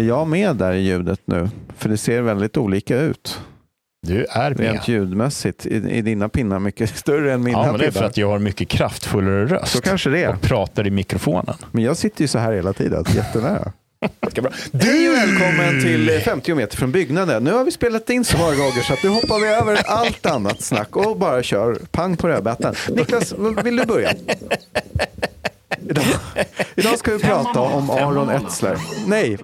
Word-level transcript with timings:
Är 0.00 0.04
jag 0.04 0.26
med 0.28 0.56
där 0.56 0.72
i 0.72 0.80
ljudet 0.80 1.20
nu? 1.24 1.50
För 1.78 1.88
det 1.88 1.96
ser 1.96 2.22
väldigt 2.22 2.56
olika 2.56 2.96
ut. 2.98 3.40
Du 4.06 4.24
är 4.30 4.50
med. 4.50 4.60
Rent 4.60 4.88
ljudmässigt. 4.88 5.66
I, 5.66 5.74
I 5.90 6.02
dina 6.02 6.28
pinnar 6.28 6.58
mycket 6.58 6.90
större 6.96 7.32
än 7.32 7.42
mina 7.42 7.58
Ja, 7.58 7.66
men 7.66 7.80
det 7.80 7.86
är 7.86 7.90
pinnar. 7.90 8.00
för 8.00 8.08
att 8.08 8.16
jag 8.16 8.28
har 8.28 8.38
mycket 8.38 8.68
kraftfullare 8.68 9.46
röst. 9.46 9.72
Så 9.72 9.80
kanske 9.80 10.10
det 10.10 10.22
är. 10.22 10.28
Och 10.34 10.40
pratar 10.40 10.86
i 10.86 10.90
mikrofonen. 10.90 11.54
Men 11.72 11.84
jag 11.84 11.96
sitter 11.96 12.22
ju 12.22 12.28
så 12.28 12.38
här 12.38 12.52
hela 12.52 12.72
tiden, 12.72 13.04
jättenära. 13.14 13.72
Ska 14.30 14.42
bra. 14.42 14.50
Hej 14.72 15.08
och 15.08 15.14
välkommen 15.14 15.80
till 15.82 16.10
eh, 16.10 16.18
50 16.20 16.54
meter 16.54 16.76
från 16.76 16.92
byggnaden. 16.92 17.44
Nu 17.44 17.52
har 17.52 17.64
vi 17.64 17.70
spelat 17.70 18.10
in 18.10 18.24
så 18.24 18.38
många 18.38 18.54
gånger 18.54 18.80
så 18.82 18.92
att 18.92 19.02
nu 19.02 19.08
hoppar 19.08 19.40
vi 19.40 19.48
över 19.48 19.78
allt 19.86 20.26
annat 20.26 20.60
snack 20.62 20.96
och 20.96 21.16
bara 21.18 21.42
kör 21.42 21.74
pang 21.90 22.16
på 22.16 22.28
rödbetan. 22.28 22.74
Niklas, 22.90 23.34
vill 23.64 23.76
du 23.76 23.84
börja? 23.84 24.12
Idag, 25.88 26.04
idag 26.74 26.98
ska 26.98 27.12
vi 27.12 27.18
prata 27.18 27.60
om 27.60 27.90
Aron 27.90 28.30
Etzler. 28.30 28.76
Nej. 29.06 29.38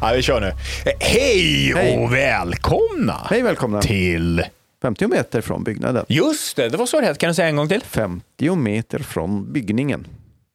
Ja, 0.00 0.12
vi 0.16 0.22
kör 0.22 0.40
nu. 0.40 0.52
Hej 1.00 1.72
Hej. 1.76 1.98
och 1.98 2.12
välkomna 2.14 3.26
Hej 3.30 3.42
välkomna. 3.42 3.80
till... 3.82 4.44
50 4.82 5.06
meter 5.06 5.40
från 5.40 5.64
byggnaden. 5.64 6.04
Just 6.08 6.56
det, 6.56 6.68
det 6.68 6.76
var 6.76 6.86
så 6.86 7.00
det 7.00 7.06
hette. 7.06 7.18
Kan 7.18 7.28
du 7.28 7.34
säga 7.34 7.48
en 7.48 7.56
gång 7.56 7.68
till? 7.68 7.80
50 7.84 8.56
meter 8.56 8.98
från 8.98 9.52
byggningen. 9.52 10.06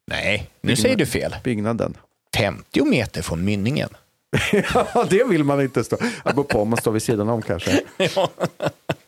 Nej, 0.07 0.49
nu 0.61 0.75
säger 0.75 0.95
du 0.95 1.05
fel. 1.05 1.35
Byggnaden. 1.43 1.93
50 2.37 2.83
meter 2.85 3.21
från 3.21 3.45
mynningen. 3.45 3.89
Ja, 4.73 5.05
det 5.09 5.23
vill 5.23 5.43
man 5.43 5.61
inte 5.61 5.83
stå. 5.83 5.97
Jag 6.25 6.35
går 6.35 6.43
på 6.43 6.61
om 6.61 6.69
man 6.69 6.77
står 6.77 6.91
vid 6.91 7.01
sidan 7.01 7.29
om 7.29 7.41
kanske. 7.41 7.81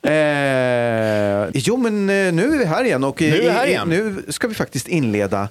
Eh, 0.03 1.47
jo, 1.53 1.77
men 1.77 2.09
eh, 2.09 2.33
nu 2.33 2.53
är 2.53 2.58
vi 2.58 2.65
här 2.65 2.83
igen 2.83 3.03
och 3.03 3.21
i- 3.21 3.30
Nu 3.31 3.38
är 3.38 3.41
vi 3.41 3.49
här 3.49 3.65
i- 3.67 3.69
igen. 3.69 3.89
nu 3.89 4.23
ska 4.30 4.47
vi 4.47 4.53
faktiskt 4.55 4.88
inleda 4.88 5.49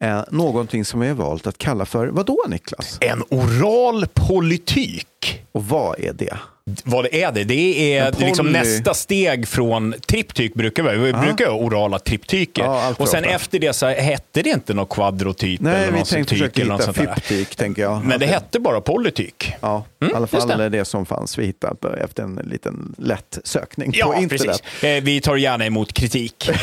eh, 0.00 0.22
någonting 0.30 0.84
som 0.84 1.00
vi 1.00 1.08
har 1.08 1.14
valt 1.14 1.46
att 1.46 1.58
kalla 1.58 1.86
för, 1.86 2.06
vad 2.06 2.26
då 2.26 2.44
Niklas? 2.48 2.98
En 3.00 3.22
oral 3.28 4.06
politik. 4.06 5.42
Och 5.52 5.64
vad 5.64 6.00
är 6.00 6.12
det? 6.12 6.38
Vad 6.84 7.04
det 7.04 7.22
är 7.22 7.32
det? 7.32 7.44
Det 7.44 7.96
är 7.98 8.12
liksom 8.18 8.46
nästa 8.52 8.94
steg 8.94 9.48
från 9.48 9.94
triptyk 10.06 10.54
brukar 10.54 10.82
vi, 10.82 10.96
vi 10.98 11.12
brukar 11.12 11.46
ha 11.46 11.52
orala 11.58 11.98
triptyker. 11.98 12.62
Ja, 12.64 12.94
och 12.98 13.08
sen 13.08 13.24
ofta. 13.24 13.34
efter 13.34 13.58
det 13.58 13.72
så 13.72 13.86
hette 13.86 14.42
det 14.42 14.50
inte 14.50 14.74
något 14.74 14.88
kvadrotyp 14.88 15.60
Nej, 15.60 15.74
eller 15.82 15.92
någon 15.92 16.04
tänkte 16.04 16.34
försöka 16.34 16.60
eller 16.62 16.70
något 16.72 16.80
hitta 16.80 16.92
sånt 16.94 17.08
där. 17.08 17.14
fiptik, 17.14 17.56
tänker 17.56 17.82
jag. 17.82 18.04
Men 18.04 18.20
det 18.20 18.26
hette 18.26 18.60
bara 18.60 18.80
polityk. 18.80 19.52
Ja, 19.60 19.84
i 20.00 20.04
alla 20.04 20.16
Mm, 20.16 20.28
fall 20.28 20.48
det. 20.48 20.68
det. 20.68 20.84
som 20.84 21.06
fanns. 21.06 21.38
Vi 21.38 21.46
hittade 21.46 22.00
efter 22.04 22.22
en 22.22 22.34
liten 22.44 22.94
lätt 22.98 23.38
sökning 23.44 23.92
Ja, 23.94 24.06
på 24.06 24.14
internet. 24.22 24.42
precis. 24.46 24.84
Eh, 24.84 25.02
Vi 25.02 25.20
tar 25.20 25.36
gärna 25.36 25.66
emot 25.66 25.92
kritik. 25.92 26.50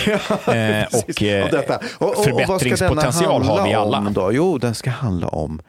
Eh, 0.48 0.84
och 0.94 1.24
eh. 1.24 1.46
Och- 1.98 2.08
och- 2.08 2.10
och 2.10 2.16
vad 2.18 2.18
ska 2.18 2.30
denna 2.30 2.48
förbättringspotential 2.60 3.44
har 3.44 3.68
vi 3.68 3.74
alla. 3.74 4.00
Då? 4.10 4.32
Jo, 4.34 4.58
den 4.58 4.76
ska 4.76 4.90
handla 4.90 5.28
om 5.28 5.62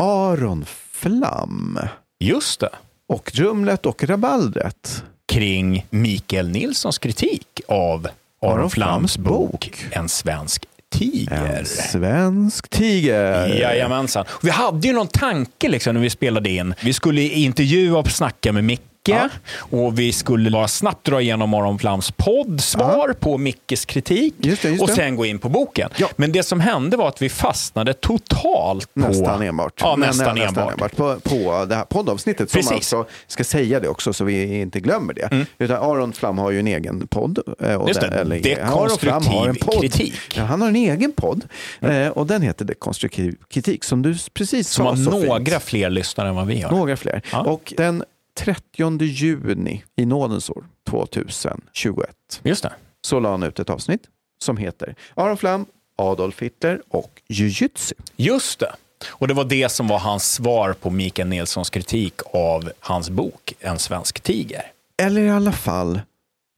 Aron 0.00 0.64
Flam 0.92 1.78
Just 2.24 2.60
det. 2.60 2.68
Och 3.10 3.30
Drumlet 3.34 3.86
och 3.86 4.04
Rabaldret. 4.04 5.04
Kring 5.26 5.86
Mikael 5.90 6.48
Nilssons 6.48 6.98
kritik 6.98 7.60
av 7.68 8.08
Aron 8.42 8.70
Flams 8.70 9.18
bok. 9.18 9.84
En 9.90 10.08
svensk 10.08 10.66
tiger. 10.92 11.58
En 11.58 11.66
svensk 11.66 12.68
tiger. 12.68 13.60
Jajamensan. 13.60 14.24
Vi 14.42 14.50
hade 14.50 14.88
ju 14.88 14.92
någon 14.94 15.06
tanke 15.06 15.68
liksom 15.68 15.94
när 15.94 16.00
vi 16.00 16.10
spelade 16.10 16.50
in. 16.50 16.74
Vi 16.82 16.92
skulle 16.92 17.22
intervjua 17.22 17.98
och 17.98 18.10
snacka 18.10 18.52
med 18.52 18.64
Micke. 18.64 18.89
Ja. 19.08 19.28
Och 19.54 19.98
vi 19.98 20.12
skulle 20.12 20.50
bara 20.50 20.68
snabbt 20.68 21.06
dra 21.06 21.20
igenom 21.20 21.54
Aron 21.54 21.78
Flams 21.78 22.10
podd, 22.10 22.60
svar 22.60 23.12
på 23.20 23.38
Mickes 23.38 23.84
kritik 23.84 24.34
Just 24.38 24.62
det, 24.62 24.68
just 24.68 24.82
och 24.82 24.90
sen 24.90 25.16
gå 25.16 25.24
in 25.26 25.38
på 25.38 25.48
boken. 25.48 25.90
Men 26.16 26.32
det 26.32 26.42
som 26.42 26.60
hände 26.60 26.96
var 26.96 27.08
att 27.08 27.22
vi 27.22 27.28
fastnade 27.28 27.94
totalt 27.94 28.94
på... 28.94 29.00
Nästan 29.00 29.42
enbart. 29.42 29.72
Ja, 29.80 29.96
Men, 29.96 30.06
nästan 30.08 30.38
eh, 30.38 30.48
enbart. 30.48 30.96
På, 30.96 31.16
på 31.22 31.64
det 31.68 31.74
här 31.74 31.84
poddavsnittet. 31.84 32.50
Som 32.50 32.58
Precis. 32.58 32.72
alltså, 32.72 33.06
ska 33.26 33.44
säga 33.44 33.80
det 33.80 33.88
också 33.88 34.12
så 34.12 34.24
vi 34.24 34.60
inte 34.60 34.80
glömmer 34.80 35.14
det. 35.14 35.46
Utan 35.58 35.76
Aron 35.76 36.12
Flam 36.12 36.38
har 36.38 36.50
ju 36.50 36.60
en 36.60 36.66
egen 36.66 37.06
podd. 37.06 37.38
eh, 37.60 37.74
Och 37.74 37.88
Just 37.88 38.00
det, 38.00 38.06
eller, 38.06 38.40
dekonstruktiv 38.40 39.10
Aron 39.10 39.22
Flam 39.22 39.36
har 39.38 39.48
en 39.48 39.54
podd. 39.56 39.80
kritik. 39.80 40.14
Ja, 40.36 40.42
han 40.44 40.60
har 40.60 40.68
en 40.68 40.76
egen 40.76 41.12
podd. 41.12 41.44
eh, 41.80 42.08
Och 42.08 42.26
den 42.26 42.42
heter 42.42 42.64
Dekonstruktiv 42.64 43.36
kritik. 43.50 43.84
Som 43.84 44.02
du 44.02 44.16
precis 44.34 44.68
Som 44.68 44.84
sa 44.84 44.90
har 44.90 44.96
så 44.96 45.26
några 45.26 45.50
fint. 45.50 45.62
fler 45.62 45.90
lyssnare 45.90 46.28
än 46.28 46.34
vad 46.34 46.46
vi 46.46 46.60
har. 46.60 46.70
Några 46.70 46.96
fler. 46.96 47.22
Ja. 47.32 47.40
Och 47.40 47.72
den 47.76 48.04
30 48.44 49.04
juni 49.04 49.84
i 49.96 50.06
nådens 50.06 50.50
år 50.50 50.64
2021 50.90 52.40
Just 52.42 52.62
det. 52.62 52.72
så 53.00 53.20
la 53.20 53.30
han 53.30 53.42
ut 53.42 53.58
ett 53.58 53.70
avsnitt 53.70 54.02
som 54.42 54.56
heter 54.56 54.94
Aron 55.14 55.36
Flam, 55.36 55.66
Adolf 55.96 56.42
Hitler 56.42 56.82
och 56.88 57.22
jujutsu. 57.28 57.94
Just 58.16 58.58
det. 58.58 58.72
Och 59.08 59.28
det 59.28 59.34
var 59.34 59.44
det 59.44 59.68
som 59.68 59.88
var 59.88 59.98
hans 59.98 60.32
svar 60.32 60.72
på 60.72 60.90
Mikael 60.90 61.28
Nilssons 61.28 61.70
kritik 61.70 62.14
av 62.32 62.70
hans 62.80 63.10
bok 63.10 63.54
En 63.60 63.78
svensk 63.78 64.20
tiger. 64.20 64.62
Eller 65.02 65.20
i 65.20 65.30
alla 65.30 65.52
fall 65.52 66.00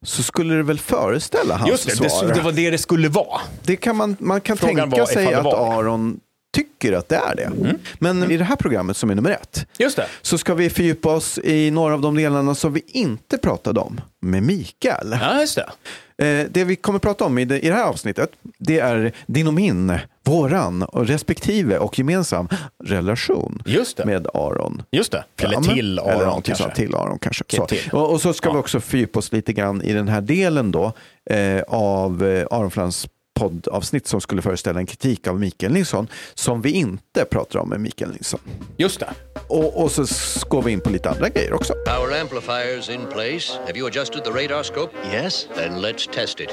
så 0.05 0.23
skulle 0.23 0.55
det 0.55 0.63
väl 0.63 0.79
föreställa 0.79 1.57
hans 1.57 1.71
Just 1.71 1.87
det, 1.87 2.11
svar. 2.11 2.29
det, 2.29 2.35
det 2.35 2.41
var 2.41 2.53
det 2.53 2.71
det 2.71 2.79
skulle 2.79 3.09
vara. 3.09 3.41
Det 3.63 3.77
kan 3.77 3.97
man, 3.97 4.17
man 4.21 4.41
kan 4.41 4.57
Frågan 4.57 4.91
tänka 4.91 5.07
sig 5.07 5.35
att. 5.35 5.47
Aron 5.47 6.21
tycker 6.53 6.93
att 6.93 7.09
det 7.09 7.17
är 7.17 7.35
det. 7.37 7.45
Mm. 7.45 7.79
Men 7.99 8.31
i 8.31 8.37
det 8.37 8.45
här 8.45 8.57
programmet 8.57 8.97
som 8.97 9.11
är 9.11 9.15
nummer 9.15 9.31
ett 9.31 9.62
Just 9.83 9.97
det. 9.97 10.07
så 10.23 10.39
ska 10.39 10.55
vi 10.55 10.71
fördjupa 10.71 11.15
oss 11.15 11.39
i 11.39 11.71
några 11.71 11.95
av 11.95 12.01
de 12.01 12.15
delarna 12.17 12.55
som 12.55 12.73
vi 12.73 12.83
inte 12.87 13.39
pratade 13.39 13.81
om 13.81 14.01
med 14.21 14.43
Mikael. 14.43 15.17
Ja, 15.21 15.41
just 15.41 15.57
det. 15.57 15.71
Eh, 16.19 16.47
Det 16.51 16.65
vi 16.65 16.77
kommer 16.77 16.99
prata 16.99 17.25
om 17.25 17.39
i 17.39 17.45
det, 17.45 17.61
i 17.61 17.69
det 17.69 17.75
här 17.75 17.85
avsnittet 17.85 18.31
det 18.59 18.79
är 18.79 19.13
din 19.27 19.47
och 19.47 19.55
min, 19.55 19.99
våran 20.25 20.83
och 20.83 21.07
respektive 21.07 21.79
och 21.79 21.99
gemensam 21.99 22.49
relation 22.85 23.63
med 24.05 24.27
Aron. 24.35 24.83
Just 24.91 25.13
det. 25.13 25.25
Eller 25.39 25.51
Flam. 25.51 25.63
till 25.75 25.99
Eller 25.99 26.13
Aron 26.13 26.27
någonting 26.27 26.55
kanske. 26.55 26.77
till 26.77 26.95
Aron 26.95 27.19
kanske. 27.19 27.45
Så. 27.49 27.67
Och, 27.93 28.13
och 28.13 28.21
så 28.21 28.33
ska 28.33 28.49
Ja. 28.49 28.53
vi 28.53 28.59
också 28.59 28.81
fördjupa 28.81 29.19
oss 29.19 29.33
lite 29.33 29.53
grann 29.53 29.83
i 29.83 29.93
den 29.93 30.09
här 30.09 30.21
delen 30.21 30.73
då 30.73 30.93
eh, 31.31 31.63
av 31.69 32.25
eh, 32.27 32.47
Aron 32.51 32.71
Flams 32.71 33.07
poddavsnitt 33.35 34.07
som 34.07 34.21
skulle 34.21 34.43
föreställa 34.43 34.81
en 34.81 34.87
kritik 34.87 35.27
av 35.27 35.41
Mikael 35.41 35.73
Nilsson 35.73 36.09
som 36.35 36.63
vi 36.63 36.71
inte 36.71 37.25
pratar 37.31 37.59
om 37.59 37.69
med 37.69 37.81
Mikael 37.81 38.11
Nilsson. 38.11 38.41
Just 38.77 39.01
det. 39.01 39.11
Och, 39.49 39.83
och 39.83 39.91
så 39.93 40.05
går 40.49 40.63
vi 40.63 40.73
in 40.73 40.81
på 40.81 40.91
lite 40.91 41.11
andra 41.11 41.29
grejer 41.29 41.53
också. 41.53 41.73
Power 41.87 42.21
amplifiers 42.21 42.89
in 42.91 43.01
place. 43.13 43.59
Have 43.67 43.79
you 43.79 43.87
adjusted 43.89 44.25
the 44.25 44.31
radar 44.31 44.63
scope? 44.63 44.93
Yes, 45.13 45.47
Then 45.57 45.73
let's 45.81 46.11
test 46.15 46.41
it. 46.41 46.49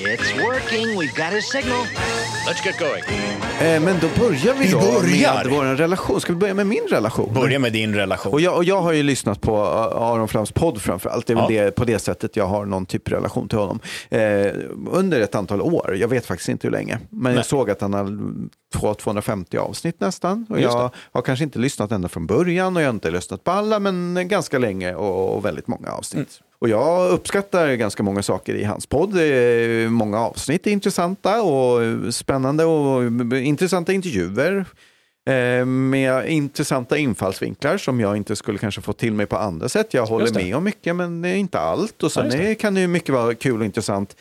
it's 0.00 0.44
working. 0.44 0.86
We've 0.98 1.16
got 1.16 1.32
his 1.34 1.50
signal. 1.50 1.84
Let's 2.48 2.64
get 2.66 2.78
going. 2.78 3.02
Eh, 3.60 3.80
men 3.80 3.96
då 4.00 4.08
börjar 4.20 4.54
vi, 4.54 4.64
Vi 4.66 4.72
då 4.72 4.78
börjar. 4.80 5.34
med 5.44 5.46
vår 5.52 5.64
relation. 5.64 6.20
Ska 6.20 6.32
vi 6.32 6.38
börja 6.38 6.54
med 6.54 6.66
min 6.66 6.86
relation? 6.90 7.34
Börja 7.34 7.58
med 7.58 7.72
din 7.72 7.94
relation. 7.94 8.32
Och 8.32 8.40
jag, 8.40 8.56
och 8.56 8.64
jag 8.64 8.82
har 8.82 8.92
ju 8.92 9.02
lyssnat 9.02 9.40
på 9.40 9.56
uh, 9.56 10.02
Aron 10.02 10.28
Flams 10.28 10.52
podd 10.52 10.82
framför 10.82 11.10
allt. 11.10 11.26
Det 11.26 11.32
är 11.32 11.34
väl 11.34 11.54
Ja. 11.54 11.64
det, 11.64 11.70
på 11.70 11.84
det 11.84 11.98
sättet 11.98 12.36
jag 12.36 12.46
har 12.46 12.64
någon 12.64 12.86
typ 12.86 13.08
av 13.08 13.12
relation 13.14 13.48
till 13.48 13.58
honom. 13.58 13.80
Eh, 14.10 14.20
under 14.90 15.20
ett 15.20 15.34
antal 15.34 15.60
år, 15.62 15.96
jag 15.96 16.08
vet 16.08 16.19
faktiskt 16.26 16.48
inte 16.48 16.66
hur 16.66 16.72
länge. 16.72 16.98
Men 17.10 17.22
Nej. 17.32 17.34
jag 17.34 17.46
såg 17.46 17.70
att 17.70 17.80
han 17.80 17.92
har 17.94 18.18
två- 18.74 18.94
250 18.94 19.56
avsnitt 19.58 20.00
nästan. 20.00 20.46
Och 20.48 20.60
Just 20.60 20.74
jag 20.74 20.90
har 21.12 21.22
kanske 21.22 21.44
inte 21.44 21.58
lyssnat 21.58 21.92
ända 21.92 22.08
från 22.08 22.26
början 22.26 22.76
och 22.76 22.82
jag 22.82 22.86
har 22.86 22.94
inte 22.94 23.10
lyssnat 23.10 23.44
på 23.44 23.50
alla, 23.50 23.78
men 23.78 24.28
ganska 24.28 24.58
länge 24.58 24.94
och, 24.94 25.36
och 25.36 25.44
väldigt 25.44 25.66
många 25.66 25.88
avsnitt. 25.90 26.40
Mm. 26.40 26.46
Och 26.58 26.68
jag 26.68 27.10
uppskattar 27.10 27.74
ganska 27.74 28.02
många 28.02 28.22
saker 28.22 28.54
i 28.54 28.64
hans 28.64 28.86
podd. 28.86 29.14
Många 29.88 30.18
avsnitt 30.18 30.66
är 30.66 30.70
intressanta 30.70 31.42
och 31.42 31.80
spännande 32.14 32.64
och 32.64 33.02
intressanta 33.36 33.92
intervjuer. 33.92 34.64
Eh, 35.28 35.64
med 35.66 36.28
intressanta 36.30 36.96
infallsvinklar 36.98 37.78
som 37.78 38.00
jag 38.00 38.16
inte 38.16 38.36
skulle 38.36 38.58
kanske 38.58 38.80
få 38.80 38.92
till 38.92 39.12
mig 39.12 39.26
på 39.26 39.36
andra 39.36 39.68
sätt. 39.68 39.94
Jag 39.94 40.06
håller 40.06 40.34
med 40.34 40.56
om 40.56 40.64
mycket 40.64 40.96
men 40.96 41.22
det 41.22 41.28
är 41.28 41.34
inte 41.34 41.60
allt. 41.60 42.02
Och 42.02 42.06
Ja, 42.06 42.08
sen 42.10 42.24
just 42.24 42.36
det. 42.38 42.54
kan 42.54 42.74
det 42.74 42.80
ju 42.80 42.86
mycket 42.86 43.14
vara 43.14 43.34
kul 43.34 43.58
och 43.60 43.64
intressant 43.64 44.16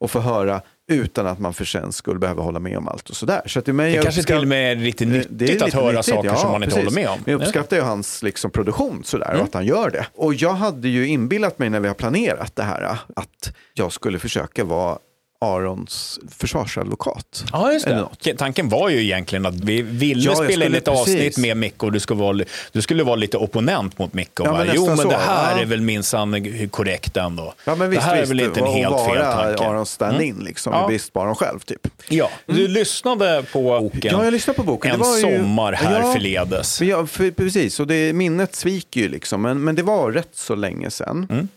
att 0.00 0.10
få 0.10 0.20
höra 0.20 0.60
utan 0.88 1.26
att 1.26 1.38
man 1.38 1.54
för 1.54 1.64
sen 1.64 1.92
skulle 1.92 2.18
behöva 2.18 2.42
hålla 2.42 2.58
med 2.58 2.78
om 2.78 2.88
allt 2.88 3.10
och 3.10 3.16
sådär. 3.16 3.42
Så 3.46 3.58
att 3.58 3.64
det, 3.64 3.72
mig, 3.72 3.92
det 3.92 4.02
kanske 4.02 4.22
till 4.22 4.36
och 4.36 4.48
med 4.48 4.72
är 4.72 4.76
lite 4.76 5.04
Eh, 5.04 5.10
nyttigt 5.10 5.38
det 5.38 5.44
är 5.44 5.56
att 5.56 5.64
lite 5.64 5.76
höra 5.76 5.92
nyttigt, 5.92 6.14
saker 6.14 6.28
ja, 6.28 6.36
som 6.36 6.50
man 6.50 6.62
inte 6.62 6.74
precis. 6.76 6.96
håller 6.96 7.02
med 7.02 7.10
om. 7.10 7.18
Men 7.24 7.32
jag 7.32 7.42
uppskattar 7.42 7.76
ju 7.76 7.82
hans 7.82 8.22
liksom, 8.22 8.50
produktion 8.50 9.02
sådär 9.04 9.34
och 9.38 9.44
att 9.44 9.54
han 9.54 9.66
gör 9.66 9.90
det. 9.90 10.06
Och 10.14 10.34
jag 10.34 10.52
hade 10.52 10.88
ju 10.88 11.06
inbillat 11.06 11.58
mig 11.58 11.70
när 11.70 11.80
vi 11.80 11.88
har 11.88 11.94
planerat 11.94 12.56
det 12.56 12.62
här 12.62 12.98
att 13.16 13.52
jag 13.74 13.92
skulle 13.92 14.18
försöka 14.18 14.64
vara 14.64 14.98
Arons 15.40 16.18
försvarsadvokat. 16.38 17.44
Ja, 17.52 17.72
just 17.72 17.84
det. 17.86 17.96
något. 17.96 18.26
Tanken 18.38 18.68
var 18.68 18.88
ju 18.88 19.02
egentligen 19.02 19.46
att 19.46 19.54
vi 19.54 19.82
ville 19.82 20.22
Ja, 20.22 20.30
jag 20.30 20.44
spela 20.44 20.66
in 20.66 20.74
ett 20.74 20.88
avsnitt 20.88 21.18
precis. 21.18 21.38
med 21.38 21.56
Micke 21.56 21.82
och 21.82 21.92
du 21.92 22.00
skulle 22.00 22.20
vara, 22.20 22.44
du 22.72 22.82
skulle 22.82 23.04
vara 23.04 23.16
lite 23.16 23.36
opponent 23.36 23.98
mot 23.98 24.12
Micke. 24.14 24.40
Ja, 24.44 24.52
men 24.52 24.68
jo, 24.74 24.86
men 24.86 24.96
så, 24.96 25.08
det 25.08 25.16
här 25.16 25.56
ja. 25.56 25.62
är 25.62 25.66
väl 25.66 25.80
minsann 25.80 26.68
korrekt 26.70 27.16
ändå. 27.16 27.54
Ja, 27.64 27.74
men 27.74 27.90
visst, 27.90 28.02
det 28.02 28.06
här 28.08 28.16
visst. 28.20 28.24
är 28.32 28.34
väl 28.36 28.40
inte 28.46 28.60
en 28.60 28.66
helt 28.66 28.96
fel 29.06 29.16
tanke. 29.22 29.62
Mm. 29.62 29.70
Arons 29.70 29.90
stand-in, 29.90 30.36
liksom, 30.38 30.72
Ja. 30.72 30.84
i 30.84 30.86
brist 30.88 31.12
på 31.12 31.20
Aron 31.22 31.34
själv. 31.34 31.58
Typ. 31.58 31.88
Ja, 32.08 32.30
du 32.46 32.68
lyssnade 32.68 33.44
på 33.52 33.62
boken 33.80 34.10
Ja, 34.12 34.24
jag 34.24 34.32
lyssnade 34.32 34.56
på 34.56 34.62
boken. 34.62 34.90
En 34.92 34.98
Det 34.98 35.04
var 35.04 35.16
ju- 35.16 35.38
sommar 35.38 35.72
här 35.72 36.00
Ja. 36.00 36.12
förledes. 36.12 36.78
För 36.78 36.84
jag, 36.84 37.10
för, 37.10 37.30
precis, 37.30 37.80
och 37.80 37.86
det, 37.86 38.12
minnet 38.12 38.54
sviker 38.54 39.00
ju 39.00 39.08
liksom. 39.08 39.42
Men, 39.42 39.64
men 39.64 39.74
det 39.74 39.82
var 39.82 40.12
rätt 40.12 40.30
så 40.34 40.54
länge 40.54 40.90
sedan. 40.90 41.26
Mm. 41.30 41.48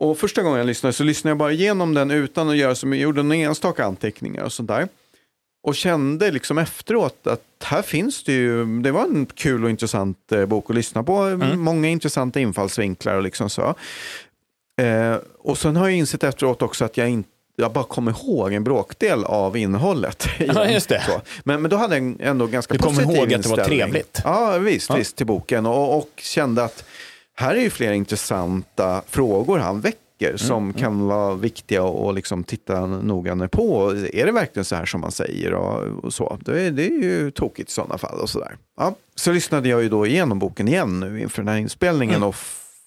Och 0.00 0.18
första 0.18 0.42
gången 0.42 0.58
jag 0.58 0.66
lyssnade 0.66 0.92
så 0.92 1.04
lyssnade 1.04 1.30
jag 1.30 1.38
bara 1.38 1.52
igenom 1.52 1.94
den 1.94 2.10
utan 2.10 2.48
att 2.50 2.56
göra 2.56 2.70
mycket. 2.70 2.82
Jag 2.88 2.96
gjorde 2.96 3.22
några 3.22 3.36
enstaka 3.42 3.84
anteckningar 3.84 4.44
och 4.44 4.52
sånt 4.52 4.68
där. 4.68 4.88
Och 5.62 5.74
kände 5.74 6.30
liksom 6.30 6.58
efteråt 6.58 7.26
att 7.26 7.42
här 7.64 7.82
finns 7.82 8.24
det 8.24 8.32
ju, 8.32 8.80
det 8.80 8.92
var 8.92 9.02
en 9.04 9.26
kul 9.26 9.64
och 9.64 9.70
intressant 9.70 10.32
eh, 10.32 10.46
bok 10.46 10.70
att 10.70 10.76
lyssna 10.76 11.02
på. 11.02 11.16
Mm. 11.16 11.60
Många 11.60 11.88
intressanta 11.88 12.40
infallsvinklar 12.40 13.16
och 13.16 13.22
liksom 13.22 13.50
så. 13.50 13.74
Eh, 14.82 15.16
och 15.38 15.58
sen 15.58 15.76
har 15.76 15.88
jag 15.88 15.98
insett 15.98 16.24
efteråt 16.24 16.62
också 16.62 16.84
att 16.84 16.96
jag 16.96 17.08
inte 17.08 17.28
jag 17.56 17.72
bara 17.72 17.84
kommer 17.84 18.10
ihåg 18.12 18.52
en 18.52 18.64
bråkdel 18.64 19.24
av 19.24 19.56
innehållet. 19.56 20.26
Ja, 20.38 20.66
just 20.68 20.88
det. 20.88 21.02
Så. 21.06 21.20
Men, 21.44 21.62
men 21.62 21.70
då 21.70 21.76
hade 21.76 21.98
jag 21.98 22.16
ändå 22.20 22.46
ganska 22.46 22.74
Du 22.74 22.80
positiv 22.80 23.10
ihåg 23.16 23.34
att 23.34 23.42
det 23.42 23.48
var 23.48 23.58
inställning. 23.58 23.78
trevligt? 23.78 24.20
Ja, 24.24 24.58
visst, 24.58 24.88
Ja. 24.90 24.96
visst 24.96 25.16
till 25.16 25.26
boken. 25.26 25.66
Och, 25.66 25.96
och 25.98 26.10
kände 26.16 26.64
att 26.64 26.84
här 27.40 27.54
är 27.54 27.60
ju 27.60 27.70
flera 27.70 27.94
intressanta 27.94 29.02
frågor 29.08 29.58
han 29.58 29.80
väcker 29.80 30.00
Mm, 30.20 30.38
som 30.38 30.72
kan 30.72 31.06
vara 31.06 31.34
viktiga 31.34 31.84
att 31.84 32.14
liksom 32.14 32.44
titta 32.44 32.86
noggrannare 32.86 33.48
på. 33.48 33.90
Är 34.12 34.26
det 34.26 34.32
verkligen 34.32 34.64
så 34.64 34.76
här 34.76 34.84
som 34.86 35.00
man 35.00 35.12
säger? 35.12 35.54
Och, 35.54 36.04
och 36.04 36.12
så. 36.14 36.38
Det, 36.44 36.62
är, 36.62 36.70
det 36.70 36.86
är 36.86 37.02
ju 37.02 37.30
tokigt 37.30 37.70
i 37.70 37.72
sådana 37.72 37.98
fall. 37.98 38.20
Och 38.20 38.30
så, 38.30 38.38
där. 38.38 38.56
Ja. 38.76 38.94
så 39.14 39.32
lyssnade 39.32 39.68
jag 39.68 39.82
ju 39.82 39.88
då 39.88 40.06
igenom 40.06 40.38
boken 40.38 40.68
igen 40.68 41.00
nu 41.00 41.20
inför 41.20 41.42
den 41.42 41.48
här 41.48 41.56
inspelningen 41.58 42.16
Mm. 42.16 42.28
och 42.28 42.34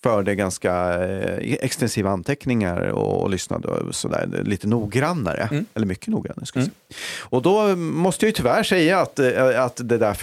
förde 0.03 0.35
ganska 0.35 1.03
eh, 1.03 1.53
extensiva 1.61 2.09
anteckningar 2.09 2.79
och, 2.79 3.21
och 3.21 3.29
lyssnade 3.29 3.67
och 3.67 3.95
sådär, 3.95 4.41
lite 4.43 4.67
noggrannare. 4.67 5.47
Mm. 5.51 5.65
Eller 5.73 5.85
mycket 5.85 6.07
noggrannare. 6.07 6.45
Ska 6.45 6.59
jag 6.59 6.65
säga. 6.65 6.75
Och 7.19 7.41
då 7.41 7.75
måste 7.75 8.25
jag 8.25 8.27
ju 8.27 8.33
tyvärr 8.33 8.63
säga 8.63 8.99
att, 8.99 9.19
eh, 9.19 9.63
att 9.63 9.81
det 9.83 9.97
där 9.97 10.13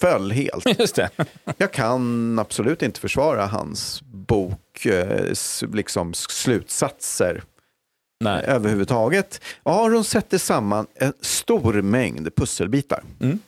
föll 0.00 0.30
helt. 0.32 0.78
Just 0.78 0.94
det. 0.94 1.10
Jag 1.56 1.72
kan 1.72 2.38
absolut 2.38 2.82
inte 2.82 3.00
försvara 3.00 3.46
hans 3.46 4.02
bok, 4.02 4.86
eh, 4.86 5.32
liksom 5.72 6.14
slutsatser 6.14 7.42
Nej. 8.20 8.44
överhuvudtaget. 8.46 9.40
Aron 9.62 10.04
sätter 10.04 10.38
samman 10.38 10.86
en 10.94 11.12
stor 11.20 11.82
mängd 11.82 12.34
pusselbitar. 12.36 13.02
Mm. 13.20 13.38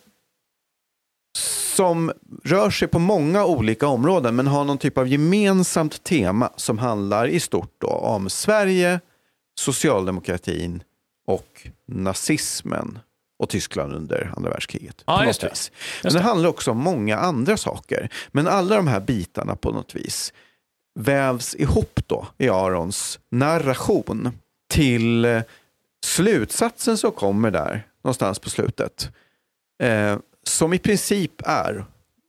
Som 1.77 2.13
rör 2.45 2.71
sig 2.71 2.89
på 2.89 2.99
många 2.99 3.45
olika 3.45 3.87
områden 3.87 4.37
men 4.37 4.47
har 4.47 4.65
någon 4.65 4.79
typ 4.79 4.99
av 4.99 5.09
gemensamt 5.09 6.03
tema 6.03 6.53
som 6.57 6.79
handlar 6.79 7.29
i 7.29 7.41
stort 7.41 7.75
då 7.79 7.89
om 7.89 8.31
Sverige, 8.31 9.01
socialdemokratin 9.61 10.83
och 11.27 11.69
nazismen 11.87 12.99
och 13.39 13.49
Tyskland 13.49 13.95
under 13.95 14.33
andra 14.37 14.51
världskriget. 14.51 15.03
Ja, 15.07 15.25
just 15.25 15.41
det. 15.41 15.49
vis. 15.49 15.73
Men 16.03 16.13
det. 16.13 16.21
handlar 16.21 16.49
också 16.49 16.71
om 16.71 16.79
många 16.79 17.19
andra 17.19 17.57
saker. 17.57 18.09
Men 18.29 18.49
alla 18.49 18.77
de 18.77 18.87
här 18.87 19.01
bitarna 19.01 19.57
på 19.57 19.71
något 19.71 19.95
vis 19.95 20.33
vävs 21.01 21.55
ihop 21.55 22.01
då 22.07 22.27
i 22.39 22.49
Arons 22.49 23.21
narration 23.31 24.39
till 24.71 25.25
eh, 25.25 25.43
slutsatsen 26.07 26.99
som 26.99 27.13
kommer 27.13 27.51
där 27.51 27.87
någonstans 28.05 28.39
på 28.39 28.51
slutet. 28.51 29.11
Eh, 29.83 30.17
som 30.49 30.73
i 30.73 30.79
princip 30.79 31.33
är, 31.47 31.85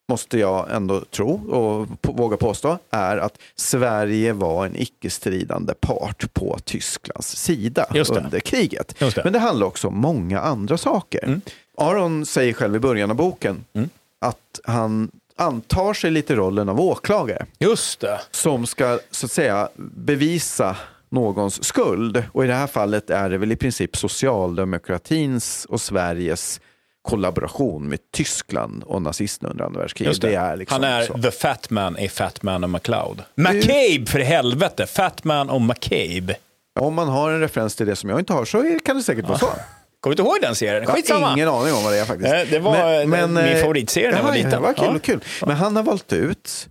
måste 0.09 0.39
jag 0.39 0.75
ändå 0.75 1.01
tro 1.01 1.51
och 1.51 2.01
på, 2.01 2.11
våga 2.11 2.37
påstå, 2.37 2.77
är 2.91 3.17
att 3.17 3.37
Sverige 3.55 4.33
var 4.33 4.65
en 4.65 4.75
icke-stridande 4.75 5.73
part 5.73 6.33
på 6.33 6.57
Tysklands 6.65 7.35
sida 7.35 7.85
under 8.09 8.39
kriget. 8.39 8.95
Det. 8.99 9.23
Men 9.23 9.33
det 9.33 9.39
handlar 9.39 9.67
också 9.67 9.87
om 9.87 9.97
många 9.97 10.39
andra 10.39 10.77
saker. 10.77 11.23
Mm. 11.23 11.41
Aron 11.77 12.25
säger 12.25 12.53
själv 12.53 12.75
i 12.75 12.79
början 12.79 13.09
av 13.11 13.15
boken 13.17 13.65
Mm. 13.73 13.89
att 14.19 14.59
han 14.63 15.11
antar 15.35 15.93
sig 15.93 16.11
lite 16.11 16.35
rollen 16.35 16.69
av 16.69 16.81
åklagare 16.81 17.45
Just 17.59 17.99
det. 17.99 18.19
som 18.31 18.65
ska 18.65 18.99
så 19.11 19.25
att 19.25 19.31
säga 19.31 19.69
bevisa 19.95 20.75
någons 21.09 21.63
skuld. 21.63 22.23
Och 22.31 22.43
i 22.43 22.47
det 22.47 22.53
här 22.53 22.67
fallet 22.67 23.09
är 23.09 23.29
det 23.29 23.37
väl 23.37 23.51
i 23.51 23.55
princip 23.55 23.97
socialdemokratins 23.97 25.65
och 25.69 25.81
Sveriges 25.81 26.61
kollaboration 27.01 27.87
med 27.89 27.99
Tyskland 28.11 28.83
och 28.83 29.01
nazisterna 29.01 29.49
under 29.49 29.65
andra 29.65 29.79
världskriget. 29.79 30.21
Det. 30.21 30.27
Det 30.29 30.35
är 30.35 30.55
liksom 30.57 30.83
Han 30.83 30.91
är 30.91 31.05
så. 31.05 31.17
the 31.21 31.31
fat 31.31 31.69
man 31.69 31.97
i 31.99 32.09
Fat 32.09 32.43
Man 32.43 32.63
och 32.63 32.69
McCloud. 32.69 33.23
McCabe 33.35 34.05
för 34.05 34.19
helvete! 34.19 34.85
Fat 34.87 35.23
Man 35.23 35.49
och 35.49 35.61
McCabe. 35.61 36.35
Om 36.79 36.93
man 36.93 37.07
har 37.07 37.31
en 37.31 37.39
referens 37.39 37.75
till 37.75 37.85
det 37.87 37.95
som 37.95 38.09
jag 38.09 38.19
inte 38.19 38.33
har 38.33 38.45
så 38.45 38.79
kan 38.85 38.97
det 38.97 39.03
säkert 39.03 39.25
vara 39.27 39.37
så. 39.39 39.45
Kommer 39.99 40.15
du 40.15 40.21
inte 40.21 40.21
ihåg 40.31 40.37
den 40.41 40.55
serien? 40.55 40.83
Jag 40.83 40.95
Skitsamma. 40.95 41.25
har 41.27 41.33
ingen 41.33 41.47
aning 41.49 41.73
om 41.73 41.83
vad 41.83 41.93
det 41.93 41.99
är 41.99 42.05
faktiskt. 42.05 42.51
Det 42.51 42.59
var, 42.59 42.99
eh, 43.01 43.05
min 43.07 43.37
eh, 43.37 43.61
favoritserie 43.61 44.09
när 44.11 44.17
jag 44.17 44.23
var 44.23 44.33
liten. 44.33 44.49
Det 44.51 44.57
var 44.59 44.73
kul, 44.73 44.85
Ja. 44.93 44.99
kul. 44.99 45.19
Men 45.45 45.55
han 45.55 45.75
har 45.75 45.83
valt 45.83 46.13
ut 46.13 46.67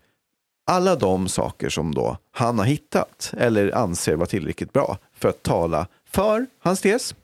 alla 0.71 0.97
de 0.97 1.29
saker 1.29 1.69
som 1.69 1.95
då 1.95 2.17
han 2.33 2.59
har 2.59 2.67
hittat 2.67 3.33
eller 3.39 3.75
anser 3.77 4.15
vara 4.17 4.27
tillräckligt 4.27 4.73
bra 4.73 4.99
för 5.19 5.29
att 5.29 5.43
tala 5.43 5.87
för 6.11 6.47
hans 6.63 6.81
tes. 6.81 7.15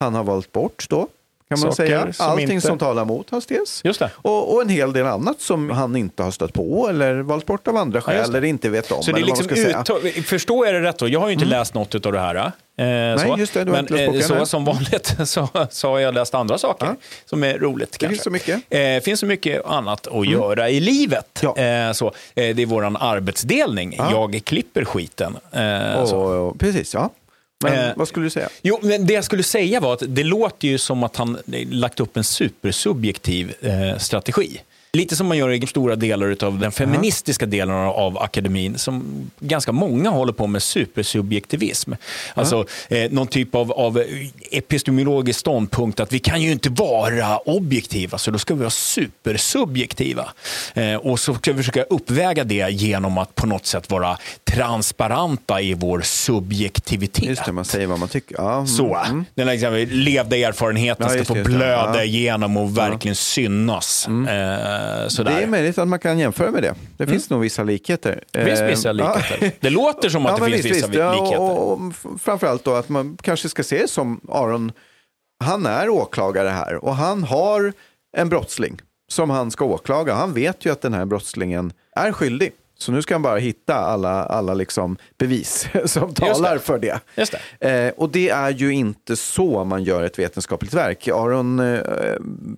Han 0.00 0.14
har 0.14 0.24
valt 0.24 0.52
bort 0.52 0.86
då, 0.90 1.08
kan 1.48 1.60
man 1.60 1.72
Saker 1.72 1.88
säga, 1.88 2.12
som 2.12 2.26
allting 2.26 2.50
inte- 2.52 2.66
som 2.66 2.78
talar 2.78 3.04
mot 3.04 3.30
hans 3.30 3.46
tes. 3.46 3.80
Just 3.84 3.98
det. 4.00 4.10
Och, 4.16 4.54
och 4.54 4.62
en 4.62 4.68
hel 4.68 4.92
del 4.92 5.06
annat 5.06 5.40
som 5.40 5.70
han 5.70 5.96
inte 5.96 6.22
har 6.22 6.30
stött 6.30 6.52
på 6.52 6.88
eller 6.88 7.14
valt 7.14 7.46
bort 7.46 7.68
av 7.68 7.76
andra 7.76 8.00
skäl 8.00 8.16
det. 8.32 8.38
eller 8.38 8.48
inte 8.48 8.68
vet 8.68 8.92
om. 8.92 9.02
Så 9.02 9.12
det 9.12 9.20
är 9.20 9.24
liksom 9.24 9.46
uttag, 9.50 10.00
förstår 10.26 10.66
jag 10.66 10.74
det 10.74 10.80
rätt 10.82 10.98
då? 10.98 11.08
Jag 11.08 11.20
har 11.20 11.26
ju 11.28 11.32
inte 11.32 11.44
läst 11.44 11.74
något 11.74 12.06
av 12.06 12.12
det 12.12 12.18
här. 12.20 12.34
Eh, 12.78 13.18
så. 13.22 13.38
just 13.38 13.54
det, 13.54 13.64
du 13.64 13.70
har 13.70 13.76
Men 13.76 13.84
inte 13.84 13.94
läst 13.94 14.02
eh, 14.02 14.12
boken, 14.12 14.28
så 14.28 14.34
nej. 14.34 14.46
som 14.46 14.64
vanligt 14.64 15.16
så, 15.28 15.48
så 15.70 15.88
har 15.90 15.98
jag 15.98 16.14
läst 16.14 16.34
andra 16.34 16.58
saker 16.58 16.86
Ja. 16.86 16.94
som 17.24 17.44
är 17.44 17.58
roligt. 17.58 17.92
Det 17.92 17.98
kanske. 17.98 18.14
finns 18.14 18.24
så 18.24 18.30
mycket. 18.30 18.60
Eh, 18.70 19.02
finns 19.04 19.20
så 19.20 19.26
mycket 19.26 19.66
annat 19.66 20.06
att 20.06 20.26
göra 20.26 20.70
i 20.70 20.80
livet. 20.80 21.40
Ja. 21.42 21.56
Eh, 21.56 21.92
så, 21.92 22.06
eh, 22.06 22.12
det 22.56 22.62
är 22.62 22.66
vår 22.66 22.96
arbetsdelning. 23.00 23.94
Ja. 23.98 24.10
Jag 24.10 24.42
klipper 24.44 24.84
skiten. 24.84 25.36
Och, 26.12 26.58
precis, 26.58 26.94
ja. 26.94 27.10
Men 27.64 27.88
Eh, 27.88 27.92
vad 27.96 28.08
skulle 28.08 28.26
du 28.26 28.30
säga? 28.30 28.48
Jo, 28.62 28.78
men 28.82 29.06
det 29.06 29.14
jag 29.14 29.24
skulle 29.24 29.42
säga 29.42 29.80
var 29.80 29.92
att 29.94 30.02
det 30.06 30.24
låter 30.24 30.68
ju 30.68 30.78
som 30.78 31.02
att 31.02 31.16
han 31.16 31.38
lagt 31.70 32.00
upp 32.00 32.16
en 32.16 32.24
supersubjektiv 32.24 33.54
eh, 33.60 33.98
strategi. 33.98 34.60
Lite 34.96 35.16
som 35.16 35.26
man 35.26 35.38
gör 35.38 35.50
i 35.50 35.66
stora 35.66 35.96
delar 35.96 36.36
av 36.44 36.58
den 36.58 36.72
feministiska 36.72 37.46
delen 37.46 37.76
av 37.76 38.18
akademin 38.18 38.78
som 38.78 39.30
ganska 39.40 39.72
många 39.72 40.10
håller 40.10 40.32
på 40.32 40.46
med 40.46 40.62
supersubjektivism. 40.62 41.92
Alltså 42.34 42.66
eh, 42.88 43.10
någon 43.10 43.26
typ 43.26 43.54
av, 43.54 43.72
av 43.72 44.02
epistemologisk 44.50 45.40
ståndpunkt 45.40 46.00
att 46.00 46.12
vi 46.12 46.18
kan 46.18 46.42
ju 46.42 46.52
inte 46.52 46.70
vara 46.70 47.38
objektiva 47.38 48.18
så 48.18 48.30
då 48.30 48.38
ska 48.38 48.54
vi 48.54 48.60
vara 48.60 48.70
supersubjektiva. 48.70 50.28
Eh, 50.74 50.94
och 50.94 51.20
så 51.20 51.34
ska 51.34 51.52
vi 51.52 51.56
försöka 51.56 51.82
uppväga 51.82 52.44
det 52.44 52.70
genom 52.70 53.18
att 53.18 53.34
på 53.34 53.46
något 53.46 53.66
sätt 53.66 53.90
vara 53.90 54.18
transparenta 54.44 55.60
i 55.60 55.74
vår 55.74 56.00
subjektivitet. 56.00 57.24
Just 57.24 57.44
det, 57.44 57.52
man 57.52 57.64
säger 57.64 57.86
vad 57.86 57.98
man 57.98 58.08
tycker. 58.08 58.36
Ja, 58.38 58.54
mm, 58.54 58.66
Så, 58.66 58.96
mm. 58.96 59.24
den 59.34 59.46
liksom 59.46 59.86
levda 59.90 60.36
erfarenheten 60.36 61.06
Ja, 61.08 61.24
ska 61.24 61.34
få 61.34 61.44
blöda 61.44 61.94
Ja. 61.96 62.04
igenom 62.04 62.56
och 62.56 62.78
verkligen 62.78 63.16
synas. 63.16 64.08
Eh, 64.08 64.85
sådär. 65.08 65.36
Det 65.36 65.42
är 65.42 65.46
möjligt 65.46 65.78
att 65.78 65.88
man 65.88 65.98
kan 65.98 66.18
jämföra 66.18 66.50
med 66.50 66.62
det. 66.62 66.74
Det 66.96 67.06
finns 67.06 67.30
nog 67.30 67.40
vissa 67.40 67.62
likheter. 67.62 68.24
Det 68.30 68.44
finns 68.44 68.60
Eh, 68.60 68.66
vissa 68.66 68.88
ja. 68.88 68.92
likheter. 68.92 69.52
Det 69.60 69.70
låter 69.70 70.08
som 70.08 70.26
att 70.26 70.38
Ja, 70.38 70.44
det 70.46 70.52
finns 70.52 70.64
visst, 70.64 70.76
vissa 70.76 70.86
visst. 70.86 70.98
Ja, 70.98 71.12
likheter. 71.12 71.40
och, 71.40 71.72
och 71.72 71.80
f- 71.90 72.06
framförallt 72.22 72.64
då 72.64 72.74
att 72.74 72.88
man 72.88 73.18
kanske 73.22 73.48
ska 73.48 73.62
se 73.62 73.78
det 73.82 73.88
som 73.90 74.20
Aron, 74.28 74.72
han 75.44 75.66
är 75.66 75.88
åklagare 75.88 76.48
här 76.48 76.84
och 76.84 76.96
han 76.96 77.22
har 77.24 77.72
en 78.16 78.28
brottsling 78.28 78.80
som 79.12 79.30
han 79.30 79.50
ska 79.50 79.64
åklaga. 79.64 80.14
Han 80.14 80.32
vet 80.32 80.64
ju 80.66 80.72
att 80.72 80.80
den 80.82 80.94
här 80.94 81.04
brottslingen 81.04 81.72
är 81.96 82.12
skyldig. 82.12 82.52
Så 82.78 82.92
nu 82.92 83.02
ska 83.02 83.14
han 83.14 83.22
bara 83.22 83.38
hitta 83.38 83.74
alla, 83.74 84.24
alla 84.24 84.54
liksom 84.54 84.96
bevis 85.18 85.66
som 85.84 86.14
talar 86.14 86.58
för 86.58 86.78
det. 86.78 87.00
Just 87.16 87.34
det. 87.60 87.70
Eh, 87.86 87.92
och 87.96 88.10
det 88.10 88.28
är 88.28 88.50
ju 88.50 88.72
inte 88.74 89.16
så 89.16 89.64
man 89.64 89.84
gör 89.84 90.02
ett 90.02 90.18
vetenskapligt 90.18 90.74
verk. 90.74 91.08
Aron 91.08 91.58
eh, 91.60 91.80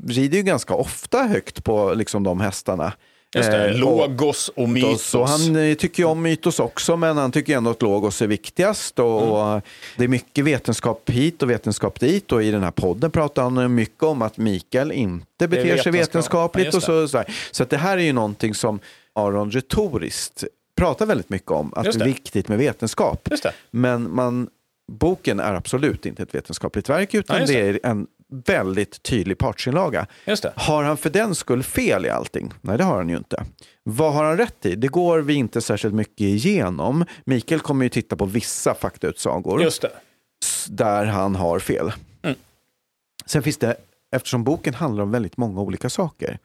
rider 0.09 0.37
ju 0.37 0.43
ganska 0.43 0.75
ofta 0.75 1.19
högt 1.23 1.65
på 1.65 1.95
liksom, 1.95 2.23
de 2.23 2.41
hästarna. 2.41 2.93
Just 3.35 3.51
det. 3.51 3.69
Eh, 3.69 3.73
och- 3.73 3.79
Logos 3.79 4.51
och 4.57 4.69
mytos. 4.69 5.03
så 5.03 5.25
han 5.25 5.57
eh, 5.57 5.75
tycker 5.75 6.03
ju 6.03 6.09
om 6.09 6.23
mytos 6.23 6.61
också, 6.61 6.97
men 6.97 7.17
han 7.17 7.33
tycker 7.33 7.57
ändå 7.57 7.71
att 7.71 7.83
logos 7.83 8.23
är 8.23 8.27
viktigast. 8.27 8.99
Och, 8.99 9.23
Mm. 9.23 9.31
och 9.33 9.63
det 9.97 10.05
är 10.05 10.09
mycket 10.09 10.45
vetenskap 10.45 11.11
hit 11.11 11.43
och 11.43 11.51
vetenskap 11.51 12.01
dit. 12.01 12.33
Och 12.33 12.43
i 12.43 12.51
den 12.51 12.63
här 12.63 12.71
podden 12.71 13.11
pratar 13.11 13.43
han 13.43 13.75
mycket 13.75 14.03
om 14.03 14.23
att 14.23 14.37
Mikael 14.37 14.93
inte 14.93 15.49
beter 15.49 15.77
sig 15.77 15.93
vetenskap. 15.93 15.93
Ja, 15.93 16.61
vetenskapligt. 16.61 16.65
just 16.65 16.77
och 16.77 16.83
så, 16.83 17.09
så, 17.09 17.25
så 17.51 17.63
att 17.63 17.71
det 17.71 17.77
här 17.77 17.99
är 17.99 18.03
ju 18.03 18.13
någonting 18.13 18.55
som 18.55 18.81
Aron 19.19 19.51
retoriskt 19.51 20.45
pratar 20.77 21.07
väldigt 21.07 21.29
mycket 21.31 21.51
om. 21.51 21.73
Att 21.75 21.83
det 21.83 21.89
Just 21.89 21.97
är 22.01 22.05
det. 22.05 22.11
viktigt 22.11 22.49
med 22.49 22.59
vetenskap. 22.59 23.25
Det. 23.43 23.53
Men 23.71 24.15
man 24.15 24.49
boken 24.93 25.41
är 25.41 25.55
absolut 25.55 26.07
inte 26.07 26.23
ett 26.23 26.35
vetenskapligt 26.35 26.89
verk 26.89 27.15
utan 27.15 27.41
Ja, 27.41 27.47
det 27.47 27.53
det. 27.53 27.69
är 27.69 27.91
en 27.91 28.07
väldigt 28.45 29.03
tydlig 29.03 29.39
partsinlaga. 29.39 30.07
Det. 30.25 30.53
Har 30.57 30.83
han 30.83 30.97
för 30.97 31.11
den 31.11 31.35
skull 31.35 31.63
fel 31.63 32.07
i 32.07 32.11
allting? 32.11 32.53
Nej, 32.61 32.79
det 32.79 32.85
har 32.85 32.97
han 32.97 33.09
ju 33.09 33.17
inte. 33.17 33.45
Vad 33.83 34.13
har 34.13 34.25
han 34.25 34.37
rätt 34.37 34.67
i? 34.67 34.75
Det 34.75 34.89
går 34.89 35.19
vi 35.19 35.35
inte 35.35 35.61
särskilt 35.61 35.95
mycket 35.95 36.21
igenom. 36.21 37.05
Mikael 37.25 37.61
kommer 37.61 37.85
ju 37.85 37.89
titta 37.89 38.17
på 38.17 38.25
vissa 38.27 38.75
faktautsagor 38.75 39.59
det. 39.59 39.91
där 40.69 41.05
han 41.07 41.37
har 41.37 41.59
fel. 41.59 41.93
Mm. 42.23 42.37
Sen 43.27 43.43
finns 43.43 43.57
det, 43.57 43.77
eftersom 44.13 44.45
boken 44.45 44.75
handlar 44.75 45.03
om 45.05 45.11
väldigt 45.11 45.37
många 45.37 45.61
olika 45.61 45.91
saker, 45.91 46.39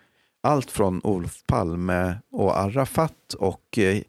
allt 0.43 0.71
från 0.71 1.01
Olof 1.03 1.43
Palme 1.47 2.15
och 2.31 2.59
Arafat 2.59 3.33
och 3.38 3.77
eh, 3.77 4.01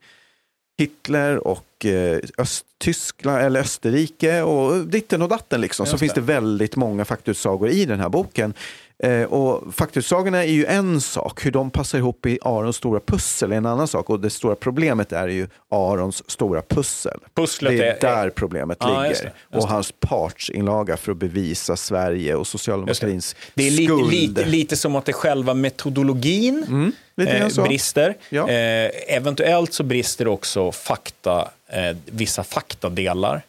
Hitler 0.79 1.47
och 1.47 1.85
eh, 1.87 2.21
Östtyskland 2.39 3.43
eller 3.43 3.61
Österrike 3.61 4.43
och 4.43 4.87
ditten 4.87 5.23
och 5.23 5.29
datten 5.29 5.61
liksom, 5.61 5.87
så 5.87 5.99
finns 5.99 6.15
det. 6.15 6.21
väldigt 6.21 6.77
många 6.77 7.05
faktautsagor 7.05 7.69
i 7.69 7.85
den 7.85 8.01
här 8.01 8.09
boken. 8.09 8.55
Eh, 9.03 9.23
och 9.23 9.75
faktautsagorna 9.75 10.45
är 10.45 10.49
ju 10.53 10.67
en 10.67 11.01
sak, 11.01 11.47
hur 11.47 11.51
de 11.51 11.71
passar 11.71 11.99
ihop 11.99 12.27
i 12.27 12.39
Arons 12.43 12.77
stora 12.77 13.01
pussel 13.01 13.53
är 13.53 13.57
en 13.57 13.67
annan 13.67 13.89
sak. 13.89 14.11
Och 14.11 14.21
det 14.21 14.31
stora 14.31 14.55
problemet 14.55 15.13
är 15.13 15.29
ju 15.29 15.49
Arons 15.71 16.31
stora 16.31 16.63
pussel. 16.63 17.19
Pusslet 17.35 17.79
det 17.79 17.85
är, 17.89 17.95
är- 17.95 18.01
där 18.01 18.31
problemet 18.31 18.79
Ja, 18.81 18.89
ligger. 18.89 19.09
just 19.09 19.23
det, 19.23 19.33
just 19.53 19.65
och 19.65 19.71
hans 19.71 19.93
partsinlaga 20.01 20.97
för 20.97 21.13
att 21.13 21.19
bevisa 21.19 21.77
Sverige 21.77 22.35
och 22.35 22.47
socialdemokratins 22.47 23.37
Det 23.55 23.67
är 23.67 23.71
lite, 23.71 23.85
skuld. 23.93 24.11
lite, 24.11 24.45
lite 24.45 24.77
som 24.77 24.97
att 24.97 25.05
det 25.05 25.13
själva 25.13 25.55
metodologin 25.55 26.93
grann 27.17 27.51
eh, 27.59 27.65
brister. 27.65 28.15
Ja. 28.29 28.49
Eh, 28.49 28.91
eventuellt 29.17 29.73
så 29.73 29.83
brister 29.83 30.29
också 30.29 30.73
fakta, 30.73 31.49
eh, 31.69 31.97
vissa 32.07 32.45
faktadelar. 32.45 33.43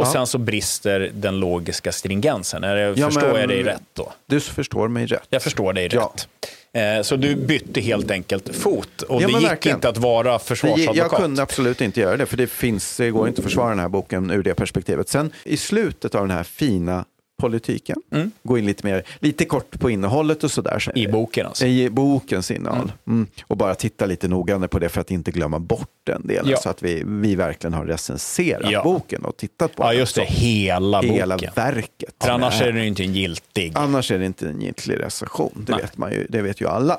Och 0.00 0.06
Ja. 0.06 0.12
sen 0.12 0.26
så 0.26 0.38
brister 0.38 1.10
den 1.14 1.40
logiska 1.40 1.92
stringensen. 1.92 2.64
Är 2.64 2.76
det, 2.76 3.00
Ja, 3.00 3.06
förstår 3.06 3.28
men- 3.28 3.40
jag 3.40 3.48
dig 3.48 3.62
rätt 3.62 3.82
då? 3.94 4.12
Du 4.26 4.40
förstår 4.40 4.88
mig 4.88 5.06
rätt. 5.06 5.26
Jag 5.30 5.42
förstår 5.42 5.72
dig 5.72 5.88
Ja. 5.92 6.12
rätt. 6.14 6.28
Eh, 6.72 7.02
så 7.02 7.16
du 7.16 7.34
bytte 7.36 7.80
helt 7.80 8.10
enkelt 8.10 8.56
fot 8.56 9.02
och 9.02 9.22
Ja, 9.22 9.26
det 9.26 9.32
gick 9.32 9.50
verkligen. 9.50 9.76
inte 9.76 9.88
att 9.88 9.98
vara 9.98 10.38
försvarsadvokat. 10.38 10.96
jag 10.96 11.10
kunde 11.10 11.42
absolut 11.42 11.80
inte 11.80 12.00
göra 12.00 12.16
det, 12.16 12.26
för 12.26 12.36
det, 12.36 12.46
finns, 12.46 12.96
det 12.96 13.10
går 13.10 13.28
inte 13.28 13.40
att 13.40 13.44
försvara 13.44 13.68
den 13.68 13.78
här 13.78 13.88
boken 13.88 14.30
ur 14.30 14.42
det 14.42 14.54
perspektivet. 14.54 15.08
Sen 15.08 15.32
i 15.44 15.56
slutet 15.56 16.14
av 16.14 16.28
den 16.28 16.36
här 16.36 16.44
fina 16.44 17.04
politiken, 17.40 18.02
gå 18.42 18.58
in 18.58 18.66
lite 18.66 18.86
mer, 18.86 19.02
lite 19.18 19.44
kort 19.44 19.80
på 19.80 19.90
innehållet 19.90 20.44
och 20.44 20.50
sådär. 20.50 20.78
Så- 20.78 20.90
Mm. 20.90 21.02
I 21.02 21.12
boken 21.12 21.46
alltså. 21.46 21.66
I 21.66 21.90
bokens 21.90 22.50
innehåll. 22.50 22.92
Mm. 23.06 23.26
Och 23.46 23.56
bara 23.56 23.74
titta 23.74 24.06
lite 24.06 24.28
noggrannare 24.28 24.68
på 24.68 24.78
det 24.78 24.88
för 24.88 25.00
att 25.00 25.10
inte 25.10 25.30
glömma 25.30 25.58
bort 25.58 25.88
den 26.04 26.26
delen. 26.26 26.50
Ja. 26.50 26.56
Så 26.56 26.68
att 26.68 26.82
vi, 26.82 27.02
vi 27.06 27.34
verkligen 27.34 27.74
har 27.74 27.84
recenserat 27.86 28.70
Ja. 28.72 28.82
boken 28.82 29.24
och 29.24 29.36
tittat 29.36 29.74
på 29.76 29.82
Ja, 29.82 29.88
den. 29.88 29.98
just 29.98 30.14
det. 30.16 30.24
Hela, 30.24 31.00
Hela 31.02 31.36
boken. 31.36 31.52
verket. 31.56 32.14
För 32.22 32.30
annars 32.30 32.62
är 32.62 32.72
ju 32.72 32.86
inte 32.86 33.02
en 33.02 33.14
giltig. 33.14 33.72
Annars 33.74 34.10
är 34.10 34.18
det 34.18 34.26
inte 34.26 34.48
en 34.48 34.60
giltig 34.60 34.98
recension. 35.00 35.64
Det 35.66 35.72
Nej. 35.72 35.82
vet, 35.82 35.96
man 35.96 36.12
ju, 36.12 36.26
det 36.28 36.42
vet 36.42 36.60
ju 36.60 36.68
alla. 36.68 36.98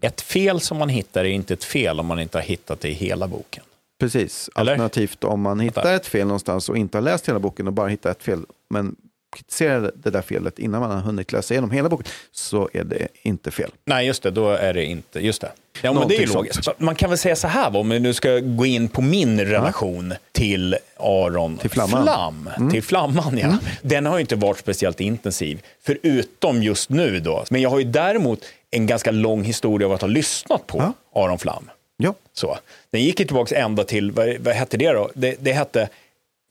Ett 0.00 0.20
fel 0.20 0.60
som 0.60 0.78
man 0.78 0.88
hittar 0.88 1.24
är 1.24 1.28
inte 1.28 1.54
ett 1.54 1.64
fel 1.64 2.00
om 2.00 2.06
man 2.06 2.20
inte 2.20 2.38
har 2.38 2.42
hittat 2.42 2.80
det 2.80 2.88
i 2.88 2.92
hela 2.92 3.28
boken. 3.28 3.62
Precis. 4.00 4.50
Eller? 4.56 4.72
Alternativt 4.72 5.24
om 5.24 5.40
man 5.40 5.60
hittar 5.60 5.94
ett 5.94 6.06
fel 6.06 6.26
någonstans 6.26 6.68
och 6.68 6.76
inte 6.76 6.96
har 6.98 7.02
läst 7.02 7.28
hela 7.28 7.38
boken 7.38 7.66
och 7.66 7.72
bara 7.72 7.88
hittar 7.88 8.10
ett 8.10 8.22
fel, 8.22 8.40
men 8.70 8.96
kritiserar 9.36 9.92
det 9.94 10.10
där 10.10 10.22
felet 10.22 10.58
innan 10.58 10.80
man 10.80 10.90
har 10.90 11.00
hunnit 11.00 11.32
läsa 11.32 11.54
igenom 11.54 11.70
hela 11.70 11.88
boken, 11.88 12.06
så 12.32 12.70
är 12.72 12.84
det 12.84 13.08
inte 13.22 13.50
fel. 13.50 13.70
Nej, 13.84 14.06
just 14.06 14.22
det. 14.22 14.30
Då 14.30 14.50
är 14.50 14.74
det 14.74 14.84
inte. 14.84 15.20
Just 15.20 15.40
det. 15.40 15.52
Ja, 15.82 15.92
men 15.92 16.08
det 16.08 16.16
är 16.16 16.20
ju 16.20 16.26
logiskt. 16.26 16.64
Så 16.64 16.72
man 16.78 16.94
kan 16.94 17.10
väl 17.10 17.18
säga 17.18 17.36
så 17.36 17.48
här, 17.48 17.76
om 17.76 17.88
vi 17.88 18.00
nu 18.00 18.14
ska 18.14 18.38
gå 18.38 18.66
in 18.66 18.88
på 18.88 19.02
min 19.02 19.40
relation 19.40 20.14
till 20.32 20.76
Aron 20.96 21.56
Till 21.56 21.70
Flamman. 21.70 22.02
Flam. 22.02 22.50
Mm. 22.56 22.70
Till 22.70 22.82
Flamman, 22.82 23.38
ja. 23.38 23.56
Den 23.82 24.06
har 24.06 24.16
ju 24.16 24.20
inte 24.20 24.36
varit 24.36 24.58
speciellt 24.58 25.00
intensiv, 25.00 25.62
förutom 25.82 26.62
just 26.62 26.90
nu 26.90 27.20
då. 27.20 27.44
Men 27.50 27.60
jag 27.60 27.70
har 27.70 27.78
ju 27.78 27.84
däremot 27.84 28.40
en 28.70 28.86
ganska 28.86 29.10
lång 29.10 29.44
historia 29.44 29.86
av 29.88 29.92
att 29.94 30.00
ha 30.00 30.08
lyssnat 30.08 30.66
på 30.66 30.78
Ja. 30.78 31.22
Aron 31.22 31.38
Flam. 31.38 31.70
Ja, 31.96 32.14
Så. 32.32 32.58
Den 32.90 33.02
gick 33.02 33.20
ju 33.20 33.26
tillbaka 33.26 33.58
ända 33.58 33.84
till, 33.84 34.12
vad, 34.12 34.36
vad 34.40 34.54
hette 34.54 34.76
det 34.76 34.92
då? 34.92 35.10
Det, 35.14 35.36
det 35.40 35.52
hette 35.52 35.88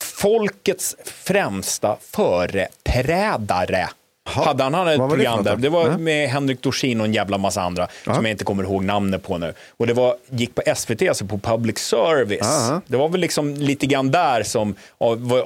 Folkets 0.03 0.95
främsta 1.03 1.97
företrädare. 2.01 3.89
Jaha. 4.35 4.45
Hade 4.45 4.63
han 4.63 4.73
hade 4.73 4.91
ett 4.93 4.97
program 5.09 5.43
där. 5.43 5.55
Det 5.55 5.69
var 5.69 5.87
Ja. 5.87 5.97
med 5.97 6.29
Henrik 6.29 6.61
Dorsin 6.61 6.99
och 6.99 7.05
en 7.05 7.13
jävla 7.13 7.37
massa 7.37 7.61
andra 7.61 7.87
Ja. 8.05 8.13
som 8.15 8.25
jag 8.25 8.31
inte 8.31 8.43
kommer 8.43 8.63
ihåg 8.63 8.83
namnet 8.83 9.23
på 9.23 9.37
nu. 9.37 9.53
Och 9.77 9.87
det 9.87 9.93
var, 9.93 10.15
gick 10.29 10.55
på 10.55 10.61
SVT, 10.75 11.01
alltså 11.09 11.25
på 11.25 11.37
public 11.37 11.77
service. 11.77 12.39
Ja. 12.69 12.81
Det 12.87 12.97
var 12.97 13.09
väl 13.09 13.21
liksom 13.21 13.53
lite 13.55 13.85
grann 13.85 14.11
där 14.11 14.43
som, 14.43 14.75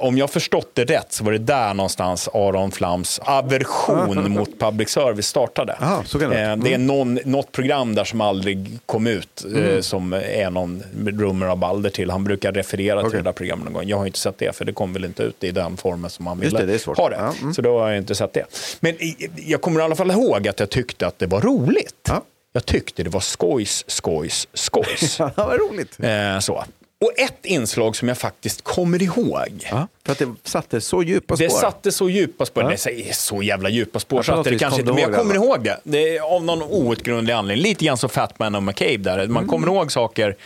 om 0.00 0.18
jag 0.18 0.30
förstått 0.30 0.70
det 0.74 0.84
rätt, 0.84 1.12
så 1.12 1.24
var 1.24 1.32
det 1.32 1.38
där 1.38 1.74
någonstans 1.74 2.28
Aron 2.34 2.70
Flams 2.72 3.20
aversion 3.24 4.32
mot 4.32 4.58
public 4.58 4.88
service 4.90 5.26
startade. 5.26 5.76
Aha, 5.80 6.02
så 6.06 6.18
kan 6.18 6.30
det. 6.30 6.42
Eh, 6.42 6.56
det 6.56 6.74
är 6.74 6.78
någon, 6.78 7.18
något 7.24 7.52
program 7.52 7.94
där 7.94 8.04
som 8.04 8.20
aldrig 8.20 8.78
kom 8.86 9.06
ut, 9.06 9.44
Mm. 9.44 9.64
eh, 9.74 9.80
som 9.80 10.12
är 10.12 10.50
någon 10.50 10.82
rummer 11.06 11.46
av 11.46 11.56
Balder 11.58 11.90
till. 11.90 12.10
Han 12.10 12.24
brukar 12.24 12.52
referera 12.52 12.98
till 13.00 13.06
Okej. 13.06 13.18
det 13.18 13.24
där 13.24 13.32
programmet 13.32 13.64
någon 13.64 13.72
gång. 13.74 13.88
Jag 13.88 13.96
har 13.98 14.06
inte 14.06 14.18
sett 14.18 14.38
det, 14.38 14.56
för 14.56 14.64
det 14.64 14.72
kom 14.72 14.92
väl 14.92 15.04
inte 15.04 15.22
ut 15.22 15.44
i 15.44 15.50
den 15.50 15.76
formen 15.76 16.10
som 16.10 16.26
han 16.26 16.40
ville 16.40 16.58
det, 16.58 16.66
det 16.66 16.86
ha 16.86 17.08
det. 17.08 17.16
Ja, 17.16 17.32
mm. 17.40 17.54
Så 17.54 17.62
då 17.62 17.78
har 17.80 17.88
jag 17.88 17.98
inte 17.98 18.14
sett 18.14 18.32
det. 18.32 18.44
Men 18.80 18.96
jag 19.36 19.60
kommer 19.62 19.80
i 19.80 19.82
alla 19.82 19.94
fall 19.96 20.10
ihåg 20.10 20.48
att 20.48 20.60
jag 20.60 20.70
tyckte 20.70 21.06
att 21.06 21.18
det 21.18 21.26
var 21.26 21.40
roligt. 21.40 21.94
Ja. 22.08 22.22
Jag 22.52 22.66
tyckte 22.66 23.02
det 23.02 23.10
var 23.10 23.20
skojs, 23.20 23.84
skojs, 23.86 24.48
skojs. 24.54 25.18
vad 25.36 25.60
roligt. 25.60 25.96
eh, 26.00 26.38
så. 26.40 26.64
Och 27.04 27.12
ett 27.18 27.44
inslag 27.46 27.96
som 27.96 28.08
jag 28.08 28.18
faktiskt 28.18 28.62
kommer 28.64 29.02
ihåg. 29.02 29.66
Ja, 29.70 29.88
för 30.04 30.12
att 30.12 30.18
det 30.18 30.28
satte 30.44 30.80
så 30.80 31.02
djupa 31.02 31.36
spår. 31.36 31.44
Det 31.44 31.50
satte 31.50 31.92
så 31.92 32.08
djupa 32.10 32.46
spår, 32.46 32.70
Ja. 32.70 32.76
säg 32.76 33.10
så 33.12 33.42
jävla 33.42 33.68
djupa 33.68 34.00
spår 34.00 34.18
Ja, 34.18 34.22
på 34.22 34.24
så 34.36 34.40
att 34.40 34.44
det 34.44 34.58
kanske 34.58 34.80
inte, 34.80 34.92
men 34.92 35.02
jag 35.02 35.12
det 35.12 35.16
kommer 35.18 35.34
ihåg 35.34 35.64
det. 35.64 35.80
det 35.84 36.16
är 36.16 36.20
av 36.36 36.44
någon 36.44 36.62
outgrundlig 36.62 37.34
anledning. 37.34 37.62
Lite 37.62 37.84
grann 37.84 37.96
som 37.96 38.10
Fatman 38.10 38.54
och 38.54 38.62
McCabe 38.62 38.96
där. 38.96 39.26
Man 39.26 39.46
kommer 39.48 39.66
ihåg 39.66 39.92
saker, 39.92 40.36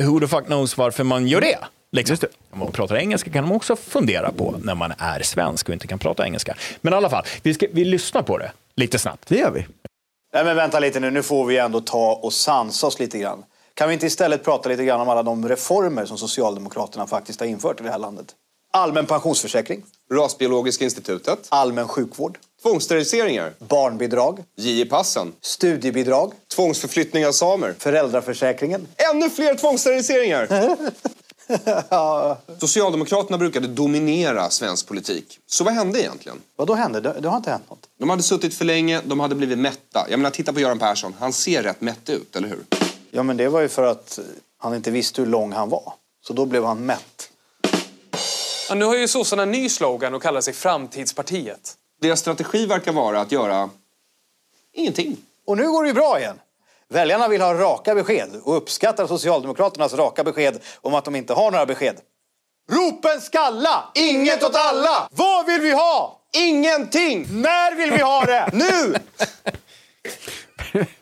who 0.00 0.20
the 0.20 0.26
fuck 0.28 0.44
knows 0.46 0.76
varför 0.76 1.04
man 1.04 1.28
gör 1.28 1.40
det. 1.40 1.58
Liksom. 1.92 2.12
Just 2.12 2.22
det. 2.22 2.28
Om 2.50 2.58
man 2.58 2.72
pratar 2.72 2.96
engelska 2.96 3.30
kan 3.30 3.44
man 3.48 3.56
också 3.56 3.76
fundera 3.76 4.32
på 4.32 4.54
när 4.62 4.74
man 4.74 4.92
är 4.98 5.22
svensk 5.22 5.68
och 5.68 5.72
inte 5.72 5.86
kan 5.86 5.98
prata 5.98 6.24
engelska. 6.24 6.56
Men 6.80 6.92
i 6.92 6.96
alla 6.96 7.10
fall, 7.10 7.24
vi, 7.42 7.54
ska, 7.54 7.66
vi 7.72 7.84
lyssnar 7.84 8.22
på 8.22 8.38
det 8.38 8.52
lite 8.76 8.98
snabbt. 8.98 9.28
Det 9.28 9.36
gör 9.36 9.50
vi. 9.50 9.66
Nej 10.34 10.44
men 10.44 10.56
vänta 10.56 10.80
lite 10.80 11.00
nu, 11.00 11.10
nu 11.10 11.22
får 11.22 11.46
vi 11.46 11.58
ändå 11.58 11.80
ta 11.80 12.12
och 12.22 12.32
sansa 12.32 12.86
oss 12.86 12.98
lite 12.98 13.18
grann. 13.18 13.44
Kan 13.74 13.88
vi 13.88 13.94
inte 13.94 14.06
istället 14.06 14.44
prata 14.44 14.68
lite 14.68 14.84
grann 14.84 15.00
om 15.00 15.08
alla 15.08 15.22
de 15.22 15.48
reformer 15.48 16.04
som 16.04 16.18
Socialdemokraterna 16.18 17.06
faktiskt 17.06 17.40
har 17.40 17.46
infört 17.46 17.80
i 17.80 17.82
det 17.82 17.90
här 17.90 17.98
landet? 17.98 18.26
Allmän 18.72 19.06
pensionsförsäkring, 19.06 19.82
Rasbiologiska 20.12 20.84
institutet, 20.84 21.38
allmän 21.48 21.88
sjukvård, 21.88 22.38
tvångssteriliseringar, 22.62 23.52
barnbidrag, 23.58 24.44
JI-passen, 24.56 25.32
studiebidrag, 25.40 26.32
tvångsförflyttning 26.54 27.26
av 27.26 27.32
samer, 27.32 27.74
föräldraförsäkringen. 27.78 28.86
ännu 29.12 29.30
fler 29.30 29.54
tvångssteriliseringar. 29.54 30.48
Socialdemokraterna 32.58 33.38
brukade 33.38 33.68
dominera 33.68 34.50
svensk 34.50 34.88
politik. 34.88 35.38
Så 35.46 35.64
vad 35.64 35.74
hände 35.74 36.00
egentligen? 36.00 36.38
Vad 36.56 36.66
då 36.66 36.74
hände? 36.74 37.00
Det, 37.00 37.20
det 37.20 37.28
har 37.28 37.36
inte 37.36 37.50
hänt 37.50 37.70
något. 37.70 37.88
De 37.98 38.10
hade 38.10 38.22
suttit 38.22 38.54
för 38.54 38.64
länge, 38.64 39.00
de 39.04 39.20
hade 39.20 39.34
blivit 39.34 39.58
mätta. 39.58 40.06
Jag 40.10 40.18
menar, 40.18 40.30
titta 40.30 40.52
på 40.52 40.60
Göran 40.60 40.78
Persson. 40.78 41.14
Han 41.18 41.32
ser 41.32 41.62
rätt 41.62 41.80
mätt 41.80 42.08
ut, 42.08 42.36
eller 42.36 42.48
hur? 42.48 42.64
Ja 43.10 43.22
men 43.22 43.36
det 43.36 43.48
var 43.48 43.60
ju 43.60 43.68
för 43.68 43.82
att 43.82 44.18
han 44.58 44.74
inte 44.74 44.90
visste 44.90 45.22
hur 45.22 45.28
lång 45.28 45.52
han 45.52 45.68
var. 45.68 45.92
Så 46.22 46.32
då 46.32 46.46
blev 46.46 46.64
han 46.64 46.86
mätt. 46.86 47.30
Ja, 48.68 48.74
nu 48.74 48.84
har 48.84 48.96
ju 48.96 49.08
sossarna 49.08 49.42
en 49.42 49.50
ny 49.50 49.68
slogan 49.68 50.14
och 50.14 50.22
kallar 50.22 50.40
sig 50.40 50.54
Framtidspartiet. 50.54 51.76
Deras 52.00 52.20
strategi 52.20 52.66
verkar 52.66 52.92
vara 52.92 53.20
att 53.20 53.32
göra 53.32 53.70
ingenting. 54.72 55.16
Och 55.46 55.56
nu 55.56 55.70
går 55.70 55.82
det 55.82 55.88
ju 55.88 55.94
bra 55.94 56.18
igen. 56.18 56.36
Väljarna 56.94 57.28
vill 57.28 57.40
ha 57.40 57.54
raka 57.54 57.94
besked 57.94 58.28
och 58.44 58.56
uppskattar 58.56 59.06
Socialdemokraternas 59.06 59.94
raka 59.94 60.24
besked 60.24 60.58
om 60.80 60.94
att 60.94 61.04
de 61.04 61.16
inte 61.16 61.32
har 61.32 61.50
några 61.50 61.66
besked. 61.66 61.96
Ropen 62.72 63.20
skalla! 63.20 63.84
Inget 63.94 64.42
åt 64.42 64.54
alla! 64.56 65.08
Vad 65.10 65.46
vill 65.46 65.60
vi 65.60 65.72
ha? 65.72 66.20
Ingenting! 66.36 67.26
När 67.30 67.76
vill 67.76 67.90
vi 67.90 68.02
ha 68.02 68.24
det? 68.24 68.50
Nu! 68.52 68.94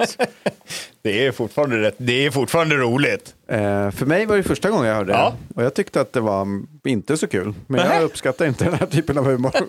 Det 1.02 1.26
är 1.26 1.33
fortfarande, 1.33 1.80
rätt, 1.80 1.95
det 1.99 2.26
är 2.26 2.30
fortfarande 2.30 2.76
roligt. 2.76 3.35
Eh, 3.49 3.90
för 3.90 4.07
mig 4.07 4.26
var 4.26 4.37
det 4.37 4.42
första 4.42 4.71
gången 4.71 4.87
jag 4.87 4.95
hörde 4.95 5.12
Ja. 5.12 5.33
det. 5.49 5.54
Och 5.54 5.64
jag 5.64 5.75
tyckte 5.75 6.00
att 6.00 6.12
det 6.12 6.21
var 6.21 6.47
inte 6.85 7.16
så 7.16 7.26
kul. 7.26 7.54
Men 7.66 7.80
jag 7.87 8.02
uppskattar 8.02 8.47
inte 8.47 8.64
den 8.64 8.75
här 8.75 8.87
typen 8.87 9.18
av 9.18 9.25
humor. 9.25 9.52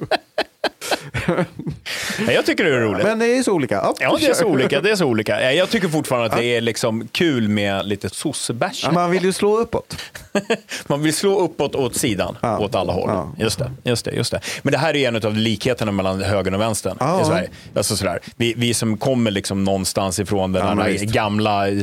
Ja, 2.28 2.32
jag 2.32 2.46
tycker 2.46 2.64
det 2.64 2.76
är 2.76 2.80
roligt. 2.80 3.04
Men 3.04 3.20
det 3.20 3.38
är 3.38 3.44
så 3.44 3.52
olika. 3.54 3.76
Ja, 4.00 4.18
det 4.20 4.26
är 4.28 4.34
så 4.34 4.46
olika. 4.46 4.82
Det 4.82 4.92
är 4.92 4.96
så 4.96 5.06
olika. 5.06 5.42
Ja, 5.44 5.52
Jag 5.52 5.70
tycker 5.70 5.88
fortfarande 5.88 6.26
att 6.30 6.38
det 6.38 6.46
är 6.46 6.62
liksom 6.62 7.08
kul 7.12 7.48
med 7.50 7.86
lite 7.88 8.10
sossebärs. 8.10 8.84
Ja, 8.84 8.92
Man 8.92 9.12
vill 9.12 9.24
ju 9.24 9.34
slå 9.34 9.58
uppåt. 9.58 9.96
Man 10.88 11.02
vill 11.04 11.14
slå 11.14 11.40
uppåt 11.40 11.76
åt 11.76 11.96
sidan, 11.96 12.38
Ja. 12.42 12.60
åt 12.60 12.76
alla 12.76 12.94
håll. 12.94 13.10
Ja. 13.10 13.32
Just, 13.38 13.60
det, 13.60 13.72
just, 13.84 14.06
det, 14.06 14.12
just 14.12 14.32
det. 14.32 14.42
Men 14.62 14.72
det 14.72 14.78
här 14.78 14.96
är 14.96 15.08
en 15.08 15.16
av 15.16 15.36
likheterna 15.38 15.92
mellan 15.92 16.22
högern 16.24 16.54
och 16.56 16.62
vänstern 16.62 16.98
Ja. 17.00 17.22
i 17.22 17.26
Sverige. 17.26 17.50
Alltså 17.76 17.96
sådär. 17.96 18.20
Vi, 18.38 18.54
vi 18.58 18.74
som 18.74 18.98
kommer 18.98 19.32
liksom 19.32 19.64
någonstans 19.64 20.20
ifrån 20.20 20.52
den 20.52 20.78
Ja, 20.78 20.86
gamla 21.02 21.68
eh, 21.68 21.74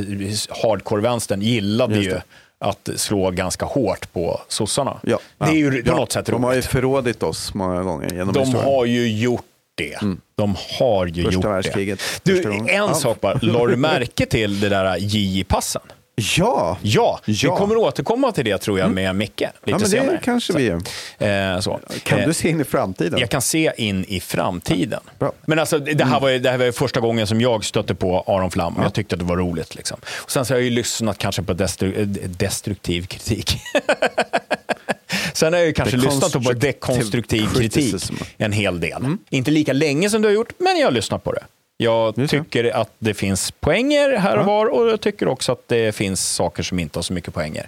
hardcore-vänstern 0.63 1.41
gillade 1.41 1.95
ju 1.99 2.09
det. 2.09 2.23
Att 2.59 2.89
slå 2.95 3.31
ganska 3.31 3.65
hårt 3.65 4.13
på 4.13 4.41
sossarna. 4.47 4.99
Ja. 5.03 5.19
Det 5.37 5.45
är 5.45 5.51
ju 5.51 5.83
på 5.83 5.89
Ja, 5.89 5.95
något 5.95 6.11
sätt 6.11 6.25
De 6.25 6.43
har 6.43 6.51
ju 6.51 6.57
roligt. 6.57 6.65
förrådit 6.65 7.23
oss 7.23 7.53
många 7.53 7.83
gånger 7.83 8.09
genom 8.13 8.33
De 8.33 8.39
historien. 8.39 8.65
har 8.65 8.85
ju 8.85 9.07
gjort 9.19 9.41
det. 9.75 9.97
De 10.35 10.55
har 10.79 11.05
ju 11.05 11.23
Första 11.23 11.79
gjort 11.79 11.99
det. 12.23 12.33
Du, 12.33 12.43
gången. 12.43 12.69
en 12.69 12.75
Ja. 12.75 12.93
sak 12.93 13.21
bara. 13.21 13.39
Lade 13.41 13.71
du 13.71 13.77
märke 13.77 14.25
till 14.25 14.59
det 14.59 14.69
där 14.69 14.97
J-passen? 14.97 15.81
Ja, 16.21 16.77
Ja, 16.81 17.19
Ja. 17.25 17.51
vi 17.51 17.57
kommer 17.57 17.77
återkomma 17.77 18.31
till 18.31 18.45
det 18.45 18.57
tror 18.57 18.79
jag 18.79 18.91
med 18.91 19.15
Micke 19.15 19.39
lite 19.41 19.51
ja 19.65 19.77
men 19.77 19.89
senare. 19.89 20.11
det 20.11 20.19
kanske 20.23 20.53
vi 20.53 20.63
gör. 20.63 21.53
Eh, 21.53 21.59
så. 21.59 21.79
Kan 22.03 22.19
Eh, 22.19 22.27
du 22.27 22.33
se 22.33 22.49
in 22.49 22.61
i 22.61 22.63
framtiden? 22.63 23.19
Jag 23.19 23.29
kan 23.29 23.41
se 23.41 23.71
in 23.77 24.05
i 24.07 24.19
framtiden. 24.19 24.99
Bra. 25.19 25.31
Men 25.45 25.59
alltså, 25.59 25.79
det, 25.79 26.03
här 26.05 26.19
var, 26.19 26.29
ju- 26.29 26.39
det 26.39 26.49
här 26.49 26.57
var 26.57 26.71
första 26.71 26.99
gången 26.99 27.27
som 27.27 27.41
jag 27.41 27.65
stötte 27.65 27.95
på 27.95 28.23
Aron 28.27 28.51
Flam 28.51 28.77
och 28.77 28.83
jag 28.85 28.93
tyckte 28.93 29.15
att 29.15 29.19
det 29.19 29.25
var 29.25 29.37
roligt. 29.37 29.75
Liksom. 29.75 29.97
Och 30.23 30.31
sen 30.31 30.45
så 30.45 30.53
har 30.53 30.57
jag 30.59 30.63
ju 30.65 30.69
lyssnat 30.69 31.17
kanske 31.17 31.41
på 31.43 31.53
destru- 31.53 31.99
eh, 32.01 32.07
destruktiv 32.29 33.05
kritik. 33.05 33.57
sen 35.33 35.53
har 35.53 35.59
jag 35.59 35.67
ju 35.67 35.73
kanske 35.73 35.97
lyssnat 35.97 36.31
på 36.43 36.53
dekonstruktiv 36.53 37.47
kritik 37.55 37.95
en 38.37 38.51
hel 38.51 38.79
del. 38.79 39.03
Inte 39.29 39.51
lika 39.51 39.73
länge 39.73 40.09
som 40.09 40.21
du 40.21 40.27
har 40.27 40.33
gjort, 40.33 40.53
men 40.57 40.77
jag 40.77 40.87
har 40.87 40.91
lyssnat 40.91 41.23
på 41.23 41.31
det. 41.31 41.43
Jag 41.77 42.29
tycker 42.29 42.75
att 42.75 42.91
det 42.99 43.13
finns 43.13 43.51
poänger 43.51 44.17
här 44.17 44.37
och 44.37 44.45
var 44.45 44.65
och 44.65 44.87
jag 44.87 45.01
tycker 45.01 45.27
också 45.27 45.51
att 45.51 45.67
det 45.67 45.95
finns 45.95 46.27
saker 46.35 46.63
som 46.63 46.79
inte 46.79 46.97
har 46.99 47.03
så 47.03 47.13
mycket 47.13 47.33
poänger. 47.33 47.67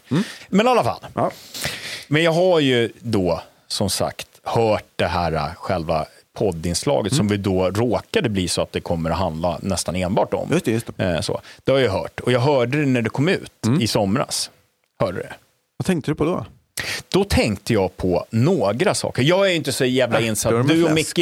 Men 0.49 0.65
i 0.67 0.69
alla 0.69 0.83
fall. 0.83 1.05
Ja. 1.13 1.31
Men 2.07 2.23
jag 2.23 2.31
har 2.31 2.59
ju 2.59 2.91
då, 2.99 3.41
som 3.67 3.89
sagt, 3.89 4.27
hört 4.43 4.85
det 4.95 5.05
här 5.07 5.31
äh, 5.33 5.53
själva 5.55 6.05
poddinslaget 6.33 7.15
som 7.15 7.27
vi 7.27 7.37
då 7.37 7.69
råkade 7.69 8.29
bli 8.29 8.47
så 8.47 8.61
att 8.61 8.71
det 8.71 8.81
kommer 8.81 9.09
att 9.09 9.17
handla 9.17 9.59
nästan 9.61 9.95
enbart 9.95 10.33
om. 10.33 10.49
Just 10.51 10.65
det, 10.65 10.71
just 10.71 10.97
det. 10.97 11.03
Eh, 11.05 11.21
Så. 11.21 11.41
det 11.63 11.71
har 11.71 11.79
jag 11.79 11.91
hört. 11.91 12.19
Och 12.19 12.31
jag 12.31 12.39
hörde 12.39 12.79
det 12.79 12.85
när 12.85 13.01
det 13.01 13.09
kom 13.09 13.29
ut 13.29 13.51
i 13.79 13.87
somras. 13.87 14.51
Hörde 14.99 15.17
det? 15.17 15.33
Vad 15.77 15.85
tänkte 15.85 16.11
du 16.11 16.15
på 16.15 16.25
då? 16.25 16.45
Då 17.09 17.24
tänkte 17.24 17.74
jag 17.74 17.98
på 17.98 18.25
några 18.29 18.93
saker. 18.95 19.24
Jag 19.24 19.51
är 19.51 19.53
inte 19.55 19.71
så 19.71 19.86
jävla 19.86 20.19
insatt. 20.21 20.67
Du 20.67 20.83
och. 20.83 20.91
Micke, 20.91 21.19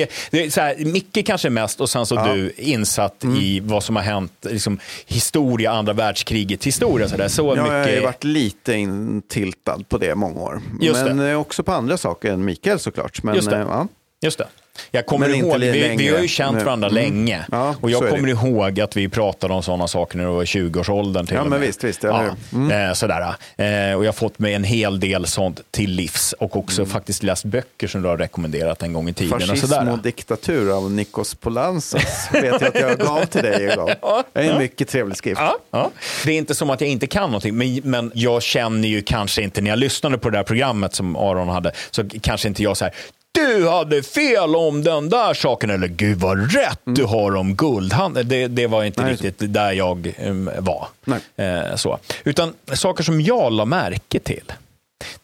så 0.54 0.62
här, 0.62 0.86
Micke 0.86 1.26
kanske 1.26 1.50
mest 1.50 1.82
och 1.82 1.90
sen 1.90 2.06
så 2.06 2.16
du 2.26 2.52
insatt 2.58 3.24
Mm. 3.24 3.38
i 3.38 3.60
vad 3.60 3.84
som 3.84 3.96
har 3.96 4.04
hänt, 4.04 4.32
liksom, 4.42 4.80
historia, 5.06 5.72
andra 5.72 5.94
världskriget 5.94 6.64
historia. 6.64 7.10
Så, 7.10 7.18
där. 7.18 7.28
så 7.28 7.54
Jag 7.56 7.64
har 7.64 7.78
ju 7.80 7.86
mycket... 7.86 8.04
varit 8.04 8.24
lite 8.24 8.74
intiltad 8.74 9.90
på 9.90 9.98
det 9.98 10.16
många 10.16 10.40
år. 10.42 10.62
Just 10.82 11.06
men 11.06 11.18
det. 11.18 11.30
eh, 11.32 11.40
också 11.40 11.64
på 11.64 11.72
andra 11.72 11.98
saker 11.98 12.32
än 12.32 12.46
Mikael 12.46 12.80
såklart. 12.80 13.24
Men, 13.24 13.36
Just 13.36 13.50
det. 13.50 13.56
eh, 13.58 13.62
Ja. 13.70 13.88
Just 14.22 14.38
det. 14.38 14.48
Jag 14.92 15.06
kommer 15.06 15.28
Men 15.30 15.38
ihåg, 15.40 15.60
vi, 15.60 15.96
vi 15.98 16.08
har 16.10 16.20
ju 16.20 16.28
känt 16.28 16.64
varandra 16.64 16.88
Mm. 16.90 17.04
länge. 17.04 17.46
Ja, 17.52 17.76
och 17.82 17.92
jag 17.92 18.10
kommer 18.10 18.24
det. 18.28 18.30
ihåg 18.48 18.80
att 18.82 18.98
vi 18.98 19.10
pratade 19.10 19.54
om 19.54 19.64
sådana 19.64 19.88
saker 19.88 20.18
när 20.18 20.26
du 20.26 20.32
var 20.32 20.44
i 20.44 20.46
20-årsåldern. 20.46 21.26
Till 21.26 21.36
Ja, 21.36 21.42
och 21.42 21.48
men 21.50 21.62
visst, 21.62 21.84
visst, 21.84 22.04
ja. 22.04 22.24
eh, 22.26 22.94
sådär. 22.94 23.22
Eh, 23.22 23.96
och 23.98 24.04
jag 24.06 24.08
har 24.08 24.12
fått 24.12 24.40
mig 24.40 24.54
en 24.54 24.64
hel 24.64 25.00
del 25.00 25.26
sånt 25.28 25.60
till 25.72 25.92
livs 25.92 26.34
och 26.34 26.56
också 26.58 26.86
faktiskt 26.86 27.24
läst 27.24 27.46
böcker 27.46 27.88
som 27.88 28.02
du 28.02 28.08
har 28.08 28.18
rekommenderat 28.18 28.84
en 28.84 28.94
gång 28.94 29.10
i 29.10 29.14
tiden. 29.14 29.34
Och 29.34 29.42
Mm. 29.42 29.56
Fascism 29.56 29.74
sådär. 29.74 29.92
och 29.92 30.00
diktatur 30.00 30.78
av 30.78 30.92
Nikos 30.92 31.36
Polanzas 31.36 32.30
vet 32.34 32.44
jag 32.62 32.64
att 32.64 32.76
jag 32.82 32.98
gav 33.00 33.26
till 33.26 33.42
dig 33.44 33.76
gång. 33.76 33.88
Det 34.34 34.40
är 34.40 34.52
en 34.52 34.58
mycket 34.58 34.88
trevlig 34.90 35.18
skrift. 35.18 35.42
Ja. 35.72 35.92
Det 36.26 36.32
är 36.32 36.38
inte 36.38 36.56
som 36.56 36.70
att 36.70 36.82
jag 36.82 36.90
inte 36.90 37.08
kan 37.08 37.30
någonting, 37.30 37.56
men, 37.58 37.80
men 37.84 38.12
jag 38.16 38.42
känner 38.44 38.88
ju 38.88 39.02
kanske 39.02 39.42
inte, 39.42 39.62
när 39.62 39.70
jag 39.70 39.80
lyssnade 39.80 40.18
på 40.18 40.30
det 40.30 40.38
där 40.38 40.44
programmet 40.44 40.94
som 40.96 41.16
Aron 41.16 41.50
hade, 41.50 41.72
så 41.92 42.04
kanske 42.22 42.48
inte 42.48 42.64
jag 42.64 42.78
så 42.78 42.86
här, 42.86 42.94
du 43.32 43.68
hade 43.70 44.04
fel 44.04 44.56
om 44.56 44.84
den 44.84 45.10
där 45.10 45.34
saken, 45.34 45.70
eller 45.70 45.88
gud 45.88 46.20
vad 46.20 46.54
rätt 46.54 46.80
du 46.84 47.04
har 47.04 47.36
om 47.36 47.56
guldhandel. 47.56 48.28
Det, 48.28 48.48
det 48.48 48.68
var 48.68 48.84
inte 48.84 49.02
Nej, 49.02 49.12
riktigt 49.14 49.54
där 49.54 49.72
jag 49.72 50.14
em, 50.18 50.50
var. 50.60 50.88
Nej. 51.06 51.20
Eh, 51.36 51.76
så. 51.76 52.00
Utan 52.24 52.54
saker 52.74 53.04
som 53.04 53.22
jag 53.22 53.52
la 53.52 53.66
märke 53.66 54.20
till, 54.20 54.54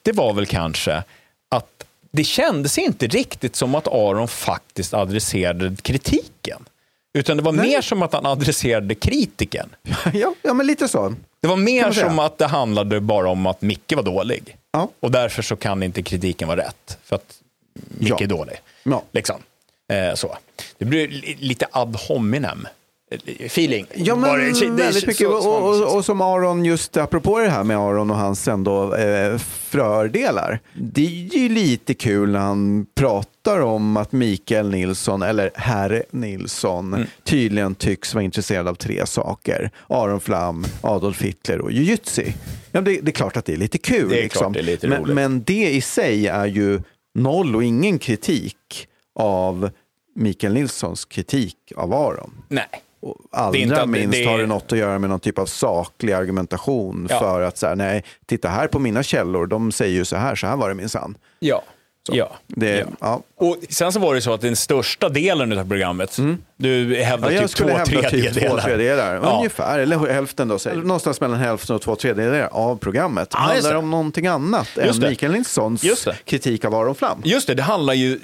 det 0.02 0.12
var 0.12 0.34
väl 0.34 0.46
kanske 0.46 1.04
att 1.50 1.84
det 2.12 2.24
kändes 2.24 2.78
inte 2.78 3.08
riktigt 3.08 3.56
som 3.56 3.76
att 3.76 3.88
Aron 3.88 4.28
faktiskt 4.28 4.94
adresserade 4.94 5.76
kritiken. 5.82 6.66
Utan 7.14 7.38
det 7.38 7.44
var 7.44 7.52
mer 7.52 7.82
som 7.82 8.04
att 8.04 8.14
han 8.14 8.26
adresserade 8.26 8.96
kritiken. 8.96 9.70
Ja, 10.14 10.34
ja, 10.42 10.54
men 10.54 10.68
lite 10.68 10.88
så. 10.88 11.16
Det 11.42 11.48
var 11.48 11.56
mer 11.56 11.92
som 11.92 12.20
att 12.20 12.38
det 12.38 12.48
handlade 12.48 13.00
bara 13.00 13.30
om 13.30 13.46
att 13.46 13.62
Micke 13.62 13.94
var 13.96 14.04
dålig. 14.04 14.58
Ja. 14.72 14.90
Och 15.00 15.12
därför 15.12 15.42
så 15.42 15.56
kan 15.56 15.84
inte 15.84 16.04
kritiken 16.04 16.48
vara 16.48 16.60
rätt. 16.60 16.98
För 17.04 17.16
att 17.16 17.40
Micke 18.00 18.14
Ja. 18.22 18.28
dålig. 18.28 18.56
Ja. 18.84 19.04
Liksom. 19.12 19.36
Eh, 19.94 20.16
så. 20.16 20.38
Det 20.78 20.86
blir 20.86 21.08
li- 21.08 21.38
lite 21.40 21.66
ad 21.72 21.98
hominem 22.08 22.68
eh, 23.12 23.46
feeling. 23.46 23.86
Ja, 23.96 24.16
men 24.16 24.40
det- 24.40 24.60
det- 24.60 24.70
väldigt 24.70 25.08
mycket. 25.08 25.28
så- 25.28 25.34
Och, 25.50 25.70
och, 25.82 25.96
och 25.96 26.06
som 26.06 26.22
Aron, 26.22 26.66
just 26.66 26.98
apropå 26.98 27.40
det 27.40 27.50
här 27.50 27.64
med 27.64 27.78
Aron 27.78 28.12
och 28.12 28.18
hans 28.18 28.48
ändå 28.48 28.96
eh, 28.96 29.38
fördelar. 29.38 30.60
Det 30.74 31.06
är 31.06 31.38
ju 31.38 31.50
lite 31.50 31.94
kul 31.94 32.32
när 32.32 32.40
han 32.40 32.86
pratar 32.96 33.60
om 33.62 33.98
att 33.98 34.12
Mikael 34.12 34.70
Nilsson, 34.70 35.22
eller 35.22 35.52
herr 35.56 36.04
Nilsson, 36.12 36.94
Mm. 36.94 37.08
tydligen 37.24 37.76
tycks 37.76 38.14
vara 38.14 38.24
intresserad 38.24 38.68
av 38.68 38.76
tre 38.76 39.06
saker. 39.06 39.72
Aron 39.88 40.20
Flam, 40.20 40.66
Adolf 40.82 41.22
Hitler 41.22 41.62
och 41.62 41.72
jujutsu. 41.72 42.24
Ja, 42.72 42.82
det, 42.82 43.00
det 43.02 43.12
är 43.12 43.14
klart 43.14 43.38
att 43.38 43.46
det 43.46 43.54
är 43.54 43.58
lite 43.58 43.78
kul. 43.78 44.10
Det 44.10 44.16
liksom. 44.22 44.40
klart 44.42 44.54
det 44.54 44.60
är 44.60 44.64
lite 44.64 44.88
men, 44.88 45.04
men 45.16 45.44
det 45.44 45.70
i 45.72 45.82
sig 45.82 46.28
är 46.28 46.46
ju 46.46 46.82
noll 47.14 47.56
och 47.56 47.64
ingen 47.64 48.00
kritik 48.00 48.88
av 49.16 49.70
Mikael 50.16 50.54
Nilssons 50.54 51.06
kritik 51.06 51.58
av 51.76 51.94
Aron. 51.94 52.32
Nej. 52.48 52.66
Och 53.02 53.16
allra 53.32 53.48
att 53.48 53.54
det- 53.82 53.86
minst 53.88 54.12
det- 54.18 54.26
har 54.26 54.38
det 54.38 54.46
något 54.48 54.72
att 54.72 54.78
göra 54.78 55.00
med 55.00 55.10
någon 55.10 55.20
typ 55.20 55.40
av 55.40 55.46
saklig 55.46 56.14
argumentation 56.14 57.08
Ja. 57.10 57.20
för 57.20 57.42
att 57.42 57.58
så 57.58 57.68
här, 57.68 57.76
nej, 57.76 58.04
titta 58.26 58.50
här 58.50 58.68
på 58.68 58.80
mina 58.80 59.04
källor, 59.04 59.48
de 59.48 59.72
säger 59.72 59.94
ju 59.94 60.06
så 60.06 60.16
här, 60.16 60.36
så 60.36 60.48
här 60.48 60.58
var 60.58 60.70
det 60.70 60.76
minsann. 60.76 61.18
Ja. 61.40 61.64
Ja. 62.12 62.32
Det, 62.48 62.78
ja. 62.78 62.86
ja. 63.00 63.22
Och 63.36 63.58
sen 63.70 63.92
så 63.94 64.00
var 64.00 64.16
det 64.16 64.22
så 64.22 64.34
att 64.34 64.42
den 64.42 64.56
största 64.56 65.10
delen 65.10 65.60
av 65.60 65.68
programmet, 65.70 66.18
du 66.58 66.96
hävdar 67.04 67.32
Ja, 67.32 67.36
jag 67.42 67.50
typ 67.50 67.58
två 67.58 67.68
hävda 67.68 67.86
typ 67.86 68.02
två 68.02 68.10
tredjedelar. 68.10 68.62
tredjedelar, 68.62 69.16
Ja. 69.16 69.38
ungefär, 69.38 69.80
eller 69.80 69.98
hälften 70.14 70.48
då, 70.48 70.58
någonstans 70.76 71.22
mellan 71.22 71.40
hälften 71.40 71.76
och 71.76 71.82
två 71.82 71.96
tredjedelar 71.96 72.50
av 72.52 72.76
programmet. 72.78 73.30
Ja, 73.32 73.40
handlar 73.40 73.72
det. 73.72 73.78
om 73.78 73.92
någonting 73.92 74.28
annat 74.28 74.68
Just 74.76 74.96
än 74.96 75.00
det. 75.02 75.10
Mikael 75.10 75.32
Nilssons 75.32 75.84
kritik 76.26 76.66
av 76.66 76.76
Aron 76.76 76.96
Flam. 76.96 77.22
Just 77.26 77.48
det, 77.48 77.54
det 77.54 77.64
handlar 77.64 77.94
ju 77.94 78.20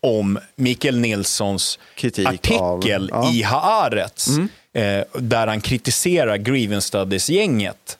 om 0.00 0.38
Mikael 0.56 0.98
Nilssons 1.00 1.78
Kritik 1.96 2.26
artikel 2.28 2.60
av- 2.60 2.86
ja. 2.86 3.22
Mm. 3.22 3.34
i 3.34 3.42
Haaretz. 3.42 4.28
Eh, 4.74 5.02
där 5.14 5.46
han 5.46 5.60
kritiserar 5.60 6.36
Grievance 6.36 6.86
Studies-gänget. 6.88 7.98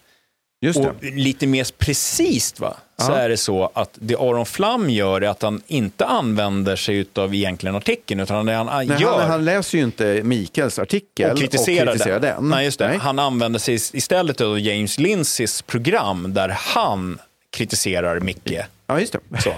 Just 0.65 0.79
Och 0.79 0.95
det. 1.01 1.11
lite 1.11 1.47
mer 1.47 1.67
precis 1.79 2.61
va, 2.61 2.77
så 2.99 3.13
är 3.13 3.29
det 3.29 3.37
så 3.37 3.71
att 3.75 3.91
det 3.95 4.17
Aron 4.17 4.47
Flam 4.47 4.91
gör 4.91 5.21
är 5.21 5.29
att 5.29 5.43
han 5.43 5.63
inte 5.67 6.07
använder 6.07 6.77
sig 6.77 7.07
av 7.15 7.35
egentligen 7.35 7.77
artikeln, 7.77 8.21
utan 8.21 8.47
det 8.47 8.53
han 8.53 8.67
Nej, 8.67 9.01
gör 9.01 9.19
han, 9.19 9.31
han 9.31 9.45
läser 9.45 9.79
ju 9.79 9.85
inte 9.85 10.21
Mikaels 10.23 10.79
artikel 10.79 11.31
och 11.31 11.39
kritiserar, 11.39 12.21
den. 12.21 12.49
Nej, 12.49 12.65
just 12.65 12.79
det. 12.79 12.89
Nej. 12.89 12.99
Han 12.99 13.19
använder 13.19 13.59
sig 13.59 13.75
istället 13.75 14.41
av 14.41 14.61
James 14.61 14.99
Lindsays 14.99 15.63
program 15.63 16.35
där 16.35 16.49
han 16.49 17.19
kritiserar 17.51 18.21
Micke. 18.21 18.59
Ja, 18.87 19.01
just 19.01 19.13
det. 19.13 19.43
Så. 19.43 19.53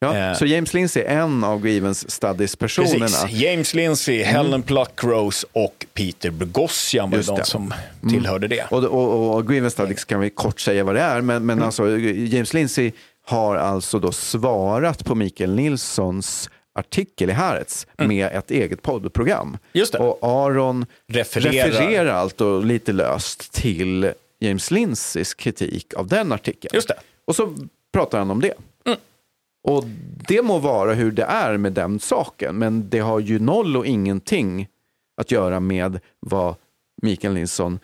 Ja, 0.00 0.16
Eh. 0.16 0.34
Så 0.34 0.46
James 0.46 0.74
Lindsay 0.74 1.02
är 1.02 1.08
en 1.20 1.44
av 1.44 1.62
Grievance 1.62 2.10
Studies-personerna. 2.10 2.98
Precis. 3.06 3.30
James 3.30 3.74
Lindsay, 3.74 4.22
Helen 4.22 4.62
Pluckrose 4.62 5.46
och 5.52 5.86
Peter 5.94 6.30
Boghossian 6.30 7.10
var 7.10 7.16
Mm. 7.16 7.18
Just 7.18 7.28
de 7.28 7.38
det. 7.38 7.44
som 7.44 7.74
tillhörde 8.10 8.48
det. 8.48 8.64
Och, 8.70 8.84
och, 8.84 9.34
och 9.36 9.48
Grievance 9.48 9.74
Studies 9.74 10.04
kan 10.04 10.20
vi 10.20 10.30
kort 10.30 10.60
säga 10.60 10.84
vad 10.84 10.94
det 10.94 11.00
är, 11.00 11.20
men, 11.20 11.36
Mm. 11.36 11.46
men 11.46 11.62
alltså, 11.62 11.98
James 11.98 12.54
Lindsay 12.54 12.92
har 13.26 13.56
alltså 13.56 13.98
då 13.98 14.12
svarat 14.12 15.04
på 15.04 15.14
Mikael 15.14 15.54
Nilssons 15.54 16.50
artikel 16.74 17.30
i 17.30 17.32
Haaretz 17.32 17.86
med 17.96 18.26
ett 18.32 18.50
eget 18.50 18.82
poddprogram. 18.82 19.48
Mm. 19.48 19.58
Just 19.72 19.92
det. 19.92 19.98
Och 19.98 20.18
Aron 20.22 20.86
Refererar. 21.08 21.52
refererar 21.68 22.14
alltså 22.14 22.60
lite 22.60 22.92
löst 22.92 23.52
till 23.52 24.12
James 24.40 24.70
Lindsays 24.70 25.34
kritik 25.34 25.94
av 25.94 26.06
den 26.06 26.32
artikeln. 26.32 26.70
Just 26.74 26.88
det. 26.88 26.94
Och 27.24 27.36
så 27.36 27.54
pratar 27.92 28.18
han 28.18 28.30
om 28.30 28.40
det. 28.40 28.52
Och 29.62 29.84
det 30.28 30.42
må 30.42 30.58
vara 30.58 30.94
hur 30.94 31.12
det 31.12 31.22
är 31.22 31.56
med 31.56 31.72
den 31.72 32.00
saken, 32.00 32.58
men 32.58 32.90
det 32.90 32.98
har 32.98 33.20
ju 33.20 33.38
noll 33.38 33.76
och 33.76 33.86
ingenting 33.86 34.68
att 35.20 35.30
göra 35.30 35.60
med 35.60 36.00
vad 36.20 36.54
Mikael 37.02 37.34
Nilsson 37.34 37.78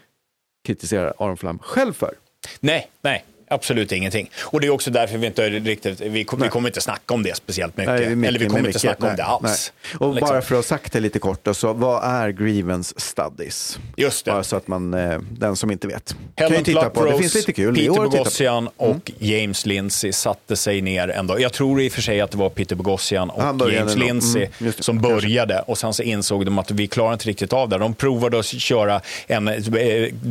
kritiserar 0.66 1.14
Aron 1.18 1.36
Flam 1.36 1.58
själv 1.58 1.92
för. 1.92 2.14
Nej, 2.60 2.90
nej. 3.02 3.24
Absolut 3.48 3.92
ingenting. 3.92 4.30
Och 4.40 4.60
det 4.60 4.66
är 4.66 4.70
också 4.70 4.90
därför 4.90 5.18
vi 5.18 5.26
inte 5.26 5.48
riktigt, 5.50 6.00
vi, 6.00 6.24
kom, 6.24 6.40
vi 6.40 6.48
kommer 6.48 6.68
inte 6.68 6.80
snacka 6.80 7.14
om 7.14 7.22
det 7.22 7.36
speciellt 7.36 7.76
mycket. 7.76 7.94
Nej, 7.94 8.16
mycket 8.16 8.28
Eller 8.28 8.38
vi 8.38 8.46
kommer 8.46 8.60
med 8.62 8.68
inte 8.68 8.68
mycket. 8.68 8.80
snacka 8.80 9.02
om 9.02 9.08
Nej, 9.08 9.16
det 9.16 9.24
alls. 9.24 9.72
nej. 9.92 10.08
Och 10.08 10.14
Liksom. 10.14 10.28
bara 10.28 10.42
för 10.42 10.54
att 10.54 10.58
ha 10.58 10.62
sagt 10.62 10.92
det 10.92 11.00
lite 11.00 11.18
kort, 11.18 11.40
då, 11.44 11.54
så 11.54 11.72
vad 11.72 12.04
är 12.04 12.28
Grievance 12.30 12.94
Studies? 12.96 13.78
Just 13.96 14.24
det. 14.24 14.30
Bara 14.30 14.44
så 14.44 14.56
att 14.56 14.68
man, 14.68 14.94
eh, 14.94 15.18
den 15.30 15.56
som 15.56 15.70
inte 15.70 15.86
vet, 15.86 16.16
kan 16.34 16.48
Helen 16.50 16.64
titta 16.64 16.90
på. 16.90 17.04
Det 17.04 17.18
finns 17.18 17.34
lite 17.34 17.52
kul 17.52 17.74
Peter 17.74 17.88
titta 18.10 18.24
på. 18.24 18.54
Mm. 18.58 18.68
Och 18.76 19.10
James 19.18 19.66
Lindsay 19.66 20.12
satte 20.12 20.56
sig 20.56 20.80
ner 20.82 21.08
en 21.08 21.26
dag. 21.26 21.40
Jag 21.40 21.52
tror 21.52 21.80
i 21.82 21.88
och 21.88 21.92
för 21.92 22.02
sig 22.02 22.20
att 22.20 22.30
det 22.30 22.38
var 22.38 22.48
Peter 22.50 22.76
Boghossian 22.76 23.30
och 23.30 23.70
James 23.72 23.96
nog. 23.96 24.04
Lindsay 24.06 24.48
Mm, 24.60 24.72
som 24.78 24.98
började 25.00 25.60
och 25.60 25.78
sen 25.78 25.94
så 25.94 26.02
insåg 26.02 26.44
de 26.44 26.58
att 26.58 26.70
vi 26.70 26.86
klarar 26.86 27.12
inte 27.12 27.28
riktigt 27.28 27.52
av 27.52 27.68
det. 27.68 27.78
De 27.78 27.94
provade 27.94 28.38
att 28.38 28.46
köra 28.46 29.00
en 29.26 29.48
eh, 29.48 29.54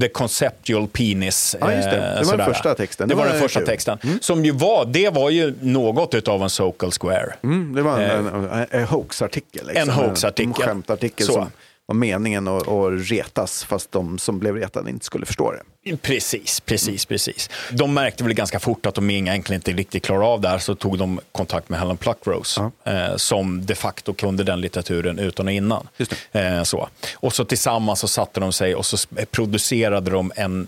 The 0.01 0.07
Conceptual 0.07 0.87
Penis. 0.87 1.55
Ja, 1.59 1.73
just 1.73 1.89
det. 1.89 1.97
eh, 1.97 2.19
Det 2.19 2.25
var 2.25 2.37
den 2.37 2.53
första 2.53 2.75
texten. 2.75 3.02
Texten. 3.09 3.17
Det 3.17 3.23
var 3.23 3.33
den 3.33 3.41
första 3.41 3.59
kul. 3.59 3.67
texten. 3.67 3.97
Som 4.21 4.45
ju 4.45 4.51
var, 4.51 4.85
det 4.85 5.09
var 5.09 5.29
ju 5.29 5.53
något 5.61 6.13
utav 6.13 6.43
en 6.43 6.49
Sokal 6.49 6.91
Square. 6.91 7.33
Mm, 7.43 7.75
det 7.75 7.81
var 7.81 7.99
en, 7.99 8.27
en, 8.27 8.49
en, 8.49 8.65
en 8.71 8.83
hoax-artikel. 8.85 9.67
Liksom. 9.67 9.89
En 9.89 9.95
hoax-artikel. 9.95 10.47
En 10.47 10.53
skämtartikel 10.53 11.25
Så. 11.27 11.33
som 11.33 11.51
var 11.85 11.95
meningen 11.95 12.47
att, 12.47 12.67
att 12.67 13.09
retas, 13.11 13.63
fast 13.63 13.91
de 13.91 14.17
som 14.17 14.39
blev 14.39 14.55
retade 14.55 14.89
inte 14.89 15.05
skulle 15.05 15.25
förstå 15.25 15.51
det. 15.51 15.97
Precis, 15.97 16.59
precis, 16.59 17.05
precis. 17.05 17.49
De 17.71 17.93
märkte 17.93 18.23
väl 18.23 18.33
ganska 18.33 18.59
fort 18.59 18.85
att 18.85 18.95
de 18.95 19.09
egentligen 19.09 19.57
inte 19.59 19.71
riktigt 19.71 20.03
klarade 20.05 20.25
av 20.25 20.41
det 20.41 20.47
här, 20.49 20.57
så 20.57 20.75
tog 20.75 20.97
de 20.97 21.19
kontakt 21.31 21.69
med 21.69 21.79
Helen 21.79 21.97
Pluckrose, 21.97 22.71
eh, 22.83 23.15
som 23.15 23.65
de 23.65 23.75
facto 23.75 24.13
kunde 24.13 24.43
den 24.43 24.61
litteraturen 24.61 25.19
utan 25.19 25.45
och 25.47 25.51
innan. 25.53 25.87
Eh, 26.31 26.63
så. 26.63 26.89
Och 27.15 27.33
så 27.33 27.45
tillsammans 27.45 27.99
så 27.99 28.07
satte 28.07 28.39
de 28.39 28.53
sig 28.53 28.75
och 28.75 28.85
så 28.85 28.95
sp- 28.95 29.25
producerade 29.31 30.11
de 30.11 30.31
en 30.35 30.67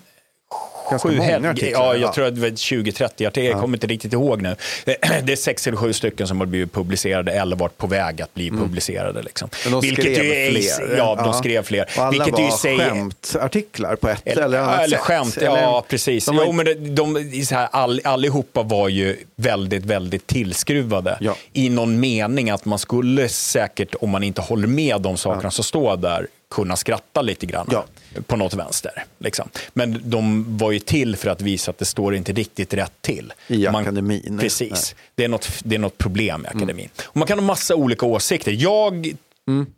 Ganska 0.89 1.09
sju 1.09 1.17
många 1.17 1.49
artiklar. 1.51 1.69
Ja, 1.71 1.93
jag 1.93 2.01
Ja. 2.01 2.13
tror 2.13 2.25
att 2.27 2.35
det 2.35 2.41
var 2.41 2.47
20-30 2.49 3.27
artiklar. 3.27 3.43
Jag 3.43 3.61
kommer 3.61 3.77
inte 3.77 3.87
riktigt 3.87 4.13
ihåg 4.13 4.41
nu. 4.41 4.55
Det 5.23 5.31
är 5.31 5.35
sex 5.35 5.67
eller 5.67 5.77
sju 5.77 5.93
stycken 5.93 6.27
som 6.27 6.39
har 6.39 6.47
blivit 6.47 6.73
publicerade 6.73 7.31
eller 7.31 7.55
varit 7.55 7.77
på 7.77 7.87
väg 7.87 8.21
att 8.21 8.33
bli 8.33 8.49
publicerade. 8.51 9.21
Liksom. 9.21 9.49
Men 9.63 9.71
de 9.73 9.81
skrev 9.81 10.23
ju 10.23 10.51
fler. 10.51 10.97
Ja, 10.97 11.15
de 11.15 11.33
skrev 11.33 11.63
fler. 11.63 11.85
Och 11.97 12.03
alla 12.03 12.11
Vilket 12.11 12.33
var 12.33 12.39
ju 12.39 12.45
är- 12.45 12.77
skämtartiklar 12.89 13.95
på 13.95 14.09
ett 14.09 14.21
eller, 14.27 14.43
eller, 14.43 14.59
annat 14.59 14.79
eller 14.79 14.97
sätt. 14.97 14.99
skämt, 15.05 15.37
Eller- 15.37 15.61
ja 15.61 15.85
precis. 15.89 16.25
de 16.25 16.35
var 16.35 16.45
jo, 16.45 16.51
men 16.51 16.65
det, 16.65 16.73
de, 16.73 17.31
så 17.45 17.55
här, 17.55 17.67
all, 17.71 18.01
allihopa 18.03 18.63
var 18.63 18.89
ju 18.89 19.17
väldigt, 19.35 19.85
väldigt 19.85 20.27
tillskruvade. 20.27 21.17
Ja. 21.19 21.35
I 21.53 21.69
någon 21.69 21.99
mening 21.99 22.49
att 22.49 22.65
man 22.65 22.79
skulle 22.79 23.29
säkert, 23.29 23.95
om 24.01 24.09
man 24.09 24.23
inte 24.23 24.41
håller 24.41 24.67
med 24.67 25.01
de 25.01 25.17
sakerna 25.17 25.51
som 25.51 25.63
står 25.63 25.97
där, 25.97 26.27
kunna 26.49 26.75
skratta 26.75 27.21
lite 27.21 27.45
grann. 27.45 27.67
Ja. 27.71 27.85
På 28.27 28.35
något 28.35 28.53
vänster. 28.53 29.05
Liksom. 29.17 29.49
Men 29.73 30.01
de 30.03 30.57
var 30.57 30.71
ju 30.71 30.79
till 30.79 31.15
för 31.15 31.29
att 31.29 31.41
visa 31.41 31.71
att 31.71 31.77
det 31.77 31.85
står 31.85 32.15
inte 32.15 32.33
riktigt 32.33 32.73
rätt 32.73 33.01
till. 33.01 33.33
I 33.47 33.67
akademin. 33.67 34.37
Precis. 34.41 34.95
Det 35.15 35.23
är, 35.23 35.27
något, 35.27 35.49
det 35.63 35.75
är 35.75 35.79
något 35.79 35.97
problem 35.97 36.45
i 36.45 36.47
akademin. 36.47 36.89
Och 37.03 37.17
man 37.17 37.27
kan 37.27 37.39
ha 37.39 37.45
massa 37.45 37.75
olika 37.75 38.05
åsikter. 38.05 38.51
Jag 38.51 39.15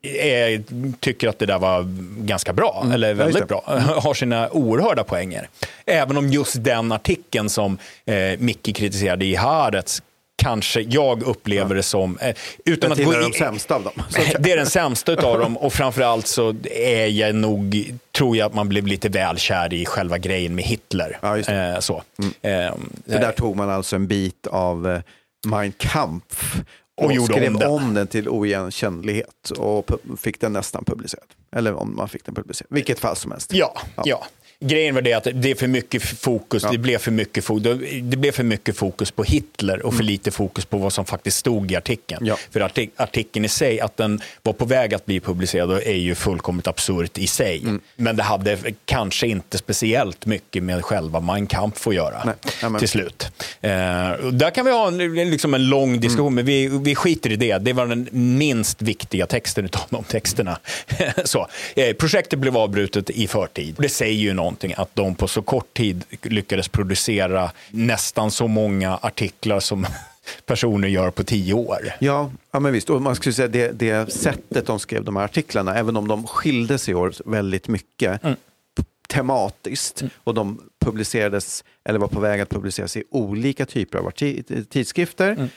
är, 0.02 0.64
tycker 1.00 1.28
att 1.28 1.40
det 1.40 1.46
där 1.46 1.60
var 1.60 1.86
ganska 2.26 2.54
bra, 2.54 2.86
eller 2.94 3.12
Mm. 3.12 3.20
Ja, 3.20 3.26
just 3.26 3.36
väldigt 3.36 3.50
bra. 3.50 3.64
Har 4.02 4.14
sina 4.14 4.50
oerhörda 4.50 5.04
poänger. 5.04 5.50
Även 5.86 6.18
om 6.18 6.30
just 6.30 6.64
den 6.64 6.92
artikeln 6.92 7.50
som 7.50 7.78
eh, 8.06 8.40
Micke 8.40 8.76
kritiserade 8.76 9.26
i 9.26 9.36
Haaretz 9.36 10.02
kanske 10.44 10.82
jag 10.82 11.24
upplever 11.24 11.76
det 11.76 11.84
som... 11.84 12.18
Eh, 12.18 12.36
utan 12.66 12.90
Det 12.90 12.94
att 12.94 13.06
gå 13.06 13.14
in, 13.14 13.32
de 13.32 13.38
sämsta 13.38 13.76
av 13.76 13.84
dem. 13.84 13.94
så 14.10 14.22
det 14.40 14.52
är 14.52 14.58
den 14.58 14.66
sämsta 14.66 15.12
av 15.28 15.40
dem 15.40 15.58
och 15.58 15.74
framförallt 15.74 16.28
så 16.28 16.56
är 16.72 17.08
jag 17.08 17.36
nog, 17.36 17.94
tror 18.18 18.38
jag 18.38 18.46
att 18.46 18.54
man 18.54 18.70
blev 18.70 18.88
lite 18.88 19.10
väl 19.10 19.38
kär 19.38 19.74
i 19.74 19.86
själva 19.86 20.18
grejen 20.18 20.56
med 20.56 20.66
Hitler. 20.66 21.20
Ja, 21.22 21.38
just 21.38 21.50
det. 21.50 21.56
Mm. 21.56 21.74
Eh, 21.74 21.80
så. 21.80 22.04
Eh, 22.42 22.74
Det 23.06 23.18
där 23.18 23.32
tog 23.32 23.56
man 23.56 23.70
alltså 23.70 23.96
en 23.96 24.08
bit 24.08 24.48
av 24.48 24.88
eh, 24.92 25.02
Mein 25.48 25.72
Kampf 25.72 26.56
och, 26.98 27.06
Och 27.06 27.14
gjorde 27.14 27.34
skrev 27.34 27.54
om 27.54 27.60
den. 27.60 27.70
om 27.70 27.94
den 27.94 28.08
till 28.08 28.30
oigenkännlighet 28.30 29.50
och 29.58 29.92
fick 30.20 30.40
den 30.42 30.54
nästan 30.54 30.86
publicerad. 30.86 31.26
Eller 31.56 31.74
om 31.74 31.96
man 31.96 32.10
fick 32.10 32.26
den 32.26 32.36
publicerad. 32.36 32.68
Vilket 32.70 33.00
fall 33.00 33.16
som 33.16 33.32
helst. 33.32 33.54
Ja, 33.54 33.78
ja. 34.06 34.26
Grejen 34.60 34.96
var 34.96 35.02
det 35.02 35.14
att 35.14 35.28
det 35.34 35.52
är 35.52 35.56
för 35.56 35.68
mycket 35.68 36.04
fokus, 36.04 36.64
det, 36.72 36.78
blev 36.78 36.98
för 36.98 37.12
mycket 37.12 37.44
fokus 37.44 37.80
det 38.02 38.18
blev 38.18 38.32
för 38.32 38.44
mycket 38.44 38.78
fokus 38.78 39.12
på 39.12 39.24
Hitler 39.24 39.86
och 39.86 39.94
för 39.94 40.04
lite 40.04 40.32
fokus 40.32 40.66
på 40.66 40.78
vad 40.78 40.94
som 40.94 41.06
faktiskt 41.06 41.38
stod 41.38 41.72
i 41.72 41.76
artikeln. 41.76 42.18
Mm. 42.18 42.28
Ja. 42.28 42.38
För 42.52 42.60
artik 42.60 42.92
artikeln 42.96 43.46
i 43.46 43.50
sig, 43.50 43.80
att 43.80 43.98
den 43.98 44.22
var 44.44 44.54
på 44.54 44.66
väg 44.66 44.94
att 44.94 45.06
bli 45.06 45.20
publicerad 45.20 45.72
är 45.72 45.94
ju 45.94 46.16
fullkomligt 46.16 46.68
absurt 46.68 47.18
i 47.18 47.28
sig. 47.28 47.60
Mm. 47.60 47.82
Men 47.96 48.16
det 48.16 48.24
hade 48.24 48.58
kanske 48.86 49.28
inte 49.28 49.58
speciellt 49.58 50.26
mycket 50.26 50.64
med 50.64 50.86
själva 50.86 51.20
Mein 51.20 51.48
Kampf 51.48 51.88
att 51.88 51.96
göra 51.96 52.24
Nej. 52.26 52.36
Ja, 52.62 52.80
till 52.80 52.90
slut. 52.90 53.32
Eh, 53.62 53.70
där 54.32 54.50
kan 54.50 54.66
vi 54.66 54.72
ha 54.72 54.88
en, 54.88 54.98
liksom 55.30 55.54
en 55.54 55.70
lång 55.70 56.00
diskussion, 56.00 56.36
men 56.36 56.46
vi, 56.46 56.68
vi 56.68 56.96
skiter 56.96 57.32
i 57.32 57.36
det. 57.36 57.58
Det 57.58 57.74
var 57.74 57.86
den 57.88 58.10
minst 58.12 58.82
viktiga 58.82 59.28
texten 59.28 59.66
av 59.66 59.82
de 59.90 60.04
texterna. 60.04 60.60
så, 61.26 61.48
eh, 61.76 61.94
projektet 61.94 62.40
blev 62.40 62.58
avbrutet 62.58 63.10
i 63.10 63.28
förtid. 63.28 63.76
Det 63.80 63.90
säger 63.90 64.14
ju 64.14 64.34
någonting 64.48 64.74
att 64.78 64.96
de 64.96 65.16
på 65.16 65.28
så 65.28 65.42
kort 65.42 65.74
tid 65.74 66.04
lyckades 66.22 66.68
producera 66.68 67.52
nästan 67.72 68.32
så 68.32 68.48
många 68.48 68.98
artiklar 69.02 69.60
som 69.60 69.86
personer 70.46 70.88
gör 70.88 71.12
på 71.12 71.24
tio 71.24 71.54
år. 71.54 71.80
Ja, 72.00 72.32
ja 72.52 72.60
men 72.60 72.74
visst. 72.74 72.90
Och 72.90 73.02
man 73.02 73.16
skulle 73.16 73.34
säga 73.34 73.48
det, 73.48 73.72
det 73.72 74.14
sättet 74.14 74.66
de 74.66 74.80
skrev 74.80 75.04
de 75.04 75.16
här 75.16 75.24
artiklarna, 75.24 75.76
även 75.76 75.98
om 75.98 76.08
de 76.08 76.28
skilde 76.28 76.78
sig 76.78 76.96
åt 76.96 77.22
väldigt 77.26 77.68
mycket 77.68 78.24
Mm. 78.24 78.36
tematiskt 79.08 80.04
och 80.24 80.34
de 80.34 80.62
publicerades, 80.86 81.64
eller 81.90 82.00
var 82.00 82.08
på 82.08 82.20
väg 82.20 82.42
att 82.42 82.50
publiceras 82.50 82.98
i 82.98 83.04
olika 83.12 83.66
typer 83.66 83.98
av 84.00 84.12
tidskrifter. 84.70 85.32
Mm. 85.32 85.48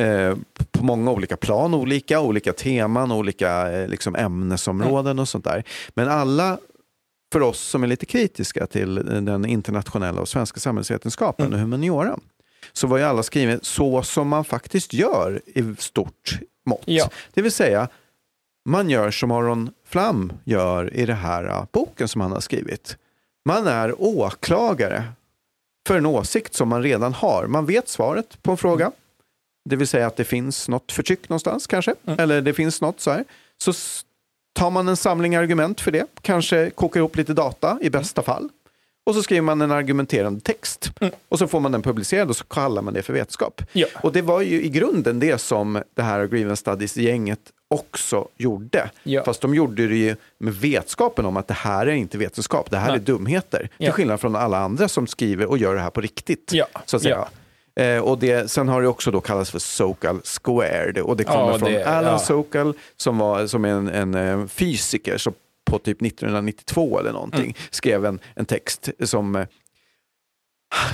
Eh, 0.00 0.36
på 0.72 0.84
många 0.84 1.10
olika 1.10 1.36
plan, 1.36 1.74
olika, 1.74 2.20
olika 2.20 2.52
teman, 2.52 3.12
olika 3.12 3.72
eh, 3.72 3.88
liksom 3.88 4.16
ämnesområden 4.16 5.18
och 5.18 5.28
sånt 5.28 5.44
där. 5.44 5.64
Men 5.94 6.08
alla 6.08 6.58
för 7.32 7.40
oss 7.42 7.60
som 7.60 7.82
är 7.82 7.86
lite 7.86 8.06
kritiska 8.06 8.66
till 8.66 8.94
den 9.04 9.44
internationella 9.44 10.20
och 10.20 10.28
svenska 10.28 10.60
samhällsvetenskapen 10.60 11.46
Mm. 11.46 11.54
och 11.54 11.60
humanioran 11.60 12.20
så 12.72 12.86
var 12.86 12.98
ju 12.98 13.04
alla 13.04 13.22
skrivet 13.22 13.64
så 13.64 14.02
som 14.02 14.28
man 14.28 14.44
faktiskt 14.44 14.92
gör 14.92 15.40
i 15.46 15.74
stort 15.78 16.38
mått. 16.66 16.82
Ja. 16.84 17.10
Det 17.34 17.42
vill 17.42 17.52
säga, 17.52 17.88
man 18.64 18.90
gör 18.90 19.10
som 19.10 19.30
Aron 19.30 19.70
Flam 19.86 20.32
gör 20.44 20.94
i 20.94 21.06
den 21.06 21.16
här 21.16 21.44
uh, 21.44 21.64
boken 21.72 22.08
som 22.08 22.20
han 22.20 22.32
har 22.32 22.40
skrivit. 22.40 22.96
Man 23.44 23.66
är 23.66 24.02
åklagare 24.02 25.04
för 25.86 25.96
en 25.98 26.06
åsikt 26.06 26.54
som 26.54 26.68
man 26.68 26.82
redan 26.82 27.14
har. 27.14 27.46
Man 27.46 27.66
vet 27.66 27.88
svaret 27.88 28.42
på 28.42 28.50
en 28.50 28.56
fråga. 28.56 28.92
Det 29.64 29.76
vill 29.76 29.88
säga 29.88 30.06
att 30.06 30.16
det 30.16 30.24
finns 30.24 30.68
något 30.68 30.92
förtryck 30.92 31.28
någonstans 31.28 31.66
kanske. 31.66 31.94
Eller 32.06 32.42
det 32.42 32.54
finns 32.54 32.80
något 32.80 33.00
så 33.00 33.10
här. 33.10 33.24
Så 33.58 33.72
tar 34.52 34.70
man 34.70 34.88
en 34.88 34.96
samling 34.96 35.34
argument 35.36 35.80
för 35.80 35.90
det. 35.90 36.06
Kanske 36.22 36.70
kokar 36.70 37.00
ihop 37.00 37.16
lite 37.16 37.32
data 37.34 37.78
i 37.82 37.90
bästa 37.90 38.22
fall. 38.22 38.48
Och 39.06 39.14
så 39.14 39.22
skriver 39.22 39.42
man 39.42 39.60
en 39.60 39.70
argumenterande 39.70 40.40
text. 40.40 40.90
Och 41.28 41.38
så 41.38 41.46
får 41.46 41.60
man 41.60 41.72
den 41.72 41.82
publicerad 41.82 42.28
och 42.30 42.36
så 42.36 42.44
kallar 42.44 42.82
man 42.82 42.94
det 42.94 43.02
för 43.02 43.12
vetenskap. 43.12 43.62
Ja. 43.72 43.86
Och 44.02 44.12
det 44.12 44.22
var 44.22 44.40
ju 44.40 44.62
i 44.62 44.68
grunden 44.68 45.20
det 45.20 45.38
som 45.40 45.82
det 45.94 46.02
här 46.02 46.26
Grievance 46.26 46.60
Studies-gänget 46.60 47.40
också 47.68 48.28
gjorde. 48.36 48.90
Ja. 49.02 49.24
Fast 49.24 49.40
de 49.40 49.54
gjorde 49.54 49.86
det 49.86 49.96
ju 49.96 50.16
med 50.38 50.54
vetskapen 50.54 51.26
om 51.26 51.36
att 51.36 51.48
det 51.48 51.54
här 51.54 51.86
är 51.86 51.92
inte 51.92 52.18
vetenskap, 52.18 52.70
det 52.70 52.76
här 52.76 52.88
Nej. 52.88 52.96
är 52.96 53.00
dumheter. 53.00 53.58
Till 53.58 53.86
Ja. 53.86 53.92
skillnad 53.92 54.20
från 54.20 54.36
alla 54.36 54.58
andra 54.58 54.88
som 54.88 55.06
skriver 55.06 55.46
och 55.46 55.58
gör 55.58 55.74
det 55.74 55.80
här 55.80 55.90
på 55.90 56.00
riktigt. 56.00 56.50
Ja. 56.54 56.66
Så 56.86 56.96
att 56.96 57.02
säga. 57.02 57.28
Eh, 57.76 57.98
och 57.98 58.18
det, 58.18 58.50
sen 58.50 58.68
har 58.68 58.82
det 58.82 58.88
också 58.88 59.10
då 59.10 59.20
kallats 59.20 59.50
för 59.50 59.58
Sokal 59.58 60.20
Squared 60.24 60.98
och 60.98 61.16
det 61.16 61.24
kommer 61.24 61.52
Ja, 61.52 61.58
från 61.58 61.72
det- 61.72 61.84
Alan 61.84 62.12
ja. 62.12 62.18
Sokal 62.18 62.74
som, 62.96 63.18
var, 63.18 63.46
som 63.46 63.64
är 63.64 63.68
en, 63.68 63.88
en 63.88 64.14
eh, 64.14 64.46
fysiker 64.46 65.18
som 65.18 65.32
på 65.70 65.78
typ 65.78 66.02
1992 66.02 66.98
eller 66.98 67.12
någonting 67.12 67.40
Mm. 67.44 67.54
skrev 67.70 68.06
en, 68.06 68.20
en 68.34 68.44
text 68.46 68.88
som 69.04 69.36
eh, 69.36 69.46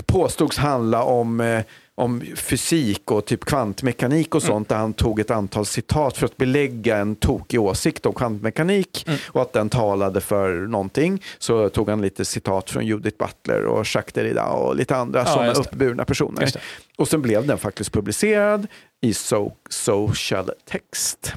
påstods 0.06 0.56
handla 0.58 1.02
om, 1.02 1.40
eh, 1.40 1.62
om 1.98 2.22
fysik 2.36 3.10
och 3.10 3.24
typ 3.24 3.44
kvantmekanik 3.44 4.34
och 4.34 4.42
sånt 4.42 4.68
där 4.68 4.76
han 4.76 4.92
tog 4.92 5.20
ett 5.20 5.30
antal 5.30 5.66
citat 5.66 6.16
för 6.16 6.26
att 6.26 6.36
belägga 6.36 6.96
en 6.96 7.16
tokig 7.16 7.60
åsikt 7.60 8.06
om 8.06 8.12
kvantmekanik 8.12 9.06
och 9.26 9.42
att 9.42 9.52
den 9.52 9.68
talade 9.68 10.20
för 10.20 10.54
någonting. 10.54 11.22
Så 11.38 11.68
tog 11.68 11.90
han 11.90 12.00
lite 12.00 12.24
citat 12.24 12.70
från 12.70 12.86
Judith 12.86 13.16
Butler 13.18 13.64
och 13.64 13.84
Jacques 13.94 14.12
Derrida 14.12 14.44
och 14.44 14.76
lite 14.76 14.96
andra 14.96 15.20
Ja, 15.20 15.26
sådana 15.26 15.52
uppburna 15.52 16.04
personer. 16.04 16.50
Och 16.96 17.08
sen 17.08 17.22
blev 17.22 17.46
den 17.46 17.58
faktiskt 17.58 17.92
publicerad 17.92 18.66
i 19.02 19.14
so 19.14 19.52
Social 19.70 20.50
Text. 20.64 21.34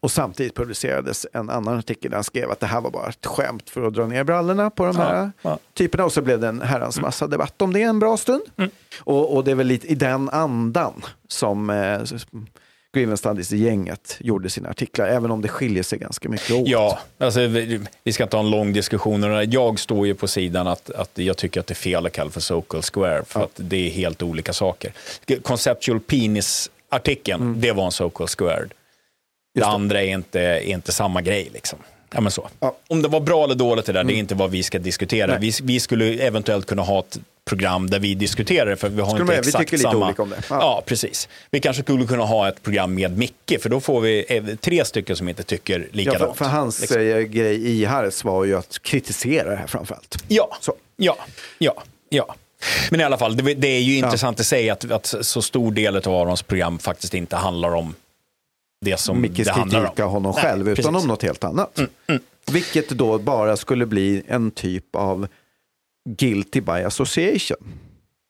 Och 0.00 0.10
samtidigt 0.10 0.54
publicerades 0.54 1.26
en 1.32 1.50
annan 1.50 1.78
artikel 1.78 2.10
där 2.10 2.16
han 2.16 2.24
skrev 2.24 2.50
att 2.50 2.60
det 2.60 2.66
här 2.66 2.80
var 2.80 2.90
bara 2.90 3.08
ett 3.08 3.26
skämt 3.26 3.70
för 3.70 3.82
att 3.82 3.94
dra 3.94 4.06
ner 4.06 4.24
brallorna 4.24 4.70
på 4.70 4.84
de 4.84 4.96
Ja, 4.96 5.02
här 5.02 5.30
ja. 5.42 5.58
typerna. 5.74 6.04
Och 6.04 6.12
så 6.12 6.22
blev 6.22 6.40
det 6.40 6.48
en 6.48 6.62
herrans 6.62 7.00
massa 7.00 7.26
debatt 7.26 7.62
om 7.62 7.72
det 7.72 7.82
en 7.82 7.98
bra 7.98 8.16
stund. 8.16 8.42
Och, 8.98 9.36
och 9.36 9.44
det 9.44 9.50
är 9.50 9.54
väl 9.54 9.66
lite 9.66 9.86
i 9.86 9.94
den 9.94 10.28
andan 10.28 11.04
som 11.28 11.70
eh, 11.70 12.00
Grievance 12.94 13.20
Studies-gänget 13.20 14.16
gjorde 14.20 14.50
sina 14.50 14.68
artiklar, 14.68 15.08
även 15.08 15.30
om 15.30 15.42
det 15.42 15.48
skiljer 15.48 15.82
sig 15.82 15.98
ganska 15.98 16.28
mycket 16.28 16.50
åt. 16.50 16.68
Ja, 16.68 16.98
alltså, 17.18 17.40
vi, 17.40 17.80
vi 18.04 18.12
ska 18.12 18.22
inte 18.22 18.36
ha 18.36 18.44
en 18.44 18.50
lång 18.50 18.72
diskussion. 18.72 19.50
Jag 19.52 19.78
står 19.78 20.06
ju 20.06 20.14
på 20.14 20.28
sidan 20.28 20.66
att, 20.66 20.90
att 20.90 21.10
jag 21.14 21.36
tycker 21.36 21.60
att 21.60 21.66
det 21.66 21.72
är 21.72 21.76
fel 21.76 22.06
att 22.06 22.12
kalla 22.12 22.30
för 22.30 22.40
Sokal 22.40 22.82
Square, 22.82 23.24
för 23.24 23.42
att 23.42 23.52
det 23.56 23.86
är 23.86 23.90
helt 23.90 24.22
olika 24.22 24.52
saker. 24.52 24.92
Conceptual 25.42 26.00
Penis-artikeln, 26.00 27.60
det 27.60 27.72
var 27.72 27.84
en 27.84 28.28
Square. 28.28 28.66
Det, 29.60 29.66
andra 29.66 30.02
är 30.02 30.06
inte, 30.06 30.40
är 30.40 30.60
inte 30.60 30.92
samma 30.92 31.22
grej. 31.22 31.48
Liksom. 31.54 31.78
Ja, 32.14 32.20
men 32.20 32.32
så. 32.32 32.48
Ja. 32.60 32.76
Om 32.88 33.02
det 33.02 33.08
var 33.08 33.20
bra 33.20 33.44
eller 33.44 33.54
dåligt 33.54 33.86
det 33.86 33.92
där, 33.92 34.04
det 34.04 34.12
är 34.14 34.16
inte 34.16 34.34
vad 34.34 34.50
vi 34.50 34.62
ska 34.62 34.78
diskutera. 34.78 35.38
Vi, 35.38 35.52
vi 35.62 35.80
skulle 35.80 36.04
eventuellt 36.14 36.66
kunna 36.66 36.82
ha 36.82 36.98
ett 36.98 37.18
program 37.44 37.90
där 37.90 37.98
vi 37.98 38.14
diskuterar 38.14 38.66
det, 38.70 38.76
för 38.76 38.88
vi 38.88 39.00
har 39.00 39.08
Skulle 39.10 39.22
inte 39.22 39.32
vi 39.34 39.38
exakt 39.38 39.58
tycker 39.58 39.76
lite 39.76 39.90
samma. 39.90 40.06
olika 40.06 40.22
om 40.22 40.30
det. 40.30 40.36
Ja. 40.50 40.56
Ja. 40.60 40.82
precis. 40.86 41.28
Vi 41.50 41.60
kanske 41.60 41.82
skulle 41.82 42.06
kunna 42.06 42.24
ha 42.24 42.48
ett 42.48 42.62
program 42.62 42.94
med 42.94 43.18
Micke, 43.18 43.62
för 43.62 43.68
då 43.68 43.80
får 43.80 44.00
vi 44.00 44.24
eh, 44.28 44.44
tre 44.60 44.84
stycken 44.84 45.16
som 45.16 45.28
inte 45.28 45.42
tycker 45.42 45.80
Ja, 45.80 45.86
likadant. 45.92 46.36
för, 46.36 46.44
för 46.44 46.50
hans 46.50 46.80
liksom. 46.80 47.00
eh, 47.02 47.18
grej 47.18 47.68
i 47.68 47.84
Harris 47.84 48.24
var 48.24 48.44
ju 48.44 48.58
att 48.58 48.82
kritisera 48.82 49.50
det 49.50 49.56
här 49.56 49.66
framförallt. 49.66 50.24
Ja, 50.28 50.56
Så. 50.60 50.72
ja, 50.96 51.16
ja, 51.58 51.82
ja. 52.08 52.34
Men 52.90 53.00
i 53.00 53.04
alla 53.04 53.18
fall, 53.18 53.36
det, 53.36 53.54
det 53.54 53.68
är 53.68 53.80
ju 53.80 53.96
intressant 53.96 54.40
i 54.40 54.44
sig 54.44 54.70
att, 54.70 54.90
att 54.90 55.14
så 55.20 55.42
stor 55.42 55.72
del 55.72 55.96
av 55.96 56.14
Arons 56.14 56.42
program 56.42 56.78
faktiskt 56.78 57.14
inte 57.14 57.36
handlar 57.36 57.74
om 57.74 57.94
det 58.80 58.96
som 59.00 59.20
Mickes 59.20 59.46
det 59.46 59.52
handlar 59.52 59.84
om. 59.84 60.04
av 60.04 60.10
honom 60.10 60.32
Nej, 60.34 60.44
själv, 60.44 60.68
utan 60.68 60.74
precis. 60.76 60.88
Mm, 60.88 61.00
om 61.02 61.08
något 61.08 61.22
helt 61.22 61.44
annat. 61.44 61.80
Vilket 62.50 62.88
då 62.88 63.18
bara 63.18 63.56
skulle 63.56 63.86
bli 63.86 64.22
en 64.26 64.50
typ 64.50 64.96
av 64.96 65.28
guilty 66.08 66.60
by 66.60 66.72
association. 66.72 67.72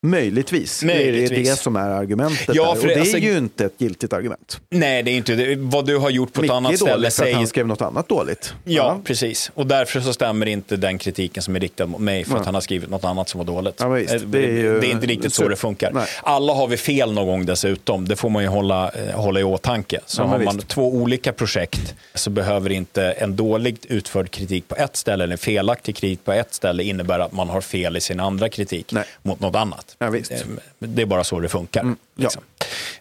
Möjligtvis. 0.06 0.80
Det 0.80 0.92
är 0.92 0.96
Möjligtvis. 0.96 1.48
det 1.50 1.56
som 1.56 1.76
är 1.76 1.88
argumentet. 1.90 2.54
Ja, 2.56 2.70
Och 2.70 2.78
det 2.86 2.94
är 2.94 3.00
alltså- 3.00 3.18
ju 3.18 3.36
inte 3.38 3.64
ett 3.64 3.74
giltigt 3.78 4.12
argument. 4.12 4.60
Nej, 4.70 5.02
det 5.02 5.10
är 5.10 5.16
inte 5.16 5.34
det. 5.34 5.56
Vad 5.58 5.86
du 5.86 5.96
har 5.96 6.10
gjort 6.10 6.32
på 6.32 6.40
ett 6.40 6.42
Micke 6.42 6.50
annat 6.52 6.72
är 6.72 6.76
ställe 6.76 7.06
att 7.06 7.12
säger... 7.12 7.34
han 7.34 7.46
skrev 7.46 7.66
något 7.66 7.82
annat 7.82 8.08
dåligt. 8.08 8.54
Ja, 8.64 9.00
precis. 9.04 9.50
Och 9.54 9.66
därför 9.66 10.00
så 10.00 10.12
stämmer 10.12 10.46
inte 10.46 10.76
den 10.76 10.98
kritiken 10.98 11.42
som 11.42 11.56
är 11.56 11.60
riktad 11.60 11.86
mot 11.86 12.00
mig 12.00 12.24
för 12.24 12.36
att 12.38 12.44
han 12.46 12.54
har 12.54 12.60
skrivit 12.60 12.90
något 12.90 13.04
annat 13.04 13.28
som 13.28 13.38
var 13.38 13.44
dåligt. 13.44 13.74
Ja, 13.78 13.98
Eh, 13.98 14.20
det 14.20 14.38
är 14.38 14.50
ju- 14.50 14.80
det 14.80 14.86
är 14.86 14.90
inte 14.90 15.06
riktigt 15.06 15.34
så 15.34 15.48
det 15.48 15.56
funkar. 15.56 15.90
Nej. 15.92 16.06
Alla 16.22 16.52
har 16.54 16.66
vi 16.66 16.76
fel 16.76 17.12
någon 17.12 17.26
gång 17.26 17.46
dessutom. 17.46 18.08
Det 18.08 18.16
får 18.16 18.28
man 18.30 18.42
ju 18.42 18.48
hålla, 18.48 18.88
eh, 18.90 19.14
hålla 19.20 19.40
i 19.40 19.44
åtanke. 19.44 20.00
Så 20.06 20.22
Ja, 20.22 20.26
har 20.26 20.38
man 20.38 20.56
visst. 20.56 20.68
två 20.68 20.88
olika 20.94 21.32
projekt 21.32 21.94
så 22.14 22.30
behöver 22.30 22.70
inte 22.72 23.02
en 23.10 23.36
dåligt 23.36 23.86
utförd 23.86 24.30
kritik 24.30 24.68
på 24.68 24.76
ett 24.76 24.96
ställe 24.96 25.24
eller 25.24 25.32
en 25.32 25.38
felaktig 25.38 25.96
kritik 25.96 26.24
på 26.24 26.32
ett 26.32 26.54
ställe 26.54 26.82
innebära 26.82 27.24
att 27.24 27.32
man 27.32 27.48
har 27.48 27.60
fel 27.60 27.96
i 27.96 28.00
sin 28.00 28.20
andra 28.20 28.48
kritik 28.48 28.92
Nej. 28.92 29.04
mot 29.22 29.40
något 29.40 29.56
annat. 29.56 29.84
Ja, 29.98 30.10
Det 30.78 31.02
är 31.02 31.06
bara 31.06 31.24
så 31.24 31.40
det 31.40 31.48
funkar. 31.48 31.84
ja. 31.84 31.94
liksom. 32.22 32.42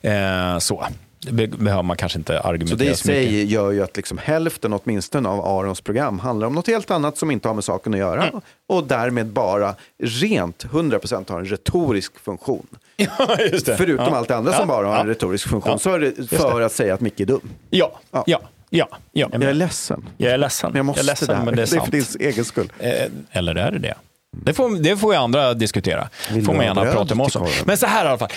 eh, 0.01 0.57
så. 0.59 0.87
Det 1.19 1.31
be- 1.31 1.47
behöver 1.47 1.83
man 1.83 1.97
kanske 1.97 2.17
inte 2.19 2.33
Så 2.41 2.47
argumentera 2.47 2.77
det 2.77 2.85
i 2.91 2.95
så 2.95 3.07
mycket. 3.07 3.23
sig 3.31 3.43
gör 3.45 3.71
ju 3.71 3.83
att 3.83 3.97
liksom 3.97 4.17
hälften 4.17 4.73
åtminstone 4.73 5.29
av 5.29 5.45
Arons 5.45 5.81
program 5.81 6.19
handlar 6.19 6.47
om 6.47 6.53
något 6.53 6.67
helt 6.67 6.91
annat 6.91 7.17
som 7.17 7.31
inte 7.31 7.47
har 7.47 7.55
med 7.55 7.63
saken 7.63 7.93
att 7.93 7.99
göra. 7.99 8.27
Mm. 8.27 8.41
Och 8.67 8.83
därmed 8.87 9.25
bara 9.27 9.75
rent 10.03 10.65
100% 10.65 11.29
har 11.31 11.39
en 11.39 11.45
retorisk 11.45 12.19
funktion. 12.19 12.67
Ja, 12.95 13.37
just 13.51 13.65
det. 13.65 13.77
Förutom 13.77 14.05
Ja. 14.05 14.15
allt 14.17 14.27
det 14.27 14.35
andra 14.35 14.51
Ja, 14.51 14.57
som 14.57 14.67
bara 14.67 14.87
har 14.87 14.93
ja. 14.95 15.01
en 15.01 15.07
retorisk 15.07 15.47
funktion. 15.49 15.79
Så 15.79 15.93
är 15.93 15.99
det 15.99 16.27
för 16.37 16.61
att 16.61 16.71
säga 16.71 16.93
att 16.93 17.01
Micke 17.01 17.19
är 17.19 17.25
dum. 17.25 17.49
Ja, 17.69 17.99
Ja. 18.11 18.23
ja, 18.27 18.41
ja. 18.69 18.87
ja. 19.11 19.29
Jag 19.31 19.43
är 19.43 19.53
ledsen. 19.53 20.05
Jag 20.17 20.31
är 20.33 20.37
ledsen. 20.37 20.69
Men 20.71 20.77
jag 20.77 20.85
måste 20.85 21.01
är 21.01 21.03
ledsen, 21.03 21.27
det 21.27 21.35
här. 21.35 21.45
men 21.45 21.55
det 21.55 21.61
är 21.61 21.65
det 21.71 21.75
är 21.75 21.79
sant. 21.79 21.85
för 21.85 22.17
din 22.19 22.27
egen 22.27 22.45
skull. 22.45 22.71
Eh, 22.79 22.91
Eller 23.31 23.55
är 23.55 23.71
det 23.71 23.79
det? 23.79 23.95
Det 24.43 24.53
får, 24.53 24.83
det 24.83 24.97
får 24.97 25.13
ju 25.13 25.19
andra 25.19 25.53
diskutera. 25.53 26.09
Vill 26.31 26.45
får 26.45 26.53
man 26.53 26.65
gärna 26.65 26.81
prata 26.91 27.15
med 27.15 27.25
oss 27.25 27.35
om. 27.35 27.47
Men 27.65 27.77
så 27.77 27.85
här 27.85 28.05
i 28.05 28.07
alla 28.07 28.17
fall. 28.17 28.29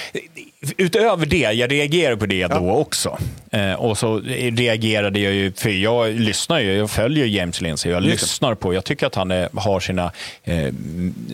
Utöver 0.77 1.27
det, 1.27 1.37
jag 1.37 1.73
reagerar 1.73 2.17
på 2.17 2.27
det 2.27 2.47
då 2.47 2.71
också. 2.71 3.19
Eh, 3.51 3.73
och 3.73 3.99
så 3.99 4.19
reagerade 4.35 5.21
jag 5.21 5.33
ju, 5.33 5.53
för 5.53 5.71
jag 5.71 6.15
lyssnar 6.15 6.61
ju, 6.61 6.73
jag 6.73 6.91
följer 6.91 7.27
James 7.27 7.61
Lindsay, 7.61 7.93
jag 7.93 8.03
lyssnar 8.03 8.55
på, 8.55 8.75
jag 8.75 8.85
tycker 8.85 9.07
att 9.07 9.15
han 9.15 9.31
är, 9.31 9.49
har 9.55 9.81
sina 9.81 10.13
eh, 10.45 10.69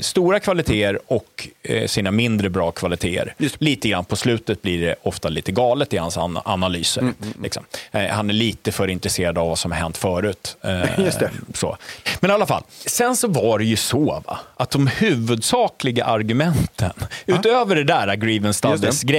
stora 0.00 0.40
kvaliteter 0.40 0.98
och 1.06 1.48
eh, 1.62 1.86
sina 1.86 2.10
mindre 2.10 2.50
bra 2.50 2.70
kvaliteter. 2.70 3.34
Lite 3.58 3.88
grann 3.88 4.04
på 4.04 4.16
slutet 4.16 4.62
blir 4.62 4.80
det 4.80 4.94
ofta 5.02 5.28
lite 5.28 5.52
galet 5.52 5.92
i 5.92 5.96
hans 5.96 6.16
an 6.16 6.38
analyser. 6.44 7.12
Liksom. 7.42 7.64
Eh, 7.92 8.06
han 8.06 8.30
är 8.30 8.34
lite 8.34 8.72
för 8.72 8.88
intresserad 8.88 9.38
av 9.38 9.48
vad 9.48 9.58
som 9.58 9.72
har 9.72 9.78
hänt 9.78 9.96
förut. 9.96 10.56
Eh, 10.62 11.04
Just 11.04 11.20
det. 11.20 11.30
så. 11.54 11.76
Men 12.20 12.30
i 12.30 12.34
alla 12.34 12.46
fall, 12.46 12.62
sen 12.86 13.16
så 13.16 13.28
var 13.28 13.58
det 13.58 13.64
ju 13.64 13.76
så 13.76 14.22
va, 14.26 14.38
att 14.56 14.70
de 14.70 14.86
huvudsakliga 14.86 16.04
argumenten, 16.04 16.92
utöver 17.26 17.76
det 17.76 17.84
där 17.84 18.16
grievance 18.16 18.58
studies-grejen, 18.58 19.15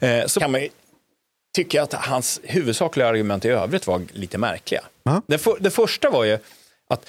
eh, 0.00 0.26
så 0.26 0.40
kan 0.40 0.50
man 0.52 0.60
ju 0.62 0.68
tycka 1.56 1.82
att 1.82 1.92
hans 1.92 2.40
huvudsakliga 2.44 3.06
argument 3.08 3.44
i 3.44 3.48
övrigt 3.48 3.86
var 3.86 4.02
lite 4.12 4.38
märkliga. 4.38 4.80
Det, 5.26 5.38
för, 5.38 5.56
det 5.60 5.70
första 5.70 6.10
var 6.10 6.24
ju 6.24 6.38
att 6.90 7.06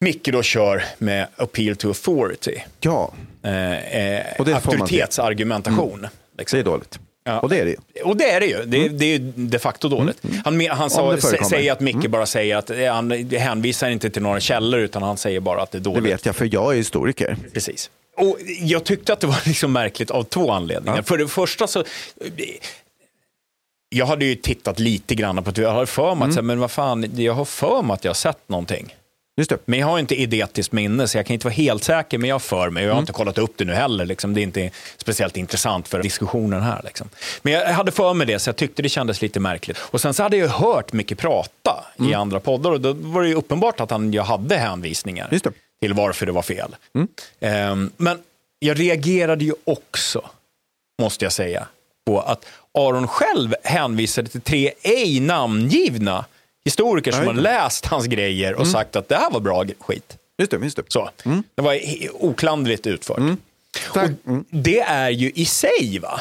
Micke 0.00 0.28
då 0.32 0.42
kör 0.42 0.84
med 0.98 1.26
appeal 1.36 1.76
to 1.76 1.88
authority, 1.88 2.58
Ja, 2.80 3.12
eh, 3.42 3.72
eh, 4.00 4.24
Och 4.38 4.44
det 4.44 4.54
auktoritetsargumentation. 4.54 6.06
liksom. 6.38 6.56
det 6.56 6.60
är 6.62 6.64
dåligt. 6.64 6.98
Ja. 7.24 7.40
Och 7.40 7.48
det 7.48 7.60
är 7.60 7.64
det 7.64 7.70
ju. 7.70 8.02
Och 8.02 8.16
det 8.16 8.30
är 8.30 8.40
det 8.40 8.46
ju. 8.46 8.62
Det, 8.64 8.88
det 8.88 9.04
är 9.04 9.18
ju 9.18 9.32
de 9.36 9.58
facto 9.58 9.88
dåligt. 9.88 10.18
Han, 10.44 10.60
me- 10.60 10.70
han 10.70 10.84
Om 10.84 10.90
sa, 10.90 11.12
det 11.12 11.44
säger 11.44 11.72
att 11.72 11.80
Micke 11.80 12.06
bara 12.08 12.26
säger 12.26 12.56
att 12.56 12.70
eh, 12.70 12.92
han 12.92 13.10
hänvisar 13.30 13.88
inte 13.90 14.10
till 14.10 14.22
några 14.22 14.40
källor 14.40 14.80
utan 14.80 15.02
han 15.02 15.16
säger 15.16 15.40
bara 15.40 15.62
att 15.62 15.70
det 15.70 15.78
är 15.78 15.80
Det 15.80 15.90
dåligt. 15.90 16.12
vet 16.12 16.26
jag, 16.26 16.36
för 16.36 16.48
jag 16.52 16.72
är 16.72 16.76
historiker. 16.76 17.36
Precis. 17.52 17.90
Och 18.16 18.38
jag 18.60 18.84
tyckte 18.84 19.12
att 19.12 19.20
det 19.20 19.26
var 19.26 19.42
liksom 19.48 19.72
märkligt 19.72 20.10
av 20.10 20.24
två 20.24 20.50
anledningar. 20.50 21.02
För 21.02 21.18
det 21.18 21.28
första 21.28 21.66
så... 21.66 21.84
Jag 23.88 24.06
hade 24.06 24.24
ju 24.24 24.34
tittat 24.34 24.78
lite 24.78 25.14
grann 25.14 25.44
på 25.44 25.50
det. 25.50 25.62
Jag 25.62 25.72
har 25.72 25.86
för 25.86 26.14
mig 26.14 26.28
att, 26.28 26.44
men 26.44 26.60
vad 26.60 26.70
fan, 26.70 27.10
jag 27.16 27.32
har 27.32 27.44
för 27.44 27.82
mig 27.82 27.94
att 27.94 28.04
jag 28.04 28.10
har 28.10 28.14
sett 28.14 28.48
någonting. 28.48 28.94
Just 29.38 29.50
det. 29.50 29.58
Men 29.64 29.78
jag 29.78 29.86
har 29.86 29.98
inte 29.98 30.14
idetiskt 30.14 30.72
minne, 30.72 31.08
så 31.08 31.18
jag 31.18 31.26
kan 31.26 31.34
inte 31.34 31.46
vara 31.46 31.54
helt 31.54 31.84
säker, 31.84 32.18
men 32.18 32.28
jag 32.28 32.34
har 32.34 32.40
för 32.40 32.70
mig. 32.70 32.84
Jag 32.84 32.92
har 32.92 33.00
inte 33.00 33.12
kollat 33.12 33.38
upp 33.38 33.52
det 33.56 33.64
nu 33.64 33.72
heller. 33.72 34.06
Liksom. 34.06 34.34
Det 34.34 34.40
är 34.40 34.42
inte 34.42 34.70
speciellt 34.96 35.36
intressant 35.36 35.88
för 35.88 36.02
diskussionen 36.02 36.62
här. 36.62 36.80
Liksom. 36.84 37.08
Men 37.42 37.52
jag 37.52 37.66
hade 37.66 37.92
för 37.92 38.14
mig 38.14 38.26
det, 38.26 38.38
så 38.38 38.48
jag 38.48 38.56
tyckte 38.56 38.82
det 38.82 38.88
kändes 38.88 39.22
lite 39.22 39.40
märkligt. 39.40 39.78
Och 39.78 40.00
sen 40.00 40.14
så 40.14 40.22
hade 40.22 40.36
jag 40.36 40.48
hört 40.48 40.92
mycket 40.92 41.18
prata 41.18 41.84
i 42.10 42.14
andra 42.14 42.40
poddar 42.40 42.70
och 42.70 42.80
då 42.80 42.92
var 42.92 43.22
det 43.22 43.28
ju 43.28 43.34
uppenbart 43.34 43.80
att 43.80 43.90
han, 43.90 44.12
jag 44.12 44.24
hade 44.24 44.56
hänvisningar 44.56 45.28
Just 45.32 45.44
det. 45.44 45.52
Till 45.80 45.92
varför 45.94 46.26
det 46.26 46.32
var 46.32 46.42
fel. 46.42 46.76
Ehm, 47.40 47.90
men 47.96 48.18
jag 48.58 48.80
reagerade 48.80 49.44
ju 49.44 49.52
också, 49.64 50.30
måste 51.02 51.24
jag 51.24 51.32
säga, 51.32 51.66
på 52.06 52.20
att 52.20 52.46
Aron 52.78 53.08
själv 53.08 53.54
hänvisade 53.64 54.28
till 54.28 54.40
tre 54.40 54.72
ej 54.82 55.20
namngivna 55.20 56.24
historiker 56.64 57.12
som 57.12 57.26
har 57.26 57.34
läst 57.34 57.86
hans 57.86 58.06
grejer 58.06 58.54
och 58.54 58.66
sagt 58.68 58.96
att 58.96 59.08
det 59.08 59.16
här 59.16 59.30
var 59.30 59.40
bra 59.40 59.64
skit. 59.80 60.16
Just 60.38 60.50
det, 60.50 60.56
just 60.62 60.76
det. 60.76 60.82
Så. 60.88 61.10
Det 61.54 61.62
var 61.62 61.78
oklandrigt 62.12 62.86
utfört. 62.86 63.18
Tack. 63.94 64.10
Och 64.24 64.38
det 64.50 64.80
är 64.80 65.10
ju 65.10 65.30
i 65.34 65.44
sig 65.44 65.98
va? 66.02 66.20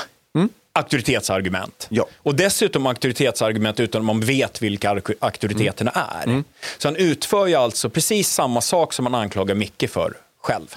Auktoritetsargument. 0.75 1.87
Ja. 1.89 2.05
Och 2.17 2.35
dessutom 2.35 2.85
auktoritetsargument 2.87 3.79
utan 3.79 4.01
att 4.01 4.05
man 4.05 4.19
vet 4.19 4.61
vilka 4.61 4.93
auk- 4.93 5.15
auktoriteterna 5.19 5.91
är. 5.91 6.43
Så 6.77 6.87
han 6.87 6.95
utför 6.95 7.47
ju 7.47 7.55
alltså 7.55 7.89
precis 7.89 8.29
samma 8.29 8.61
sak 8.61 8.93
som 8.93 9.05
han 9.05 9.15
anklagar 9.15 9.55
Micke 9.55 9.89
för 9.89 10.13
själv. 10.41 10.75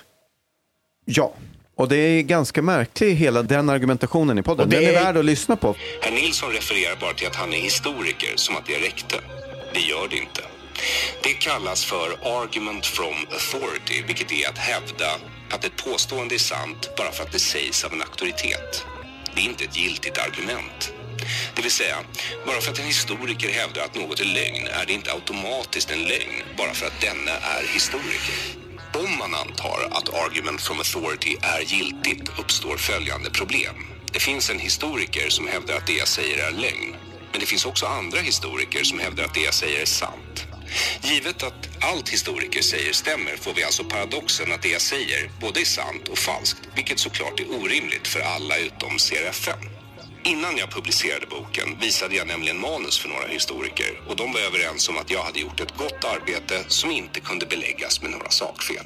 Ja, 1.04 1.32
och 1.74 1.88
det 1.88 1.96
är 1.96 2.22
ganska 2.22 2.62
märklig 2.62 3.14
hela 3.14 3.42
den 3.42 3.70
argumentationen 3.70 4.38
i 4.38 4.42
podden. 4.42 4.64
Och 4.64 4.68
det 4.70 4.76
Den 4.80 4.84
är 4.94 4.98
är- 5.00 5.04
värd 5.04 5.16
att 5.16 5.24
lyssna 5.24 5.56
på. 5.56 5.74
Herr 6.02 6.10
Nilsson 6.12 6.50
refererar 6.52 6.96
bara 7.00 7.14
till 7.14 7.26
att 7.26 7.36
han 7.36 7.52
är 7.52 7.58
historiker, 7.60 8.32
som 8.36 8.56
att 8.56 8.66
det 8.66 8.78
räckte. 8.78 9.16
Det 9.74 9.80
gör 9.80 10.08
det 10.10 10.16
inte. 10.16 10.42
Det 11.22 11.32
kallas 11.32 11.84
för 11.84 12.06
argument 12.42 12.86
from 12.86 13.14
authority, 13.32 14.02
vilket 14.06 14.32
är 14.32 14.48
att 14.48 14.58
hävda 14.58 15.06
att 15.50 15.64
ett 15.64 15.84
påstående 15.84 16.34
är 16.34 16.38
sant 16.38 16.90
bara 16.96 17.10
för 17.12 17.24
att 17.24 17.32
det 17.32 17.38
sägs 17.38 17.84
av 17.84 17.92
en 17.92 18.00
auktoritet. 18.02 18.84
Det 19.34 19.40
är 19.40 19.44
inte 19.44 19.64
ett 19.64 19.76
giltigt 19.76 20.18
argument. 20.18 20.92
Det 21.54 21.62
vill 21.62 21.70
säga, 21.70 21.96
bara 22.46 22.60
för 22.60 22.72
att 22.72 22.78
en 22.78 22.84
historiker 22.84 23.52
hävdar 23.52 23.82
att 23.82 23.94
något 23.94 24.20
är 24.20 24.24
lögn 24.24 24.66
är 24.66 24.86
det 24.86 24.92
inte 24.92 25.12
automatiskt 25.12 25.90
en 25.90 26.02
lögn 26.02 26.42
bara 26.56 26.74
för 26.74 26.86
att 26.86 27.00
denna 27.00 27.32
är 27.32 27.62
historiker. 27.74 28.34
Om 28.94 29.18
man 29.18 29.34
antar 29.34 29.88
att 29.90 30.14
argument 30.14 30.60
from 30.60 30.78
authority 30.78 31.36
är 31.42 31.60
giltigt 31.60 32.38
uppstår 32.38 32.76
följande 32.76 33.30
problem. 33.30 33.76
Det 34.12 34.20
finns 34.20 34.50
en 34.50 34.58
historiker 34.58 35.28
som 35.28 35.48
hävdar 35.48 35.76
att 35.76 35.86
det 35.86 35.92
jag 35.92 36.08
säger 36.08 36.38
är 36.46 36.50
lögn. 36.50 36.96
Men 37.32 37.40
det 37.40 37.46
finns 37.46 37.66
också 37.66 37.86
andra 37.86 38.20
historiker 38.20 38.84
som 38.84 38.98
hävdar 38.98 39.24
att 39.24 39.34
det 39.34 39.40
jag 39.40 39.54
säger 39.54 39.80
är 39.80 39.86
sant. 39.86 40.47
Givet 41.02 41.42
att 41.42 41.68
allt 41.80 42.08
historiker 42.08 42.62
säger 42.62 42.92
stämmer 42.92 43.36
får 43.36 43.54
vi 43.54 43.64
alltså 43.64 43.84
paradoxen 43.84 44.52
att 44.52 44.62
det 44.62 44.68
jag 44.68 44.80
säger 44.80 45.30
både 45.40 45.60
är 45.60 45.64
sant 45.64 46.08
och 46.08 46.18
falskt, 46.18 46.60
vilket 46.74 46.98
såklart 46.98 47.40
är 47.40 47.46
orimligt 47.60 48.06
för 48.08 48.20
alla 48.20 48.58
utom 48.58 48.90
CRFN. 48.98 49.62
Innan 50.24 50.56
jag 50.56 50.70
publicerade 50.70 51.26
boken 51.30 51.68
visade 51.80 52.14
jag 52.16 52.26
nämligen 52.26 52.60
manus 52.60 52.98
för 52.98 53.08
några 53.08 53.26
historiker 53.28 54.00
och 54.08 54.16
de 54.16 54.32
var 54.32 54.40
överens 54.40 54.88
om 54.88 54.96
att 54.98 55.10
jag 55.10 55.22
hade 55.22 55.38
gjort 55.40 55.60
ett 55.60 55.76
gott 55.76 56.04
arbete 56.04 56.54
som 56.68 56.90
inte 56.90 57.20
kunde 57.20 57.46
beläggas 57.46 58.02
med 58.02 58.10
några 58.10 58.30
sakfel. 58.30 58.84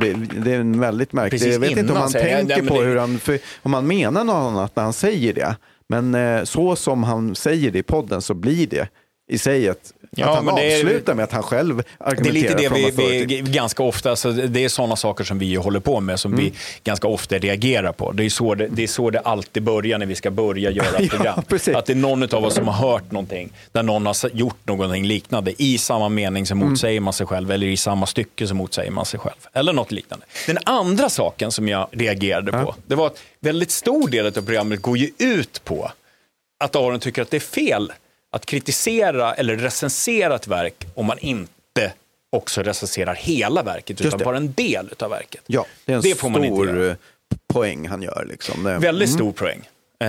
Det, 0.00 0.12
det 0.14 0.52
är 0.54 0.60
en 0.60 0.80
väldigt 0.80 1.12
märklig... 1.12 1.40
Precis 1.40 1.52
jag 1.54 1.60
vet 1.60 1.70
inte 1.78 1.92
om 1.92 1.98
han 1.98 2.10
jag- 2.12 2.22
tänker 2.22 2.56
men 2.56 2.66
på 2.66 2.80
det- 2.82 2.86
hur 2.88 2.96
han... 2.96 3.18
För, 3.20 3.38
om 3.62 3.74
han 3.74 3.86
menar 3.86 4.24
något 4.24 4.34
annat 4.34 4.76
när 4.76 4.82
han 4.82 4.92
säger 4.92 5.32
det. 5.34 5.56
Men 5.88 6.14
eh, 6.14 6.44
så 6.44 6.76
som 6.76 7.02
han 7.04 7.34
säger 7.34 7.70
det 7.70 7.78
i 7.78 7.82
podden 7.82 8.22
så 8.22 8.34
blir 8.34 8.66
det 8.66 8.88
i 9.30 9.38
sig 9.38 9.66
ett... 9.66 9.92
Ja, 10.10 10.28
att 10.28 10.34
han 10.36 10.44
men 10.44 10.54
det 10.54 10.72
är- 10.72 10.76
avslutar 10.76 11.14
med 11.14 11.24
att 11.24 11.32
han 11.32 11.42
själv 11.42 11.76
Det 11.76 11.84
är 11.98 12.08
argumenterar 12.08 12.58
lite 12.74 12.90
det 12.90 12.90
vi, 13.26 13.26
vi 13.42 13.52
ganska 13.52 13.82
ofta, 13.82 14.10
alltså 14.10 14.32
det 14.32 14.64
är 14.64 14.68
sådana 14.68 14.96
saker 14.96 15.24
som 15.24 15.38
vi 15.38 15.54
håller 15.54 15.80
på 15.80 16.00
med 16.00 16.20
som 16.20 16.32
Mm. 16.32 16.44
vi 16.44 16.52
ganska 16.84 17.08
ofta 17.08 17.38
reagerar 17.38 17.92
på. 17.92 18.12
Det 18.12 18.24
är, 18.24 18.28
så 18.30 18.54
det, 18.54 18.68
det 18.68 18.82
är 18.82 18.86
så 18.86 19.10
det 19.10 19.20
alltid 19.20 19.62
börjar 19.62 19.98
när 19.98 20.06
vi 20.06 20.14
ska 20.14 20.30
börja 20.30 20.70
göra 20.70 20.86
ett 20.98 21.02
Ja, 21.02 21.08
program. 21.16 21.42
precis. 21.48 21.74
Att 21.74 21.86
det 21.86 21.92
är 21.92 21.96
någon 21.96 22.34
av 22.34 22.44
oss 22.44 22.54
som 22.54 22.68
har 22.68 22.90
hört 22.90 23.10
någonting, 23.10 23.52
där 23.72 23.82
någon 23.82 24.06
har 24.06 24.16
gjort 24.32 24.66
någonting 24.66 25.04
liknande. 25.06 25.62
I 25.62 25.78
samma 25.78 26.08
mening 26.08 26.46
så 26.46 26.54
Mm. 26.54 26.68
motsäger 26.68 27.00
man 27.00 27.12
sig 27.12 27.26
själv, 27.26 27.50
eller 27.52 27.66
i 27.66 27.76
samma 27.76 28.06
stycke 28.06 28.46
så 28.46 28.54
motsäger 28.54 28.90
man 28.90 29.04
sig 29.04 29.20
själv. 29.20 29.36
Eller 29.52 29.72
något 29.72 29.92
liknande. 29.92 30.26
Den 30.46 30.58
andra 30.64 31.08
saken 31.08 31.52
som 31.52 31.68
jag 31.68 31.88
reagerade 31.92 32.52
på, 32.52 32.74
det 32.86 32.94
var 32.94 33.06
att 33.06 33.18
väldigt 33.40 33.70
stor 33.70 34.08
del 34.08 34.26
av 34.26 34.30
programmet 34.30 34.82
går 34.82 34.98
ju 34.98 35.10
ut 35.18 35.64
på 35.64 35.90
att 36.64 36.76
Aron 36.76 37.00
tycker 37.00 37.22
att 37.22 37.30
det 37.30 37.36
är 37.36 37.40
fel 37.40 37.92
att 38.30 38.46
kritisera 38.46 39.34
eller 39.34 39.56
recensera 39.56 40.34
ett 40.34 40.46
verk 40.46 40.86
om 40.94 41.06
man 41.06 41.18
inte 41.18 41.92
också 42.30 42.62
recenserar 42.62 43.14
hela 43.14 43.62
verket, 43.62 44.00
utan 44.00 44.20
bara 44.24 44.36
en 44.36 44.52
del 44.52 44.88
av 44.98 45.10
verket. 45.10 45.42
Ja, 45.46 45.66
det 45.84 45.92
är 45.92 45.96
en 45.96 46.02
Det 46.02 46.14
stor 46.18 46.88
eh, 46.90 46.94
poäng 47.52 47.88
han 47.88 48.02
gör. 48.02 48.26
Liksom. 48.28 48.64
Väldigt 48.64 49.08
Mm. 49.08 49.18
stor 49.18 49.32
poäng. 49.32 49.68
Eh, 50.00 50.08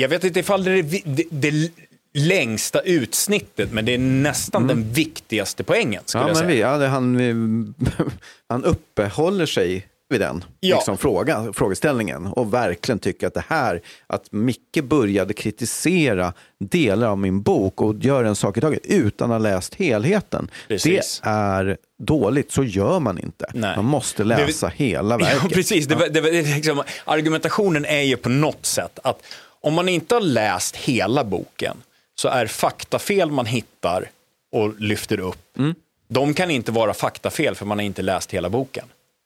jag 0.00 0.08
vet 0.08 0.24
inte 0.24 0.40
ifall 0.40 0.64
det 0.64 0.70
är 0.70 0.82
det, 1.04 1.24
det, 1.30 1.70
längsta 2.16 2.80
utsnittet, 2.80 3.72
men 3.72 3.84
det 3.84 3.94
är 3.94 3.98
nästan 3.98 4.66
den 4.66 4.92
viktigaste 4.92 5.64
poängen. 5.64 6.02
Skulle 6.06 6.24
Mm. 6.24 6.34
Ja, 6.34 6.40
jag 6.40 6.46
men 6.48 6.54
säga. 6.54 6.68
vi, 6.68 6.72
ja, 6.72 6.78
det, 6.78 6.88
han, 6.88 7.74
han 8.48 8.64
uppehåller 8.64 9.46
sig 9.46 9.86
vid 10.14 10.20
den 10.20 10.44
Ja. 10.60 10.76
liksom, 10.76 10.98
fråga, 10.98 11.52
frågeställningen 11.52 12.26
och 12.26 12.54
verkligen 12.54 12.98
tycker 12.98 13.26
att 13.26 13.34
det 13.34 13.44
här, 13.48 13.80
att 14.06 14.32
Micke 14.32 14.84
började 14.84 15.34
kritisera 15.34 16.32
delar 16.60 17.06
av 17.08 17.18
min 17.18 17.42
bok 17.42 17.80
och 17.82 17.94
gör 17.94 18.24
en 18.24 18.36
sak 18.36 18.56
i 18.56 18.60
taget 18.60 18.80
utan 18.86 19.30
att 19.30 19.34
ha 19.34 19.38
läst 19.38 19.74
helheten. 19.74 20.50
Precis. 20.68 21.20
Det 21.24 21.30
är 21.30 21.76
dåligt, 21.98 22.52
så 22.52 22.64
gör 22.64 23.00
man 23.00 23.18
inte. 23.18 23.50
Nej. 23.54 23.76
Man 23.76 23.84
måste 23.84 24.24
läsa 24.24 24.68
hela 24.68 25.18
verket. 25.18 25.38
Ja, 25.42 25.48
precis. 25.48 25.86
Det, 25.86 25.94
det, 26.08 26.20
det, 26.20 26.42
liksom, 26.42 26.82
argumentationen 27.04 27.84
är 27.84 28.00
ju 28.02 28.16
på 28.16 28.28
något 28.28 28.66
sätt 28.66 28.98
att 29.02 29.22
om 29.60 29.74
man 29.74 29.88
inte 29.88 30.14
har 30.14 30.22
läst 30.22 30.76
hela 30.76 31.24
boken 31.24 31.76
så 32.14 32.28
är 32.28 32.46
faktafel 32.46 33.30
man 33.30 33.46
hittar 33.46 34.08
och 34.52 34.80
lyfter 34.80 35.20
upp, 35.20 35.56
Mm. 35.58 35.74
de 36.08 36.34
kan 36.34 36.50
inte 36.50 36.72
vara 36.72 36.94
faktafel 36.94 37.54
för 37.54 37.66
man 37.66 37.78
har 37.78 37.84
inte 37.84 38.02
läst 38.02 38.30
hela 38.34 38.48
boken. 38.50 38.84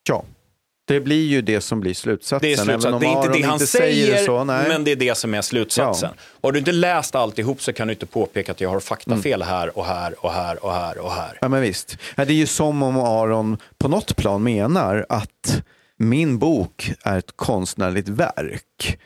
Ja. 0.09 0.23
Det 0.93 0.99
blir 0.99 1.25
ju 1.27 1.41
det 1.41 1.61
som 1.61 1.79
blir 1.79 1.93
slutsatsen. 1.93 2.49
Det 2.49 2.53
är, 2.53 2.57
slutsatsen. 2.57 2.99
det 2.99 3.05
är 3.07 3.25
inte 3.25 3.37
det 3.37 3.41
han 3.43 3.53
inte 3.53 3.67
säger, 3.67 4.13
det 4.13 4.23
så, 4.25 4.43
men 4.43 4.83
det 4.83 4.91
är 4.91 4.95
det 4.95 5.17
som 5.17 5.33
är 5.33 5.41
slutsatsen. 5.41 6.09
Har 6.41 6.51
du 6.51 6.59
inte 6.59 6.71
läst 6.71 7.15
alltihop 7.15 7.61
så 7.61 7.73
kan 7.73 7.87
du 7.87 7.93
inte 7.93 8.05
påpeka 8.05 8.51
att 8.51 8.61
jag 8.61 8.69
har 8.69 8.73
Mm. 8.73 8.81
faktafel 8.81 9.41
här 9.41 9.77
och 9.77 9.85
här 9.85 10.25
och 10.25 10.31
här 10.33 10.65
och 10.65 10.73
här 10.73 10.97
och 10.97 11.11
här. 11.11 11.37
Ja, 11.41 11.47
men 11.47 11.61
visst. 11.61 11.97
Ja, 12.15 12.25
det 12.25 12.33
är 12.33 12.35
ju 12.35 12.47
som 12.47 12.83
om 12.83 12.97
Aron 12.97 13.57
på 13.77 13.87
något 13.87 14.15
plan 14.15 14.43
menar 14.43 15.05
att 15.09 15.63
min 15.97 16.39
bok 16.39 16.91
är 17.03 17.17
ett 17.17 17.33
konstnärligt 17.35 18.09
verk 18.09 18.99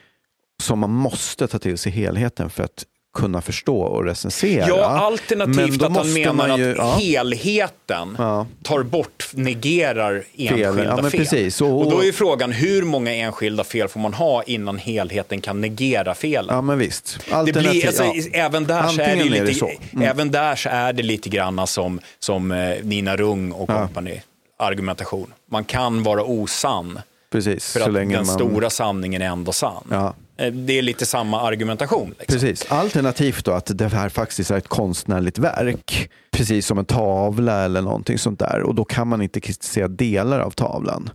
som 0.62 0.78
man 0.78 0.90
måste 0.90 1.46
ta 1.46 1.58
till 1.58 1.78
sig 1.78 1.92
helheten 1.92 2.50
för 2.50 2.64
att 2.64 2.84
kunna 3.14 3.40
förstå 3.42 3.78
och 3.80 4.04
recensera. 4.04 4.68
Ja, 4.68 4.76
Men 4.76 4.84
alternativt 5.02 5.78
då 5.78 5.86
att 5.86 5.96
han 5.96 6.12
menar 6.12 6.32
man 6.32 6.58
ju- 6.58 6.70
att 6.72 6.76
ja. 6.78 6.96
helheten 6.98 8.14
Ja. 8.18 8.46
tar 8.62 8.82
bort, 8.82 9.28
negerar 9.32 10.24
enskilda 10.36 10.84
Ja, 10.84 10.96
men 11.02 11.10
fel. 11.10 11.20
precis. 11.20 11.60
Och, 11.60 11.78
Och- 11.80 11.90
då 11.90 12.00
är 12.00 12.04
ju 12.04 12.12
frågan, 12.12 12.52
hur 12.52 12.82
många 12.82 13.14
enskilda 13.14 13.64
fel 13.64 13.88
får 13.88 14.00
man 14.00 14.14
ha 14.14 14.42
innan 14.42 14.78
helheten 14.78 15.40
kan 15.40 15.60
negera 15.60 16.14
felen? 16.14 16.54
Ja, 16.54 16.60
men 16.60 16.78
visst. 16.78 17.18
Det 17.46 17.52
blir, 17.52 17.86
alltså, 17.86 18.04
även, 18.32 18.64
där 18.64 18.88
så 18.88 19.00
är 19.02 19.16
det 19.16 19.22
ju 19.22 19.34
är 19.36 19.40
det 19.40 19.44
lite, 19.46 19.58
så. 19.58 19.70
Mm. 19.92 20.08
även 20.08 20.30
där 20.30 20.56
så 20.56 20.68
är 20.68 20.92
det 20.92 21.02
lite 21.02 21.28
grann 21.28 21.66
som, 21.66 22.00
som 22.18 22.52
eh, 22.52 22.74
Nina 22.82 23.16
Rung 23.16 23.52
och 23.52 23.70
Ja. 23.70 23.78
company 23.80 24.20
argumentation. 24.58 25.32
Man 25.50 25.64
kan 25.64 26.02
vara 26.02 26.22
osann 26.24 27.00
Precis, 27.32 27.72
för 27.72 27.80
så 27.80 27.86
att 27.86 27.92
länge 27.92 28.16
den 28.16 28.26
man... 28.26 28.34
stora 28.34 28.70
sanningen 28.70 29.22
är 29.22 29.26
ändå 29.26 29.52
sann. 29.52 29.84
Ja. 29.90 30.14
Eh, 30.38 30.52
Det 30.52 30.78
är 30.78 30.82
lite 30.82 31.06
samma 31.06 31.40
argumentation. 31.40 32.08
Liksom. 32.18 32.26
Precis. 32.34 32.66
Alternativt 32.72 33.44
då 33.44 33.52
att 33.52 33.78
det 33.78 33.88
här 33.88 34.08
faktiskt 34.08 34.50
är 34.50 34.56
ett 34.56 34.68
konstnärligt 34.68 35.38
verk. 35.38 36.10
Precis 36.30 36.66
som 36.66 36.78
en 36.78 36.84
tavla 36.84 37.64
eller 37.64 37.82
någonting 37.82 38.18
sånt 38.18 38.38
där. 38.38 38.62
Och 38.62 38.74
då 38.74 38.84
kan 38.84 39.08
man 39.08 39.22
inte 39.22 39.40
kritisera 39.40 39.88
delar 39.88 40.40
av 40.40 40.50
tavlan. 40.50 41.10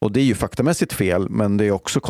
Och 0.00 0.12
det 0.12 0.20
är 0.20 0.24
ju 0.24 0.34
faktamässigt 0.34 0.92
fel, 0.92 1.28
men 1.30 1.56
det 1.56 1.64
är 1.64 1.70
också, 1.70 2.00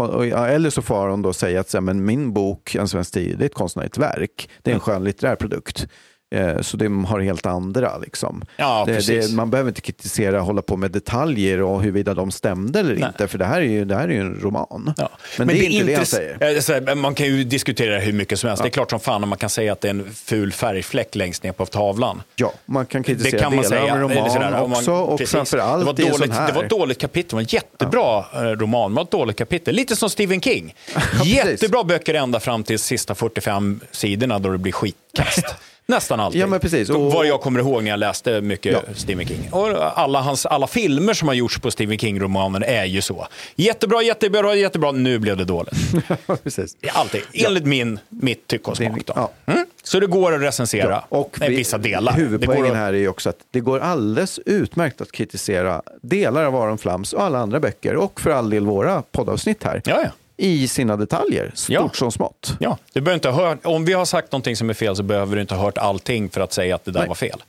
eller 0.48 0.70
så 0.70 0.82
får 0.82 1.08
hon 1.08 1.22
då 1.22 1.32
säga 1.32 1.60
att 1.60 1.82
men 1.84 2.04
min 2.04 2.32
bok, 2.32 2.74
En 2.74 2.88
svensk 2.88 3.12
tid, 3.14 3.38
det 3.38 3.44
är 3.44 3.46
ett 3.46 3.54
konstnärligt 3.54 3.98
verk. 3.98 4.48
Det 4.62 4.70
är 4.70 4.72
Mm. 4.72 4.76
en 4.76 4.80
skönlitterär 4.80 5.34
produkt. 5.36 5.88
Eh, 6.34 6.60
Så 6.60 6.76
det 6.76 6.88
har 7.06 7.20
helt 7.20 7.46
andra. 7.46 7.98
Liksom. 7.98 8.44
Ja, 8.56 8.84
det, 8.86 9.06
det, 9.06 9.32
man 9.32 9.50
behöver 9.50 9.68
inte 9.70 9.80
kritisera, 9.80 10.40
hålla 10.40 10.62
på 10.62 10.76
med 10.76 10.90
detaljer 10.90 11.60
och 11.62 11.82
huruvida 11.82 12.14
de 12.14 12.30
stämde 12.30 12.80
eller 12.80 12.94
Nej. 12.94 13.04
inte. 13.08 13.28
För 13.28 13.38
det 13.38 13.44
här 13.44 13.60
är 13.60 13.64
ju, 13.64 13.84
det 13.84 13.94
här 13.94 14.08
är 14.08 14.12
ju 14.12 14.20
en 14.20 14.34
roman. 14.40 14.94
Ja. 14.96 15.08
Men, 15.38 15.48
det 15.48 15.54
är 15.54 15.62
inte 15.62 15.86
det 15.86 15.92
intress- 15.96 16.60
säger. 16.60 16.88
eh, 16.88 16.94
Man 16.94 17.14
kan 17.14 17.26
ju 17.26 17.44
diskutera 17.44 17.98
hur 17.98 18.12
mycket 18.12 18.38
som 18.40 18.48
helst. 18.48 18.62
Det 18.62 18.68
är 18.68 18.70
klart 18.70 18.90
som 18.90 19.00
fan 19.00 19.22
om 19.22 19.28
man 19.28 19.38
kan 19.38 19.50
säga 19.50 19.72
att 19.72 19.80
det 19.80 19.88
är 19.88 19.90
en 19.90 20.14
ful 20.14 20.52
färgfläck 20.52 21.14
längst 21.14 21.42
ner 21.42 21.52
på 21.52 21.66
tavlan. 21.66 22.22
Ja, 22.36 22.52
man 22.66 22.86
kan 22.86 23.02
Det 23.02 23.06
kritisera 23.06 23.40
kan 23.40 23.54
man 23.56 23.62
delar 23.64 23.76
säga. 23.78 23.92
av 23.92 23.98
en 23.98 24.02
roman 24.02 24.30
sådär, 24.30 24.50
man- 24.50 24.72
också. 24.72 24.92
Och 24.92 25.18
precis. 25.18 25.32
framförallt 25.34 25.80
det 25.80 25.86
var, 25.86 26.10
dåligt, 26.10 26.16
sån 26.26 26.30
här. 26.30 26.46
det 26.46 26.52
var 26.52 26.64
ett 26.64 26.70
dåligt 26.70 26.98
kapitel, 27.00 27.28
det 27.30 27.34
var 27.36 27.40
en 27.40 27.46
jättebra 27.50 28.18
eh, 28.34 28.40
roman, 28.42 28.90
det 28.90 28.96
var 28.96 29.02
ett 29.04 29.10
dåligt 29.10 29.36
kapitel. 29.36 29.74
Lite 29.74 29.96
som 29.96 30.10
Stephen 30.10 30.40
King. 30.40 30.74
Jättebra 31.24 31.84
böcker 31.84 32.14
ända 32.14 32.40
fram 32.40 32.64
till 32.64 32.78
sista 32.78 33.14
45 33.14 33.80
sidorna 33.90 34.38
då 34.38 34.48
det 34.52 34.58
blir 34.58 34.72
skitkast. 34.72 35.44
Nästan 35.90 36.20
alltid. 36.20 36.40
Ja, 36.40 36.46
men 36.46 36.60
precis. 36.60 36.90
Och- 36.90 37.12
Vad 37.12 37.26
jag 37.26 37.40
kommer 37.40 37.60
ihåg 37.60 37.82
när 37.82 37.90
jag 37.90 37.98
läste 37.98 38.40
mycket 38.40 38.72
Ja. 38.72 38.80
Stephen 38.94 39.26
King. 39.26 39.48
Och 39.52 39.98
alla, 39.98 40.20
hans, 40.20 40.46
alla 40.46 40.66
filmer 40.66 41.14
som 41.14 41.28
har 41.28 41.34
gjorts 41.34 41.58
på 41.58 41.70
Stephen 41.70 41.98
King-romanen 41.98 42.62
är 42.62 42.84
ju 42.84 43.00
så. 43.02 43.26
Jättebra, 43.56 44.02
jättebra, 44.02 44.54
jättebra, 44.54 44.92
nu 44.92 45.18
blev 45.18 45.36
det 45.36 45.44
dåligt. 45.44 45.74
precis. 46.42 46.76
Alltid, 46.92 47.20
enligt 47.32 47.64
min, 47.66 47.98
mitt 48.08 48.46
tycke 48.46 48.70
och 48.70 48.76
smak. 48.76 49.00
Då. 49.06 49.12
Ja. 49.16 49.30
Mm? 49.46 49.66
Så 49.82 50.00
det 50.00 50.06
går 50.06 50.34
att 50.34 50.40
recensera 50.42 50.90
Ja, 50.90 51.04
och 51.08 51.36
vi- 51.40 51.48
vissa 51.56 51.78
delar. 51.78 52.12
Huvudpoängen 52.12 52.66
att, 52.70 52.76
här 52.76 52.92
är 52.92 52.98
ju 52.98 53.08
också 53.08 53.28
att 53.28 53.38
det 53.50 53.60
går 53.60 53.80
alldeles 53.80 54.38
utmärkt 54.46 55.00
att 55.00 55.12
kritisera 55.12 55.82
delar 56.02 56.44
av 56.44 56.56
Aron 56.56 56.78
Flams 56.78 57.12
och 57.12 57.22
alla 57.22 57.38
andra 57.38 57.60
böcker 57.60 57.96
och 57.96 58.20
för 58.20 58.30
all 58.30 58.50
del 58.50 58.66
våra 58.66 59.02
poddavsnitt 59.02 59.64
här 59.64 59.82
Ja, 59.84 60.00
ja. 60.04 60.10
I 60.40 60.68
sina 60.68 60.96
detaljer, 60.96 61.50
stort 61.54 61.74
Ja. 61.74 61.90
som 61.94 62.12
smått. 62.12 62.52
Ja, 62.60 62.78
du 62.92 63.00
behöver 63.00 63.14
inte 63.14 63.30
hört, 63.30 63.58
om 63.66 63.84
vi 63.84 63.92
har 63.92 64.04
sagt 64.04 64.32
någonting 64.32 64.56
som 64.56 64.70
är 64.70 64.74
fel 64.74 64.96
så 64.96 65.02
behöver 65.02 65.36
du 65.36 65.42
inte 65.42 65.54
ha 65.54 65.62
hört 65.64 65.78
allting 65.78 66.30
för 66.30 66.40
att 66.40 66.52
säga 66.52 66.74
att 66.74 66.84
det 66.84 66.90
där 66.90 67.00
Nej. 67.00 67.08
var 67.08 67.14
fel. 67.14 67.42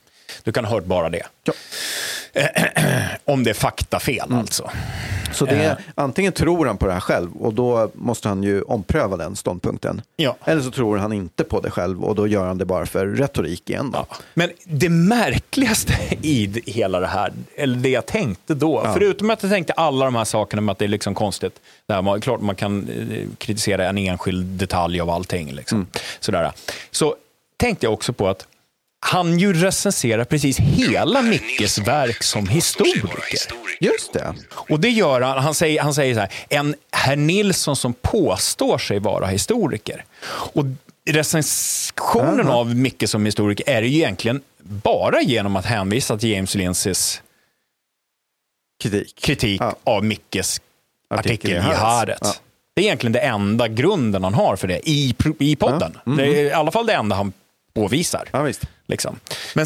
Du 0.44 0.52
kan 0.52 0.66
ha 0.66 0.72
hört 0.74 0.84
bara 0.86 1.10
det. 1.10 1.24
Ja. 1.44 1.54
Om 3.26 3.44
det 3.44 3.50
är 3.50 3.54
faktafel 3.54 4.20
Mm. 4.26 4.40
alltså. 4.40 4.70
Så 5.34 5.46
det 5.46 5.56
Eh. 5.56 5.66
är, 5.72 5.78
antingen 5.96 6.34
tror 6.34 6.66
han 6.66 6.78
på 6.78 6.86
det 6.88 6.94
här 6.94 7.00
själv 7.00 7.34
och 7.36 7.54
då 7.54 7.92
måste 7.94 8.28
han 8.30 8.44
ju 8.44 8.62
ompröva 8.62 9.18
den 9.18 9.36
ståndpunkten. 9.36 10.02
Ja. 10.16 10.36
Eller 10.46 10.62
så 10.62 10.72
tror 10.72 10.98
han 10.98 11.14
inte 11.14 11.44
på 11.44 11.60
det 11.60 11.72
själv 11.72 12.04
och 12.04 12.16
då 12.16 12.28
gör 12.28 12.48
han 12.48 12.58
det 12.58 12.66
bara 12.66 12.86
för 12.86 13.08
retorik 13.08 13.70
igen. 13.70 13.92
Ja. 13.94 14.06
Men 14.34 14.50
det 14.66 14.90
märkligaste 14.90 15.94
i 16.22 16.62
hela 16.66 17.00
det 17.00 17.08
här, 17.08 17.34
eller 17.58 17.78
det 17.78 17.90
jag 17.90 18.06
tänkte 18.06 18.54
då, 18.54 18.82
förutom 18.94 19.30
att 19.30 19.44
jag 19.44 19.52
tänkte 19.52 19.74
alla 19.74 20.06
de 20.06 20.16
här 20.16 20.26
sakerna 20.26 20.62
med 20.62 20.72
att 20.72 20.80
det 20.80 20.86
är 20.86 20.90
liksom 20.90 21.16
konstigt, 21.16 21.60
det 21.86 21.94
här, 21.94 22.02
man, 22.02 22.22
klart 22.22 22.42
man 22.42 22.56
kan 22.56 22.88
eh, 22.90 23.28
kritisera 23.38 23.90
en 23.90 23.98
enskild 23.98 24.46
detalj 24.46 25.02
av 25.02 25.10
allting, 25.10 25.52
liksom. 25.52 25.88
Sådär. 26.20 26.52
så 26.92 27.16
tänkte 27.58 27.86
jag 27.86 27.94
också 27.94 28.14
på 28.14 28.28
att 28.28 28.48
han 29.00 29.40
ju 29.40 29.54
recenserar 29.54 30.24
precis 30.26 30.60
hela 30.60 31.22
Mickes 31.22 31.78
verk 31.78 32.24
som 32.24 32.48
historiker. 32.48 33.40
Just 33.80 34.14
det. 34.14 34.36
Och 34.52 34.80
det 34.80 34.90
gör 34.90 35.22
han, 35.22 35.44
han 35.44 35.54
säger, 35.54 35.82
han 35.82 35.94
säger 35.94 36.14
så 36.14 36.20
här, 36.20 36.32
en 36.50 36.76
herr 36.92 37.16
Nilsson 37.16 37.76
som 37.76 37.94
påstår 37.94 38.78
sig 38.78 39.00
vara 39.00 39.26
historiker. 39.28 40.06
Och 40.30 40.66
recensionen 41.10 42.48
Aha. 42.48 42.60
av 42.60 42.76
Micke 42.76 43.10
som 43.10 43.26
historiker 43.26 43.70
är 43.70 43.82
ju 43.82 43.98
egentligen 43.98 44.42
bara 44.64 45.22
genom 45.22 45.56
att 45.56 45.66
hänvisa 45.66 46.18
till 46.18 46.30
James 46.30 46.56
Lindsays 46.56 47.22
Kritik. 48.84 49.16
kritik 49.22 49.62
Ja. 49.62 49.76
av 49.84 50.04
Mickes 50.04 50.62
Artikel 51.10 51.52
i 51.52 51.58
Haaretz. 51.60 52.20
Ja. 52.22 52.34
Det 52.76 52.82
är 52.82 52.86
egentligen 52.86 53.14
det 53.14 53.20
enda 53.20 53.68
grunden 53.68 54.24
han 54.24 54.34
har 54.34 54.56
för 54.56 54.68
det 54.68 54.90
i, 54.90 55.16
i 55.40 55.56
podden. 55.56 55.92
Ja. 56.06 56.12
Mm. 56.12 56.18
Det 56.18 56.40
är 56.40 56.44
i 56.46 56.52
alla 56.52 56.72
fall 56.72 56.86
det 56.86 56.94
enda 56.94 57.16
han 57.16 57.34
påvisar. 57.74 58.28
Ja, 58.32 58.42
visst. 58.42 58.62
Liksom. 58.90 59.20
Men 59.56 59.66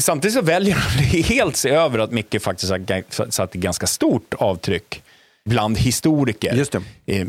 samtidigt 0.00 0.34
så 0.34 0.42
väljer 0.42 0.76
det 0.98 1.20
helt 1.20 1.56
se 1.56 1.70
över 1.70 1.98
att 1.98 2.12
Micke 2.12 2.42
faktiskt 2.42 2.72
har 2.72 3.30
satt 3.30 3.54
ett 3.54 3.60
ganska 3.60 3.86
stort 3.86 4.34
avtryck 4.34 5.02
bland 5.48 5.78
historiker 5.78 6.64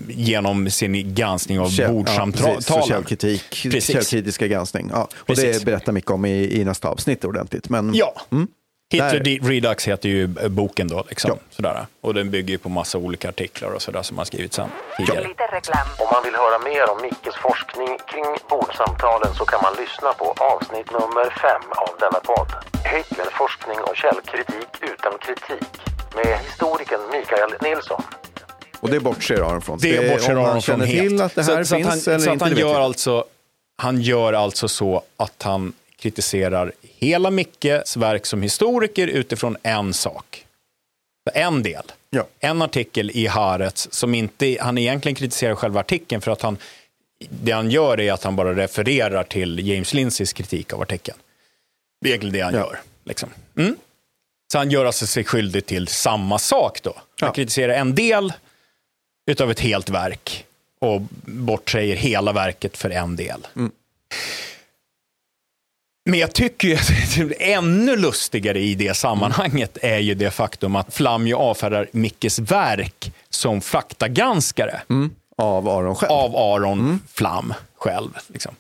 genom 0.08 0.70
sin 0.70 1.14
granskning 1.16 1.60
av 1.60 1.70
Käll- 1.70 2.04
Ja, 2.08 2.28
precis. 2.34 2.66
Så 2.66 2.82
källkritik, 2.88 3.44
Precis. 3.64 3.86
källkritiska 3.94 4.48
granskning. 4.48 4.90
Ja. 4.94 5.08
Och 5.14 5.28
Precis. 5.28 5.60
det 5.60 5.66
berättar 5.66 5.92
mycket 5.92 6.12
om 6.12 6.26
i, 6.26 6.60
i 6.62 6.66
nästa 6.66 6.88
avsnitt 6.88 7.26
ordentligt. 7.26 7.70
Men, 7.70 7.92
Ja. 7.96 8.22
Mm. 8.32 8.48
Hitler 9.04 9.20
Där- 9.20 9.50
Redux 9.50 9.88
heter 9.88 10.10
ju 10.10 10.24
eh, 10.24 10.48
boken 10.48 10.88
då. 10.88 11.04
Liksom. 11.10 11.32
Ja. 11.32 11.38
Sådär. 11.56 11.86
Och 12.02 12.14
den 12.14 12.32
bygger 12.32 12.52
ju 12.52 12.58
på 12.58 12.70
massa 12.70 12.98
olika 12.98 13.30
artiklar 13.30 13.70
och 13.70 13.82
sådär 13.82 14.02
som 14.02 14.18
har 14.18 14.26
skrivits 14.26 14.56
sen 14.56 14.70
tidigare. 14.98 15.28
Lite 15.28 15.44
reklam. 15.44 15.88
Om 16.00 16.08
man 16.12 16.24
vill 16.24 16.36
höra 16.36 16.60
mer 16.60 16.90
om 16.92 17.02
Mickes 17.02 17.36
forskning 17.36 17.92
kring 18.12 18.26
bordsamtalen 18.50 19.34
så 19.36 19.46
kan 19.46 19.60
man 19.64 19.74
lyssna 19.84 20.14
på 20.14 20.26
avsnitt 20.54 20.92
nummer 20.92 21.26
fem 21.46 21.64
av 21.86 21.90
denna 22.00 22.20
podd. 22.30 22.50
Hitlerforskning 22.94 23.80
och 23.88 23.96
källkritik 23.96 24.72
utan 24.82 25.14
kritik 25.26 25.70
med 26.16 26.40
historikern 26.48 27.02
Mikael 27.12 27.52
Nilsson. 27.62 28.02
Och 28.80 28.90
det 28.90 29.00
bortser 29.00 29.36
Aron 29.42 29.62
från. 29.62 29.78
Det 29.82 30.10
bortser 30.12 30.36
om 30.36 30.42
man 30.42 30.46
Aron 30.52 30.62
från 30.62 30.62
känner 30.62 30.86
helt. 30.86 31.10
till 31.10 31.22
att 31.22 31.36
det 31.36 31.44
här 31.44 31.64
så, 31.64 31.70
så 31.70 31.76
finns 31.76 31.88
att 31.88 32.06
han, 32.06 32.14
eller 32.16 32.26
så 32.26 32.32
att 32.32 32.42
han 32.42 32.58
gör, 32.58 32.80
alltså, 32.82 33.26
han 33.78 34.02
gör 34.02 34.34
alltså 34.34 34.68
så 34.68 35.04
att 35.18 35.44
han 35.44 35.74
kritiserar 36.06 36.72
hela 36.82 37.30
Mickes 37.32 37.98
verk 37.98 38.26
som 38.26 38.42
historiker 38.42 39.08
utifrån 39.08 39.58
en 39.64 39.94
sak. 39.94 40.46
En 41.34 41.64
del. 41.64 41.84
Ja. 42.10 42.28
En 42.40 42.62
artikel 42.62 43.12
i 43.14 43.28
Haaretz 43.28 43.88
som 43.92 44.16
inte, 44.16 44.58
han 44.62 44.78
egentligen 44.78 45.16
kritiserar 45.16 45.56
själva 45.56 45.80
artikeln 45.80 46.22
för 46.22 46.32
att 46.32 46.42
han, 46.42 46.58
det 47.30 47.52
han 47.52 47.72
gör 47.72 48.00
är 48.00 48.14
att 48.14 48.24
han 48.24 48.36
bara 48.36 48.56
refererar 48.56 49.24
till 49.24 49.68
James 49.68 49.94
Lindsays 49.94 50.34
kritik 50.34 50.74
av 50.74 50.82
artikeln. 50.82 51.18
Det 52.02 52.08
är 52.08 52.10
egentligen 52.10 52.34
det 52.34 52.42
han 52.42 52.54
Ja. 52.54 52.60
gör. 52.60 52.80
Liksom. 53.04 53.30
Mm. 53.58 53.76
Så 54.52 54.58
han 54.58 54.72
gör 54.72 54.86
alltså 54.86 55.08
sig 55.08 55.24
skyldig 55.24 55.66
till 55.66 55.88
samma 55.88 56.40
sak 56.40 56.82
då. 56.84 56.96
Han 57.22 57.32
kritiserar 57.34 57.74
en 57.74 57.96
del 57.96 58.34
utav 59.32 59.52
ett 59.52 59.60
helt 59.60 59.90
verk 59.90 60.46
och 60.80 61.02
bortsäger 61.26 61.96
hela 61.96 62.32
verket 62.34 62.78
för 62.78 62.90
en 62.90 63.16
del. 63.16 63.48
Men 66.10 66.20
jag 66.20 66.34
tycker 66.34 66.68
ju 66.68 66.76
att 66.76 66.88
det 67.16 67.22
är 67.22 67.58
ännu 67.58 67.96
lustigare 67.96 68.60
i 68.60 68.76
det 68.76 68.94
sammanhanget 68.94 69.78
är 69.82 70.00
ju 70.00 70.14
det 70.14 70.32
faktum 70.32 70.76
att 70.76 70.94
Flam 70.94 71.28
ju 71.28 71.36
avfärdar 71.36 71.88
Mickes 71.92 72.40
verk 72.40 73.12
som 73.30 73.62
faktagranskare. 73.62 74.82
Av 75.38 75.70
Aron 75.70 75.96
själv. 75.96 76.12
Av 76.12 76.36
Aron 76.36 77.00
Flam 77.14 77.54
själv. 77.78 78.10
Liksom. 78.28 78.56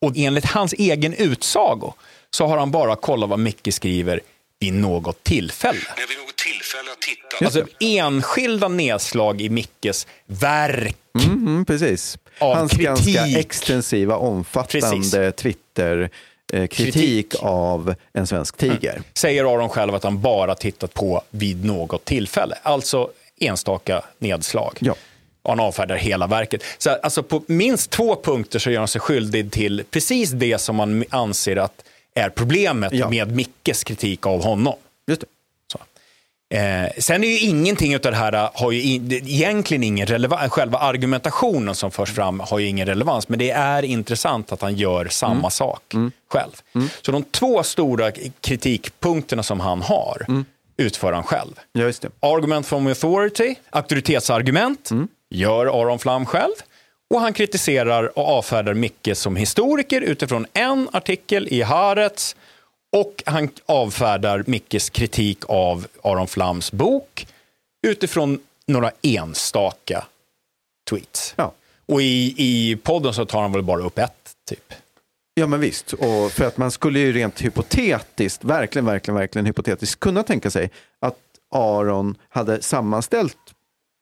Och 0.00 0.12
enligt 0.16 0.44
hans 0.44 0.72
egen 0.72 1.14
utsago 1.14 1.94
så 2.30 2.46
har 2.46 2.58
han 2.58 2.70
bara 2.70 2.96
kollat 2.96 3.30
vad 3.30 3.38
Micke 3.38 3.74
skriver 3.74 4.20
vid 4.58 4.72
något 4.72 5.24
tillfälle. 5.24 5.78
När 5.96 6.06
vid 6.08 6.18
något 6.18 6.36
tillfälle 6.36 6.88
har 6.90 6.96
tittat 6.96 7.42
Alltså 7.42 7.66
enskilda 7.80 8.68
nedslag 8.68 9.40
i 9.40 9.48
Mickes 9.48 10.06
verk. 10.26 10.96
Mm, 11.24 11.64
precis. 11.64 12.18
Av 12.38 12.56
Hans 12.56 12.72
kritik. 12.72 12.86
ganska 12.86 13.38
extensiva, 13.38 14.16
omfattande 14.16 15.32
Twitter-kritik 15.32 16.12
Kritik. 16.70 17.34
av 17.40 17.94
en 18.12 18.26
svensk 18.26 18.56
tiger. 18.56 19.02
Säger 19.14 19.44
Aron 19.44 19.68
själv 19.68 19.94
att 19.94 20.04
han 20.04 20.20
bara 20.20 20.54
tittat 20.54 20.94
på 20.94 21.22
vid 21.30 21.64
något 21.64 22.04
tillfälle. 22.04 22.58
Alltså 22.62 23.10
enstaka 23.40 24.02
nedslag. 24.18 24.78
Ja. 24.80 24.94
Han 25.48 25.60
avfärdar 25.60 25.96
hela 25.96 26.26
verket. 26.26 26.62
Så 26.78 26.90
alltså 26.90 27.22
på 27.22 27.42
minst 27.46 27.90
två 27.90 28.16
punkter 28.22 28.58
så 28.58 28.70
gör 28.70 28.78
han 28.78 28.88
sig 28.88 29.00
skyldig 29.00 29.52
till 29.52 29.84
precis 29.90 30.30
det 30.30 30.58
som 30.58 30.76
man 30.76 31.04
anser 31.10 31.56
att 31.56 31.84
är 32.14 32.28
problemet 32.30 32.92
Ja. 32.92 33.10
med 33.10 33.32
Mickes 33.36 33.84
kritik 33.84 34.26
av 34.26 34.44
honom. 34.44 34.74
Just 35.06 35.20
det. 35.20 35.26
Eh, 36.54 36.90
sen 36.98 37.24
är 37.24 37.28
ju 37.28 37.38
ingenting 37.38 37.94
av 37.94 38.00
det 38.00 38.14
här 38.14 38.32
äh, 38.32 38.50
har 38.54 38.72
ju 38.72 38.82
in, 38.82 39.12
egentligen 39.12 39.82
ingen 39.82 40.06
relevans. 40.06 40.52
Själva 40.52 40.78
argumentationen 40.78 41.74
som 41.74 41.90
förs 41.90 42.14
fram 42.14 42.40
har 42.40 42.58
ju 42.58 42.66
ingen 42.66 42.86
relevans. 42.86 43.28
Men 43.28 43.38
det 43.38 43.50
är 43.50 43.82
intressant 43.82 44.52
att 44.52 44.62
han 44.62 44.74
gör 44.76 45.08
samma 45.08 45.50
sak 45.50 45.94
själv. 46.30 46.50
Så 47.02 47.12
de 47.12 47.22
två 47.22 47.62
stora 47.62 48.12
kritikpunkterna 48.40 49.42
som 49.42 49.60
han 49.60 49.82
har 49.82 50.26
utför 50.76 51.12
han 51.12 51.22
själv. 51.24 51.52
Ja. 51.72 51.92
Argument 52.20 52.66
from 52.66 52.86
authority, 52.86 53.54
auktoritetsargument, 53.70 54.90
gör 55.30 55.66
Aron 55.66 55.98
Flam 55.98 56.26
själv. 56.26 56.54
Och 57.14 57.20
han 57.20 57.32
kritiserar 57.32 58.18
och 58.18 58.28
avfärdar 58.28 58.74
Micke 58.74 59.10
som 59.14 59.36
historiker 59.36 60.00
utifrån 60.00 60.46
en 60.52 60.88
artikel 60.92 61.48
i 61.50 61.62
Haaretz. 61.62 62.36
Och 62.94 63.22
han 63.26 63.48
avfärdar 63.66 64.44
Mickes 64.46 64.90
kritik 64.90 65.38
av 65.48 65.86
Aron 66.02 66.28
Flams 66.28 66.72
bok 66.72 67.26
utifrån 67.86 68.38
några 68.66 68.90
enstaka 69.02 70.04
tweets. 70.90 71.34
Ja. 71.36 71.52
Och 71.86 72.02
i, 72.02 72.34
i 72.36 72.76
podden 72.76 73.14
så 73.14 73.24
tar 73.24 73.42
han 73.42 73.52
väl 73.52 73.62
bara 73.62 73.82
upp 73.82 73.98
ett, 73.98 74.36
typ. 74.48 74.74
Ja 75.34 75.46
men 75.46 75.60
visst, 75.60 75.92
och 75.92 76.32
för 76.32 76.44
att 76.44 76.56
man 76.56 76.70
skulle 76.70 76.98
ju 76.98 77.12
rent 77.12 77.40
hypotetiskt, 77.40 78.44
verkligen, 78.44 78.86
verkligen, 78.86 79.18
verkligen 79.18 79.46
hypotetiskt 79.46 80.00
kunna 80.00 80.22
tänka 80.22 80.50
sig 80.50 80.70
att 81.00 81.18
Aron 81.50 82.16
hade 82.28 82.62
sammanställt 82.62 83.38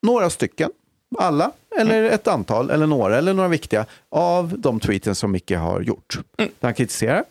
några 0.07 0.30
stycken, 0.30 0.70
alla, 1.18 1.53
eller 1.78 2.03
ett 2.03 2.28
antal, 2.28 2.70
eller 2.70 2.86
några, 2.86 3.18
eller 3.18 3.34
några 3.34 3.49
viktiga, 3.49 3.86
av 4.09 4.59
de 4.59 4.80
tweeten 4.80 5.14
som 5.14 5.32
Micke 5.32 5.51
har 5.51 5.80
gjort. 5.80 6.18
Där 6.36 6.49
han 6.61 6.74
kritiserar. 6.74 7.24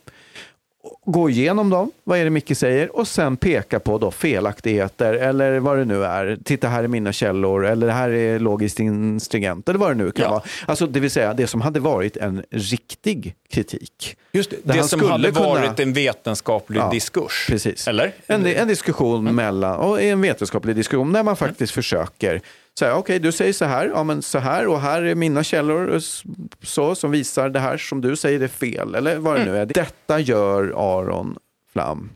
Gå 1.05 1.29
igenom 1.29 1.69
dem, 1.69 1.91
vad 2.03 2.19
är 2.19 2.23
det 2.23 2.29
Micke 2.29 2.57
säger, 2.57 2.95
och 2.95 3.07
sen 3.07 3.37
peka 3.37 3.79
på 3.79 3.97
då 3.97 4.11
felaktigheter, 4.11 5.13
eller 5.13 5.59
vad 5.59 5.77
det 5.77 5.85
nu 5.85 6.03
är. 6.05 6.37
Titta, 6.43 6.67
här 6.67 6.83
är 6.83 6.87
mina 6.87 7.13
källor, 7.13 7.65
eller 7.65 7.87
det 7.87 7.93
här 7.93 8.09
är 8.09 8.39
logiskt 8.39 8.79
instringent, 8.79 9.69
eller 9.69 9.79
vad 9.79 9.89
det 9.91 9.95
nu 9.95 10.11
kan 10.11 10.23
Ja. 10.23 10.29
vara. 10.31 10.41
Alltså, 10.65 10.87
det 10.87 10.99
vill 10.99 11.11
säga, 11.11 11.33
det 11.33 11.47
som 11.47 11.61
hade 11.61 11.79
varit 11.79 12.17
en 12.17 12.43
riktig 12.49 13.35
kritik. 13.53 14.17
Just 14.31 14.49
det, 14.51 14.57
det 14.63 14.83
som 14.83 15.09
hade 15.09 15.31
kunna- 15.31 15.45
varit 15.47 15.79
en 15.79 15.93
vetenskaplig 15.93 16.79
Ja, 16.79 16.89
diskurs. 16.91 17.45
Precis. 17.49 17.87
Eller? 17.87 18.11
En, 18.27 18.45
en 18.45 18.67
diskussion 18.67 19.35
mellan, 19.35 19.77
och 19.79 20.01
en 20.01 20.21
vetenskaplig 20.21 20.75
diskussion 20.75 21.13
där 21.13 21.23
man 21.23 21.35
faktiskt 21.35 21.73
försöker 21.73 22.41
säga, 22.79 22.95
okej 22.95 23.19
du 23.19 23.31
säger 23.31 23.53
så 23.53 23.65
här, 23.65 23.85
ja 23.85 24.03
men 24.03 24.21
så 24.21 24.39
här 24.39 24.67
och 24.67 24.81
här 24.81 25.01
är 25.01 25.15
mina 25.15 25.43
källor 25.43 25.95
s- 25.95 26.23
så, 26.63 26.95
som 26.95 27.11
visar 27.11 27.49
det 27.49 27.59
här 27.59 27.77
som 27.77 28.01
du 28.01 28.15
säger 28.15 28.39
är 28.41 28.47
fel, 28.47 28.95
eller 28.95 29.17
vad 29.17 29.35
det 29.39 29.45
nu 29.45 29.57
är. 29.57 29.65
Detta 29.65 30.19
gör 30.19 30.63
Aron 30.77 31.37
Flam. 31.73 32.09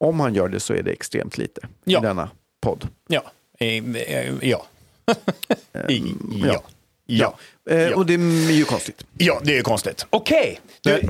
Om 0.00 0.20
han 0.20 0.34
gör 0.34 0.48
det 0.48 0.60
så 0.60 0.74
är 0.74 0.82
det 0.82 0.90
extremt 0.90 1.38
lite 1.38 1.60
Ja. 1.84 1.98
i 1.98 2.02
denna 2.02 2.30
podd. 2.60 2.88
Ja. 3.08 3.22
Eh, 3.58 3.84
eh, 3.94 4.34
ja. 4.42 4.66
I, 5.88 6.14
ja. 6.44 6.46
ja. 6.46 6.62
Ja. 7.06 7.34
Eh, 7.74 7.78
Ja. 7.80 7.96
Och 7.96 8.06
det 8.06 8.14
är 8.14 8.52
ju 8.52 8.64
konstigt. 8.64 9.04
Ja, 9.18 9.40
det 9.44 9.52
är 9.52 9.56
ju 9.56 9.62
konstigt. 9.62 10.06
Okej, 10.10 10.60
Du, 10.80 11.02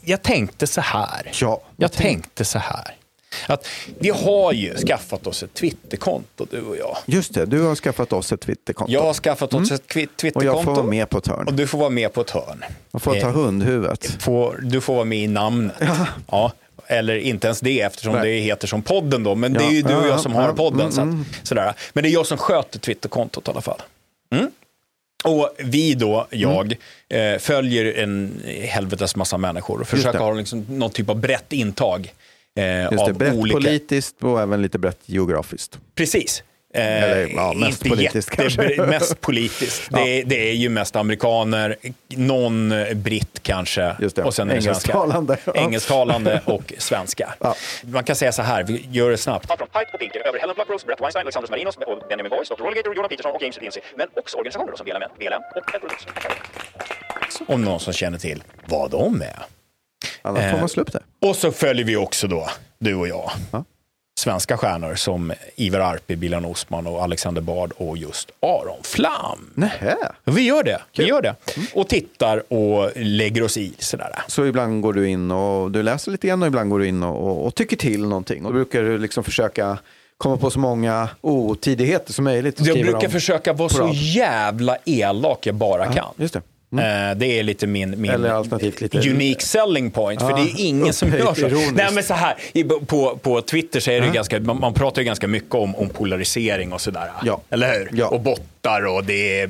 jag 0.00 0.22
tänkte 0.22 0.66
så 0.66 0.80
här. 0.80 1.30
Ja. 1.40 1.62
Jag 1.76 1.92
tänkte 1.92 2.44
så 2.44 2.58
här. 2.58 2.94
Att 3.46 3.66
vi 3.98 4.10
har 4.10 4.52
ju 4.52 4.74
skaffat 4.76 5.26
oss 5.26 5.42
ett 5.42 5.54
Twitterkonto, 5.54 6.46
du 6.50 6.60
och 6.60 6.76
jag. 6.76 6.96
Just 7.06 7.34
det, 7.34 7.46
du 7.46 7.62
har 7.62 7.74
skaffat 7.74 8.12
oss 8.12 8.32
ett 8.32 8.40
Twitterkonto. 8.40 8.92
Jag 8.92 9.02
har 9.02 9.14
skaffat 9.14 9.54
oss 9.54 9.70
ett 9.70 9.86
kvi- 9.86 10.06
och 10.06 10.16
Twitterkonto. 10.16 10.44
jag 10.46 10.64
får 10.64 10.74
vara 10.74 10.86
med 10.86 11.10
på 11.10 11.18
ett 11.18 11.26
hörn. 11.26 11.46
Och 11.46 11.54
du 11.54 11.66
får 11.66 11.78
vara 11.78 11.90
med 11.90 12.12
på 12.12 12.20
ett 12.20 12.30
hörn. 12.30 12.64
Jag 12.92 13.02
får 13.02 13.14
ta 13.14 13.26
Eh, 13.28 13.32
hundhuvudet. 13.34 14.22
får, 14.22 14.58
du 14.62 14.80
får 14.80 14.94
vara 14.94 15.04
med 15.04 15.18
i 15.18 15.26
namnet. 15.26 15.74
Ja. 16.30 16.52
Eller 16.86 17.16
inte 17.16 17.46
ens 17.46 17.60
det 17.60 17.80
eftersom 17.80 18.12
Nej. 18.14 18.32
det 18.32 18.38
heter 18.40 18.66
som 18.68 18.82
podden 18.82 19.22
då. 19.22 19.34
Men 19.34 19.52
det 19.52 19.58
är 19.58 19.64
Ja, 19.64 19.70
ju 19.70 19.82
du 19.82 19.94
och 19.96 20.04
ja, 20.04 20.08
jag 20.08 20.20
som 20.20 20.32
ja, 20.34 20.40
har 20.40 20.52
podden. 20.52 20.80
mm, 20.80 20.92
så 20.92 21.00
att, 21.00 21.04
mm. 21.06 21.24
sådär. 21.42 21.74
Men 21.92 22.02
det 22.04 22.10
är 22.10 22.12
jag 22.12 22.26
som 22.26 22.38
sköter 22.38 22.78
Twitterkontot 22.78 23.48
i 23.48 23.50
alla 23.50 23.60
fall. 23.60 23.82
Mm. 24.32 24.50
Och 25.24 25.54
vi 25.58 25.94
då, 25.94 26.26
jag, 26.30 26.74
eh, 27.08 27.38
följer 27.38 27.98
en 28.02 28.42
helvetes 28.62 29.16
massa 29.16 29.38
människor 29.38 29.80
och 29.80 29.88
försöker 29.88 30.18
ha 30.18 30.32
liksom 30.32 30.64
någon 30.68 30.90
typ 30.90 31.08
av 31.08 31.16
brett 31.20 31.52
intag. 31.52 32.12
Eh, 32.56 32.82
Just 32.82 32.90
det, 32.90 33.00
av 33.00 33.12
brett 33.14 33.34
olika... 33.34 33.54
politiskt 33.56 34.22
och 34.22 34.40
även 34.40 34.62
lite 34.62 34.78
brett 34.78 35.00
geografiskt. 35.06 35.78
Precis. 35.94 36.42
Eh, 36.74 37.02
Eller, 37.02 37.28
ja, 37.28 37.52
mest 37.52 37.84
inte 37.84 37.88
politiskt 37.96 38.30
jätte- 38.30 38.42
kanske. 38.42 38.82
Mest 38.86 39.20
politiskt. 39.20 39.82
Det, 39.90 40.00
är, 40.20 40.24
det 40.24 40.50
är 40.50 40.54
ju 40.54 40.68
mest 40.68 40.96
amerikaner, 40.96 41.76
någon 42.08 42.72
britt 42.94 43.42
kanske. 43.42 43.96
Just 44.00 44.16
det. 44.16 44.22
Och 44.22 44.34
sen. 44.34 44.50
Engelsktalande. 44.50 45.36
Ja. 45.44 45.52
Engelsktalande 45.54 46.40
och 46.46 46.72
svenska. 46.78 47.34
Ja. 47.40 47.54
Man 47.84 48.04
kan 48.04 48.16
säga 48.16 48.32
så 48.32 48.42
här, 48.42 48.64
vi 48.64 48.88
gör 48.90 49.10
det 49.10 49.16
snabbt. 49.16 49.46
Från 49.46 49.56
Pike 49.58 49.90
och 49.92 50.00
Pinker 50.00 50.28
över 50.28 50.38
Helen 50.38 50.54
Blackros, 50.54 50.86
Brett 50.86 51.00
Weinstein, 51.00 51.22
Alexander 51.26 51.50
Marinos 51.50 51.78
Benjamin 52.08 52.30
Boyce, 52.30 52.48
Dr. 52.48 52.62
Rollgator, 52.64 52.94
Jordan 52.96 53.08
Peterson 53.08 53.32
och 53.34 53.42
James 53.42 53.60
Lindsay. 53.60 53.82
Men 53.96 54.08
också 54.14 54.36
organisationer 54.36 54.76
som 54.76 54.84
BLM, 54.84 55.02
BLM 55.18 55.42
och 57.46 57.54
Om 57.54 57.62
någon 57.64 57.80
som 57.80 57.92
känner 57.92 58.18
till 58.18 58.42
vad 58.66 58.90
de 58.90 59.22
är. 59.22 59.42
Annars 60.24 60.50
får 60.50 60.58
man 60.58 60.68
slå 60.68 60.82
upp 60.82 60.92
det. 60.92 61.00
Och 61.28 61.36
så 61.36 61.52
följer 61.52 61.84
vi 61.84 61.96
också 61.96 62.26
då, 62.26 62.48
du 62.78 62.94
och 62.94 63.08
jag, 63.08 63.30
Ja. 63.52 63.64
svenska 64.20 64.56
stjärnor 64.56 64.94
som 64.94 65.32
Ivar 65.56 65.80
Arpi, 65.80 66.16
Bilan 66.16 66.44
Osman 66.44 66.86
och 66.86 67.02
Alexander 67.02 67.42
Bard 67.42 67.72
och 67.76 67.98
just 67.98 68.30
Aron 68.40 68.82
Flam. 68.82 69.50
Nähä. 69.54 69.96
Vi 70.24 70.42
gör 70.42 70.62
det. 70.62 70.80
Vi 70.96 71.04
gör 71.04 71.22
det. 71.22 71.34
Och 71.74 71.88
tittar 71.88 72.52
och 72.52 72.90
lägger 72.96 73.42
oss 73.42 73.56
i 73.56 73.72
sådär. 73.78 74.18
Så 74.28 74.46
ibland 74.46 74.82
går 74.82 74.92
du 74.92 75.08
in 75.08 75.30
och 75.30 75.70
du 75.70 75.82
läser 75.82 76.10
lite 76.12 76.26
grann 76.26 76.42
och 76.42 76.48
ibland 76.48 76.70
går 76.70 76.78
du 76.78 76.86
in 76.88 77.02
och, 77.02 77.26
och, 77.30 77.46
och 77.46 77.54
tycker 77.54 77.76
till 77.76 78.00
någonting. 78.08 78.44
Och 78.46 78.52
då 78.52 78.54
brukar 78.54 78.82
du 78.82 78.98
liksom 78.98 79.24
försöka 79.24 79.78
komma 80.18 80.36
på 80.36 80.50
så 80.50 80.58
många 80.58 81.08
otidigheter 81.20 82.12
som 82.12 82.24
möjligt. 82.24 82.60
Jag 82.60 82.80
brukar 82.80 83.08
försöka 83.08 83.52
vara 83.52 83.68
så 83.68 83.90
jävla 83.94 84.76
elak 84.84 85.46
jag 85.46 85.54
bara 85.54 85.84
Ja, 85.86 85.92
kan. 85.92 86.08
Just 86.16 86.34
det. 86.34 86.42
Eh, 86.78 87.16
Det 87.16 87.26
är 87.38 87.42
lite 87.42 87.66
min, 87.66 88.00
min 88.00 88.12
lite- 88.80 89.10
unique 89.10 89.40
selling 89.40 89.90
point. 89.90 90.20
För 90.20 90.30
Ja, 90.30 90.36
det 90.36 90.42
är 90.42 90.54
ingen 90.66 90.92
som 90.92 91.08
gör 91.12 91.34
så. 91.34 91.40
ironiskt. 91.46 91.74
Nej, 91.74 91.88
men 91.92 92.04
så 92.04 92.14
här, 92.14 92.34
på, 92.86 93.16
på 93.16 93.40
Twitter 93.42 93.80
så 93.80 93.90
är 93.90 94.00
det 94.00 94.06
Ja. 94.06 94.12
ganska, 94.12 94.40
man, 94.40 94.60
man 94.60 94.74
pratar 94.74 95.02
ju 95.02 95.06
ganska 95.06 95.28
mycket 95.28 95.54
om, 95.54 95.74
om 95.76 95.88
polarisering 95.88 96.72
och 96.72 96.80
sådär. 96.80 97.10
Ja. 97.24 97.40
Eller 97.50 97.78
hur? 97.78 97.88
Ja. 97.92 98.06
Och 98.08 98.20
bottar 98.20 98.86
och 98.86 99.04
det 99.04 99.40
är 99.40 99.46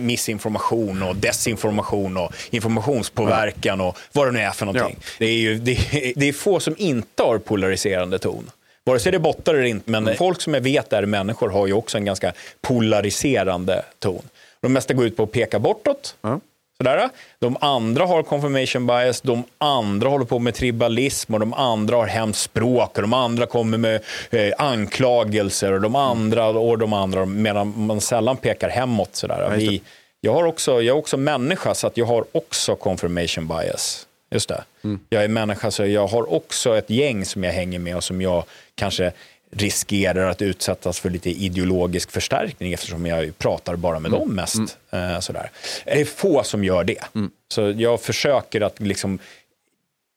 missinformation 0.00 1.02
och 1.02 1.16
desinformation 1.16 2.16
och 2.16 2.32
informationspåverkan 2.50 3.80
och 3.80 3.98
vad 4.12 4.26
det 4.28 4.32
nu 4.32 4.40
är 4.40 4.50
för 4.50 4.66
någonting. 4.66 4.96
Det, 5.18 5.26
är 5.26 5.32
ju, 5.32 5.58
det, 5.58 5.78
det 6.16 6.28
är 6.28 6.32
få 6.32 6.60
som 6.60 6.74
inte 6.78 7.22
har 7.22 7.38
polariserande 7.38 8.18
ton. 8.18 8.50
Vare 8.84 8.98
sig 8.98 9.12
det 9.12 9.16
är 9.16 9.20
bottar 9.20 9.54
eller 9.54 9.64
inte, 9.64 9.90
men 9.90 10.16
folk 10.16 10.40
som 10.40 10.54
jag 10.54 10.60
vet 10.60 10.92
är 10.92 11.06
människor 11.06 11.48
har 11.50 11.66
ju 11.66 11.72
också 11.72 11.98
en 11.98 12.04
ganska 12.04 12.32
polariserande 12.62 13.82
ton. 13.98 14.22
De 14.60 14.72
mesta 14.72 14.94
går 14.94 15.06
ut 15.06 15.16
på 15.16 15.22
att 15.22 15.32
peka 15.32 15.58
bortåt. 15.58 16.14
Ja. 16.22 16.40
Sådär. 16.80 17.08
De 17.38 17.56
andra 17.60 18.06
har 18.06 18.22
confirmation 18.22 18.86
bias, 18.86 19.20
de 19.20 19.44
andra 19.58 20.08
håller 20.08 20.24
på 20.24 20.38
med 20.38 20.54
tribalism 20.54 21.34
och 21.34 21.40
de 21.40 21.54
andra 21.54 21.96
har 21.96 22.06
hemskt 22.06 22.40
språk 22.40 22.96
och 22.96 23.02
de 23.02 23.12
andra 23.12 23.46
kommer 23.46 23.78
med 23.78 24.00
eh, 24.30 24.52
anklagelser 24.58 25.72
och 25.72 25.80
de 25.80 25.96
andra 25.96 26.46
och 26.46 26.78
de 26.78 26.92
andra 26.92 27.24
medan 27.26 27.86
man 27.86 28.00
sällan 28.00 28.36
pekar 28.36 28.68
hemåt. 28.68 29.16
Sådär. 29.16 29.52
Vi, 29.56 29.82
jag, 30.20 30.32
har 30.32 30.44
också, 30.44 30.72
jag 30.72 30.96
är 30.96 30.98
också 30.98 31.16
människa 31.16 31.74
så 31.74 31.86
att 31.86 31.96
jag 31.96 32.06
har 32.06 32.24
också 32.32 32.76
confirmation 32.76 33.48
bias. 33.48 34.06
just 34.30 34.48
det. 34.48 34.64
Jag 35.08 35.24
är 35.24 35.28
människa 35.28 35.70
så 35.70 35.86
jag 35.86 36.06
har 36.06 36.32
också 36.32 36.78
ett 36.78 36.90
gäng 36.90 37.24
som 37.24 37.44
jag 37.44 37.52
hänger 37.52 37.78
med 37.78 37.96
och 37.96 38.04
som 38.04 38.20
jag 38.20 38.44
kanske 38.74 39.12
riskerar 39.52 40.30
att 40.30 40.42
utsättas 40.42 41.00
för 41.00 41.10
lite 41.10 41.30
ideologisk 41.30 42.10
förstärkning 42.10 42.72
eftersom 42.72 43.06
jag 43.06 43.38
pratar 43.38 43.76
bara 43.76 43.98
med 43.98 44.10
dem 44.10 44.34
mest. 44.34 44.78
Eh, 44.90 45.20
sådär. 45.20 45.50
Det 45.84 46.00
är 46.00 46.04
få 46.04 46.42
som 46.42 46.64
gör 46.64 46.84
det. 46.84 47.04
Så 47.52 47.74
jag 47.76 48.00
försöker 48.00 48.60
att 48.60 48.80
liksom 48.80 49.18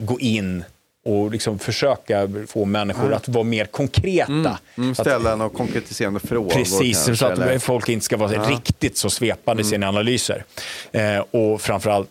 gå 0.03 0.19
in 0.19 0.63
och 1.05 1.31
liksom 1.31 1.59
försöka 1.59 2.29
få 2.47 2.65
människor 2.65 3.13
att 3.13 3.27
vara 3.27 3.43
mer 3.43 3.65
konkreta. 3.65 4.59
Mm, 4.77 4.91
Att- 4.91 4.97
ställa 4.97 5.36
några 5.36 5.49
konkretiserande 5.57 6.19
frågor. 6.19 6.49
Precis, 6.49 6.95
kanske, 7.05 7.15
så 7.15 7.25
att 7.25 7.39
eller- 7.39 7.59
folk 7.59 7.89
inte 7.89 8.05
ska 8.05 8.17
vara 8.17 8.49
riktigt 8.49 8.97
så 8.97 9.09
svepande 9.09 9.61
i 9.61 9.65
sina 9.65 9.88
analyser. 9.88 10.43
Eh, 10.91 11.17
och 11.31 11.61
framförallt 11.61 12.09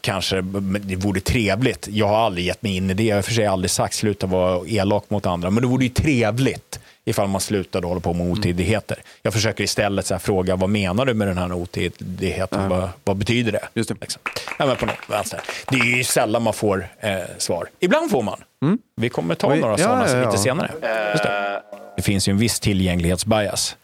kanske, 0.00 0.40
det 0.80 0.96
vore 0.96 1.20
trevligt, 1.20 1.88
jag 1.90 2.08
har 2.08 2.16
aldrig 2.16 2.46
gett 2.46 2.62
mig 2.62 2.76
in 2.76 2.90
i 2.90 2.94
det, 2.94 3.02
jag 3.02 3.16
har 3.16 3.22
för 3.22 3.32
sig 3.32 3.46
aldrig 3.46 3.70
sagt 3.70 3.94
sluta 3.94 4.26
vara 4.26 4.66
elak 4.66 5.10
mot 5.10 5.26
andra, 5.26 5.50
men 5.50 5.62
det 5.62 5.68
vore 5.68 5.84
ju 5.84 5.90
trevligt 5.90 6.80
ifall 7.04 7.28
man 7.28 7.40
slutade 7.40 7.86
hålla 7.86 8.00
på 8.00 8.12
med 8.12 8.26
otidigheter. 8.26 9.02
Jag 9.22 9.32
försöker 9.32 9.64
istället 9.64 10.06
så 10.06 10.14
här 10.14 10.18
fråga, 10.18 10.56
vad 10.56 10.70
menar 10.70 11.06
du 11.06 11.14
med 11.14 11.28
den 11.28 11.38
här 11.38 11.52
otidigheten? 11.52 12.68
Vad, 12.68 12.88
vad 13.04 13.16
betyder 13.16 13.52
det? 13.52 13.68
Just 13.74 13.88
det. 13.88 13.96
Liksom. 14.00 14.22
Ja, 14.58 14.66
men 14.66 14.76
på 14.76 14.86
något. 14.86 15.34
Det 15.70 15.76
är 15.76 15.96
ju 15.96 16.04
sällan 16.04 16.42
man 16.42 16.52
får 16.52 16.88
eh, 17.00 17.18
svar. 17.38 17.68
Ibland 17.80 18.10
får 18.10 18.22
man. 18.22 18.40
Vi 18.96 19.08
kommer 19.08 19.34
ta 19.34 19.54
några 19.54 19.72
ja, 19.72 19.78
sådana 19.78 20.08
ja, 20.08 20.16
ja. 20.16 20.30
lite 20.30 20.42
senare. 20.42 20.70
Det. 21.96 22.02
finns 22.02 22.28
ju 22.28 22.30
en 22.30 22.38
viss 22.38 22.60
tillgänglighetsbias. 22.60 23.76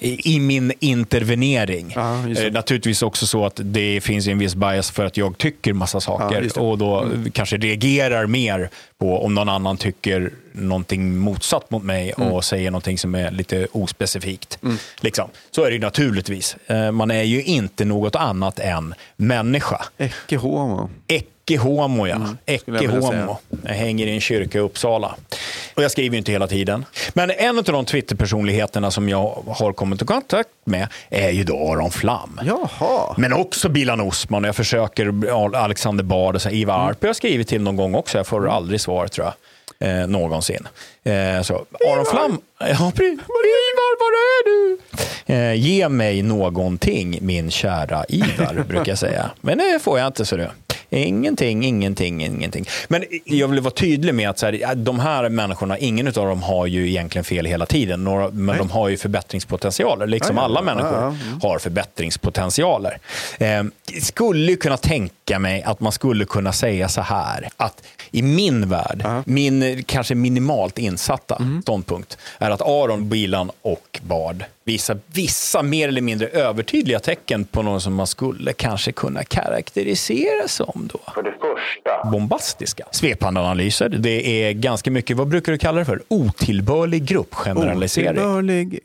I, 0.00 0.34
I 0.34 0.40
min 0.40 0.72
intervenering. 0.80 1.92
Ja, 1.96 2.24
det. 2.34 2.46
Eh, 2.46 2.52
Naturligtvis 2.52 3.02
också 3.02 3.26
så 3.26 3.46
att 3.46 3.60
det 3.64 4.00
finns 4.00 4.26
en 4.26 4.38
viss 4.38 4.54
bias 4.54 4.90
för 4.90 5.04
att 5.04 5.16
jag 5.16 5.38
tycker 5.38 5.72
massa 5.72 5.96
Ja, 5.96 6.00
saker. 6.00 6.38
Mm. 6.38 6.50
och 6.68 6.78
då 6.78 7.08
kanske 7.32 7.56
reagerar 7.56 8.26
mer 8.26 8.70
på 9.00 9.24
om 9.24 9.34
någon 9.34 9.48
annan 9.48 9.76
tycker 9.76 10.30
någonting 10.52 11.16
motsatt 11.18 11.70
mot 11.70 11.82
mig 11.82 12.12
Mm. 12.18 12.32
och 12.32 12.44
säger 12.44 12.70
någonting 12.70 12.98
som 12.98 13.14
är 13.14 13.30
lite 13.30 13.66
ospecifikt. 13.72 14.58
Liksom. 15.00 15.28
Så 15.50 15.62
är 15.64 15.66
det 15.66 15.74
ju 15.74 15.80
naturligtvis. 15.80 16.56
Eh, 16.66 16.90
Man 16.92 17.10
är 17.10 17.22
ju 17.22 17.42
inte 17.42 17.84
något 17.84 18.16
annat 18.16 18.58
än 18.58 18.94
människa. 19.16 19.84
Ecce 19.98 20.36
homo. 20.36 20.90
Ecce 21.06 21.26
homo, 21.56 22.06
ja. 22.06 22.14
Mm, 22.16 22.36
Ecce 22.46 22.78
säga. 22.78 22.90
homo. 22.90 23.38
Jag 23.62 23.74
hänger 23.74 24.06
i 24.06 24.14
en 24.14 24.20
kyrka 24.20 24.58
i 24.58 24.60
Uppsala. 24.60 25.14
Och 25.74 25.82
jag 25.82 25.90
skriver 25.90 26.14
ju 26.14 26.18
inte 26.18 26.32
hela 26.32 26.46
tiden. 26.46 26.84
Men 27.12 27.30
en 27.30 27.58
av 27.58 27.64
de 27.64 27.84
Twitter-personligheterna 27.84 28.90
som 28.90 29.08
jag 29.08 29.42
har 29.46 29.72
kommit 29.72 30.02
i 30.02 30.04
kontakt 30.04 30.48
med 30.64 30.88
är 31.10 31.30
ju 31.30 31.44
då 31.44 31.72
Aron 31.72 31.90
Flam. 31.90 32.40
Jaha. 32.44 33.14
Men 33.16 33.32
också 33.32 33.68
Bilan 33.68 34.00
Osman 34.00 34.44
och 34.44 34.48
jag 34.48 34.56
försöker 34.56 35.14
Alexander 35.56 36.04
Bard 36.04 36.34
och 36.34 36.42
så 36.42 36.50
Ivar 36.50 36.74
Mm. 36.74 36.88
Arp. 36.88 36.96
Jag 37.00 37.08
har 37.08 37.14
skrivit 37.14 37.48
till 37.48 37.62
någon 37.62 37.76
gång 37.76 37.94
också. 37.94 38.18
Jag 38.18 38.26
får 38.26 38.48
aldrig 38.48 38.80
svar 38.80 39.06
tror 39.08 39.26
jag. 39.26 39.34
Eh, 39.80 40.06
någonsin. 40.06 40.68
Eh, 41.04 41.42
så, 41.42 41.54
Aron 41.92 42.06
Flam. 42.10 42.40
Ja. 42.58 42.66
Ivar, 42.66 43.98
var 43.98 44.12
är 44.12 44.44
du? 44.44 44.78
Eh, 45.34 45.54
ge 45.54 45.88
mig 45.88 46.22
någonting, 46.22 47.18
min 47.22 47.50
kära 47.50 48.04
Ivar, 48.08 48.64
brukar 48.68 48.88
jag 48.92 48.98
säga. 48.98 49.30
Men 49.40 49.58
det 49.58 49.78
får 49.82 49.98
jag 49.98 50.06
inte, 50.06 50.24
så 50.24 50.36
du. 50.36 50.48
Ingenting, 50.90 51.64
ingenting, 51.64 52.24
ingenting. 52.24 52.64
Men 52.88 53.04
jag 53.24 53.48
vill 53.48 53.60
vara 53.60 53.74
tydlig 53.74 54.14
med 54.14 54.30
att 54.30 54.38
så 54.38 54.46
här, 54.46 54.74
de 54.74 55.00
här 55.00 55.28
människorna, 55.28 55.78
ingen 55.78 56.06
av 56.06 56.12
dem 56.12 56.42
har 56.42 56.66
ju 56.66 56.88
egentligen 56.88 57.24
fel 57.24 57.46
hela 57.46 57.66
tiden. 57.66 58.04
Några, 58.04 58.30
men 58.30 58.58
de 58.58 58.70
har 58.70 58.88
ju 58.88 58.96
förbättringspotentialer, 58.96 60.06
liksom 60.06 60.36
Ja, 60.36 60.42
ja, 60.42 60.44
alla 60.44 60.62
människor 60.62 60.98
mm. 60.98 61.16
har 61.42 61.58
förbättringspotentialer. 61.58 62.98
Eh, 63.38 63.64
skulle 64.02 64.56
kunna 64.56 64.76
tänka 64.76 65.14
mig 65.38 65.62
att 65.62 65.80
man 65.80 65.92
skulle 65.92 66.24
kunna 66.24 66.52
säga 66.52 66.88
så 66.88 67.00
här, 67.00 67.48
att 67.56 67.82
i 68.10 68.22
min 68.22 68.68
värld, 68.68 69.06
min 69.24 69.62
eh, 69.62 69.78
kanske 69.86 70.14
minimalt 70.14 70.78
insatta 70.78 71.36
Mm. 71.40 71.62
ståndpunkt, 71.62 72.18
är 72.38 72.50
att 72.50 72.62
Aron, 72.62 73.08
Bilan 73.08 73.50
och 73.62 74.00
Bard 74.02 74.44
visar 74.64 74.98
vissa 75.06 75.62
mer 75.62 75.88
eller 75.88 76.00
mindre 76.00 76.28
övertydliga 76.28 76.98
tecken 77.00 77.44
på 77.44 77.62
någon 77.62 77.80
som 77.80 77.94
man 77.94 78.06
skulle 78.06 78.52
kanske 78.52 78.92
kunna 78.92 79.24
karaktärisera 79.24 80.48
som 80.48 80.88
då 80.92 80.98
För 81.14 81.22
det 81.22 81.30
första, 81.32 82.10
bombastiska. 82.10 82.84
Svepande 82.90 83.40
analyser, 83.40 83.88
det 83.88 84.44
är 84.44 84.52
ganska 84.52 84.90
mycket, 84.90 85.16
vad 85.16 85.28
brukar 85.28 85.52
du 85.52 85.58
kalla 85.58 85.78
det 85.78 85.84
för? 85.84 86.02
Otillbörlig 86.08 87.04
gruppgeneralisering. 87.04 88.08
Otillbörlig 88.08 88.80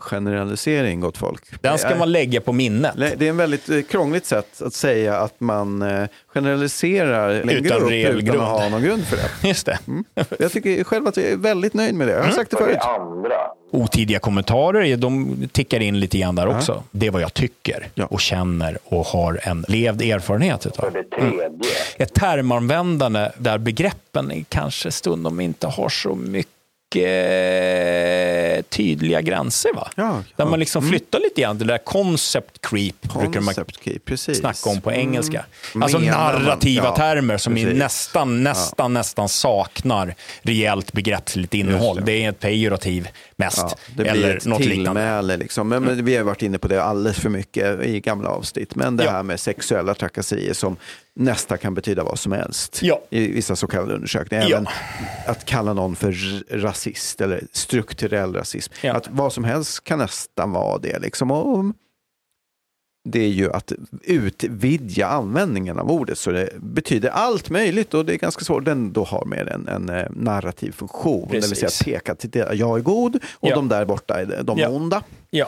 gruppgeneralisering, 0.00 1.00
gott 1.00 1.18
folk. 1.18 1.42
Den 1.62 1.78
ska 1.78 1.94
man 1.94 2.12
lägga 2.12 2.40
på 2.40 2.52
minnet. 2.52 2.92
Det 2.96 3.22
är 3.22 3.30
en 3.30 3.36
väldigt 3.36 3.68
eh, 3.68 3.82
krångligt 3.82 4.26
sätt 4.26 4.62
att 4.62 4.74
säga 4.74 5.16
att 5.18 5.40
man 5.40 5.82
eh, 5.82 6.08
generaliserar 6.34 7.30
en 7.30 7.48
Utan 7.48 7.62
grupp 7.78 7.90
reell 7.90 8.12
utan 8.14 8.24
grund. 8.24 8.40
att 8.40 8.48
ha 8.48 8.68
någon 8.68 8.82
grund 8.82 9.04
för 9.04 9.16
det. 9.16 9.30
Just 9.48 9.66
det. 9.66 9.78
Jag 10.38 10.52
tycker 10.52 10.84
själv 10.84 11.08
att 11.08 11.16
jag 11.16 11.26
är 11.26 11.36
väldigt 11.36 11.74
nöjd 11.74 11.94
med 11.94 12.08
det. 12.08 12.12
Jag 12.14 12.22
har 12.24 12.30
sagt 12.30 12.50
det 12.50 12.56
för 12.56 12.64
förut. 12.64 12.78
andra, 12.82 13.34
Otidiga 13.72 14.18
kommentarer, 14.18 14.96
de 14.96 15.36
tickar 15.52 15.80
in 15.80 16.00
lite 16.00 16.18
grann 16.18 16.34
där 16.34 16.46
också. 16.56 16.82
Det 16.90 17.06
är 17.06 17.10
vad 17.10 17.22
jag 17.22 17.34
tycker 17.34 17.88
Ja. 17.94 18.04
och 18.06 18.20
känner 18.20 18.78
och 18.84 19.06
har 19.06 19.40
en 19.42 19.64
levd 19.68 20.02
erfarenhet 20.02 20.62
för 20.62 20.68
utav. 20.70 20.92
det 20.92 21.16
tredje, 21.16 21.50
Ett 21.96 22.14
termanvändande 22.14 23.30
där 23.38 23.58
begreppen 23.58 24.44
kanske 24.48 24.90
stundom 24.90 25.40
inte 25.40 25.66
har 25.66 25.88
så 25.88 26.14
mycket 26.14 26.52
tydliga 28.70 29.20
gränser. 29.20 29.70
Va? 29.74 29.90
Ja, 29.96 30.02
ja. 30.04 30.22
Där 30.36 30.44
man 30.44 30.58
liksom 30.60 30.88
flyttar 30.88 31.20
lite 31.20 31.40
grann, 31.40 31.58
det 31.58 31.64
där 31.64 31.78
concept 31.78 32.60
creep 32.62 33.02
brukar 33.02 33.40
man 33.40 33.54
Concept 33.54 33.84
key, 33.84 33.98
precis. 33.98 34.38
snacka 34.38 34.70
om 34.70 34.80
på 34.80 34.90
Mm. 34.90 35.00
engelska. 35.08 35.44
Alltså 35.80 35.98
Menar 35.98 36.32
man- 36.32 36.42
narrativa 36.42 36.84
ja, 36.84 36.96
termer 36.96 37.36
som 37.36 37.54
precis. 37.54 37.78
nästan, 37.78 38.42
nästan, 38.42 38.92
nästan 38.94 39.28
saknar 39.28 40.14
rejält 40.42 40.92
begreppsligt 40.92 41.54
innehåll. 41.54 41.96
Det. 41.96 42.02
det. 42.02 42.24
är 42.24 42.28
ett 42.30 42.40
pejorativ 42.40 43.08
mest. 43.40 43.58
Ja, 43.58 43.74
det 43.96 44.02
blir 44.02 44.12
eller 44.12 44.36
ett 44.36 44.46
något 44.46 44.64
liknande. 44.64 45.36
Liksom. 45.36 45.68
Men, 45.68 45.82
men 45.82 46.04
vi 46.04 46.16
har 46.16 46.24
varit 46.24 46.42
inne 46.42 46.58
på 46.58 46.68
det 46.68 46.82
alldeles 46.82 47.18
för 47.18 47.28
mycket 47.30 47.80
i 47.86 48.00
gamla 48.00 48.28
avsnitt. 48.28 48.74
Men 48.74 48.96
det 48.96 49.04
Ja. 49.04 49.10
här 49.10 49.22
med 49.22 49.40
sexuella 49.40 49.94
trakasserier 49.94 50.52
som 50.54 50.76
nästan 51.14 51.58
kan 51.58 51.74
betyda 51.74 52.04
vad 52.04 52.18
som 52.18 52.32
helst 52.32 52.78
Ja. 52.82 53.00
i 53.10 53.32
vissa 53.32 53.56
så 53.56 53.66
kallade 53.66 53.94
undersökningar. 53.94 54.44
Ja. 54.48 54.56
Även 54.56 54.66
att 55.26 55.44
kalla 55.44 55.72
någon 55.72 55.96
för 55.96 56.14
rasist 56.60 57.20
eller 57.20 57.42
strukturell 57.52 58.34
rasism. 58.34 58.72
Ja. 58.82 58.94
Att 58.94 59.08
vad 59.10 59.32
som 59.32 59.44
helst 59.44 59.84
kan 59.84 59.98
nästan 59.98 60.52
vara 60.52 60.78
det. 60.78 60.98
Liksom. 60.98 61.30
Och 61.30 61.64
det 63.04 63.20
är 63.24 63.28
ju 63.28 63.52
att 63.52 63.72
utvidga 64.02 65.06
användningen 65.06 65.78
av 65.78 65.90
ordet 65.90 66.18
så 66.18 66.30
det 66.30 66.48
betyder 66.62 67.08
allt 67.10 67.50
möjligt 67.50 67.94
och 67.94 68.04
det 68.04 68.12
är 68.14 68.18
ganska 68.18 68.44
svårt. 68.44 68.64
Den 68.64 68.92
då 68.92 69.04
har 69.04 69.24
mer 69.24 69.46
en, 69.48 69.68
en 69.68 69.88
eh, 69.88 70.06
narrativ 70.10 70.72
funktion, 70.72 71.26
det 71.30 71.32
vill 71.32 71.42
säga 71.42 71.54
Precis. 71.68 71.82
peka 71.82 72.14
till 72.14 72.30
det. 72.30 72.54
Jag 72.54 72.78
är 72.78 72.82
god 72.82 73.16
och 73.16 73.48
Ja. 73.50 73.54
de 73.54 73.68
där 73.68 73.84
borta 73.84 74.20
är 74.20 74.42
de 74.42 74.58
Ja. 74.58 74.68
onda. 74.68 75.02
Ja. 75.30 75.46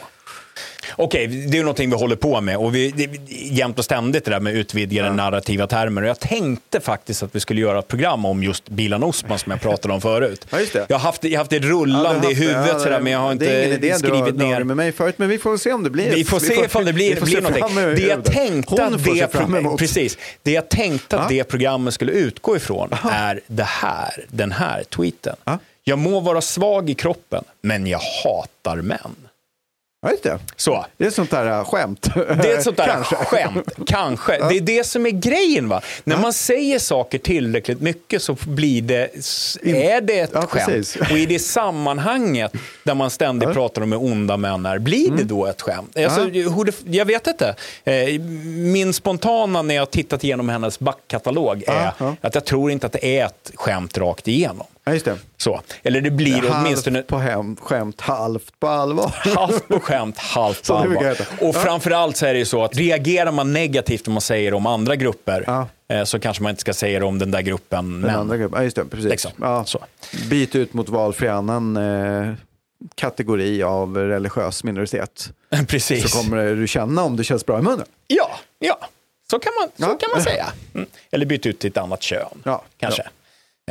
Okej, 0.97 1.27
det 1.27 1.59
är 1.59 1.63
någonting 1.63 1.91
vi 1.91 1.97
håller 1.97 2.17
på 2.17 2.41
med 2.41 2.57
och 2.57 2.75
vi, 2.75 2.91
det, 2.91 3.11
jämt 3.33 3.79
och 3.79 3.85
ständigt 3.85 4.25
det 4.25 4.31
där 4.31 4.41
med 4.41 4.55
utvidgade 4.55 5.13
narrativa 5.13 5.67
termer. 5.67 6.03
Och 6.03 6.09
jag 6.09 6.21
tänkte 6.21 6.81
faktiskt 6.81 7.23
att 7.23 7.35
vi 7.35 7.41
skulle 7.41 7.61
göra 7.61 7.79
ett 7.79 7.89
program 7.89 8.25
om 8.25 8.43
just 8.43 8.69
Bilan 8.69 9.03
Osman 9.03 9.39
som 9.39 9.53
jag 9.53 9.61
pratade 9.61 9.95
om 9.95 10.01
förut. 10.01 10.47
Ja, 10.51 10.59
det. 10.73 10.87
Jag 10.89 10.97
har 10.97 10.99
haft, 10.99 11.25
jag 11.25 11.31
har 11.31 11.39
haft 11.39 11.51
det 11.51 11.59
rullande 11.59 12.21
Ja, 12.23 12.31
i 12.31 12.35
det. 12.35 12.41
huvudet 12.41 12.67
Ja, 12.73 12.79
sådär, 12.79 13.01
men 13.01 13.13
jag 13.13 13.21
har 13.21 13.29
det 13.29 13.33
inte 13.33 13.47
idé, 13.47 13.79
du 13.79 13.91
har 13.91 13.99
skrivit 13.99 14.37
ner. 14.37 14.65
med 14.65 14.77
mig 14.77 14.93
förut, 14.93 15.15
men 15.19 15.29
vi 15.29 15.39
får 15.39 15.57
se 15.57 15.73
om 15.73 15.83
det 15.83 15.91
blir. 15.91 16.15
Vi 16.15 16.25
får 16.25 16.41
se 16.41 16.69
det 16.85 16.93
blir, 16.93 17.15
vi 17.15 17.17
får 17.17 17.27
blir 17.27 17.35
se 17.35 17.41
någonting. 17.41 17.95
Det 17.97 18.03
jag 18.03 18.25
tänkte 18.25 18.85
att 18.85 19.05
det, 19.05 19.77
precis, 19.79 20.19
det 20.43 20.53
jag 20.53 20.69
tänkte 20.69 21.19
att 21.19 21.29
det 21.29 21.45
programmet 21.45 21.95
skulle 21.95 22.13
utgå 22.13 22.57
ifrån 22.57 22.89
är 23.13 23.41
det 23.47 23.63
här, 23.63 24.25
den 24.29 24.53
här 24.53 24.85
tweeten. 24.85 25.37
Ja. 25.45 25.59
Jag 25.85 25.99
må 25.99 26.21
vara 26.21 26.41
svag 26.41 26.91
i 26.91 26.95
kroppen, 26.95 27.45
men 27.63 27.87
jag 27.87 28.01
hatar 28.25 28.77
män. 28.77 29.17
Ja, 30.05 30.11
just 30.11 30.23
det. 30.23 30.39
Så. 30.57 30.87
Det 30.97 31.05
är 31.05 31.09
ett 31.09 31.15
sånt 31.15 31.31
där 31.31 31.47
äh, 31.59 31.65
skämt. 31.65 32.09
Det 32.15 32.51
är 32.53 32.57
ett 32.59 32.63
sånt 32.65 32.77
där 32.77 32.87
Kanske. 32.87 33.17
skämt, 33.17 33.69
kanske. 33.87 34.49
Det 34.49 34.57
är 34.57 34.61
det 34.61 34.87
som 34.87 35.07
är 35.07 35.11
grejen. 35.11 35.69
va? 35.69 35.81
När 36.05 36.17
man 36.17 36.33
säger 36.33 36.79
saker 36.79 37.19
tillräckligt 37.19 37.81
mycket 37.81 38.23
så 38.23 38.37
blir 38.47 38.83
det, 38.83 39.03
är 39.65 40.01
det 40.01 40.19
ett 40.21 40.31
Ja, 40.35 40.41
skämt. 40.47 40.67
precis. 40.67 40.97
Och 40.97 41.11
i 41.19 41.27
det 41.27 41.39
sammanhanget 41.39 42.53
där 42.85 42.95
man 42.95 43.11
ständigt 43.11 43.53
pratar 43.53 43.83
om 43.83 43.93
hur 43.93 44.03
onda 44.03 44.37
män 44.37 44.67
är, 44.67 44.79
blir 44.79 45.07
Mm. 45.07 45.19
det 45.19 45.25
då 45.25 45.47
ett 45.47 45.63
skämt? 45.63 45.97
Alltså, 45.99 46.21
hur 46.23 46.65
det, 46.65 46.75
jag 46.85 47.05
vet 47.05 47.27
inte. 47.27 47.55
Eh, 47.85 48.21
Min 48.57 48.93
spontana 48.93 49.63
när 49.63 49.75
jag 49.75 49.91
tittat 49.91 50.25
igenom 50.25 50.49
hennes 50.49 50.79
backkatalog 50.79 51.63
är 51.67 51.85
Ja, 51.85 51.93
ja. 51.99 52.17
att 52.21 52.35
jag 52.35 52.45
tror 52.45 52.71
inte 52.71 52.87
att 52.87 52.93
det 52.93 53.19
är 53.19 53.27
ett 53.27 53.51
skämt 53.55 53.99
rakt 53.99 54.29
igenom. 54.29 54.67
Ja, 54.85 54.93
just 54.93 55.05
det. 55.05 55.19
Så. 55.37 55.61
Eller 55.83 56.01
det 56.01 56.11
blir 56.11 56.35
halvt 56.35 56.53
åtminstone 56.55 57.03
på 57.03 57.19
hem, 57.19 57.57
skämt, 57.57 58.01
halvt 58.01 58.61
på 58.61 58.69
allvar. 58.69 59.15
halvt 59.37 59.69
på 59.69 59.81
skämt, 59.83 60.19
halvt 60.19 60.67
på 60.69 60.75
allvar. 60.75 61.17
Och 61.41 61.55
framförallt 61.57 62.17
så 62.17 62.27
är 62.27 62.33
det 62.33 62.39
ju 62.39 62.45
så 62.45 62.65
att 62.65 62.77
reagerar 62.77 63.33
man 63.33 63.53
negativt 63.53 64.07
om 64.09 64.13
man 64.15 64.21
säger 64.21 64.55
om 64.55 64.67
andra 64.67 64.97
grupper 64.97 65.45
Ja. 65.47 65.69
eh, 65.89 66.05
så 66.05 66.19
kanske 66.19 66.43
man 66.43 66.51
inte 66.51 66.61
ska 66.61 66.75
säga 66.75 66.99
det 66.99 67.05
om 67.05 67.19
den 67.19 67.31
där 67.31 67.41
gruppen 67.43 67.91
Den 67.93 68.01
män. 68.01 68.15
andra 68.21 68.37
gruppen. 68.37 68.59
Ja, 68.59 68.65
just 68.65 68.77
det. 68.77 68.85
Precis. 68.85 69.11
Liksom. 69.11 69.31
Ja. 69.41 69.65
Så. 69.65 69.79
Byt 70.31 70.55
ut 70.55 70.75
mot 70.75 70.89
valfri 70.89 71.29
annan 71.29 71.77
eh, 71.77 72.33
kategori 72.95 73.63
av 73.63 73.97
religiös 73.97 74.65
minoritet. 74.65 75.33
Precis. 75.69 76.11
Så 76.11 76.19
kommer 76.19 76.55
du 76.55 76.67
känna 76.67 77.03
om 77.03 77.17
det 77.17 77.25
känns 77.25 77.47
bra 77.47 77.59
i 77.59 77.63
munnen. 77.63 77.87
Ja, 78.07 78.31
ja. 78.59 78.79
Så 79.31 79.39
kan 79.39 79.53
man, 79.61 79.69
så 79.77 79.83
Ja. 79.93 79.99
kan 80.01 80.11
man 80.15 80.23
säga. 80.23 80.47
Mm. 80.75 80.87
Eller 81.11 81.27
byta 81.27 81.49
ut 81.49 81.59
till 81.59 81.71
ett 81.71 81.77
annat 81.77 82.03
kön, 82.03 82.29
Ja, 82.45 82.63
kanske. 82.79 83.03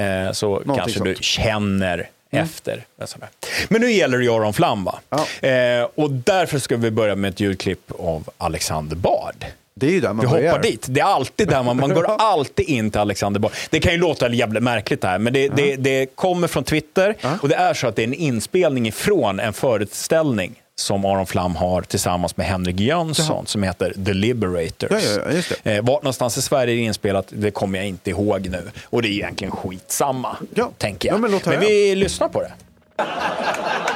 Eh, 0.01 0.31
så 0.31 0.61
kanske 0.75 0.99
du 1.03 1.13
sånt. 1.15 1.23
känner 1.23 2.09
efter. 2.31 2.83
och 3.01 3.09
sådär. 3.09 3.29
Men 3.69 3.81
nu 3.81 3.91
gäller 3.91 4.17
det 4.17 4.27
Aron 4.27 4.53
Flam, 4.53 4.83
va? 4.83 4.99
Ja. 5.09 5.47
Eh, 5.49 5.87
och 5.95 6.11
därför 6.11 6.59
ska 6.59 6.77
vi 6.77 6.91
börja 6.91 7.15
med 7.15 7.29
ett 7.29 7.39
ljudklipp 7.39 7.91
av 7.99 8.29
Alexander 8.37 8.95
Bard. 8.95 9.45
Det 9.73 9.87
är 9.87 9.91
ju 9.91 10.01
där 10.01 10.13
man 10.13 10.25
Vi 10.25 10.31
börjar. 10.31 10.51
hoppar 10.51 10.63
dit. 10.63 10.85
Det 10.89 11.01
är 11.01 11.05
alltid 11.05 11.47
där 11.47 11.63
man, 11.63 11.77
man 11.77 11.93
går 11.93 12.05
alltid 12.19 12.69
in 12.69 12.91
till 12.91 13.01
Alexander 13.01 13.39
Bard. 13.39 13.51
Det 13.69 13.79
kan 13.79 13.91
ju 13.91 13.97
låta 13.97 14.29
jävligt 14.33 14.63
märkligt 14.63 15.01
det 15.01 15.07
här, 15.07 15.17
men 15.19 15.33
det, 15.33 15.47
det, 15.47 15.75
det 15.75 16.05
kommer 16.15 16.47
från 16.47 16.63
Twitter 16.63 17.15
och 17.41 17.49
det 17.49 17.55
är 17.55 17.73
så 17.73 17.87
att 17.87 17.95
det 17.95 18.01
är 18.01 18.07
en 18.07 18.13
inspelning 18.13 18.87
ifrån 18.87 19.39
en 19.39 19.53
föreställning 19.53 20.60
som 20.75 21.05
Aron 21.05 21.25
Flam 21.25 21.55
har 21.55 21.81
tillsammans 21.81 22.37
med 22.37 22.45
Henrik 22.47 22.79
Jönsson 22.79 23.47
som 23.47 23.63
heter 23.63 23.93
The 24.05 24.13
Liberators. 24.13 24.89
Ja, 24.91 24.99
ja, 24.99 25.21
ja, 25.25 25.31
just 25.31 25.53
det. 25.63 25.75
Eh, 25.77 25.83
vart 25.83 26.03
någonstans 26.03 26.37
i 26.37 26.41
Sverige 26.41 26.75
det 26.75 26.81
är 26.81 26.83
inspelat, 26.83 27.25
det 27.29 27.51
kommer 27.51 27.79
jag 27.79 27.87
inte 27.87 28.09
ihåg 28.09 28.49
nu. 28.49 28.71
Och 28.89 29.01
det 29.01 29.07
är 29.07 29.11
egentligen 29.11 29.51
skitsamma, 29.51 30.37
Ja. 30.55 30.69
tänker 30.77 31.09
jag. 31.09 31.15
Ja, 31.15 31.19
men 31.21 31.31
höra. 31.33 31.59
vi 31.59 31.95
lyssnar 31.95 32.27
på 32.29 32.41
det. 32.41 32.51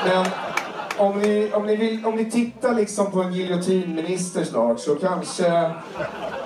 Men 0.08 0.26
om 0.98 1.20
ni, 1.20 1.50
om 1.54 1.66
ni, 1.66 1.76
vill, 1.76 2.06
om 2.06 2.16
ni 2.16 2.32
tittar 2.32 2.74
liksom 2.76 3.12
på 3.12 3.22
en 3.22 3.34
giljotinminister 3.34 4.44
snart 4.44 4.80
så 4.80 4.96
kanske... 4.96 5.50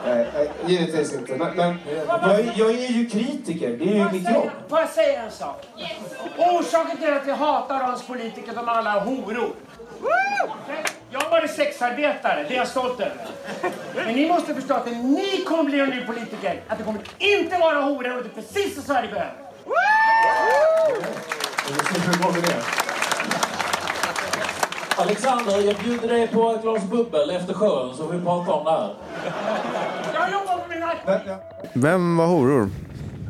Nej, 0.06 0.28
nej, 0.36 0.50
givetvis 0.68 1.14
inte. 1.14 1.36
Men, 1.36 1.56
men 1.58 1.78
jag, 2.08 2.40
är- 2.40 2.54
jag 2.56 2.70
är 2.72 2.88
ju 2.92 3.10
kritiker. 3.10 3.70
Det 3.70 3.84
är 3.90 3.96
ju 3.96 4.12
mitt 4.12 4.30
jobb. 4.34 4.50
Får 4.70 4.80
jag 4.80 4.90
säga 4.90 5.24
en 5.24 5.32
sak? 5.32 5.66
Orsaken 6.38 6.98
till 6.98 7.14
att 7.14 7.28
vi 7.28 7.32
hatar 7.32 7.94
oss 7.94 8.04
politiker, 8.08 8.54
de 8.56 8.70
alla 8.70 9.00
horor. 9.00 9.50
Jag 11.12 11.20
har 11.20 11.30
varit 11.30 11.52
sexarbetare, 11.52 12.46
det 12.48 12.54
är 12.54 12.58
jag 12.58 12.68
stolt 12.68 13.00
över. 13.00 13.28
Men 13.96 14.16
ni 14.16 14.28
måste 14.28 14.54
förstå 14.56 14.74
att 14.74 14.86
när 14.86 15.04
ni 15.04 15.44
kommer 15.48 15.64
bli 15.64 15.80
en 15.80 15.90
ny 15.90 16.06
politiker, 16.06 16.62
att 16.68 16.78
det 16.78 16.84
kommer 16.84 17.02
inte 17.18 17.58
vara 17.58 17.82
horor 17.82 18.18
och 18.18 18.24
det 18.24 18.30
är 18.30 18.42
precis 18.42 18.78
vad 18.78 18.86
Sverige 18.86 19.10
behöver. 19.10 19.34
Alexander, 24.98 25.62
jag 25.62 25.76
bjuder 25.76 26.08
dig 26.08 26.28
på 26.28 26.52
ett 26.52 26.62
glas 26.62 26.84
bubbel 26.84 27.30
efter 27.30 27.54
sjön 27.54 27.94
så 27.98 28.08
vi 28.08 28.22
pratar 28.22 28.54
om 28.54 28.66
det 28.66 28.72
här. 28.72 28.96
Jag 30.14 30.32
jobbar 30.32 30.58
på 30.58 30.70
mina... 30.70 30.92
Vem 31.74 32.18
var 32.18 32.26
horor? 32.26 32.70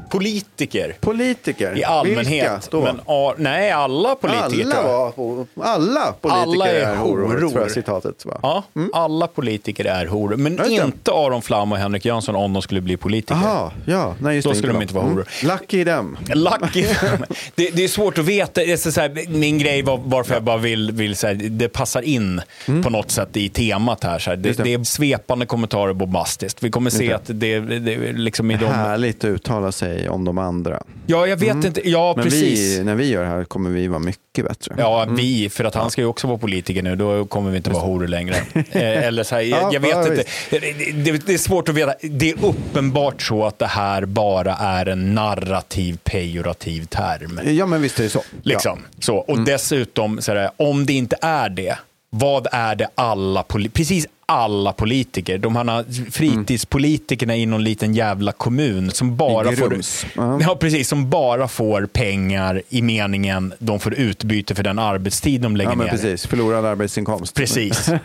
Politiker 0.10 0.96
Politiker? 1.00 1.78
i 1.78 1.84
allmänhet. 1.84 2.52
Vilka 2.52 2.62
då? 2.72 2.82
Men, 2.82 3.02
ja, 3.08 3.36
nej, 3.38 3.72
alla 3.72 4.16
politiker. 4.16 4.72
alla, 4.78 4.84
var, 4.84 5.46
alla 5.62 6.14
politiker 6.22 6.42
Alla 6.44 6.68
är 6.68 6.76
är 6.76 6.96
horor, 6.96 7.28
horor. 7.28 7.50
tror 7.50 7.62
jag 7.62 7.72
citatet 7.72 8.26
var. 8.26 8.40
Ja, 8.44 8.64
alla 8.94 9.28
politiker 9.28 9.86
är 9.86 10.06
horor. 10.06 10.36
Men 10.36 10.56
det. 10.56 10.70
inte 10.72 11.12
Aron 11.12 11.42
Flam 11.42 11.72
och 11.72 11.78
Henrik 11.78 12.06
Jönsson 12.06 12.36
om 12.36 12.54
de 12.54 12.62
skulle 12.62 12.82
bli 12.82 12.98
politiker. 12.98 13.40
Jaha, 13.44 13.72
ja. 13.86 14.16
Nej, 14.20 14.36
just 14.36 14.48
Då 14.48 14.54
skulle 14.54 14.74
de 14.74 14.82
inte 14.82 14.94
vara 14.94 15.06
horor. 15.06 15.28
Mm. 15.44 15.58
Lucky 15.58 15.86
them. 15.86 16.18
Lucky. 16.34 16.82
det, 17.56 17.70
det 17.70 17.84
är 17.84 17.88
svårt 17.88 18.18
att 18.18 18.26
veta. 18.26 18.62
Det 18.62 18.72
är 18.72 18.78
så 18.92 19.02
här, 19.02 19.26
min 19.30 19.58
grej 19.58 19.82
var 19.82 20.00
varför 20.06 20.34
jag 20.34 20.44
bara 20.44 20.58
vill, 20.58 20.92
vill 20.92 21.16
så 21.16 21.28
här, 21.28 21.34
det 21.34 21.70
passar 21.70 22.02
in 22.02 22.42
på 22.84 22.90
något 22.90 23.12
sätt 23.12 23.38
i 23.38 23.50
temat 23.50 24.04
här. 24.04 24.20
Så 24.20 24.30
här. 24.30 24.38
Det, 24.38 24.50
Mm. 24.60 24.64
Det. 24.64 24.74
är 24.74 24.84
svepande 24.84 25.46
kommentarer 25.46 25.94
bombastiskt. 25.94 26.64
Vi 26.64 26.70
kommer 26.72 26.90
se 26.90 27.14
att 27.14 27.22
det, 27.26 27.60
det, 27.60 28.12
liksom 28.12 28.52
i 28.52 28.58
de... 28.58 28.66
Härligt 28.66 29.24
att 29.24 29.28
uttala 29.28 29.72
sig 29.72 29.99
om 30.08 30.26
de 30.26 30.38
andra. 30.38 30.84
Ja, 31.06 31.28
jag 31.28 31.38
vet 31.38 31.66
inte. 31.66 31.90
Ja, 31.90 32.14
Men 32.16 32.24
precis. 32.26 32.80
vi, 32.80 32.84
när 32.84 32.96
vi 32.96 33.10
gör 33.10 33.24
det 33.24 33.30
här 33.30 33.44
kommer 33.44 33.70
vi 33.70 33.88
vara 33.88 34.00
mycket 34.00 34.46
bättre. 34.46 34.76
Ja, 34.78 35.08
vi, 35.10 35.50
för 35.50 35.64
att 35.64 35.76
han 35.76 35.92
ska 35.92 36.02
ju 36.02 36.08
också 36.08 36.28
vara 36.28 36.38
politiker 36.38 36.82
nu, 36.82 36.96
då 36.96 37.26
kommer 37.26 37.52
vi 37.52 37.58
inte 37.58 37.70
vara 37.70 37.84
horor 37.84 38.08
längre. 38.08 38.36
Eh, 38.72 39.08
Eller 39.08 39.24
så 39.24 39.36
här, 39.36 39.42
jag, 39.42 39.60
Ja, 39.64 39.70
jag 39.74 39.80
vet 39.80 39.92
ja, 39.92 40.08
inte. 40.08 40.24
Det, 41.12 41.26
det, 41.26 41.34
är 41.34 41.38
svårt 41.38 41.70
att 41.70 41.76
veta. 41.76 41.94
Det 42.02 42.30
är 42.30 42.46
uppenbart 42.46 43.22
så 43.22 43.46
att 43.46 43.60
det 43.60 43.66
här 43.68 44.06
bara 44.06 44.56
är 44.56 44.86
en 44.86 45.16
narrativ, 45.16 45.98
pejorativ 46.04 46.86
term. 46.86 47.40
Ja, 47.58 47.66
men 47.66 47.82
visst 47.82 48.00
är 48.00 48.04
det 48.04 48.10
så. 48.10 48.24
Liksom. 48.44 48.80
Så. 49.00 49.16
Och 49.18 49.34
Mm. 49.34 49.46
dessutom, 49.46 50.22
så 50.22 50.32
är 50.32 50.36
det, 50.36 50.52
om 50.58 50.86
det 50.86 50.94
inte 50.94 51.16
är 51.22 51.50
det, 51.50 51.78
vad 52.10 52.48
är 52.52 52.76
det 52.76 52.88
alla, 52.96 53.44
precis 53.74 54.08
alla 54.26 54.74
politiker, 54.74 55.38
de 55.38 55.56
här 55.56 56.12
fritidspolitikerna 56.12 57.36
i 57.36 57.46
någon 57.46 57.64
liten 57.64 57.94
jävla 57.94 58.32
kommun 58.32 58.92
som 58.92 59.16
bara 59.18 59.52
får, 59.56 59.70
Grums. 59.70 60.06
Ja. 60.16 60.40
ja, 60.42 60.56
precis, 60.56 60.88
som 60.88 61.10
bara 61.10 61.48
får 61.48 61.86
pengar 61.86 62.62
i 62.70 62.82
meningen 62.82 63.54
de 63.60 63.80
får 63.80 63.94
utbyte 63.94 64.56
för 64.56 64.64
den 64.64 64.80
arbetstid 64.80 65.42
de 65.42 65.56
lägger 65.56 65.72
Ja, 65.72 65.76
men 65.76 65.86
ner. 65.86 65.92
precis. 65.92 66.28
Förlorad 66.28 66.66
arbetsinkomst. 66.66 67.36
Precis. 67.36 67.90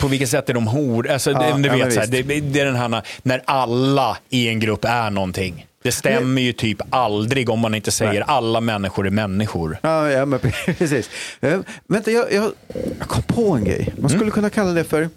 På 0.00 0.08
vilket 0.08 0.28
sätt 0.28 0.48
är 0.50 0.54
de 0.54 0.66
hor? 0.66 1.10
Alltså, 1.10 1.30
Ja, 1.30 1.38
det, 1.56 1.62
du 1.62 1.68
ja, 1.78 1.84
vet, 1.84 1.94
så 1.94 2.00
här, 2.00 2.06
det, 2.06 2.22
det 2.22 2.60
är 2.60 2.64
den 2.64 2.76
här 2.76 3.02
när 3.22 3.42
alla 3.44 4.16
i 4.30 4.48
en 4.48 4.60
grupp 4.60 4.84
är 4.84 5.10
någonting. 5.10 5.66
Det 5.86 5.92
stämmer 5.92 6.42
ju 6.42 6.52
typ 6.52 6.78
aldrig 6.90 7.50
om 7.50 7.60
man 7.60 7.74
inte 7.74 7.90
säger 7.90 8.20
alla 8.20 8.60
människor 8.60 9.06
är 9.06 9.10
människor. 9.10 9.78
Ja, 9.82 10.10
ja 10.10 10.26
men 10.26 10.40
precis. 10.78 11.10
Eh, 11.40 11.60
vänta, 11.88 12.10
jag, 12.10 12.32
jag, 12.32 12.52
jag 12.98 13.08
kom 13.08 13.22
på 13.22 13.52
en 13.52 13.64
grej. 13.64 13.94
Man 13.98 14.10
skulle 14.10 14.30
kunna 14.30 14.50
kalla 14.50 14.70
det 14.70 14.84
för 14.84 15.08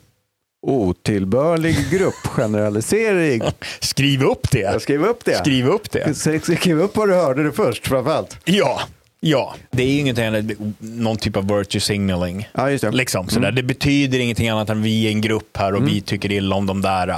otillbörlig 0.67 1.76
gruppgeneralisering. 1.91 3.41
Skriv 3.80 4.24
upp 4.24 4.51
det. 4.51 4.59
Jag 4.59 4.82
skriver 4.82 5.07
upp 5.07 5.26
det. 5.26 5.36
Skriv 5.36 5.67
upp 5.67 5.91
det. 5.91 6.13
Skriv 6.41 6.82
upp 6.82 6.97
vad 6.97 7.09
du 7.09 7.15
hörde 7.15 7.43
det 7.43 7.51
först 7.51 7.88
framförallt. 7.88 8.38
Ja. 8.43 8.82
Ja, 9.22 9.55
det 9.72 9.84
är 9.84 9.88
ju 9.88 9.99
ingenting 9.99 10.26
annat 10.26 10.39
än 10.45 10.76
någon 10.80 11.17
typ 11.17 11.38
av 11.38 11.47
virtue 11.57 11.82
signaling. 11.82 12.49
Ja, 12.53 12.72
just 12.72 12.84
det. 12.84 12.91
Liksom, 12.91 13.30
sådär. 13.30 13.51
Det 13.51 13.63
betyder 13.63 14.20
ingenting 14.20 14.49
annat 14.49 14.70
än 14.70 14.82
vi 14.82 15.07
är 15.07 15.11
en 15.11 15.22
grupp 15.22 15.57
här 15.57 15.72
och 15.72 15.78
Mm. 15.80 15.93
vi 15.93 16.01
tycker 16.01 16.32
illa 16.32 16.55
om 16.55 16.65
de 16.65 16.82
där. 16.82 17.15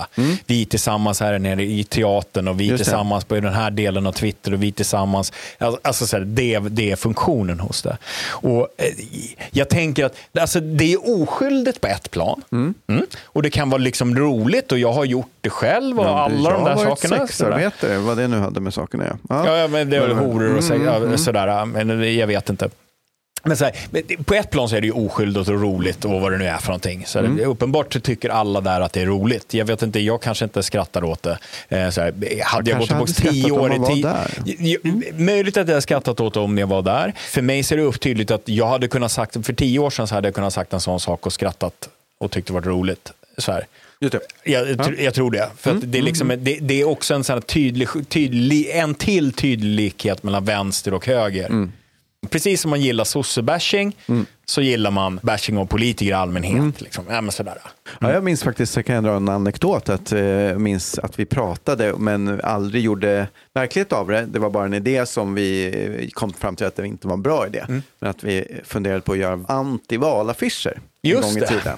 Vi 0.47 0.66
tillsammans 0.66 1.20
här 1.20 1.39
nere 1.39 1.64
i 1.64 1.84
teatern 1.84 2.47
och 2.47 2.60
vi 2.60 2.66
Just 2.66 2.78
det. 2.78 2.84
tillsammans 2.84 3.26
på 3.26 3.36
den 3.36 3.54
här 3.54 3.72
delen 3.72 4.08
av 4.08 4.12
Twitter 4.12 4.54
och 4.54 4.64
vi 4.64 4.72
tillsammans. 4.72 5.34
Alltså, 5.58 5.80
alltså 5.84 6.08
såhär, 6.08 6.24
det, 6.26 6.60
det 6.60 6.91
är 6.91 6.95
funktionen 6.95 7.60
hos 7.60 7.82
det. 7.82 7.97
Och 8.24 8.68
eh, 8.78 8.86
Jag 9.52 9.70
tänker 9.70 10.06
att 10.06 10.16
alltså, 10.39 10.60
det 10.60 10.93
är 10.93 11.22
oskyldigt 11.22 11.82
på 11.82 11.88
ett 11.88 12.12
plan. 12.12 12.41
Mm. 12.52 12.74
Och 13.24 13.43
det 13.43 13.49
kan 13.49 13.70
vara 13.70 13.82
liksom 13.82 14.16
roligt 14.18 14.72
och 14.72 14.80
jag 14.80 14.93
har 14.93 15.06
gjort 15.06 15.41
det 15.42 15.50
själv 15.50 16.00
och 16.00 16.20
alla 16.20 16.50
de 16.50 16.64
där 16.64 16.70
jag 16.72 16.78
har 16.78 16.86
varit 16.86 17.00
sakerna. 17.00 17.28
sexarbetare, 17.28 17.98
vad 17.98 18.18
det 18.18 18.28
nu 18.28 18.39
hade 18.39 18.60
med 18.60 18.74
saken 18.74 19.02
att 19.02 19.08
göra. 19.08 19.18
Ja, 19.30 19.58
ja 19.58 19.68
men 19.68 19.89
det 19.89 19.98
är 19.98 20.02
väl 20.02 20.12
horor 20.18 20.58
och 20.58 20.64
Mm, 20.72 20.86
ja, 20.86 20.96
mm. 20.96 21.18
sådär. 21.18 21.66
Men 21.66 22.16
jag 22.18 22.28
vet 22.28 22.50
inte. 22.50 22.70
Men 23.44 23.58
så 23.58 23.66
här, 23.66 23.74
på 24.24 24.34
ett 24.34 24.50
plan 24.50 24.70
så 24.70 24.76
är 24.76 24.82
det 24.82 24.88
ju 24.88 24.94
oskyldigt 24.94 25.50
och 25.50 25.62
roligt 25.62 26.06
och 26.06 26.22
vad 26.22 26.32
det 26.32 26.38
nu 26.38 26.48
är 26.48 26.58
för 26.58 26.68
någonting. 26.68 27.04
Så 27.06 27.20
Mm. 27.20 27.36
det, 27.38 27.46
uppenbart 27.46 28.04
tycker 28.04 28.30
alla 28.30 28.62
där 28.62 28.82
att 28.82 28.94
det 28.94 29.02
är 29.02 29.06
roligt. 29.06 29.54
Jag 29.54 29.66
vet 29.66 29.82
inte, 29.82 30.00
jag 30.00 30.22
kanske 30.22 30.46
inte 30.46 30.64
skrattar 30.64 31.04
åt 31.04 31.24
det. 31.24 31.38
Eh, 31.70 31.89
så 31.89 32.02
här, 32.02 32.14
hade 32.44 32.70
jag 32.70 32.80
gått 32.80 32.89
kanske 32.89 33.16
tillbaka 33.22 33.32
tio 33.34 33.52
år 33.52 33.74
i 33.74 33.94
tid. 33.96 34.08
j- 34.46 34.78
Möjligt 35.14 35.58
att 35.58 35.68
jag 35.68 35.74
hade 35.74 35.82
skrattat 35.82 36.20
åt 36.20 36.34
det 36.34 36.39
om 36.39 36.58
jag 36.58 36.68
var 36.68 36.82
där. 36.82 37.14
För 37.18 37.42
mig 37.42 37.64
ser 37.64 37.78
det 37.78 37.84
upp 37.84 38.00
tydligt 38.00 38.32
att 38.32 38.42
jag 38.46 38.68
hade 38.68 38.88
kunnat 38.88 39.12
sagt, 39.12 39.46
för 39.46 39.54
tio 39.54 39.80
år 39.80 39.89
sedan 39.89 40.08
så 40.08 40.16
hade 40.16 40.28
jag 40.28 40.36
kunnat 40.36 40.54
sagt 40.54 40.74
en 40.74 40.82
sån 40.82 41.00
sak 41.00 41.26
och 41.26 41.34
skrattat 41.34 41.89
och 42.20 42.32
tyckt 42.32 42.48
det 42.48 42.54
var 42.54 42.62
roligt. 42.62 43.12
Så 43.38 43.52
här. 43.52 43.66
Just 44.02 44.12
det. 44.12 44.20
Jag, 44.52 44.68
tr- 44.68 45.02
jag 45.02 45.14
tror 45.14 45.32
det. 45.32 45.49
För 45.58 45.72
att 45.72 45.91
det, 45.91 45.97
är 45.97 46.02
liksom, 46.02 46.28
det, 46.28 46.60
det 46.62 46.82
är 46.82 46.88
också 46.88 47.14
en, 47.14 47.24
sån 47.24 47.41
tydlig, 47.41 47.88
tydlig, 48.10 48.70
en 48.72 48.95
till 48.95 49.34
tydlig 49.34 49.76
likhet 49.76 50.24
mellan 50.24 50.45
vänster 50.45 50.93
och 50.93 51.06
höger. 51.08 51.70
Precis 52.30 52.62
som 52.62 52.70
man 52.70 52.82
gillar 52.82 53.04
sosse-bashing 53.04 53.91
så 54.45 54.62
gillar 54.62 54.91
man 54.91 55.20
bashing 55.24 55.58
av 55.58 55.66
politiker 55.66 56.10
i 56.12 56.14
allmänhet. 56.14 56.82
Liksom. 56.82 57.06
Ja, 57.10 57.32
sådär. 57.32 57.58
Ja, 57.99 58.14
jag 58.14 58.24
minns 58.24 58.43
faktiskt, 58.43 58.76
jag 58.76 58.86
kan 58.86 59.04
dra 59.04 59.16
en 59.16 59.30
anekdot, 59.30 59.89
att, 59.89 60.12
eh, 60.12 60.22
minns 60.58 60.99
att 60.99 61.20
vi 61.20 61.26
pratade 61.26 61.93
men 61.97 62.41
aldrig 62.43 62.84
gjorde 62.84 63.28
verklighet 63.54 63.93
av 63.93 64.08
det. 64.08 64.26
Det 64.26 64.39
var 64.39 64.49
bara 64.49 64.66
en 64.66 64.74
idé 64.74 65.06
som 65.06 65.36
vi 65.36 65.66
eh, 66.02 66.10
kom 66.10 66.34
fram 66.34 66.56
till 66.56 66.66
att 66.66 66.76
det 66.76 66.88
inte 66.88 67.08
var 67.08 67.14
en 67.14 67.22
bra 67.22 67.47
idé. 67.47 67.64
Men 67.99 68.10
att 68.10 68.24
vi 68.24 68.62
funderade 68.64 69.02
på 69.02 69.12
att 69.12 69.18
göra 69.18 69.45
antivalaffischer 69.47 70.80
en 71.02 71.12
gång 71.22 71.38
i 71.38 71.39
det. 71.64 71.76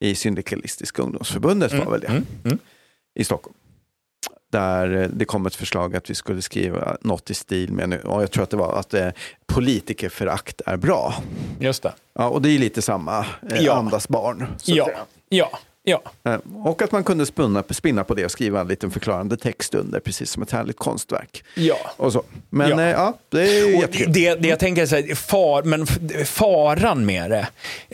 I 0.00 0.14
Syndikalistiska 0.14 1.02
ungdomsförbundet 1.02 1.72
var 1.72 1.90
väl 1.90 2.00
det. 2.00 2.06
Mm, 2.06 2.26
mm. 2.44 2.58
I 3.14 3.24
Stockholm. 3.24 3.56
Där 4.52 5.02
eh, 5.02 5.08
det 5.08 5.24
kom 5.24 5.46
ett 5.46 5.54
förslag 5.54 5.96
att 5.96 6.10
vi 6.10 6.14
skulle 6.14 6.42
skriva 6.42 6.96
något 7.00 7.30
i 7.30 7.34
stil 7.34 7.72
med, 7.72 7.88
nu, 7.88 8.00
och 8.00 8.22
jag 8.22 8.30
tror 8.30 8.42
att 8.44 8.50
det 8.50 8.56
var 8.56 8.78
att 8.78 8.94
eh, 8.94 9.08
politikerförakt 9.46 10.60
är 10.66 10.76
bra. 10.76 11.14
Just 11.60 11.82
det. 11.82 11.92
Ja, 12.14 12.28
och 12.28 12.42
det 12.42 12.48
är 12.50 12.58
lite 12.58 12.82
samma 12.82 13.18
eh, 13.50 13.62
Ja. 13.62 13.74
andas 13.74 14.08
barn. 14.08 14.46
Ja. 14.64 14.84
säga. 14.84 14.98
Ja. 15.28 15.58
Ja. 15.88 16.02
Eh, 16.24 16.38
Och 16.64 16.82
att 16.82 16.92
man 16.92 17.04
kunde 17.04 17.26
spinna, 17.26 17.64
spinna 17.70 18.04
på 18.04 18.14
det 18.14 18.24
och 18.24 18.30
skriva 18.30 18.60
en 18.60 18.68
liten 18.68 18.90
förklarande 18.90 19.36
text 19.36 19.74
under, 19.74 20.00
precis 20.00 20.30
som 20.30 20.42
ett 20.42 20.50
härligt 20.50 20.76
konstverk. 20.78 21.44
Ja. 21.54 21.76
Och 21.96 22.12
så. 22.12 22.22
Men 22.50 22.70
Ja. 22.70 22.82
ja, 22.82 22.88
ja 22.90 23.18
det 23.28 23.58
är 23.58 23.80
jättekul. 23.80 24.12
det, 24.12 24.34
det 24.34 24.48
jag 24.48 24.58
tänker 24.58 24.82
är 24.82 24.86
så 24.86 24.96
här, 24.96 25.14
far, 25.14 25.62
men 25.62 25.86
faran 26.26 27.06
med 27.06 27.30
det, 27.30 27.48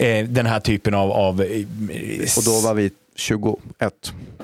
eh, 0.06 0.26
den 0.26 0.46
här 0.46 0.60
typen 0.60 0.94
av... 0.94 1.10
av 1.12 1.42
eh, 1.42 1.66
Och 2.36 2.44
då 2.44 2.60
var 2.60 2.74
vi 2.74 2.90
21. 3.16 3.58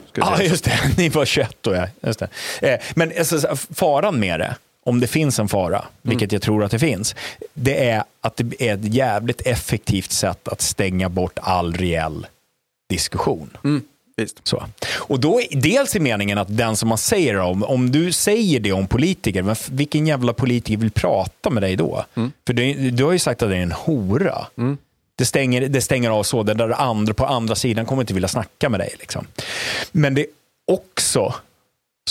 Ska 0.09 0.21
Ja, 0.21 0.35
ah, 0.39 0.43
just 0.43 0.65
det. 0.65 0.79
Ni 0.99 1.09
var 1.09 1.25
21 1.25 1.57
då, 1.61 1.75
ja. 1.75 1.87
Just 2.03 2.19
det. 2.19 2.29
Eh, 2.73 2.81
men 2.95 3.13
alltså, 3.19 3.57
faran 3.75 4.21
med 4.21 4.41
det, 4.41 4.57
om 4.85 5.01
det 5.01 5.07
finns 5.07 5.39
en 5.39 5.49
fara, 5.49 5.85
vilket 6.03 6.33
jag 6.33 6.43
tror 6.43 6.65
att 6.65 6.71
det 6.71 6.79
finns, 6.79 7.15
det 7.55 7.89
är 7.91 8.05
att 8.21 8.37
det 8.37 8.63
är 8.63 8.75
ett 8.75 8.95
jävligt 8.95 9.41
effektivt 9.47 10.13
sätt 10.13 10.49
att 10.49 10.61
stänga 10.61 11.09
bort 11.09 11.39
all 11.43 11.75
reell 11.75 12.27
diskussion. 12.89 13.57
Så. 14.43 14.65
Och 14.95 15.21
då, 15.21 15.41
dels 15.51 15.97
är 15.97 16.01
meningen 16.01 16.39
att 16.39 16.57
den 16.57 16.77
som 16.77 16.89
man 16.89 16.99
säger 16.99 17.39
om, 17.39 17.65
om 17.65 17.91
du 17.91 18.13
säger 18.13 18.61
det 18.61 18.73
om 18.73 18.87
politiker, 18.87 19.57
vilken 19.73 20.07
jävla 20.07 20.33
politiker 20.33 20.77
vill 20.77 20.91
prata 20.91 21.51
med 21.51 21.63
dig 21.63 21.77
då? 21.77 22.05
För 22.47 22.53
det, 22.53 22.75
du 22.75 23.05
har 23.05 23.13
ju 23.13 23.19
sagt 23.19 23.43
att 23.43 23.51
det 23.51 23.57
är 23.57 23.61
en 23.61 23.73
hora. 23.73 24.47
Det, 25.17 25.25
stänger, 25.25 25.69
det 25.69 25.81
stänger 25.81 26.11
av 26.11 26.23
så, 26.23 26.43
där 26.43 26.81
andra 26.81 27.15
på 27.15 27.27
andra 27.27 27.55
sidan 27.55 27.87
kommer 27.87 28.03
inte 28.03 28.15
vilja 28.15 28.29
snacka 28.29 28.69
med 28.69 28.81
dig. 28.81 28.95
Liksom. 28.99 29.27
Men 29.93 30.15
det 30.15 30.21
är 30.21 30.27
också 30.67 31.35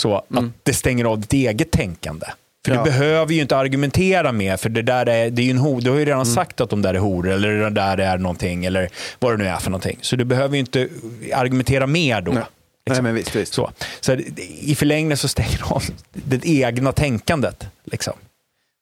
så 0.00 0.14
att 0.16 0.44
det 0.62 0.74
stänger 0.74 1.04
av 1.04 1.20
ditt 1.20 1.32
eget 1.32 1.70
tänkande. 1.70 2.26
För 2.66 2.74
Ja. 2.74 2.84
du 2.84 2.90
behöver 2.90 3.34
ju 3.34 3.40
inte 3.40 3.56
argumentera 3.56 4.32
mer, 4.32 4.56
för 4.56 4.68
det 4.68 4.82
där 4.82 5.06
är, 5.08 5.30
det 5.30 5.42
är 5.42 5.50
en 5.50 5.58
ho- 5.58 5.80
du 5.80 5.90
har 5.90 5.98
ju 5.98 6.04
redan 6.04 6.26
sagt 6.26 6.60
att 6.60 6.70
de 6.70 6.82
där 6.82 6.94
är 6.94 6.98
horor, 6.98 7.28
eller 7.30 7.50
det 7.50 7.70
där 7.70 7.98
är 7.98 8.18
någonting, 8.18 8.64
eller 8.64 8.88
vad 9.18 9.32
det 9.32 9.36
nu 9.36 9.46
är 9.48 9.56
för 9.56 9.70
någonting. 9.70 9.98
Så 10.00 10.16
du 10.16 10.24
behöver 10.24 10.54
ju 10.54 10.60
inte 10.60 10.88
argumentera 11.34 11.86
mer 11.86 12.20
då. 12.20 12.32
Nej. 12.32 12.42
Nej, 12.90 13.02
men 13.02 13.14
visst, 13.14 13.36
visst. 13.36 13.54
Så, 13.54 13.70
så 14.00 14.12
i 14.60 14.74
förlängningen 14.74 15.16
så 15.16 15.28
stänger 15.28 15.72
av 15.72 15.82
det 16.12 16.46
egna 16.46 16.92
tänkandet. 16.92 17.66
Liksom. 17.84 18.14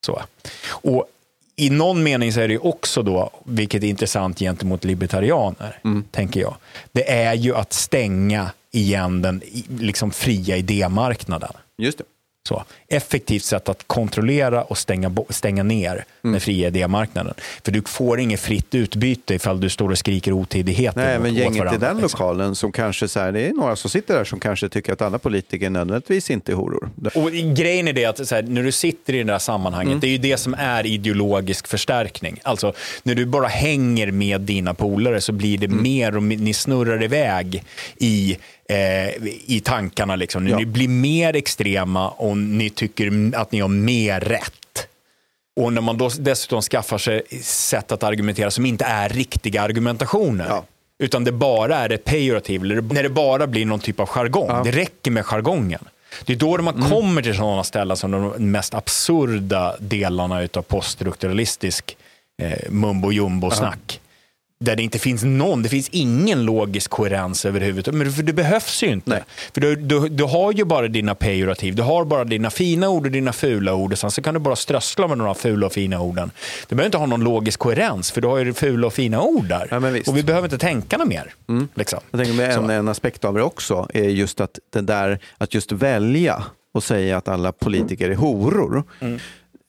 Så. 0.06 0.22
Och 0.68 1.04
i 1.56 1.70
någon 1.70 2.02
mening 2.02 2.32
så 2.32 2.40
är 2.40 2.48
det 2.48 2.58
också 2.58 3.02
då, 3.02 3.30
vilket 3.44 3.82
är 3.82 3.86
intressant 3.86 4.38
gentemot 4.38 4.84
libertarianer, 4.84 5.78
tänker 6.10 6.40
jag, 6.40 6.54
det 6.92 7.10
är 7.12 7.34
ju 7.34 7.54
att 7.56 7.72
stänga 7.72 8.50
igen 8.72 9.22
den 9.22 9.40
liksom 9.78 10.10
fria 10.10 10.56
idémarknaden. 10.56 11.52
Just 11.78 11.98
det. 11.98 12.04
Så, 12.46 12.64
effektivt 12.88 13.42
sätt 13.44 13.68
att 13.68 13.82
kontrollera 13.86 14.62
och 14.62 14.78
stänga, 14.78 15.14
stänga 15.30 15.62
ner 15.62 16.04
den 16.22 16.40
fria 16.40 16.68
idémarknaden. 16.68 17.34
För 17.64 17.72
du 17.72 17.82
får 17.86 18.20
inget 18.20 18.40
fritt 18.40 18.74
utbyte 18.74 19.34
ifall 19.34 19.60
du 19.60 19.68
står 19.68 19.90
och 19.90 19.98
skriker 19.98 20.32
otidigheter 20.32 21.00
Nej, 21.06 21.18
men 21.18 21.34
gänget 21.34 21.56
i 21.56 21.58
varandra, 21.58 21.88
den 21.88 21.96
liksom. 21.96 22.18
lokalen 22.20 22.54
som 22.54 22.72
kanske 22.72 23.08
så 23.08 23.20
här, 23.20 23.32
det 23.32 23.46
är 23.48 23.52
några 23.52 23.76
som 23.76 23.90
sitter 23.90 24.14
där 24.14 24.24
som 24.24 24.40
kanske 24.40 24.68
tycker 24.68 24.92
att 24.92 25.02
alla 25.02 25.18
politiker 25.18 25.70
nödvändigtvis 25.70 26.30
inte 26.30 26.52
är 26.52 26.56
horor. 26.56 26.90
Och 27.14 27.30
grejen 27.56 27.88
är 27.88 27.92
det 27.92 28.04
att 28.04 28.30
här, 28.30 28.42
när 28.42 28.62
du 28.62 28.72
sitter 28.72 29.14
i 29.14 29.18
det 29.18 29.24
där 29.24 29.38
sammanhanget, 29.38 29.86
Mm. 29.90 30.00
det 30.00 30.06
är 30.06 30.10
ju 30.10 30.18
det 30.18 30.36
som 30.36 30.54
är 30.58 30.86
ideologisk 30.86 31.66
förstärkning. 31.66 32.40
Alltså 32.42 32.72
när 33.02 33.14
du 33.14 33.26
bara 33.26 33.46
hänger 33.46 34.10
med 34.10 34.40
dina 34.40 34.74
polare 34.74 35.20
så 35.20 35.32
blir 35.32 35.56
Mm. 35.64 35.76
det 35.76 35.82
mer 35.82 36.16
och 36.16 36.22
ni 36.22 36.54
snurrar 36.54 37.02
iväg 37.04 37.64
i, 37.98 38.36
eh, 38.68 39.08
i 39.46 39.60
tankarna. 39.64 40.16
Liksom. 40.16 40.48
Ja. 40.48 40.58
Ni 40.58 40.66
blir 40.66 40.88
mer 40.88 41.36
extrema 41.36 42.08
och 42.08 42.36
ni 42.36 42.70
tycker 42.70 43.32
att 43.36 43.52
ni 43.52 43.60
har 43.60 43.68
mer 43.68 44.20
rätt. 44.20 44.88
Och 45.60 45.72
när 45.72 45.80
man 45.80 45.98
då 45.98 46.10
dessutom 46.18 46.62
skaffar 46.62 46.98
sig 46.98 47.22
sätt 47.42 47.92
att 47.92 48.02
argumentera 48.02 48.50
som 48.50 48.66
inte 48.66 48.84
är 48.84 49.08
riktiga 49.08 49.62
argumentationer. 49.62 50.62
Utan 50.98 51.24
det 51.24 51.32
bara 51.32 51.76
är 51.76 51.92
ett 51.92 52.04
pejorativ, 52.04 52.64
när 52.64 53.02
det 53.02 53.08
bara 53.08 53.46
blir 53.46 53.66
någon 53.66 53.80
typ 53.80 54.00
av 54.00 54.06
jargong. 54.08 54.64
Det 54.64 54.70
räcker 54.70 55.10
med 55.10 55.24
jargongen. 55.26 55.84
Det 56.24 56.32
är 56.32 56.36
då 56.36 56.62
man 56.62 56.82
kommer 56.90 57.22
till 57.22 57.34
sådana 57.34 57.64
ställen 57.64 57.96
som 57.96 58.10
de 58.10 58.50
mest 58.50 58.74
absurda 58.74 59.76
delarna 59.80 60.48
av 60.54 60.62
poststrukturalistisk 60.62 61.96
eh, 62.42 62.70
mumbo 62.70 63.12
jumbo-snack. 63.12 64.00
Där 64.60 64.76
det 64.76 64.82
inte 64.82 64.98
finns 64.98 65.24
någon, 65.24 65.62
det 65.62 65.68
finns 65.68 65.88
ingen 65.88 66.44
logisk 66.44 66.90
koherens 66.90 67.44
överhuvudtaget. 67.44 67.98
Men 67.98 68.12
för 68.12 68.22
det 68.22 68.32
behövs 68.32 68.82
ju 68.82 68.86
inte. 68.86 69.24
För 69.54 69.60
du, 69.60 69.76
du, 69.76 70.08
du 70.08 70.24
har 70.24 70.52
ju 70.52 70.64
bara 70.64 70.88
dina 70.88 71.14
pejorativ, 71.14 71.74
du 71.74 71.82
har 71.82 72.04
bara 72.04 72.24
dina 72.24 72.50
fina 72.50 72.88
ord 72.88 73.06
och 73.06 73.12
dina 73.12 73.32
fula 73.32 73.74
ord. 73.74 73.92
Och 73.92 73.98
sen 73.98 74.10
så 74.10 74.22
kan 74.22 74.34
du 74.34 74.40
bara 74.40 74.56
strössla 74.56 75.08
med 75.08 75.18
några 75.18 75.34
fula 75.34 75.66
och 75.66 75.72
fina 75.72 76.00
orden. 76.00 76.30
Du 76.68 76.74
behöver 76.76 76.86
inte 76.86 76.98
ha 76.98 77.06
någon 77.06 77.24
logisk 77.24 77.58
koherens, 77.60 78.10
för 78.10 78.20
du 78.20 78.28
har 78.28 78.38
ju 78.38 78.54
fula 78.54 78.86
och 78.86 78.92
fina 78.92 79.22
ord 79.22 79.44
där. 79.48 79.68
och 80.10 80.16
vi 80.16 80.22
behöver 80.22 80.46
inte 80.46 80.58
tänka 80.58 80.96
något 80.96 81.08
mer. 81.08 81.34
Liksom. 81.74 82.00
Jag 82.10 82.20
tänker 82.20 82.34
med 82.34 82.50
en, 82.52 82.70
en 82.70 82.88
aspekt 82.88 83.24
av 83.24 83.34
det 83.34 83.42
också 83.42 83.88
är 83.94 84.08
just 84.08 84.40
att 84.40 84.58
det 84.72 84.80
där 84.80 85.18
att 85.38 85.54
just 85.54 85.72
välja 85.72 86.44
och 86.74 86.84
säga 86.84 87.16
att 87.16 87.28
alla 87.28 87.52
politiker 87.52 88.10
är 88.10 88.14
horor. 88.14 88.84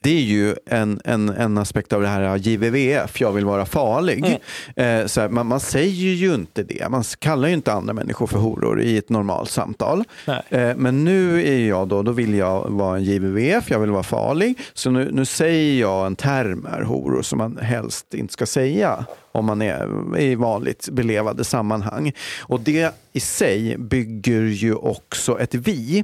Det 0.07 0.11
är 0.11 0.21
ju 0.21 0.55
en, 0.65 1.01
en, 1.05 1.29
en 1.29 1.57
aspekt 1.57 1.93
av 1.93 2.01
det 2.01 2.07
här 2.07 2.37
JVVF, 2.37 3.21
jag 3.21 3.31
vill 3.31 3.45
vara 3.45 3.65
farlig. 3.65 4.39
Eh, 4.75 5.05
så 5.05 5.21
här, 5.21 5.29
man, 5.29 5.47
man 5.47 5.59
säger 5.59 6.13
ju 6.13 6.35
inte 6.35 6.63
det. 6.63 6.89
Man 6.89 7.03
kallar 7.19 7.47
ju 7.47 7.53
inte 7.53 7.73
andra 7.73 7.93
människor 7.93 8.27
för 8.27 8.37
horor 8.37 8.81
i 8.81 8.97
ett 8.97 9.09
normalt 9.09 9.49
samtal. 9.49 10.03
Eh, 10.49 10.75
men 10.75 11.03
nu 11.03 11.47
är 11.47 11.67
jag 11.67 11.87
då, 11.87 12.03
då 12.03 12.11
vill 12.11 12.33
jag 12.33 12.69
vara 12.69 12.97
en 12.97 13.03
JVVF, 13.03 13.71
jag 13.71 13.79
vill 13.79 13.89
vara 13.89 14.03
farlig. 14.03 14.59
Så 14.73 14.91
nu, 14.91 15.09
nu 15.11 15.25
säger 15.25 15.81
jag 15.81 16.05
en 16.05 16.15
term 16.15 16.67
är 16.71 16.81
horor 16.81 17.21
som 17.21 17.37
man 17.37 17.57
helst 17.57 18.13
inte 18.13 18.33
ska 18.33 18.45
säga 18.45 19.05
om 19.31 19.45
man 19.45 19.61
är 19.61 20.17
i 20.19 20.35
vanligt 20.35 20.89
belevade 20.91 21.43
sammanhang. 21.43 22.11
Och 22.39 22.59
det 22.59 22.91
i 23.13 23.19
sig 23.19 23.77
bygger 23.77 24.41
ju 24.41 24.75
också 24.75 25.39
ett 25.39 25.55
vi. 25.55 26.03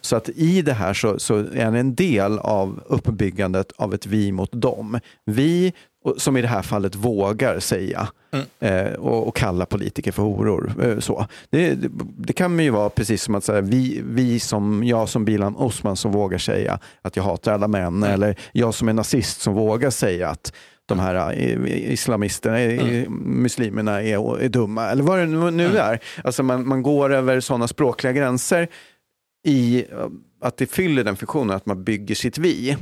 Så 0.00 0.16
att 0.16 0.28
i 0.28 0.62
det 0.62 0.72
här 0.72 0.94
så, 0.94 1.18
så 1.18 1.36
är 1.36 1.70
det 1.70 1.78
en 1.78 1.94
del 1.94 2.38
av 2.38 2.82
uppbyggandet 2.86 3.72
av 3.76 3.94
ett 3.94 4.06
vi 4.06 4.32
mot 4.32 4.52
dem. 4.52 5.00
Vi, 5.24 5.72
som 6.16 6.36
i 6.36 6.42
det 6.42 6.48
här 6.48 6.62
fallet 6.62 6.94
vågar 6.94 7.60
säga 7.60 8.08
eh, 8.60 8.92
och, 8.92 9.28
och 9.28 9.36
kalla 9.36 9.66
politiker 9.66 10.12
för 10.12 10.22
horor. 10.22 10.72
Eh, 10.82 10.98
så. 10.98 11.26
Det, 11.50 11.74
det, 11.74 11.90
det 12.16 12.32
kan 12.32 12.58
ju 12.58 12.70
vara 12.70 12.90
precis 12.90 13.22
som 13.22 13.34
att 13.34 13.44
säga, 13.44 13.60
vi, 13.60 14.02
vi 14.04 14.40
som, 14.40 14.84
jag 14.84 15.08
som 15.08 15.24
Bilan 15.24 15.56
Osman 15.56 15.96
som 15.96 16.12
vågar 16.12 16.38
säga 16.38 16.78
att 17.02 17.16
jag 17.16 17.22
hatar 17.22 17.52
alla 17.52 17.68
män. 17.68 18.02
Eller 18.02 18.36
jag 18.52 18.74
som 18.74 18.88
är 18.88 18.92
nazist 18.92 19.40
som 19.40 19.54
vågar 19.54 19.90
säga 19.90 20.28
att 20.28 20.52
de 20.86 20.98
här 20.98 21.32
eh, 21.32 21.92
islamisterna, 21.92 22.60
eh, 22.60 23.10
muslimerna 23.10 24.02
är, 24.02 24.40
är 24.40 24.48
dumma. 24.48 24.90
Eller 24.90 25.02
vad 25.02 25.18
det 25.18 25.26
nu 25.26 25.50
nu 25.50 25.78
är. 25.78 26.00
Alltså 26.24 26.42
man, 26.42 26.68
man 26.68 26.82
går 26.82 27.12
över 27.12 27.40
sådana 27.40 27.68
språkliga 27.68 28.12
gränser 28.12 28.68
i 29.42 29.84
eh, 29.92 30.08
att 30.40 30.56
det 30.56 30.66
fyller 30.66 31.04
den 31.04 31.16
funktionen 31.16 31.56
att 31.56 31.66
man 31.66 31.84
bygger 31.84 32.14
sitt 32.14 32.38
vi. 32.38 32.76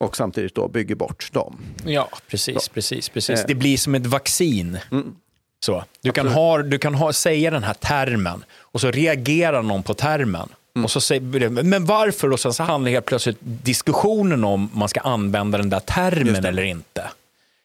Och 0.00 0.16
samtidigt 0.16 0.54
då 0.54 0.68
bygger 0.68 0.94
bort 0.94 1.32
dem. 1.32 1.58
Ja, 1.84 2.08
precis, 2.28 2.62
Så. 2.62 2.70
precis, 2.72 3.08
precis. 3.08 3.40
Eh. 3.40 3.46
Det 3.48 3.54
blir 3.54 3.76
som 3.76 3.94
ett 3.94 4.06
vaccin. 4.06 4.78
Så. 5.64 5.84
Du, 6.00 6.12
kan 6.12 6.28
ha, 6.28 6.62
du 6.62 6.78
kan 6.78 6.94
ha, 6.94 7.12
säga 7.12 7.50
den 7.50 7.64
här 7.64 7.74
termen 7.74 8.44
och 8.58 8.80
så 8.80 8.90
reagerar 8.90 9.62
någon 9.62 9.82
på 9.82 9.94
termen. 9.94 10.48
Mm. 10.76 10.84
Och 10.84 10.90
så 10.90 11.00
säger, 11.00 11.48
men 11.62 11.84
varför? 11.84 12.32
Och 12.32 12.40
sen 12.40 12.52
så 12.52 12.62
handlar 12.62 12.90
helt 12.90 13.06
plötsligt 13.06 13.38
diskussionen 13.40 14.44
om 14.44 14.70
man 14.72 14.88
ska 14.88 15.00
använda 15.00 15.58
den 15.58 15.70
där 15.70 15.80
termen 15.80 16.44
eller 16.44 16.62
inte. 16.62 17.04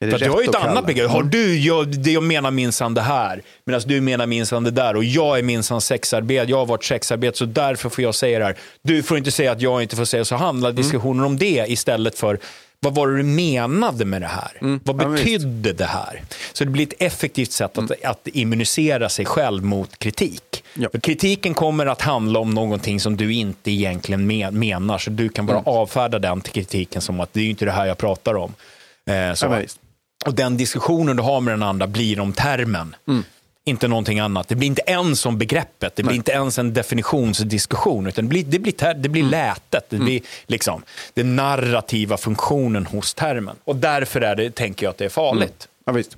För 0.09 0.13
att 0.15 0.19
du 0.19 0.29
har 0.29 0.41
ju 0.41 0.47
ett 0.49 0.55
annat 0.55 0.85
begrepp. 0.85 1.09
Har 1.11 1.19
Mm. 1.19 1.29
du, 1.31 1.57
jag, 1.59 1.87
det- 1.87 2.11
jag 2.11 2.23
menar 2.23 2.51
minsann 2.51 2.93
det 2.93 3.01
här, 3.01 3.41
medan 3.65 3.81
du 3.85 4.01
menar 4.01 4.25
minsann 4.25 4.63
det 4.63 4.71
där. 4.71 4.95
Och 4.95 5.03
jag 5.03 5.39
är 5.39 5.43
minsann 5.43 5.81
sexarbetare, 5.81 6.49
jag 6.49 6.57
har 6.57 6.65
varit 6.65 6.83
sexarbetare, 6.83 7.37
så 7.37 7.45
därför 7.45 7.89
får 7.89 8.03
jag 8.03 8.15
säga 8.15 8.39
det 8.39 8.45
här. 8.45 8.55
Du 8.83 9.03
får 9.03 9.17
inte 9.17 9.31
säga 9.31 9.51
att 9.51 9.61
jag 9.61 9.81
inte 9.83 9.95
får 9.95 10.05
säga 10.05 10.25
så. 10.25 10.35
handlar 10.35 10.69
Mm. 10.69 10.81
diskussionen 10.81 11.25
om 11.25 11.37
det 11.37 11.65
istället 11.67 12.17
för 12.19 12.39
vad 12.79 12.95
var 12.95 13.07
det 13.07 13.17
du 13.17 13.23
menade 13.23 14.05
med 14.05 14.21
det 14.21 14.27
här? 14.27 14.51
Vad 14.59 14.69
Mm. 14.69 14.79
Ja, 14.85 15.07
visst. 15.07 15.23
betydde 15.25 15.73
det 15.73 15.85
här? 15.85 16.21
Så 16.53 16.63
det 16.63 16.69
blir 16.69 16.87
ett 16.87 16.93
effektivt 17.01 17.51
sätt 17.51 17.77
att, 17.77 17.91
att 18.05 18.27
immunisera 18.33 19.09
sig 19.09 19.25
själv 19.25 19.63
mot 19.63 19.99
kritik. 19.99 20.63
För 20.91 20.99
kritiken 20.99 21.53
kommer 21.53 21.85
att 21.85 22.01
handla 22.01 22.39
om 22.39 22.49
någonting 22.53 22.99
som 22.99 23.17
du 23.17 23.33
inte 23.33 23.71
egentligen 23.71 24.27
men, 24.27 24.59
menar, 24.59 24.97
så 24.97 25.09
du 25.09 25.29
kan 25.29 25.45
bara 25.45 25.57
Mm. 25.57 25.67
avfärda 25.67 26.19
den 26.19 26.41
till 26.41 26.53
kritiken 26.53 27.01
som 27.01 27.19
att 27.19 27.33
det 27.33 27.41
är 27.41 27.49
inte 27.49 27.65
det 27.65 27.71
här 27.71 27.85
jag 27.85 27.97
pratar 27.97 28.35
om. 28.35 28.53
Eh, 29.05 29.33
så. 29.33 29.45
Ja. 29.45 29.61
Och 30.25 30.33
den 30.33 30.57
diskussionen 30.57 31.15
du 31.17 31.23
har 31.23 31.41
med 31.41 31.53
den 31.53 31.63
andra 31.63 31.87
blir 31.87 32.19
om 32.19 32.33
termen. 32.33 32.95
Mm. 33.07 33.23
Inte 33.65 33.87
någonting 33.87 34.19
annat. 34.19 34.47
Det 34.47 34.55
blir 34.55 34.67
inte 34.67 34.81
ens 34.87 35.25
om 35.25 35.37
begreppet. 35.37 35.95
Det 35.95 36.03
blir 36.03 36.15
inte 36.15 36.31
ens 36.31 36.59
en 36.59 36.73
definitionsdiskussion. 36.73 38.07
Utan 38.07 38.25
det 38.25 38.29
blir, 38.29 38.43
det 38.43 38.59
blir, 38.59 38.71
ter, 38.71 38.93
det 38.93 39.09
blir 39.09 39.21
Mm. 39.21 39.31
lätet. 39.31 39.85
Det 39.89 39.97
blir 39.97 40.21
liksom 40.47 40.83
den 41.13 41.35
narrativa 41.35 42.17
funktionen 42.17 42.85
hos 42.85 43.13
termen. 43.13 43.55
Och 43.63 43.75
därför 43.75 44.21
är 44.21 44.35
det, 44.35 44.55
tänker 44.55 44.85
jag 44.85 44.91
att 44.91 44.97
det 44.97 45.05
är 45.05 45.09
farligt. 45.09 45.67
Ja, 45.85 45.91
visst. 45.93 46.17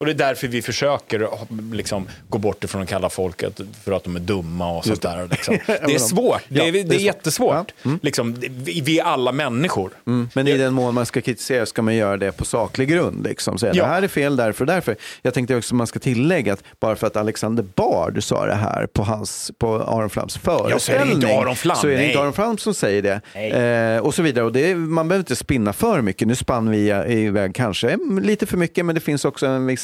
Och 0.00 0.06
det 0.06 0.12
är 0.12 0.28
därför 0.28 0.48
vi 0.48 0.62
försöker 0.62 1.28
liksom, 1.74 2.08
gå 2.28 2.38
bort 2.38 2.64
ifrån 2.64 2.82
att 2.82 2.88
kalla 2.88 3.10
folket 3.10 3.60
för 3.84 3.92
att 3.92 4.04
de 4.04 4.16
är 4.16 4.20
dumma 4.20 4.72
och 4.76 4.84
sånt 4.84 5.02
där. 5.02 5.28
Liksom. 5.30 5.58
Det 5.66 5.94
är 5.94 5.98
svårt. 5.98 6.40
Det 6.48 6.60
är, 6.60 6.64
Ja, 6.66 6.72
det 6.72 6.82
det 6.82 6.94
är 6.94 6.94
är 6.94 6.98
svårt. 6.98 7.00
jättesvårt. 7.00 7.72
Liksom, 8.02 8.34
vi, 8.64 8.98
är 8.98 9.04
alla 9.04 9.32
människor. 9.32 9.90
Mm. 10.06 10.28
Men 10.34 10.48
i 10.48 10.56
den 10.56 10.74
mån 10.74 10.94
man 10.94 11.06
ska 11.06 11.20
kritisera 11.20 11.66
ska 11.66 11.82
man 11.82 11.94
göra 11.94 12.16
det 12.16 12.32
på 12.32 12.44
saklig 12.44 12.88
grund. 12.88 13.24
Liksom. 13.24 13.58
Säga, 13.58 13.72
Ja. 13.74 13.82
Det 13.84 13.88
här 13.90 14.02
är 14.02 14.08
fel 14.08 14.36
därför 14.36 14.62
och 14.62 14.66
därför. 14.66 14.96
Jag 15.22 15.34
tänkte 15.34 15.56
också 15.56 15.74
att 15.74 15.76
man 15.78 15.86
ska 15.86 15.98
tillägga 15.98 16.52
att 16.52 16.62
bara 16.80 16.96
för 16.96 17.06
att 17.06 17.16
Alexander 17.16 17.64
Bard 17.74 18.22
sa 18.22 18.46
det 18.46 18.54
här 18.54 18.86
på, 18.86 19.02
hans, 19.02 19.50
på 19.58 19.76
Aron 19.76 20.10
Flams 20.10 20.38
Ja, 20.44 20.78
så 20.78 20.92
är 20.92 20.98
det 20.98 21.12
inte 21.12 21.26
föreställning 21.26 21.38
Aron 21.38 21.56
Flam, 21.56 21.76
så 21.76 21.86
är 21.86 21.90
det 21.90 21.96
nej. 21.96 22.06
inte 22.06 22.20
Aron 22.20 22.32
Flam 22.32 22.58
som 22.58 22.74
säger 22.74 23.02
det. 23.34 23.96
Eh, 23.96 24.04
och 24.04 24.14
så 24.14 24.22
vidare. 24.22 24.44
Och 24.44 24.52
det 24.52 24.70
är, 24.70 24.74
man 24.74 25.08
behöver 25.08 25.22
inte 25.22 25.36
spinna 25.36 25.72
för 25.72 26.00
mycket. 26.00 26.28
Nu 26.28 26.34
spann 26.34 26.70
vi 26.70 26.88
iväg 27.08 27.54
kanske 27.54 27.98
lite 28.22 28.46
för 28.46 28.56
mycket, 28.56 28.84
men 28.86 28.94
det 28.94 29.00
finns 29.00 29.24
också 29.24 29.46
en 29.46 29.66
viss 29.66 29.83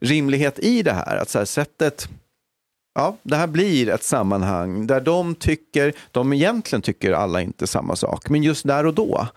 rimlighet 0.00 0.58
i 0.58 0.82
det 0.82 0.92
här. 0.92 1.16
Att 1.16 1.30
så 1.30 1.38
här, 1.38 1.44
sättet 1.44 2.08
Ja, 2.98 3.16
det 3.22 3.36
här 3.36 3.46
blir 3.46 3.88
ett 3.88 4.02
sammanhang 4.02 4.86
där 4.86 5.00
de 5.00 5.34
tycker, 5.34 5.92
de 6.10 6.32
egentligen 6.32 6.82
tycker 6.82 7.12
alla 7.12 7.40
inte 7.40 7.66
samma 7.66 7.96
sak, 7.96 8.28
men 8.28 8.42
just 8.42 8.66
där 8.66 8.86
och 8.86 8.94
då 8.94 9.28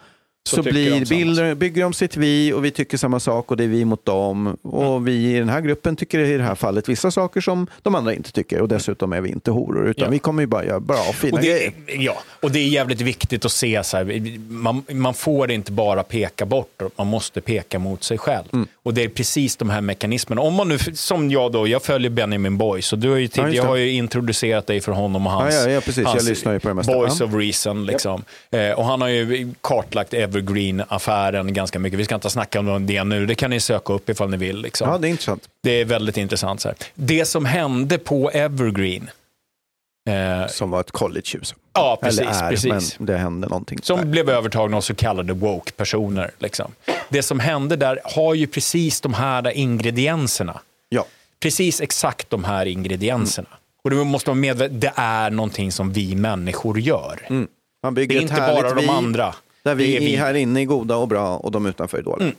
så, 0.50 0.62
de 0.62 0.70
blir, 0.72 1.06
bilder, 1.06 1.56
bygger 1.56 1.82
de 1.84 1.94
sitt 1.94 2.18
vi 2.18 2.54
och 2.54 2.66
vi 2.66 2.72
tycker 2.72 2.98
samma 2.98 3.20
sak 3.20 3.52
och 3.52 3.58
det 3.58 3.64
är 3.64 3.68
vi 3.68 3.86
mot 3.86 4.06
dem. 4.06 4.58
Och 4.62 5.08
vi 5.08 5.36
i 5.36 5.40
den 5.40 5.50
här 5.50 5.62
gruppen 5.62 5.96
tycker 5.96 6.20
i 6.20 6.38
det 6.38 6.44
här 6.44 6.56
fallet 6.56 6.90
vissa 6.90 7.12
saker 7.12 7.42
som 7.42 7.68
de 7.82 7.96
andra 7.96 8.14
inte 8.14 8.32
tycker 8.32 8.62
och 8.62 8.68
dessutom 8.68 9.14
är 9.14 9.22
vi 9.22 9.30
inte 9.30 9.52
horor 9.52 9.88
utan 9.90 10.04
Ja. 10.06 10.10
vi 10.12 10.20
kommer 10.20 10.44
ju 10.44 10.48
bara 10.48 10.66
göra 10.66 10.80
bra 10.80 10.98
fina 10.98 11.34
Och 11.38 11.42
det, 11.44 11.48
grejer. 11.48 11.74
ja, 11.88 12.18
och 12.40 12.52
det 12.52 12.60
är 12.60 12.68
jävligt 12.68 13.02
viktigt 13.02 13.46
att 13.46 13.52
se 13.52 13.84
så 13.84 13.98
här, 13.98 14.40
man, 14.52 14.84
man 14.92 15.14
får 15.14 15.52
inte 15.52 15.72
bara 15.72 16.04
peka 16.04 16.46
bort, 16.46 16.82
man 16.96 17.08
måste 17.08 17.42
peka 17.42 17.80
mot 17.80 18.04
sig 18.04 18.18
själv. 18.18 18.46
Mm. 18.54 18.68
Och 18.84 18.94
det 18.94 19.04
är 19.04 19.10
precis 19.10 19.56
de 19.56 19.70
här 19.70 19.82
mekanismerna. 19.82 20.42
Om 20.42 20.54
man 20.54 20.70
nu, 20.70 20.78
som 20.94 21.32
jag 21.32 21.52
då, 21.52 21.68
jag 21.68 21.84
följer 21.84 22.10
Benjamin 22.12 22.58
Boys 22.58 22.94
och 22.94 23.00
du 23.00 23.10
har 23.10 23.18
ju, 23.18 23.28
tid, 23.28 23.44
Ja, 23.44 23.50
jag 23.50 23.64
har 23.64 23.76
ju 23.76 23.92
introducerat 23.92 24.68
dig 24.68 24.82
för 24.82 24.92
honom 24.92 25.26
och 25.28 25.34
hans, 25.34 25.56
Ja, 25.56 25.62
ja, 25.62 25.70
ja, 25.70 25.82
precis. 25.82 26.04
Jag 26.04 26.10
hans 26.10 26.30
lyssnar 26.30 26.54
ju 26.54 26.60
på 26.60 26.68
det 26.68 26.74
mesta. 26.74 26.94
Boys 26.94 27.22
of 27.22 27.34
Reason. 27.34 27.86
Liksom. 27.86 28.24
Eh, 28.52 28.72
och 28.72 28.86
han 28.86 29.02
har 29.02 29.08
ju 29.08 29.54
kartlagt 29.62 30.14
Evergreen-affären 30.32 31.54
ganska 31.54 31.80
mycket. 31.80 32.00
Vi 32.00 32.06
ska 32.06 32.16
inte 32.16 32.30
snacka 32.30 32.60
om 32.60 32.86
det 32.88 33.04
nu, 33.04 33.26
det 33.26 33.36
kan 33.36 33.50
ni 33.50 33.60
söka 33.60 33.94
upp 33.94 34.10
ifall 34.10 34.30
ni 34.30 34.38
vill. 34.38 34.62
Liksom. 34.62 34.90
Ja, 34.90 34.98
det 34.98 35.08
är 35.08 35.10
intressant. 35.10 35.50
Det 35.64 35.72
är 35.72 35.86
väldigt 35.86 36.18
intressant. 36.18 36.62
Så 36.62 36.68
här. 36.68 36.78
Det 36.96 37.26
som 37.26 37.46
hände 37.46 37.98
på 37.98 38.30
Evergreen, 38.32 39.10
eh, 40.10 40.48
Som 40.48 40.72
var 40.72 40.80
ett 40.80 40.92
collegehus. 40.92 41.56
Ja, 41.74 42.00
precis. 42.02 42.20
Eller 42.20 42.44
är, 42.44 42.50
precis. 42.50 43.00
men 43.00 43.06
det 43.06 43.18
hände 43.18 43.48
någonting. 43.48 43.80
Som 43.84 44.12
blev 44.12 44.30
övertagna 44.30 44.78
av 44.78 44.82
så 44.82 44.96
kallade 44.96 45.34
woke-personer. 45.34 46.32
Liksom. 46.40 46.72
Det 47.10 47.24
som 47.24 47.40
hände 47.40 47.76
där 47.76 48.00
har 48.04 48.34
ju 48.34 48.48
precis 48.48 49.02
de 49.02 49.14
här 49.14 49.52
ingredienserna. 49.52 50.60
Ja. 50.90 51.06
Precis 51.40 51.82
exakt 51.82 52.30
de 52.30 52.44
här 52.44 52.66
ingredienserna. 52.66 53.48
Och 53.84 53.90
det 53.90 53.96
måste 53.96 54.30
vara 54.30 54.40
medveten, 54.40 54.80
det 54.80 54.94
är 54.96 55.30
någonting 55.30 55.72
som 55.72 55.94
vi 55.94 56.16
människor 56.16 56.80
gör. 56.80 57.20
Man 57.30 57.48
Det 57.82 57.92
bygger 57.92 58.16
är 58.16 58.18
ett 58.18 58.30
inte 58.30 58.42
bara 58.42 58.74
de 58.74 58.82
vi, 58.82 58.88
andra. 58.88 59.36
Där 59.64 59.76
vi, 59.76 60.00
vi. 60.00 60.16
här 60.16 60.34
inne 60.34 60.62
är 60.62 60.66
goda 60.66 60.96
och 60.96 61.08
bra 61.08 61.38
och 61.38 61.52
de 61.52 61.66
utanför 61.66 61.98
är 61.98 62.02
dåliga. 62.02 62.32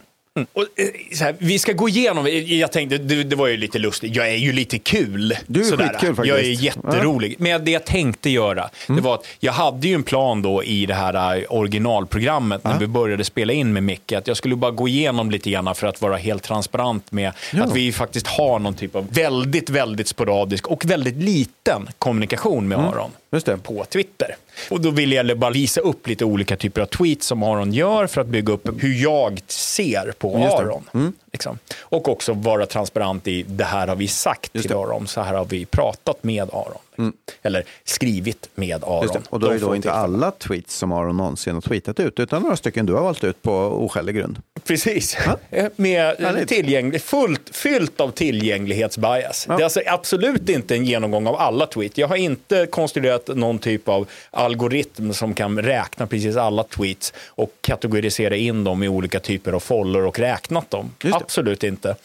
Och, 0.52 0.62
eh, 0.62 0.86
här, 1.20 1.34
vi 1.38 1.58
ska 1.58 1.72
gå 1.72 1.88
igenom, 1.88 2.28
jag 2.46 2.72
tänkte, 2.72 2.98
det, 2.98 3.24
det 3.24 3.36
var 3.36 3.46
ju 3.46 3.56
lite 3.56 3.78
lustigt, 3.78 4.16
jag 4.16 4.28
är 4.28 4.36
ju 4.36 4.52
lite 4.52 4.78
kul. 4.78 5.36
Du 5.46 5.60
är 5.60 5.64
sådär. 5.64 5.88
skitkul 5.88 6.14
faktiskt. 6.14 6.28
Jag 6.36 6.38
är 6.38 6.64
jätterolig. 6.64 7.36
Men 7.38 7.64
det 7.64 7.70
jag 7.70 7.84
tänkte 7.84 8.30
göra, 8.30 8.70
det 8.86 9.00
var 9.00 9.14
att 9.14 9.26
jag 9.40 9.52
hade 9.52 9.88
ju 9.88 9.94
en 9.94 10.02
plan 10.02 10.42
då 10.42 10.64
i 10.64 10.86
det 10.86 10.94
här 10.94 11.36
eh, 11.38 11.44
originalprogrammet 11.48 12.64
när 12.64 12.78
vi 12.78 12.86
började 12.86 13.24
spela 13.24 13.52
in 13.52 13.72
med 13.72 13.82
Micke, 13.82 14.12
att 14.12 14.26
jag 14.26 14.36
skulle 14.36 14.56
bara 14.56 14.70
gå 14.70 14.88
igenom 14.88 15.30
lite 15.30 15.50
grann 15.50 15.74
för 15.74 15.86
att 15.86 16.00
vara 16.00 16.16
helt 16.16 16.42
transparent 16.42 17.12
med 17.12 17.32
Ja. 17.52 17.64
att 17.64 17.76
vi 17.76 17.92
faktiskt 17.92 18.26
har 18.26 18.58
någon 18.58 18.74
typ 18.74 18.96
av 18.96 19.06
väldigt, 19.10 19.70
väldigt 19.70 20.08
sporadisk 20.08 20.66
och 20.66 20.84
väldigt 20.84 21.16
liten 21.16 21.88
kommunikation 21.98 22.68
med 22.68 22.78
Aron 22.78 22.90
Just 22.92 23.14
det. 23.16 23.21
På 23.62 23.85
Twitter. 23.85 24.37
Och 24.70 24.80
då 24.80 24.91
vill 24.91 25.12
jag 25.12 25.39
bara 25.39 25.51
visa 25.51 25.80
upp 25.80 26.09
lite 26.09 26.24
olika 26.24 26.57
typer 26.57 26.80
av 26.80 26.87
tweets 26.87 27.26
som 27.26 27.43
Aron 27.43 27.72
gör 27.72 28.07
för 28.07 28.20
att 28.20 28.26
bygga 28.26 28.53
upp 28.53 28.68
hur 28.83 29.03
jag 29.03 29.41
ser 29.47 30.12
på 30.18 30.39
Just 30.39 30.57
det. 30.93 31.12
Liksom. 31.33 31.59
Och 31.80 32.09
också 32.09 32.33
vara 32.33 32.66
transparent 32.66 33.28
i 33.28 33.43
det 33.43 33.64
här 33.64 33.87
har 33.89 33.97
vi 33.97 34.09
sagt 34.09 34.53
till 34.53 34.72
Aron, 34.72 35.07
så 35.07 35.20
här 35.20 35.35
har 35.35 35.45
vi 35.45 35.64
pratat 35.66 36.24
med 36.24 36.43
Aron. 36.53 37.12
Eller 37.43 37.64
skrivit 37.85 38.49
med 38.55 38.85
Aron. 38.85 39.22
Och 39.28 39.41
då 39.41 39.47
är 39.47 39.51
De 39.51 39.59
det 39.59 39.66
då 39.66 39.76
inte 39.76 39.93
alla 39.93 40.30
tweets 40.30 40.76
som 40.76 40.93
Aron 40.93 41.16
någonsin 41.16 41.55
har 41.55 41.61
tweetat 41.61 42.01
ut, 42.01 42.20
utan 42.20 42.43
några 42.43 42.57
stycken 42.57 42.87
du 42.87 42.93
har 42.93 43.03
valt 43.03 43.24
ut 43.24 43.43
på 43.43 43.53
oskälig 43.57 44.14
grund. 44.14 44.43
Precis. 44.64 45.16
Eh, 45.51 45.66
Med 45.76 46.16
Härligt. 46.18 46.49
tillgänglig, 46.49 47.03
fullt, 47.03 47.57
fyllt 47.57 48.01
av 48.01 48.11
tillgänglighetsbias. 48.11 49.45
Det 49.47 49.53
är 49.53 49.62
alltså 49.64 49.80
absolut 49.87 50.49
inte 50.49 50.74
en 50.74 50.85
genomgång 50.85 51.26
av 51.26 51.37
alla 51.37 51.66
tweets. 51.66 51.99
Jag 51.99 52.09
har 52.09 52.16
inte 52.16 52.66
konstruerat 52.66 53.28
någon 53.28 53.59
typ 53.59 53.89
av 53.89 54.09
algoritm 54.30 55.12
som 55.12 55.35
kan 55.35 55.62
räkna 55.62 56.07
precis 56.07 56.37
alla 56.37 56.62
tweets 56.64 57.12
och 57.28 57.53
kategorisera 57.61 58.37
in 58.37 58.64
dem 58.64 58.83
i 58.83 58.89
olika 58.89 59.20
typer 59.20 59.53
av 59.53 59.61
follor 59.61 60.03
och 60.07 60.18
räknat 60.18 60.70
dem. 60.70 60.91
Absolut 61.22 61.64
inte. 61.64 61.96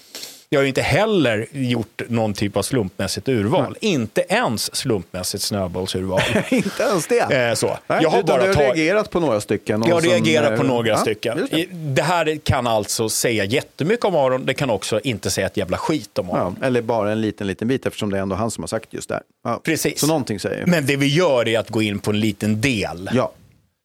Jag 0.50 0.60
har 0.60 0.64
ju 0.64 0.68
inte 0.68 0.82
heller 0.82 1.48
gjort 1.52 2.02
någon 2.08 2.34
typ 2.34 2.58
av 2.58 2.62
slumpmässigt 2.62 3.30
urval. 3.30 3.78
Inte 3.82 4.26
ens 4.30 4.76
slumpmässigt 4.76 5.44
snöbollsurval. 5.44 6.22
inte 6.50 6.84
ens 6.84 7.08
det? 7.08 7.20
Eh, 7.20 7.54
så. 7.54 7.78
Nej, 7.88 8.00
jag 8.04 8.10
har 8.10 8.24
bara 8.24 8.42
du 8.42 8.48
har 8.48 8.54
tagit- 8.54 8.76
reagerat 8.76 9.10
på 9.10 9.20
några 9.20 9.42
stycken. 9.42 9.84
jag 9.88 10.04
som, 10.04 10.12
reagerar 10.12 10.58
på 10.58 10.64
eh, 10.64 10.68
några 10.70 10.88
ja, 10.88 10.98
stycken. 10.98 11.48
det. 11.52 11.66
Det 11.72 12.02
här 12.02 12.40
kan 12.44 12.68
alltså 12.68 13.10
säga 13.10 13.44
jättemycket 13.44 14.06
om 14.06 14.16
Aron. 14.16 14.46
Det 14.46 14.54
kan 14.54 14.70
också 14.70 15.00
inte 15.00 15.30
säga 15.30 15.48
ett 15.48 15.58
jävla 15.58 15.78
skit 15.78 16.18
om 16.18 16.32
Aron. 16.32 16.56
Ja, 16.62 16.68
eller 16.68 16.82
bara 16.82 17.12
en 17.12 17.22
liten, 17.22 17.48
liten 17.48 17.68
bit 17.68 17.86
eftersom 17.86 18.12
det 18.12 18.18
är 18.18 18.22
ändå 18.22 18.36
han 18.36 18.52
som 18.52 18.64
har 18.64 18.68
sagt 18.68 18.94
just 18.94 19.10
det. 19.10 19.22
Ja. 19.44 19.62
Precis. 19.64 20.00
Så 20.00 20.08
någonting 20.08 20.40
säger 20.40 20.66
Men 20.66 20.86
det 20.86 20.96
vi 20.96 21.08
gör 21.08 21.48
är 21.48 21.60
att 21.60 21.70
gå 21.70 21.82
in 21.82 22.00
på 22.00 22.12
en 22.12 22.20
liten 22.20 22.62
del. 22.62 23.10
Ja. 23.14 23.32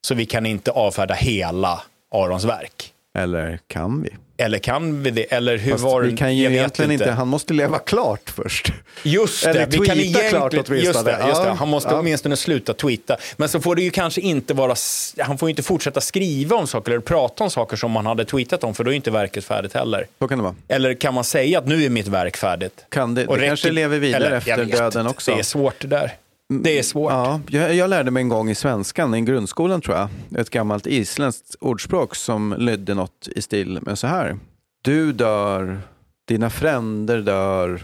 Så 0.06 0.14
vi 0.14 0.26
kan 0.26 0.46
inte 0.46 0.70
avfärda 0.70 1.14
hela 1.14 1.82
Arons 2.14 2.44
verk. 2.44 2.92
Eller 3.18 3.58
kan 3.66 4.02
vi? 4.02 4.10
Eller 4.36 4.58
kan 4.58 5.02
vi 5.02 5.10
det? 5.10 5.22
Eller 5.32 5.58
hur 5.58 5.72
Fast 5.72 5.84
var 5.84 6.02
det? 6.02 6.08
vi 6.08 6.16
kan 6.16 6.36
ju 6.36 6.44
egentligen 6.52 6.90
inte. 6.90 7.10
han 7.10 7.28
måste 7.28 7.54
leva 7.54 7.78
klart 7.78 8.30
först. 8.36 8.72
Just 9.02 9.44
det, 9.44 9.50
Eller 9.50 9.66
vi 9.66 9.76
kan 9.78 9.96
tweeta 9.96 10.20
klart 10.20 10.54
egentligen, 10.54 10.64
åtminstone. 10.82 11.10
just 11.10 11.20
det, 11.22 11.28
just 11.28 11.42
det. 11.44 11.50
Han 11.50 11.68
måste 11.68 11.90
ja. 11.90 11.98
åtminstone 11.98 12.36
sluta 12.36 12.74
tweeta. 12.74 13.16
Men 13.36 13.48
så 13.48 13.60
får 13.60 13.74
det 13.76 13.82
ju 13.82 13.90
kanske 13.90 14.20
inte 14.20 14.54
vara, 14.54 14.74
han 15.18 15.38
får 15.38 15.48
ju 15.48 15.50
inte 15.50 15.62
fortsätta 15.62 16.00
skriva 16.00 16.56
om 16.56 16.66
saker 16.66 16.92
eller 16.92 17.00
prata 17.02 17.44
om 17.44 17.50
saker 17.50 17.76
som 17.76 17.90
man 17.90 18.06
hade 18.06 18.24
tweetat 18.24 18.64
om, 18.64 18.74
för 18.74 18.84
då 18.84 18.90
är 18.90 18.94
inte 18.94 19.10
verket 19.10 19.44
färdigt 19.44 19.74
heller. 19.74 20.06
Så 20.18 20.28
kan 20.28 20.38
det 20.38 20.44
vara. 20.44 20.54
Eller 20.68 20.94
kan 20.94 21.14
man 21.14 21.24
säga 21.24 21.58
att 21.58 21.66
nu 21.66 21.84
är 21.84 21.90
mitt 21.90 22.08
verk 22.08 22.36
färdigt? 22.36 22.84
Kan 22.88 23.14
det, 23.14 23.26
Och 23.26 23.38
det 23.38 23.46
kanske 23.46 23.66
räcker- 23.68 23.74
lever 23.74 23.98
vidare 23.98 24.26
eller, 24.26 24.36
efter 24.36 24.64
döden 24.64 25.00
inte. 25.00 25.10
också. 25.10 25.32
Det 25.34 25.38
är 25.38 25.42
svårt 25.42 25.74
det 25.80 25.86
där. 25.88 26.12
Det 26.60 26.78
är 26.78 26.82
svårt. 26.82 27.12
Ja, 27.12 27.40
jag, 27.48 27.74
jag 27.74 27.90
lärde 27.90 28.10
mig 28.10 28.20
en 28.20 28.28
gång 28.28 28.50
i 28.50 28.54
svenskan, 28.54 29.14
i 29.14 29.20
grundskolan 29.20 29.80
tror 29.80 29.96
jag, 29.96 30.08
ett 30.40 30.50
gammalt 30.50 30.86
isländskt 30.86 31.54
ordspråk 31.60 32.14
som 32.14 32.54
lydde 32.58 32.94
något 32.94 33.28
i 33.36 33.42
stil 33.42 33.78
med 33.82 33.98
så 33.98 34.06
här. 34.06 34.38
Du 34.82 35.12
dör, 35.12 35.80
dina 36.28 36.50
fränder 36.50 37.18
dör, 37.20 37.82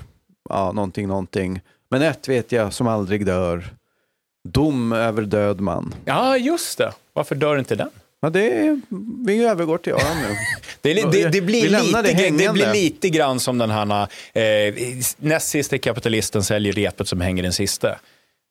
ja, 0.48 0.72
någonting, 0.72 1.08
någonting. 1.08 1.60
Men 1.90 2.02
ett 2.02 2.28
vet 2.28 2.52
jag 2.52 2.72
som 2.72 2.86
aldrig 2.86 3.26
dör. 3.26 3.64
Dom 4.48 4.92
över 4.92 5.22
död 5.22 5.60
man. 5.60 5.94
Ja, 6.04 6.36
just 6.36 6.78
det. 6.78 6.92
Varför 7.12 7.34
dör 7.34 7.58
inte 7.58 7.74
den? 7.74 7.90
Ja, 8.20 8.30
det 8.30 8.66
är, 8.66 8.80
vi 9.26 9.44
övergår 9.44 9.78
till 9.78 9.92
Aron 9.92 10.16
nu. 10.22 10.36
Det, 10.80 10.94
det, 10.94 11.28
det, 11.28 11.40
blir 11.40 11.68
lite, 11.68 12.02
det 12.02 12.12
det, 12.38 12.52
blir 12.52 12.72
lite 12.72 13.08
grann 13.08 13.40
som 13.40 13.58
den 13.58 13.70
här 13.70 14.08
eh, 14.32 14.74
näst 15.16 15.48
sista 15.48 15.78
kapitalisten 15.78 16.42
säljer 16.44 16.72
repet 16.72 17.08
som 17.08 17.20
hänger 17.20 17.42
den 17.42 17.52
sista. 17.52 17.98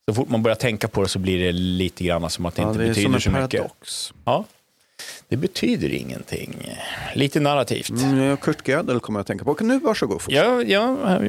Så 0.10 0.14
fort 0.14 0.30
man 0.30 0.44
börjar 0.44 0.56
tänka 0.56 0.88
på 0.88 1.02
det 1.04 1.10
så 1.10 1.20
blir 1.20 1.40
det 1.46 1.52
lite 1.52 2.04
grann 2.04 2.30
som 2.30 2.46
att 2.46 2.56
det 2.56 2.62
Ja, 2.62 2.68
inte 2.68 2.80
det 2.80 2.86
är 2.86 2.90
betyder 2.90 3.06
som 3.08 3.16
en 3.16 3.22
så 3.22 3.30
mycket. 3.30 3.60
paradox. 3.62 4.14
Ja, 4.26 4.46
det 5.28 5.38
betyder 5.38 5.94
ingenting. 5.94 6.74
Lite 7.16 7.40
narrativt. 7.40 7.90
Mm, 7.90 8.38
Kurt 8.38 8.68
Gödel 8.68 9.00
kommer 9.00 9.20
jag 9.20 9.22
att 9.22 9.28
tänka 9.28 9.46
på. 9.46 9.58
Nu, 9.62 9.80
varsågod. 9.80 10.22
Ja, 10.28 10.62
ja, 10.64 11.20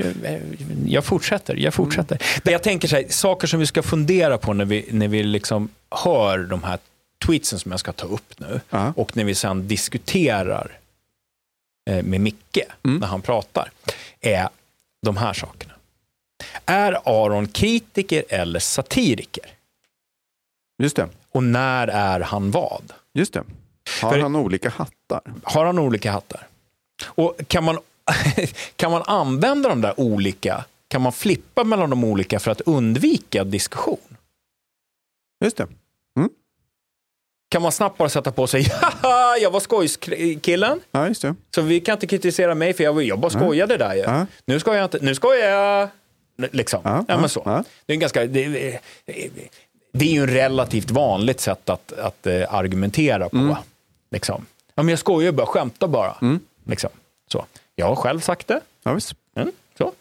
jag 0.87 1.05
fortsätter. 1.05 1.57
Jag 1.57 1.74
fortsätter. 1.74 2.22
Det 2.45 2.51
Jag 2.53 2.62
tänker 2.62 2.89
så 2.89 2.97
här, 2.97 3.05
saker 3.09 3.47
som 3.47 3.61
vi 3.61 3.66
ska 3.66 3.83
fundera 3.83 4.39
på 4.39 4.53
när 4.53 4.64
vi, 4.64 4.87
när 4.91 5.09
vi 5.09 5.22
liksom 5.22 5.68
hör 6.05 6.39
de 6.39 6.62
här 6.62 6.79
tweetsen 7.26 7.59
som 7.59 7.70
jag 7.70 7.81
ska 7.81 7.93
ta 7.93 8.07
upp 8.07 8.35
nu 8.41 8.61
och 8.97 9.16
när 9.16 9.24
vi 9.24 9.35
sen 9.35 9.68
diskuterar 9.68 10.79
eh, 11.91 12.03
med 12.03 12.20
Micke 12.20 12.59
när 12.83 13.07
han 13.07 13.22
pratar, 13.22 13.70
är 14.20 14.49
de 15.03 15.16
här 15.16 15.33
sakerna. 15.33 15.72
Är 16.66 16.99
Aron 17.05 17.49
kritiker 17.49 18.24
eller 18.28 18.61
satiriker? 18.61 19.45
Just 20.82 20.97
det. 20.97 21.09
Och 21.32 21.43
när 21.43 21.89
är 21.89 22.20
han 22.20 22.51
vad? 22.51 22.93
Just 23.14 23.32
det. 23.32 23.45
Har 24.03 24.12
För- 24.12 24.18
han 24.18 24.36
olika 24.36 24.70
hattar? 24.70 25.20
Har 25.43 25.64
han 25.64 25.78
olika 25.78 26.12
hattar? 26.12 26.47
Och 27.07 27.41
kan 27.49 27.64
man, 27.64 27.78
kan 28.76 28.91
man 28.91 29.03
använda 29.07 29.68
de 29.68 29.80
där 29.80 30.01
olika, 30.01 30.64
kan 30.89 31.03
man 31.03 31.12
flippa 31.12 31.64
mellan 31.64 31.91
de 31.91 32.05
olika 32.05 32.41
för 32.41 32.51
att 32.51 32.61
undvika 32.61 33.45
diskussion? 33.45 34.16
Just 35.45 35.57
det. 35.57 35.66
Kan 37.51 37.62
man 37.62 37.72
snabbt 37.72 37.99
bara 37.99 38.09
sätta 38.09 38.32
på 38.32 38.47
sig, 38.47 38.62
haha, 38.82 39.36
jag 39.36 39.51
var 39.51 39.61
skojskillen. 39.61 40.80
Ja, 40.91 41.09
just 41.09 41.22
det. 41.22 41.34
Så 41.55 41.62
vi 41.62 41.80
kan 41.80 41.93
inte 41.93 42.07
kritisera 42.07 42.55
mig 42.55 42.74
för 42.74 42.84
jag, 42.84 43.03
jag 43.03 43.18
bara 43.18 43.30
skojade 43.30 43.76
där 43.76 43.95
ju. 43.95 44.01
Ja. 44.01 44.26
Nu 44.45 44.61
skojar 44.61 44.78
jag 44.78 44.86
inte, 44.86 44.99
nu 45.03 45.14
skojar 45.14 45.49
jag. 45.49 45.89
Liksom. 46.53 46.80
Ja, 46.84 47.05
ja, 47.09 47.18
men 47.20 47.28
så. 47.28 47.43
ja. 47.45 47.64
Det 47.86 47.93
är 47.93 47.95
en 47.95 48.01
ganska, 48.01 48.26
det, 48.26 48.49
det 49.93 50.05
är 50.05 50.12
ju 50.12 50.20
en 50.20 50.26
relativt 50.30 50.91
vanligt 50.91 51.41
sätt 51.41 51.68
att, 51.70 51.93
att 51.93 52.26
eh, 52.26 52.55
argumentera 52.55 53.28
på. 53.28 53.36
Mm. 53.36 53.57
Liksom. 54.11 54.47
Ja, 54.74 54.82
men 54.82 54.89
jag 54.89 54.99
skojar 54.99 55.32
bara, 55.32 55.47
skämtar 55.47 55.89
bara. 55.89 56.16
Liksom. 56.66 56.91
Så. 57.32 57.45
Jag 57.76 57.86
har 57.86 57.97
själv 57.97 58.20
sagt 58.20 58.47
det. 58.49 58.61
Ja. 58.82 58.99
Mm, 59.36 59.53
så. 59.78 59.93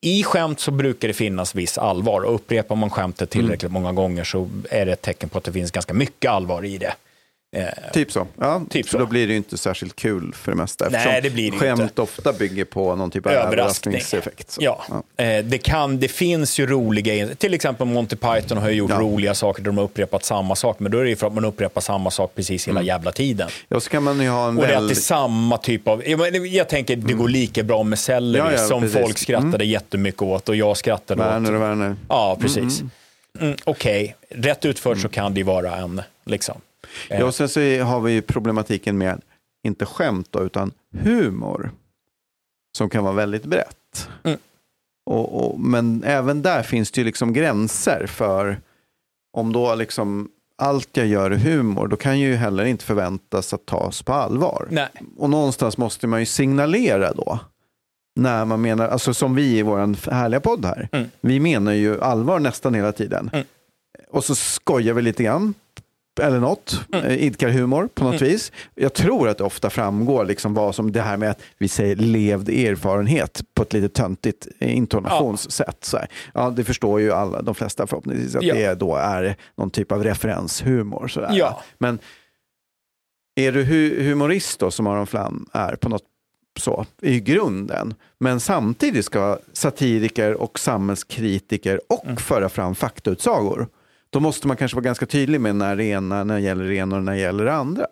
I 0.00 0.22
skämt 0.24 0.60
så 0.60 0.70
brukar 0.70 1.08
det 1.08 1.14
finnas 1.14 1.54
viss 1.54 1.78
allvar 1.78 2.20
och 2.20 2.34
upprepar 2.34 2.76
man 2.76 2.90
skämtet 2.90 3.30
tillräckligt 3.30 3.70
Mm. 3.70 3.82
många 3.82 3.92
gånger 3.92 4.24
så 4.24 4.48
är 4.70 4.86
det 4.86 4.92
ett 4.92 5.02
tecken 5.02 5.28
på 5.28 5.38
att 5.38 5.44
det 5.44 5.52
finns 5.52 5.70
ganska 5.70 5.94
mycket 5.94 6.30
allvar 6.30 6.64
i 6.64 6.78
det. 6.78 6.94
Eh, 7.56 7.64
Typ 7.92 8.12
så. 8.12 8.26
Ja, 8.38 8.62
Typ 8.70 8.88
så. 8.88 8.98
Då 8.98 9.06
blir 9.06 9.26
det 9.26 9.30
ju 9.30 9.36
inte 9.36 9.58
särskilt 9.58 9.96
kul 9.96 10.32
för 10.34 10.52
det 10.52 10.56
mesta. 10.56 10.88
Nej, 10.90 11.20
det 11.22 11.30
blir 11.30 11.50
det 11.50 11.58
skämt 11.58 11.80
inte. 11.80 12.02
ofta 12.02 12.32
bygger 12.32 12.64
på 12.64 12.96
någon 12.96 13.10
typ 13.10 13.26
av 13.26 13.32
Överraskning. 13.32 13.94
överraskningseffekt. 13.94 14.50
Så. 14.50 14.62
Ja, 14.62 14.84
Eh, 15.16 15.44
det, 15.44 15.58
kan, 15.58 15.98
det 16.00 16.08
finns 16.08 16.58
ju 16.60 16.66
roliga, 16.66 17.28
till 17.34 17.54
exempel 17.54 17.86
Monty 17.86 18.16
Python 18.16 18.58
har 18.58 18.68
ju 18.68 18.74
gjort 18.74 18.90
roliga 18.90 19.34
saker 19.34 19.62
där 19.62 19.66
de 19.70 19.78
har 19.78 19.84
upprepat 19.84 20.24
samma 20.24 20.56
sak, 20.56 20.80
men 20.80 20.92
då 20.92 20.98
är 20.98 21.02
det 21.04 21.10
ju 21.10 21.16
för 21.16 21.26
att 21.26 21.32
man 21.34 21.44
upprepar 21.44 21.80
samma 21.80 22.10
sak 22.10 22.32
precis 22.34 22.68
hela 22.68 22.82
jävla 22.82 23.12
tiden. 23.12 23.48
Ja, 23.68 23.80
så 23.80 23.90
kan 23.90 24.02
man 24.02 24.20
ju 24.20 24.28
ha 24.28 24.48
en 24.48 24.58
Och 24.58 24.66
det 24.66 24.72
är 24.72 24.76
alltid 24.76 24.96
samma 25.02 25.58
typ 25.58 25.88
av... 25.88 26.08
Jag, 26.08 26.46
jag 26.46 26.68
tänker 26.68 26.96
det 26.96 27.12
går 27.14 27.28
lika 27.28 27.62
bra 27.62 27.82
med 27.82 27.98
selleri 27.98 28.42
Ja, 28.44 28.52
ja, 28.52 28.58
som 28.68 28.80
precis. 28.82 29.00
folk 29.00 29.18
skrattade 29.18 29.54
Mm. 29.54 29.68
jättemycket 29.68 30.22
åt 30.22 30.48
och 30.48 30.56
jag 30.56 30.76
skrattade 30.76 31.22
Werner 31.24 31.50
åt. 31.50 31.54
och 31.56 31.62
Werner. 31.62 31.96
Ja, 32.08 32.38
precis. 32.40 32.80
Mm, 32.80 32.90
Mm, 33.40 33.56
Okej, 33.64 34.16
rätt 34.30 34.64
utfört 34.64 34.98
så 34.98 35.08
kan 35.08 35.34
det 35.34 35.40
ju 35.40 35.44
vara 35.44 35.76
en... 35.76 36.02
Liksom. 36.26 36.60
Ja, 37.08 37.24
och 37.24 37.34
sen 37.34 37.48
så 37.48 37.60
har 37.60 38.00
vi 38.00 38.12
ju 38.12 38.22
problematiken 38.22 38.98
med, 38.98 39.20
inte 39.66 39.86
skämt 39.86 40.28
då, 40.30 40.42
utan 40.42 40.72
humor. 40.98 41.70
Som 42.76 42.90
kan 42.90 43.04
vara 43.04 43.14
väldigt 43.14 43.44
brett. 43.44 44.08
Mm. 44.22 44.38
Och, 45.06 45.44
och, 45.44 45.60
men 45.60 46.04
även 46.04 46.42
där 46.42 46.62
finns 46.62 46.90
det 46.90 47.00
ju 47.00 47.04
liksom 47.04 47.32
gränser 47.32 48.06
för 48.06 48.60
om 49.32 49.52
då 49.52 49.74
liksom 49.74 50.30
allt 50.58 50.96
jag 50.96 51.06
gör 51.06 51.30
är 51.30 51.36
humor, 51.36 51.86
då 51.86 51.96
kan 51.96 52.20
ju 52.20 52.34
heller 52.34 52.64
inte 52.64 52.84
förväntas 52.84 53.52
att 53.52 53.66
tas 53.66 54.02
på 54.02 54.12
allvar. 54.12 54.68
Nej. 54.70 54.88
Och 55.16 55.30
någonstans 55.30 55.78
måste 55.78 56.06
man 56.06 56.20
ju 56.20 56.26
signalera 56.26 57.12
då. 57.12 57.38
När 58.20 58.44
man 58.44 58.60
menar, 58.60 58.88
alltså 58.88 59.14
som 59.14 59.34
vi 59.34 59.58
i 59.58 59.62
vår 59.62 60.10
härliga 60.10 60.40
podd 60.40 60.64
här. 60.64 60.88
Mm. 60.92 61.08
Vi 61.20 61.40
menar 61.40 61.72
ju 61.72 62.00
allvar 62.00 62.38
nästan 62.38 62.74
hela 62.74 62.92
tiden. 62.92 63.30
Och 64.10 64.24
så 64.24 64.34
skojar 64.34 64.94
vi 64.94 65.02
lite 65.02 65.22
grann. 65.22 65.54
Eller 66.20 66.40
något, 66.40 66.80
mm. 66.92 67.10
idkar 67.10 67.48
humor 67.48 67.88
på 67.94 68.04
något 68.04 68.20
Mm. 68.20 68.32
vis. 68.32 68.52
Jag 68.74 68.92
tror 68.94 69.28
att 69.28 69.38
det 69.38 69.44
ofta 69.44 69.70
framgår 69.70 70.24
liksom 70.24 70.54
vad 70.54 70.74
som 70.74 70.92
det 70.92 71.00
här 71.00 71.16
med 71.16 71.30
att 71.30 71.40
vi 71.58 71.68
säger 71.68 71.96
levd 71.96 72.48
erfarenhet 72.48 73.42
på 73.54 73.62
ett 73.62 73.72
lite 73.72 73.88
töntigt 73.88 74.46
intonationssätt. 74.58 75.84
Så 75.84 75.96
här. 75.96 76.08
Ja, 76.34 76.50
det 76.50 76.64
förstår 76.64 77.00
ju 77.00 77.12
alla, 77.12 77.42
de 77.42 77.54
flesta 77.54 77.86
förhoppningsvis, 77.86 78.34
att 78.36 78.42
Ja. 78.42 78.54
det 78.54 78.74
då 78.74 78.96
är 78.96 79.36
någon 79.56 79.70
typ 79.70 79.92
av 79.92 80.04
referenshumor. 80.04 81.08
Så 81.08 81.20
där. 81.20 81.30
Ja. 81.32 81.62
Men 81.78 81.98
är 83.34 83.52
du 83.52 83.64
hu- 83.64 84.02
humorist 84.02 84.58
då, 84.60 84.70
som 84.70 84.86
Aron 84.86 85.06
Flam 85.06 85.46
är 85.52 85.76
på 85.76 85.88
något 85.88 86.02
så, 86.60 86.86
i 87.02 87.20
grunden, 87.20 87.94
men 88.20 88.40
samtidigt 88.40 89.04
ska 89.04 89.38
satiriker 89.52 90.34
och 90.34 90.58
samhällskritiker 90.58 91.80
och 91.88 92.04
Mm. 92.04 92.16
föra 92.16 92.48
fram 92.48 92.74
faktautsagor, 92.74 93.68
då 94.12 94.20
måste 94.20 94.46
man 94.46 94.56
kanske 94.56 94.76
vara 94.76 94.84
ganska 94.84 95.06
tydlig 95.06 95.40
med 95.40 95.56
när 95.56 95.76
det 95.76 95.84
ena, 95.84 96.24
när 96.24 96.34
det 96.34 96.40
gäller 96.40 96.64
det 96.64 96.74
ena 96.74 96.96
och 96.96 97.02
när 97.02 97.12
det 97.12 97.18
gäller 97.18 97.44
det 97.44 97.54
andra. 97.54 97.86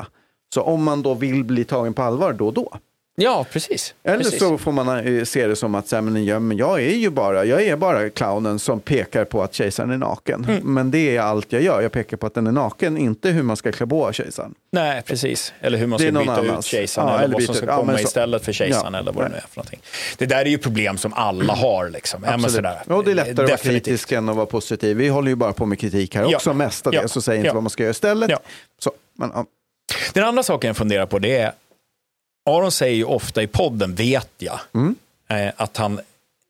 Så 0.54 0.62
om 0.62 0.84
man 0.84 1.02
då 1.02 1.14
vill 1.14 1.44
bli 1.44 1.64
tagen 1.64 1.94
på 1.94 2.02
allvar 2.02 2.32
då 2.32 2.46
och 2.46 2.54
då. 2.54 2.78
Ja, 3.22 3.46
precis. 3.52 3.94
Eller 4.04 4.24
precis. 4.24 4.38
så 4.38 4.58
får 4.58 4.72
man 4.72 5.16
eh, 5.18 5.24
se 5.24 5.46
det 5.46 5.56
som 5.56 5.74
att 5.74 5.88
så 5.88 5.96
här, 5.96 6.02
men, 6.02 6.24
ja, 6.24 6.38
men 6.38 6.56
jag 6.56 6.82
är 6.82 6.94
ju 6.94 7.10
bara, 7.10 7.44
jag 7.44 7.62
är 7.62 7.76
bara 7.76 8.10
clownen 8.10 8.58
som 8.58 8.80
pekar 8.80 9.24
på 9.24 9.42
att 9.42 9.54
kejsaren 9.54 9.90
är 9.90 9.96
naken. 9.96 10.44
Mm. 10.44 10.74
Men 10.74 10.90
det 10.90 11.16
är 11.16 11.20
allt 11.20 11.52
jag 11.52 11.62
gör. 11.62 11.82
Jag 11.82 11.92
pekar 11.92 12.16
på 12.16 12.26
att 12.26 12.34
den 12.34 12.46
är 12.46 12.52
naken, 12.52 12.96
inte 12.98 13.28
hur 13.28 13.42
man 13.42 13.56
ska 13.56 13.72
klä 13.72 13.86
på 13.86 14.12
kejsaren. 14.12 14.54
Nej, 14.72 15.02
precis. 15.02 15.52
Eller 15.60 15.78
hur 15.78 15.86
man 15.86 15.98
ska 15.98 16.12
byta 16.12 16.22
ut 16.22 16.28
annans. 16.28 16.66
kejsaren 16.66 17.08
Ja, 17.08 17.14
eller, 17.14 17.24
eller 17.24 17.34
vad 17.34 17.42
som 17.42 17.54
ska 17.54 17.66
ja, 17.66 17.76
komma 17.76 18.00
istället 18.00 18.44
för 18.44 18.52
kejsaren 18.52 18.94
eller 18.94 19.12
vad 19.12 19.24
det 19.24 19.28
nu 19.28 19.36
är 19.36 19.40
för 19.40 19.56
någonting. 19.56 19.80
Det 20.18 20.26
där 20.26 20.40
är 20.40 20.50
ju 20.50 20.58
problem 20.58 20.98
som 20.98 21.12
alla 21.12 21.54
har. 21.54 21.88
Liksom. 21.88 22.24
Absolut. 22.24 22.52
sådär. 22.52 22.82
Och 22.86 23.04
det 23.04 23.10
är 23.10 23.14
lättare 23.14 23.32
att 23.32 23.38
vara 23.38 23.46
Definitivt. 23.46 23.84
kritisk 23.84 24.12
än 24.12 24.28
att 24.28 24.36
vara 24.36 24.46
positiv. 24.46 24.96
Vi 24.96 25.08
håller 25.08 25.28
ju 25.28 25.34
bara 25.34 25.52
på 25.52 25.66
med 25.66 25.78
kritik 25.78 26.14
här 26.14 26.34
också, 26.34 26.54
mestadels. 26.54 27.02
Ja. 27.02 27.08
Så 27.08 27.22
säger 27.22 27.40
inte 27.40 27.54
vad 27.54 27.62
man 27.62 27.70
ska 27.70 27.82
göra 27.82 27.90
istället. 27.90 28.30
Så, 28.78 28.92
men. 29.18 29.30
Den 30.12 30.24
andra 30.24 30.42
saken 30.42 30.68
jag 30.68 30.76
funderar 30.76 31.06
på 31.06 31.18
det 31.18 31.36
är, 31.36 31.52
Aron 32.45 32.72
säger 32.72 32.97
ju 32.97 33.05
ofta 33.05 33.43
i 33.43 33.47
podden, 33.47 33.95
vet 33.95 34.30
jag, 34.38 34.61
Mm. 34.74 34.95
eh, 35.28 35.53
att 35.57 35.76
han 35.76 36.01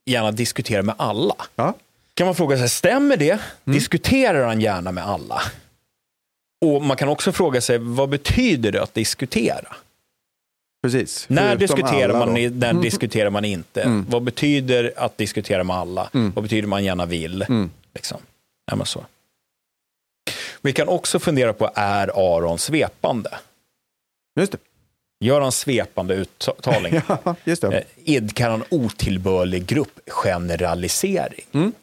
gärna 0.05 0.31
diskuterar 0.31 0.81
med 0.81 0.95
alla. 0.97 1.35
Ja. 1.55 1.73
Kan 2.13 2.25
man 2.27 2.35
fråga 2.35 2.57
sig, 2.57 2.69
stämmer 2.69 3.17
det? 3.17 3.31
Mm. 3.31 3.41
Diskuterar 3.65 4.45
han 4.47 4.61
gärna 4.61 4.91
med 4.91 5.05
alla? 5.07 5.41
Och 6.65 6.81
man 6.81 6.97
kan 6.97 7.09
också 7.09 7.31
fråga 7.31 7.61
sig, 7.61 7.77
vad 7.77 8.09
betyder 8.09 8.71
det 8.71 8.83
att 8.83 8.93
diskutera? 8.93 9.75
Precis. 10.83 11.25
När 11.29 11.55
diskuterar 11.55 12.13
man, 12.19 12.27
då. 12.27 12.33
när 12.33 12.69
Mm. 12.69 12.81
diskuterar 12.81 13.29
man 13.29 13.45
inte? 13.45 13.81
Mm. 13.81 14.05
Vad 14.09 14.23
betyder 14.23 14.93
att 14.97 15.17
diskutera 15.17 15.63
med 15.63 15.75
alla? 15.75 16.09
Mm. 16.13 16.31
Vad 16.35 16.43
betyder 16.43 16.67
man 16.67 16.83
gärna 16.83 17.05
vill? 17.05 17.41
Mm. 17.41 17.71
Liksom. 17.93 18.21
Ja, 18.71 18.85
så. 18.85 19.05
Vi 20.61 20.73
kan 20.73 20.87
också 20.87 21.19
fundera 21.19 21.53
på, 21.53 21.71
är 21.75 22.35
Aron 22.37 22.59
svepande? 22.59 23.37
Just 24.39 24.51
det. 24.51 24.57
Gör 25.23 25.41
han 25.41 25.51
svepande 25.51 26.15
uttalning? 26.15 26.93
Ja, 27.23 27.35
just 27.43 27.61
det. 27.61 27.77
Eh, 27.77 27.83
Idkar 28.03 28.49
han 28.49 28.63
otillbörlig 28.69 29.65
gruppgeneralisering? 29.65 31.45
Mm. 31.51 31.73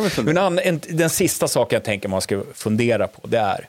Inte. 0.00 0.22
Men 0.22 0.58
en, 0.58 0.80
den 0.88 1.10
sista 1.10 1.48
saken 1.48 1.76
jag 1.76 1.84
tänker 1.84 2.08
man 2.08 2.20
ska 2.20 2.42
fundera 2.54 3.08
på, 3.08 3.26
det 3.26 3.38
är 3.38 3.68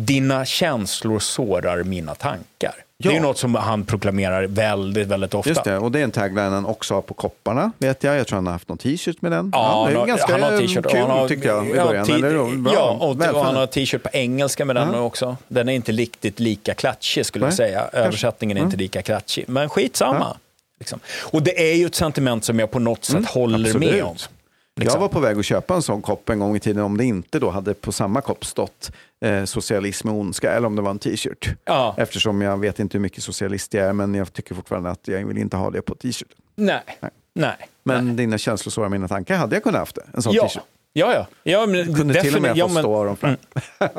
dina 0.00 0.44
känslor 0.44 1.18
sårar 1.18 1.82
mina 1.82 2.14
tankar. 2.14 2.74
Det 3.02 3.08
är 3.08 3.10
Ja. 3.12 3.16
ju 3.16 3.22
något 3.22 3.38
som 3.38 3.54
han 3.54 3.84
proklamerar 3.84 4.46
väldigt, 4.46 5.08
väldigt 5.08 5.34
ofta. 5.34 5.50
Just 5.50 5.64
det, 5.64 5.78
och 5.78 5.92
det 5.92 6.00
är 6.00 6.04
en 6.04 6.10
tagline 6.10 6.52
han 6.52 6.66
också 6.66 6.94
har 6.94 7.02
på 7.02 7.14
kopparna, 7.14 7.72
vet 7.78 8.04
jag. 8.04 8.16
Jag 8.16 8.26
tror 8.26 8.36
han 8.36 8.46
har 8.46 8.52
haft 8.52 8.68
någon 8.68 8.78
t-shirt 8.78 9.22
med 9.22 9.32
den. 9.32 9.50
Ja, 9.54 9.84
det 9.88 9.92
är 9.94 9.98
han, 9.98 10.08
ganska 10.08 10.32
han 10.32 10.42
har 10.42 10.58
t-shirt. 10.58 10.86
kul 10.90 11.00
han 11.00 11.10
har, 11.10 11.28
tyckte 11.28 11.48
jag 11.48 11.66
i 11.66 11.72
ja, 11.76 11.84
början. 11.86 12.06
ti- 12.06 12.14
eller. 12.14 12.74
Ja, 12.74 12.90
och, 13.00 13.10
och 13.34 13.44
han 13.44 13.56
har 13.56 13.66
t-shirt 13.66 14.02
på 14.02 14.08
engelska 14.12 14.64
med 14.64 14.76
den 14.76 14.88
Ja. 14.92 15.00
också. 15.00 15.36
Den 15.48 15.68
är 15.68 15.72
inte 15.72 15.92
riktigt 15.92 16.40
lika 16.40 16.74
klatschig 16.74 17.26
skulle 17.26 17.44
jag 17.44 17.50
Nej, 17.50 17.56
säga. 17.56 17.80
kanske. 17.80 17.98
Översättningen 17.98 18.56
är 18.56 18.60
Mm. 18.60 18.68
inte 18.68 18.76
lika 18.76 19.02
klatschig. 19.02 19.44
Men 19.48 19.68
skitsamma. 19.68 20.16
Ja. 20.20 20.36
Liksom. 20.78 21.00
Och 21.22 21.42
det 21.42 21.70
är 21.70 21.74
ju 21.76 21.86
ett 21.86 21.94
sentiment 21.94 22.44
som 22.44 22.58
jag 22.58 22.70
på 22.70 22.78
något 22.78 23.04
sätt 23.04 23.26
håller 23.26 23.54
Mm, 23.58 23.66
absolut. 23.70 23.92
med 23.92 24.04
om. 24.04 24.16
Jag 24.74 24.84
Liksom. 24.84 25.00
var 25.00 25.08
på 25.08 25.20
väg 25.20 25.38
att 25.38 25.44
köpa 25.44 25.74
en 25.74 25.82
sån 25.82 26.02
kopp 26.02 26.28
en 26.28 26.38
gång 26.38 26.56
i 26.56 26.60
tiden 26.60 26.82
om 26.82 26.96
det 26.96 27.04
inte 27.04 27.38
då 27.38 27.50
hade 27.50 27.74
på 27.74 27.92
samma 27.92 28.20
kopp 28.20 28.44
stått 28.44 28.90
eh, 29.24 29.44
socialism 29.44 30.08
och 30.08 30.14
ondska 30.14 30.52
eller 30.52 30.66
om 30.66 30.76
det 30.76 30.82
var 30.82 30.90
en 30.90 30.98
t-shirt. 30.98 31.48
Ja. 31.64 31.94
Eftersom 31.98 32.42
jag 32.42 32.56
vet 32.58 32.78
inte 32.78 32.96
hur 32.98 33.02
mycket 33.02 33.22
socialist 33.24 33.74
jag 33.74 33.86
är 33.86 33.92
men 33.92 34.14
jag 34.14 34.32
tycker 34.32 34.54
fortfarande 34.54 34.90
att 34.90 35.08
jag 35.08 35.26
vill 35.26 35.38
inte 35.38 35.56
ha 35.56 35.70
det 35.70 35.82
på 35.82 35.94
t-shirt. 35.94 36.28
Nej. 36.56 36.80
Nej. 37.00 37.10
Nej. 37.34 37.56
Men 37.84 38.16
dina 38.16 38.38
känslor 38.38 38.70
sårar 38.70 38.88
mina 38.88 39.08
tankar 39.08 39.36
hade 39.36 39.56
jag 39.56 39.62
kunnat 39.62 39.78
haft 39.78 39.94
det. 39.94 40.02
En 40.14 40.22
sån 40.22 40.32
Ja. 40.34 40.42
t-shirt. 40.48 40.62
Ja, 40.92 41.14
ja. 41.14 41.26
ja 41.42 41.66
men 41.66 41.94
Kunde 41.94 42.20
till 42.22 42.36
och 42.36 42.42
med 42.42 42.56
ja, 42.56 42.68
få 42.68 42.74
men- 42.74 42.82
stå 42.82 43.00
Aron 43.00 43.16
Flam. 43.16 43.36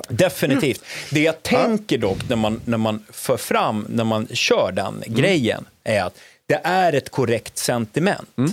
Definitivt. 0.09 0.83
Det 1.11 1.19
jag 1.21 1.43
tänker 1.43 1.97
dock 1.97 2.29
när 2.29 2.35
man, 2.35 2.61
när 2.65 2.77
man 2.77 3.03
för 3.09 3.37
fram, 3.37 3.85
när 3.89 4.03
man 4.03 4.27
kör 4.27 4.71
den 4.71 4.87
Mm. 5.03 5.13
grejen, 5.21 5.65
är 5.83 6.03
att 6.03 6.17
det 6.45 6.61
är 6.63 6.93
ett 6.93 7.09
korrekt 7.09 7.57
sentiment. 7.57 8.29
Mm. 8.37 8.51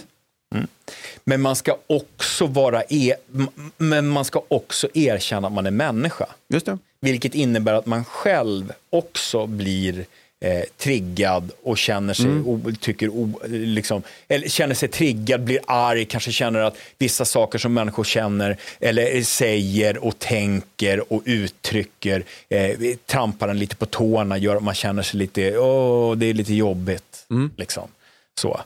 Men 1.29 1.41
man 1.41 1.57
ska 1.57 1.77
också 1.87 2.47
vara 2.47 2.83
e- 2.89 3.15
men 3.77 4.09
man 4.09 4.25
ska 4.25 4.43
också 4.49 4.89
erkänna 4.95 5.47
att 5.47 5.53
man 5.53 5.67
är 5.67 5.71
människa. 5.71 6.27
Just 6.49 6.67
det. 6.67 6.79
Vilket 7.01 7.35
innebär 7.35 7.73
att 7.75 7.87
man 7.87 8.05
själv 8.05 8.73
också 8.91 9.47
blir 9.47 10.07
eh, 10.41 10.63
triggad 10.77 11.51
och 11.63 11.79
känner 11.79 12.15
sig, 12.15 12.25
Mm. 12.27 12.47
o, 12.47 12.73
tycker 12.81 13.09
o, 13.09 13.41
liksom, 13.47 14.03
eller 14.29 14.49
känner 14.49 14.75
sig 14.75 14.89
triggad, 14.89 15.41
blir 15.45 15.59
arg, 15.67 16.05
kanske 16.05 16.33
känner 16.33 16.61
att 16.61 16.77
vissa 16.99 17.25
saker 17.25 17.59
som 17.59 17.75
människor 17.75 18.05
känner 18.05 18.57
eller 18.81 19.23
säger 19.23 20.05
och 20.05 20.19
tänker 20.19 21.13
och 21.13 21.23
uttrycker 21.25 22.25
eh, 22.49 22.71
trampar 23.07 23.49
en 23.49 23.59
lite 23.59 23.77
på 23.77 23.87
tårna, 23.87 24.39
gör 24.39 24.57
att 24.57 24.63
man 24.63 24.75
känner 24.75 25.03
sig 25.03 25.19
lite, 25.19 25.59
åh, 25.59 26.17
det 26.17 26.27
är 26.27 26.35
lite 26.35 26.55
jobbigt. 26.55 27.27
Mm. 27.31 27.51
Liksom. 27.57 27.89
Så. 28.41 28.61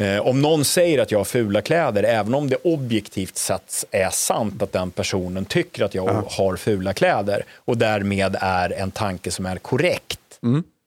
Eh, 0.00 0.26
om 0.26 0.42
någon 0.42 0.64
säger 0.64 0.98
att 0.98 1.10
jag 1.10 1.18
har 1.18 1.24
fula 1.24 1.62
kläder, 1.62 2.02
även 2.02 2.34
om 2.34 2.50
det 2.50 2.56
objektivt 2.56 3.36
sett 3.36 3.84
är 3.90 4.10
sant 4.10 4.62
att 4.62 4.72
den 4.72 4.90
personen 4.90 5.44
tycker 5.44 5.84
att 5.84 5.94
jag 5.94 6.24
har 6.30 6.56
fula 6.56 6.92
kläder 6.92 7.44
och 7.54 7.78
därmed 7.78 8.36
är 8.40 8.72
en 8.72 8.90
tanke 8.90 9.30
som 9.30 9.46
är 9.46 9.56
korrekt. 9.56 10.20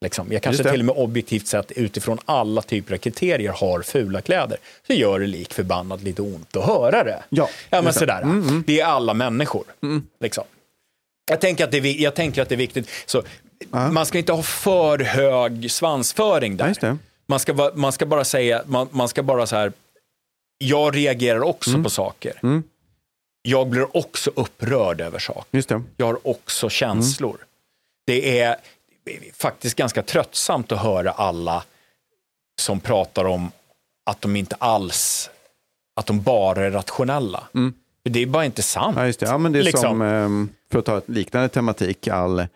Liksom. 0.02 0.28
Jag 0.32 0.42
kanske 0.42 0.64
det. 0.64 0.72
till 0.72 0.80
och 0.80 0.86
med 0.86 0.96
objektivt 0.96 1.48
sett 1.48 1.72
utifrån 1.72 2.18
alla 2.26 2.62
typer 2.62 2.94
av 2.94 2.98
kriterier 2.98 3.52
har 3.52 3.82
fula 3.82 4.22
kläder. 4.22 4.58
Så 4.88 4.94
gör 4.94 5.20
det 5.20 5.28
lik 5.28 5.54
förbannat 5.54 6.04
lite 6.04 6.22
ont 6.22 6.58
att 6.58 6.66
höra 6.66 7.04
det. 7.04 7.24
Ja, 7.30 7.50
ja 7.70 7.78
men 7.78 7.86
just 7.86 8.00
det. 8.00 8.00
sådär. 8.00 8.64
Vi 8.68 8.80
är 8.80 8.86
alla 8.86 9.14
människor. 9.14 9.64
Liksom. 10.20 10.44
Jag, 11.32 11.42
tänker 11.42 11.64
att 11.64 11.72
det 11.72 11.78
är, 11.78 12.02
jag 12.02 12.16
tänker 12.16 12.42
att 12.42 12.50
det 12.50 12.56
är 12.56 12.58
viktigt. 12.58 12.90
Så, 13.06 13.24
Man 13.70 14.06
ska 14.06 14.18
inte 14.18 14.34
ha 14.34 14.44
för 14.44 15.00
hög 15.00 15.72
svansföring 15.72 16.58
där. 16.58 16.98
Man 17.26 17.40
ska, 17.40 17.72
man 17.76 17.92
ska 17.92 18.06
bara 18.06 18.24
säga, 18.26 18.64
man, 18.66 18.88
man 18.92 19.08
ska 19.08 19.24
bara 19.24 19.48
så 19.48 19.56
här, 19.56 19.74
jag 20.58 20.96
reagerar 20.96 21.42
också 21.44 21.70
Mm. 21.70 21.84
på 21.84 21.90
saker. 21.90 22.40
Jag 23.42 23.68
blir 23.70 23.98
också 23.98 24.32
upprörd 24.36 25.02
över 25.02 25.20
saker. 25.20 25.82
Jag 25.98 26.06
har 26.06 26.28
också 26.28 26.70
känslor. 26.70 27.38
Det 28.06 28.40
är 28.40 28.56
faktiskt 29.34 29.76
ganska 29.76 30.04
tröttsamt 30.04 30.72
att 30.72 30.80
höra 30.80 31.12
alla 31.12 31.64
som 32.62 32.80
pratar 32.80 33.26
om 33.26 33.52
att 34.06 34.22
de 34.22 34.36
inte 34.36 34.56
alls, 34.56 35.30
att 35.96 36.06
de 36.06 36.22
bara 36.22 36.66
är 36.66 36.72
rationella. 36.72 37.44
Det 38.04 38.20
är 38.20 38.26
bara 38.26 38.46
inte 38.46 38.62
sant. 38.64 38.98
Ja, 39.00 39.04
det. 39.04 39.22
Ja, 39.22 39.38
men 39.38 39.52
det 39.52 39.60
är 39.60 39.64
Liksom. 39.64 39.82
som, 39.82 40.02
ehm, 40.02 40.50
för 40.72 40.80
att 40.80 40.86
ta 40.86 40.98
ett 40.98 41.10
liknande 41.10 41.50
tematik, 41.50 42.08
all 42.08 42.48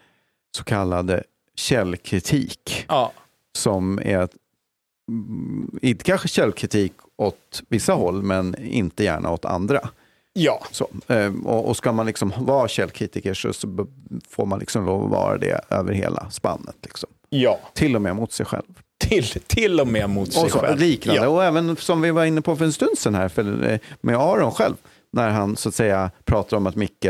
så 0.57 0.63
kallad 0.63 1.22
källkritik. 1.55 2.86
Ja. 2.88 3.11
Som 3.57 3.99
är, 3.99 4.15
mm, 4.15 4.30
inte 5.82 6.03
kanske 6.03 6.28
källkritik 6.28 6.93
åt 7.16 7.64
vissa 7.70 7.93
håll, 7.93 8.24
men 8.24 8.55
inte 8.66 9.03
gärna 9.03 9.32
åt 9.32 9.45
andra. 9.45 9.89
Ja. 10.34 10.64
Så, 10.72 10.88
eh, 11.08 11.34
och, 11.45 11.78
ska 11.78 11.91
man 11.91 12.05
liksom 12.05 12.34
vara 12.39 12.68
källkritiker 12.68 13.34
så, 13.34 13.53
får 14.30 14.45
man 14.45 14.60
liksom 14.60 14.86
lov 14.86 15.03
att 15.05 15.12
vara 15.12 15.38
det 15.38 15.62
över 15.70 15.93
hela 15.93 16.30
spannet. 16.30 16.76
Liksom. 16.82 17.10
Ja. 17.30 17.60
Till 17.74 17.95
och 17.95 18.01
med 18.01 18.16
mot 18.16 18.32
sig 18.32 18.45
själv. 18.45 18.64
Till, 18.99 19.24
till 19.47 19.80
och 19.80 19.88
med 19.88 20.10
mot 20.10 20.34
sig 20.34 20.43
Och 20.43 20.51
så, 20.51 20.60
själv. 20.60 20.80
liknande. 20.80 21.22
Ja. 21.22 21.28
Och 21.28 21.43
även 21.43 21.76
som 21.76 22.01
vi 22.01 22.12
var 22.12 22.26
inne 22.26 22.41
på 22.41 22.55
för 22.55 22.66
en 22.66 22.74
stund 22.74 22.97
sedan 22.97 23.16
här, 23.16 23.30
för, 23.30 23.72
eh, 23.72 23.80
med 24.01 24.16
Aron 24.16 24.51
själv, 24.51 24.76
när 25.12 25.30
han 25.30 25.55
så 25.55 25.70
att 25.70 25.76
säga 25.76 26.12
pratar 26.26 26.58
om 26.58 26.68
att 26.68 26.76
Micke 26.76 27.05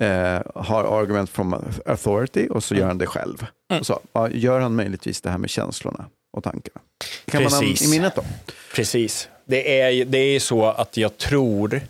eh, 0.00 0.40
har 0.54 1.00
argument 1.00 1.30
from 1.30 1.54
authority 1.86 2.48
och 2.48 2.64
så 2.64 2.74
gör 2.74 2.86
han 2.86 2.98
det 2.98 3.06
själv. 3.06 3.46
Mm. 3.70 3.80
Och 3.80 3.86
så, 3.86 4.00
ja, 4.12 4.30
gör 4.30 4.60
han 4.60 4.74
möjligtvis 4.74 5.20
det 5.20 5.30
här 5.30 5.38
med 5.38 5.50
känslorna 5.50 6.04
och 6.32 6.44
tankarna? 6.44 6.80
Kan 7.24 7.42
man 7.42 7.52
ha 7.52 7.60
Precis. 7.60 7.88
i 7.88 7.90
minnet 7.90 8.14
då. 8.14 8.24
Precis. 8.74 9.28
Det 9.44 9.80
är, 9.80 10.04
det 10.04 10.18
är 10.18 10.40
så 10.40 10.64
att 10.66 10.96
jag 10.96 11.18
tror... 11.18 11.80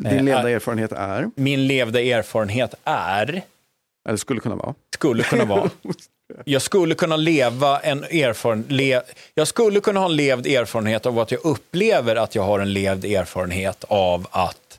Din 0.00 0.12
Eh, 0.12 0.22
levda 0.22 0.50
erfarenhet 0.50 0.92
är, 0.92 1.30
Min 1.34 1.66
levda 1.66 2.00
erfarenhet 2.00 2.74
är, 2.84 3.42
eller 4.08 4.16
skulle 4.16 4.40
kunna 4.40 4.56
vara, 4.56 4.74
skulle 4.94 5.22
kunna 5.22 5.44
vara, 5.44 5.70
jag 6.44 6.62
skulle 6.62 6.94
kunna 6.94 7.16
leva 7.16 7.80
en 7.80 8.04
erfaren, 8.04 8.64
le, 8.68 9.00
jag 9.34 9.48
skulle 9.48 9.80
kunna 9.80 10.00
ha 10.00 10.06
en 10.06 10.16
levd 10.16 10.46
erfarenhet 10.46 11.06
av 11.06 11.18
att 11.18 11.30
jag 11.30 11.44
upplever 11.44 12.16
att 12.16 12.34
jag 12.34 12.42
har 12.42 12.60
en 12.60 12.72
levd 12.72 13.04
erfarenhet 13.04 13.84
av 13.88 14.26
att 14.30 14.78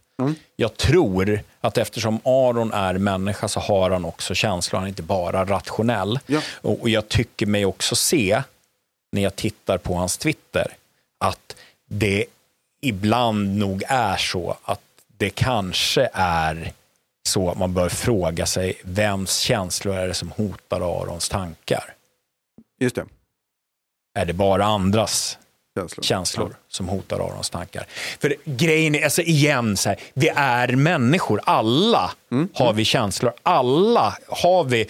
jag 0.55 0.77
tror 0.77 1.39
att 1.61 1.77
eftersom 1.77 2.19
Aron 2.23 2.73
är 2.73 2.93
människa 2.93 3.47
så 3.47 3.59
har 3.59 3.89
han 3.89 4.05
också 4.05 4.33
känslor, 4.33 4.77
han 4.77 4.85
är 4.85 4.89
inte 4.89 5.03
bara 5.03 5.45
rationell. 5.45 6.19
Och, 6.61 6.81
och 6.81 6.89
jag 6.89 7.09
tycker 7.09 7.45
mig 7.45 7.65
också 7.65 7.95
se, 7.95 8.43
när 9.11 9.21
jag 9.21 9.35
tittar 9.35 9.77
på 9.77 9.95
hans 9.95 10.17
Twitter, 10.17 10.75
att 11.17 11.55
det 11.85 12.25
ibland 12.81 13.57
nog 13.57 13.83
är 13.87 14.17
så 14.17 14.57
att 14.63 14.81
det 15.17 15.29
kanske 15.29 16.09
är 16.13 16.73
så 17.27 17.49
att 17.51 17.57
man 17.57 17.73
bör 17.73 17.89
fråga 17.89 18.45
sig 18.45 18.73
vems 18.81 19.37
känslor 19.37 19.95
är 19.95 20.07
det 20.07 20.13
som 20.13 20.31
hotar 20.31 21.01
Arons 21.01 21.29
tankar? 21.29 21.93
Just 22.79 22.95
det. 22.95 23.05
Är 24.13 24.25
det 24.25 24.33
bara 24.33 24.65
andras 24.65 25.37
känslor, 25.75 26.03
känslor 26.03 26.55
som 26.67 26.89
hotar 26.89 27.19
Arons 27.19 27.49
tankar? 27.49 27.85
För 28.19 28.35
grejen 28.45 28.95
är, 28.95 29.03
alltså 29.03 29.21
igen, 29.21 29.77
så 29.77 29.89
här, 29.89 29.99
vi 30.13 30.29
är 30.35 30.67
människor. 30.67 31.41
Alla 31.43 32.11
har 32.53 32.73
vi 32.73 32.85
känslor. 32.85 33.33
Alla 33.43 34.17
har 34.27 34.63
vi... 34.63 34.87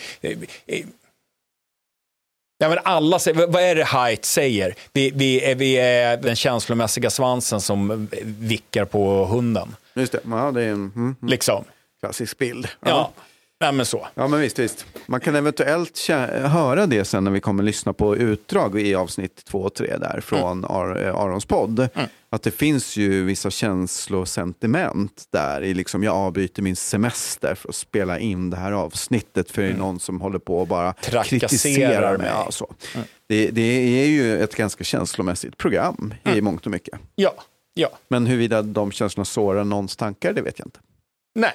Ja, 2.62 2.70
men 2.70 2.78
alla 2.84 3.20
säger, 3.20 3.47
vad- 3.47 3.64
är 3.64 3.76
det 3.76 3.84
Haidt 3.84 4.26
säger? 4.26 4.76
Vi, 4.93 5.12
vi, 5.16 5.41
är, 5.41 5.55
vi 5.55 5.78
är 5.78 6.18
den 6.18 6.36
känslomässiga 6.36 7.10
svansen 7.10 7.62
som 7.62 8.07
vickar 8.24 8.86
på 8.86 9.26
hunden. 9.26 9.76
Just 9.93 10.12
det, 10.12 10.20
ja, 10.30 10.51
det 10.51 10.62
är 10.64 10.68
en 10.68 10.74
mm, 10.74 10.91
mm. 10.95 11.16
Liksom. 11.22 11.64
klassisk 11.99 12.38
bild. 12.38 12.68
Ja, 12.86 13.12
Nej, 13.62 13.72
men 13.74 13.86
så. 13.86 14.07
Ja, 14.16 14.28
men 14.28 14.39
visst, 14.39 14.60
visst. 14.60 14.86
Man 15.05 15.20
kan 15.20 15.36
eventuellt 15.36 16.07
höra 16.32 16.86
det 16.86 17.05
sen 17.05 17.24
när 17.24 17.32
vi 17.32 17.39
kommer 17.39 17.64
lyssna 17.64 17.93
på 17.93 18.16
utdrag 18.16 18.82
i 18.82 18.95
avsnitt 18.95 19.45
två 19.45 19.62
och 19.62 19.74
tre 19.74 19.97
där 19.97 20.22
från 20.22 20.66
Ar- 20.66 21.07
eh, 21.07 21.16
Arons 21.16 21.45
podd. 21.45 21.89
Att 22.30 22.43
det 22.43 22.51
finns 22.51 22.97
ju 22.97 23.24
vissa 23.24 23.49
känslosentiment 23.49 25.24
där 25.32 25.62
i 25.64 25.74
liksom 25.74 26.03
jag 26.03 26.16
avbryter 26.16 26.62
min 26.62 26.76
semester 26.76 27.55
för 27.55 27.70
att 27.70 27.76
spela 27.76 28.20
in 28.20 28.49
det 28.49 28.57
här 28.57 28.72
avsnittet 28.72 29.51
för 29.51 29.62
det 29.62 29.68
är 29.70 29.74
någon 29.74 29.99
som 29.99 30.22
håller 30.22 30.39
på 30.39 30.60
och 30.60 30.68
bara 30.68 30.93
kritiserar 31.24 32.18
mig. 32.18 32.28
Ja, 32.28 32.47
så. 32.51 32.74
Det, 33.28 33.49
det 33.51 33.62
är 34.01 34.05
ju 34.07 34.43
ett 34.43 34.55
ganska 34.55 34.84
känslomässigt 34.84 35.57
program 35.57 36.14
i 36.36 36.41
mångt 36.41 36.66
och 36.66 36.72
mycket. 36.72 36.99
Ja, 37.16 37.34
ja. 37.74 37.89
Men 38.07 38.28
huruvida 38.28 38.62
de 38.62 38.91
känslorna 38.91 39.26
sårar 39.26 39.64
någons 39.64 39.95
tankar, 39.95 40.34
det 40.34 40.41
vet 40.41 40.60
jag 40.60 40.66
inte. 40.68 40.80
Nej, 41.36 41.53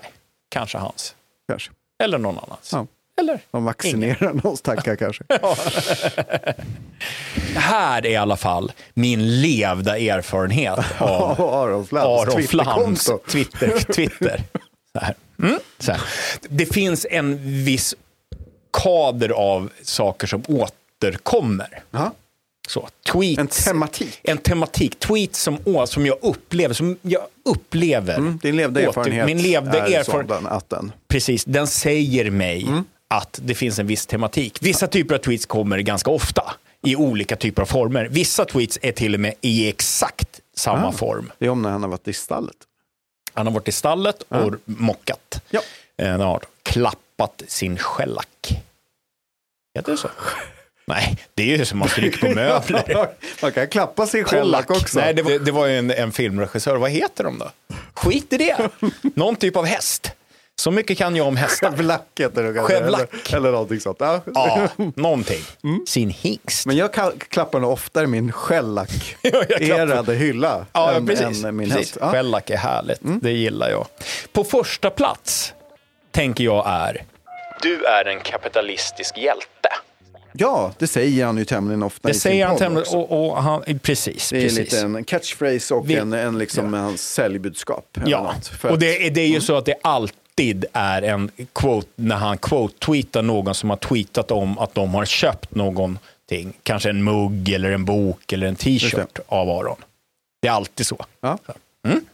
kanske 0.48 0.78
hans. 0.78 1.14
Kanske. 1.48 1.72
Eller 2.04 2.18
någon 2.18 2.38
annans. 2.38 2.70
Ja. 2.72 2.86
Eller 3.20 3.40
De 3.50 3.64
vaccinerar 3.64 4.32
någons 4.32 4.60
tankar 4.62 4.96
kanske. 4.96 5.24
Det 7.54 7.60
här 7.60 8.06
är 8.06 8.10
i 8.10 8.16
alla 8.16 8.36
fall 8.36 8.72
min 8.94 9.40
levda 9.40 9.98
erfarenhet 9.98 10.78
av 10.98 11.40
Aron 11.40 11.86
Flams 11.86 12.34
Twitterkonto. 12.34 13.18
Twitter. 13.30 13.92
Twitter. 13.94 14.42
Så 14.92 14.98
här. 15.00 15.14
Mm, 15.42 15.58
så 15.78 15.92
här. 15.92 16.00
Det 16.48 16.66
finns 16.66 17.06
en 17.10 17.38
viss 17.64 17.94
kader 18.72 19.28
av 19.28 19.70
saker 19.82 20.26
som 20.26 20.42
återkommer. 20.48 21.82
Så, 22.68 22.88
tweets. 23.12 23.38
En 23.38 23.46
tematik. 23.48 24.20
En 24.22 24.38
tematik. 24.38 24.98
Tweets 24.98 25.40
som, 25.42 25.58
å- 25.64 25.86
som 25.86 26.06
jag 26.06 26.16
upplever. 26.22 26.74
Som 26.74 26.96
jag 27.02 27.22
upplever. 27.44 28.14
Mm, 28.16 28.38
din 28.42 28.56
levda 28.56 28.80
erfarenhet 28.80 29.26
Min 29.26 29.42
levda 29.42 29.86
är 29.86 29.98
erfarenhet. 29.98 30.06
sådan 30.06 30.46
att 30.46 30.68
den... 30.70 30.92
Precis, 31.08 31.44
den 31.44 31.66
säger 31.66 32.30
mig 32.30 32.68
att 33.08 33.40
det 33.42 33.54
finns 33.54 33.78
en 33.78 33.86
viss 33.86 34.06
tematik. 34.06 34.58
Vissa 34.62 34.86
typer 34.86 35.14
av 35.14 35.18
tweets 35.18 35.46
kommer 35.46 35.78
ganska 35.78 36.10
ofta 36.10 36.54
i 36.82 36.96
olika 36.96 37.36
typer 37.36 37.62
av 37.62 37.66
former. 37.66 38.08
Vissa 38.10 38.44
tweets 38.44 38.78
är 38.82 38.92
till 38.92 39.14
och 39.14 39.20
med 39.20 39.34
i 39.40 39.68
exakt 39.68 40.40
samma 40.56 40.88
Ah. 40.88 40.92
form. 40.92 41.32
Det 41.38 41.46
är 41.46 41.50
om 41.50 41.62
när 41.62 41.70
han 41.70 41.82
har 41.82 41.90
varit 41.90 42.08
i 42.08 42.12
stallet. 42.12 42.56
Han 43.34 43.46
har 43.46 43.54
varit 43.54 43.68
i 43.68 43.72
stallet 43.72 44.22
och 44.22 44.54
mockat. 44.64 45.42
Ja. 45.50 45.60
Eh, 45.96 46.08
Han 46.10 46.20
har 46.20 46.40
klappat 46.62 47.42
sin 47.48 47.78
skällack. 47.78 48.62
Heter 49.74 49.92
det 49.92 49.98
så? 49.98 50.08
Nej, 50.86 51.18
det 51.34 51.42
är 51.42 51.58
ju 51.58 51.64
som 51.64 51.78
man 51.78 51.88
stryker 51.88 52.18
på 52.28 52.34
möbler. 52.34 53.08
Man 53.42 53.52
kan 53.52 53.68
klappa 53.68 54.06
sin 54.06 54.24
skällack 54.24 54.70
också. 54.70 54.98
Nej, 55.00 55.14
det 55.14 55.22
var, 55.22 55.38
det 55.38 55.52
var 55.52 55.66
ju 55.66 55.78
en, 55.78 55.90
en 55.90 56.12
filmregissör. 56.12 56.76
Vad 56.76 56.90
heter 56.90 57.24
de 57.24 57.38
då? 57.38 57.50
Skit 57.94 58.32
i 58.32 58.36
det. 58.36 58.68
Någon 59.14 59.36
typ 59.36 59.56
av 59.56 59.64
häst. 59.64 60.10
Så 60.56 60.70
mycket 60.70 60.98
kan 60.98 61.16
jag 61.16 61.26
om 61.26 61.36
hästar. 61.36 61.70
Skövlack 61.70 62.02
heter 62.18 62.42
det 62.42 62.54
kanske. 62.54 62.76
Eller, 62.76 63.06
eller 63.34 63.52
någonting 63.52 63.80
sånt. 63.80 63.96
Ja. 64.00 64.20
Ja, 64.34 64.68
någonting. 64.96 65.40
Sin 65.86 66.10
hingst. 66.10 66.66
Men 66.66 66.76
jag 66.76 66.92
klappar 67.28 67.60
nog 67.60 67.70
oftare 67.72 68.06
min 68.06 68.32
skällack-erade 68.32 70.14
hylla 70.14 70.66
Ja, 70.72 70.92
än, 70.92 71.06
precis. 71.06 71.44
än 71.44 71.56
min 71.56 71.70
precis. 71.70 71.86
häst. 71.86 71.98
Ja. 72.00 72.10
Skällack 72.12 72.50
är 72.50 72.56
härligt. 72.56 73.00
Det 73.02 73.30
gillar 73.32 73.70
jag. 73.70 73.86
På 74.32 74.44
första 74.44 74.90
plats 74.90 75.54
tänker 76.10 76.44
jag 76.44 76.64
är 76.66 77.04
Du 77.62 77.84
är 77.84 78.04
en 78.04 78.20
kapitalistisk 78.20 79.18
hjälte. 79.18 79.68
Ja, 80.38 80.72
det 80.78 80.86
säger 80.86 81.24
han 81.26 81.38
ju 81.38 81.44
tämligen 81.44 81.82
ofta 81.82 82.08
Det 82.08 82.14
i 82.14 82.18
säger 82.18 82.36
sin 82.36 82.42
han 82.46 82.50
podd 82.54 82.58
tämligen... 82.58 82.82
också. 82.82 82.96
Och, 82.98 83.26
och 83.36 83.42
han, 83.42 83.62
precis, 83.82 84.30
Det 84.30 84.38
är 84.38 84.42
precis. 84.42 84.58
lite 84.58 84.78
en 84.80 85.04
catchphrase 85.04 85.74
och 85.74 85.90
Vi- 85.90 85.94
en, 85.94 86.12
en 86.12 86.38
liksom 86.38 86.72
hans 86.74 87.02
säljbudskap. 87.02 87.96
eller 87.96 88.08
Ja, 88.10 88.22
något. 88.22 88.46
För 88.46 88.68
och 88.68 88.74
att- 88.74 88.80
det, 88.80 89.06
är- 89.06 89.10
det 89.10 89.20
är 89.20 89.26
ju 89.28 89.40
så 89.40 89.56
att 89.56 89.64
det 89.64 89.74
alltid 89.82 90.64
är 90.72 91.02
en 91.02 91.30
quote 91.52 91.88
när 91.96 92.16
han 92.16 92.38
quote-tweetar 92.38 93.22
någon 93.22 93.54
som 93.54 93.70
har 93.70 93.76
tweetat 93.76 94.30
om 94.30 94.58
att 94.58 94.74
de 94.74 94.94
har 94.94 95.04
köpt 95.04 95.54
någonting. 95.54 96.52
Kanske 96.62 96.90
en 96.90 97.04
mugg 97.04 97.48
eller 97.48 97.70
en 97.70 97.84
bok 97.84 98.32
eller 98.32 98.46
en 98.46 98.56
Just 98.60 98.90
t-shirt 98.90 99.18
av 99.26 99.50
Aron. 99.50 99.76
Det 100.42 100.48
är 100.48 100.52
alltid 100.52 100.86
så. 100.86 101.06
Ja. 101.20 101.38
Mm. 101.86 102.04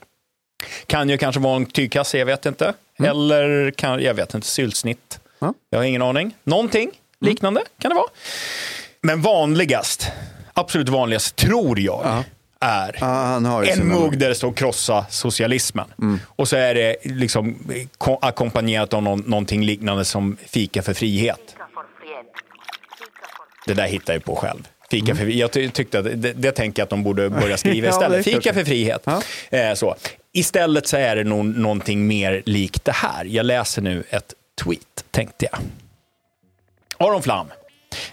Kan 0.87 1.09
ju 1.09 1.19
kanske 1.19 1.41
vara 1.41 1.57
en 1.57 1.67
tygkasse, 1.67 2.19
jag 2.19 2.27
vet 2.27 2.47
inte. 2.47 2.75
Eller 3.03 3.71
kan, 3.71 4.03
jag 4.03 4.15
vet 4.15 4.35
inte, 4.35 4.47
syltsnitt. 4.47 5.21
Ja. 5.39 5.55
Jag 5.71 5.79
har 5.79 5.85
ingen 5.85 6.03
aning. 6.03 6.37
Någonting 6.45 6.91
liknande 7.21 7.63
kan 7.79 7.89
det 7.89 7.95
vara. 7.95 8.09
Men 9.03 9.23
vanligast, 9.23 10.09
absolut 10.55 10.89
vanligast, 10.89 11.37
tror 11.37 11.81
jag, 11.81 12.23
är 12.61 12.97
Ja, 13.01 13.07
har 13.51 13.63
ju 13.65 13.71
en 13.71 13.89
mugg 13.89 14.19
där 14.19 14.29
det 14.29 14.35
står 14.35 14.53
krossa 14.53 15.07
socialismen. 15.11 15.87
Och 16.27 16.49
så 16.49 16.57
är 16.57 16.75
det 16.75 16.97
liksom 17.03 17.59
ko- 17.99 18.19
ackompanjerat 18.23 18.95
av 18.95 19.03
någon, 19.03 19.21
någonting 19.21 19.65
liknande 19.65 20.05
som 20.05 20.37
fika 20.47 20.83
för 20.83 20.95
frihet. 20.95 21.57
Det 23.67 23.75
där 23.75 23.87
hittar 23.87 24.13
jag 24.13 24.25
på 24.25 24.37
själv. 24.37 24.69
Fika 24.91 25.15
för, 25.15 25.27
jag 25.27 25.53
ty- 25.53 25.69
tyckte 25.71 25.99
att 25.99 26.05
det, 26.05 26.33
det 26.33 26.53
tänker 26.53 26.81
jag 26.81 26.85
att 26.85 26.91
de 26.91 27.03
borde 27.03 27.31
börja 27.31 27.57
skriva 27.57 27.87
Ja, 27.87 27.93
istället. 27.93 28.25
Fika 28.25 28.41
kanske. 28.41 28.55
för 28.55 28.65
frihet. 28.65 29.07
Eh, 29.51 29.75
så. 29.75 29.97
Istället 30.33 30.87
så 30.89 30.97
är 30.97 31.17
det 31.17 31.25
nog 31.25 31.45
någonting 31.45 32.07
mer 32.07 32.43
likt 32.47 32.85
det 32.85 32.93
här. 32.93 33.25
Jag 33.25 33.47
läser 33.47 33.83
nu 33.83 34.05
ett 34.11 34.35
tweet, 34.65 35.05
tänkte 35.11 35.49
jag. 35.53 35.61
Aron 37.01 37.23
Flam 37.23 37.53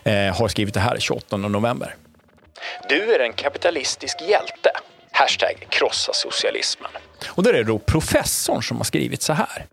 eh, 0.04 0.36
har 0.36 0.48
skrivit 0.48 0.74
det 0.74 0.80
här 0.80 1.00
28 1.00 1.38
november. 1.38 1.96
Du 2.90 3.16
är 3.16 3.20
en 3.20 3.34
kapitalistisk 3.34 4.22
hjälte. 4.22 4.72
Hashtag 5.12 5.68
krossa 5.70 6.14
socialismen. 6.14 6.92
Och 7.28 7.44
där 7.44 7.54
är 7.54 7.58
det 7.58 7.64
då 7.64 7.80
professorn 7.80 8.64
som 8.64 8.78
har 8.78 8.84
skrivit 8.84 9.22
så 9.22 9.34
här. 9.34 9.66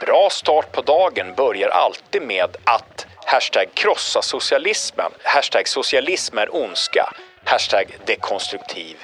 Bra 0.00 0.28
start 0.30 0.72
på 0.72 0.82
dagen 0.82 1.34
börjar 1.36 1.68
alltid 1.68 2.22
med 2.22 2.56
att 2.64 3.06
hashtag 3.24 3.66
krossa 3.74 4.22
socialismen, 4.22 5.12
hashtag 5.22 5.68
socialism 5.68 6.38
är 6.38 6.56
ondska, 6.56 7.12
hashtag 7.44 7.96
dekonstruktiv 8.06 8.96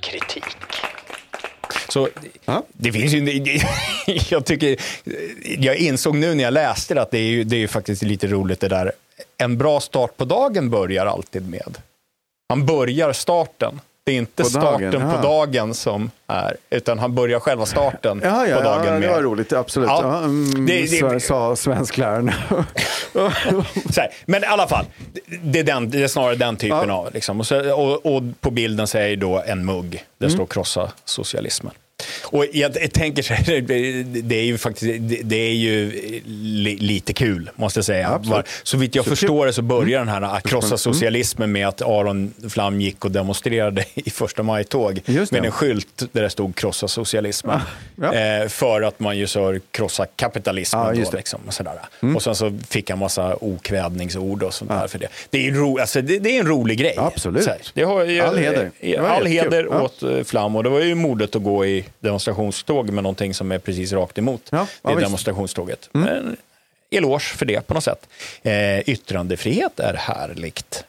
kritik. 0.00 0.56
Så 1.88 2.08
det 2.72 2.92
finns 2.92 3.12
ju, 3.12 3.60
jag 4.30 4.44
tycker, 4.44 4.76
jag 5.58 5.76
insåg 5.76 6.16
nu 6.16 6.34
när 6.34 6.44
jag 6.44 6.52
läste 6.52 6.94
det 6.94 7.02
att 7.02 7.10
det 7.10 7.18
är 7.18 7.22
ju, 7.30 7.44
det 7.44 7.56
är 7.56 7.60
ju 7.60 7.68
faktiskt 7.68 8.02
lite 8.02 8.26
roligt 8.26 8.60
det 8.60 8.68
där. 8.68 8.92
En 9.36 9.58
bra 9.58 9.80
start 9.80 10.16
på 10.16 10.24
dagen 10.24 10.70
börjar 10.70 11.06
alltid 11.06 11.50
med. 11.50 11.78
Han 12.48 12.66
börjar 12.66 13.12
starten. 13.12 13.80
Det 14.08 14.12
är 14.12 14.16
inte 14.18 14.42
På 14.42 14.48
dagen, 14.48 14.78
starten 14.78 15.00
jaha. 15.00 15.16
på 15.16 15.22
dagen 15.22 15.74
som 15.74 16.10
är, 16.26 16.56
utan 16.70 16.98
han 16.98 17.14
börjar 17.14 17.40
själva 17.40 17.66
starten 17.66 18.20
Ja, 18.24 18.46
ja, 18.46 18.56
på 18.56 18.62
dagen 18.62 18.84
ja, 18.86 18.92
det 18.92 18.98
med. 19.00 19.10
var 19.10 19.22
roligt. 19.22 19.52
Absolut. 19.52 19.88
Ja, 19.88 20.00
Ja, 20.02 20.18
mm, 20.18 20.66
det- 20.66 20.80
det- 20.80 21.20
så- 21.20 21.20
sa 21.20 21.56
svenskläraren. 21.56 22.32
Men 24.26 24.42
i 24.42 24.46
alla 24.46 24.68
fall, 24.68 24.84
det 25.42 25.58
är, 25.58 25.64
den, 25.64 25.90
det 25.90 26.02
är 26.02 26.08
snarare 26.08 26.34
den 26.34 26.56
typen 26.56 26.90
av. 26.90 27.08
Liksom. 27.14 27.40
Och, 27.40 27.46
så, 27.46 27.72
och, 27.74 28.06
och 28.16 28.22
på 28.40 28.50
bilden 28.50 28.86
så 28.86 28.98
är 28.98 29.08
det 29.08 29.16
då 29.16 29.42
en 29.46 29.64
mugg. 29.64 30.04
Där 30.18 30.28
står 30.28 30.46
krossa 30.46 30.92
socialismen. 31.04 31.72
Och 32.24 32.46
jag, 32.52 32.76
jag 32.82 32.92
tänker 32.92 33.22
så 33.22 33.34
här, 33.34 33.60
det, 34.22 34.34
är 34.36 34.44
ju 34.44 34.58
faktiskt 34.58 34.92
det, 35.24 35.36
är 35.36 35.52
ju 35.54 35.90
li, 36.26 36.76
lite 36.76 37.12
kul, 37.12 37.50
måste 37.54 37.78
jag 37.78 37.84
säga. 37.84 38.20
Var, 38.24 38.44
så 38.62 38.76
vitt 38.76 38.94
jag 38.94 39.04
Så 39.04 39.10
förstår 39.10 39.46
det 39.46 39.52
så 39.52 39.62
börjar 39.62 39.98
den 39.98 40.08
här 40.08 40.22
att 40.22 40.48
krossa 40.48 40.66
Mm. 40.68 40.78
socialismen 40.78 41.52
med 41.52 41.68
att 41.68 41.82
Aron 41.82 42.34
Flam 42.50 42.80
gick 42.80 43.04
och 43.04 43.10
demonstrerade 43.10 43.84
i 43.94 44.10
första 44.10 44.42
maj-tåg 44.42 45.00
med 45.06 45.44
en 45.44 45.50
skylt 45.50 46.02
där 46.12 46.22
det 46.22 46.30
stod 46.30 46.56
krossa 46.56 46.88
socialismen. 46.88 47.60
Ja. 47.96 48.14
Eh, 48.14 48.48
för 48.48 48.82
att 48.82 49.00
man 49.00 49.18
ju 49.18 49.26
så 49.26 49.58
krossa 49.70 50.06
kapitalismen. 50.16 50.82
Ja, 50.86 50.92
då, 50.92 50.98
just 50.98 51.10
det. 51.10 51.16
liksom, 51.16 51.40
och, 51.46 51.54
sådär. 51.54 51.72
Mm. 52.02 52.16
och 52.16 52.22
sen 52.22 52.34
så 52.34 52.58
fick 52.68 52.90
han 52.90 52.98
massa 52.98 53.36
okvädningsord 53.40 54.42
och 54.42 54.54
sånt 54.54 54.70
där 54.70 54.86
för 54.88 54.98
det. 54.98 55.08
Det 55.30 55.46
är, 55.48 55.52
ro, 55.52 55.78
alltså, 55.78 56.02
det, 56.02 56.18
det 56.18 56.36
är 56.36 56.40
en 56.40 56.46
rolig 56.46 56.78
grej. 56.78 56.94
Absolut. 56.96 57.48
All 57.48 58.06
heder. 58.38 58.70
All 58.98 59.26
heder 59.26 59.66
Ja. 59.70 59.82
åt 59.82 60.02
eh, 60.02 60.24
Flam 60.24 60.56
och 60.56 60.62
det 60.62 60.68
var 60.70 60.80
ju 60.80 60.94
modet 60.94 61.36
att 61.36 61.42
gå 61.42 61.66
i 61.66 61.84
demonstrationståg 62.00 62.90
med 62.90 63.02
någonting 63.02 63.34
som 63.34 63.52
är 63.52 63.58
precis 63.58 63.92
rakt 63.92 64.18
emot 64.18 64.42
ja, 64.50 64.66
det 64.82 64.88
visst. 64.88 65.00
demonstrationståget. 65.00 65.88
Men, 65.92 66.36
eloge 66.90 67.20
för 67.36 67.46
det 67.46 67.66
på 67.66 67.74
något 67.74 67.84
sätt. 67.84 68.08
Eh, 68.42 68.88
yttrandefrihet 68.88 69.80
är 69.80 69.94
härligt. 69.94 70.84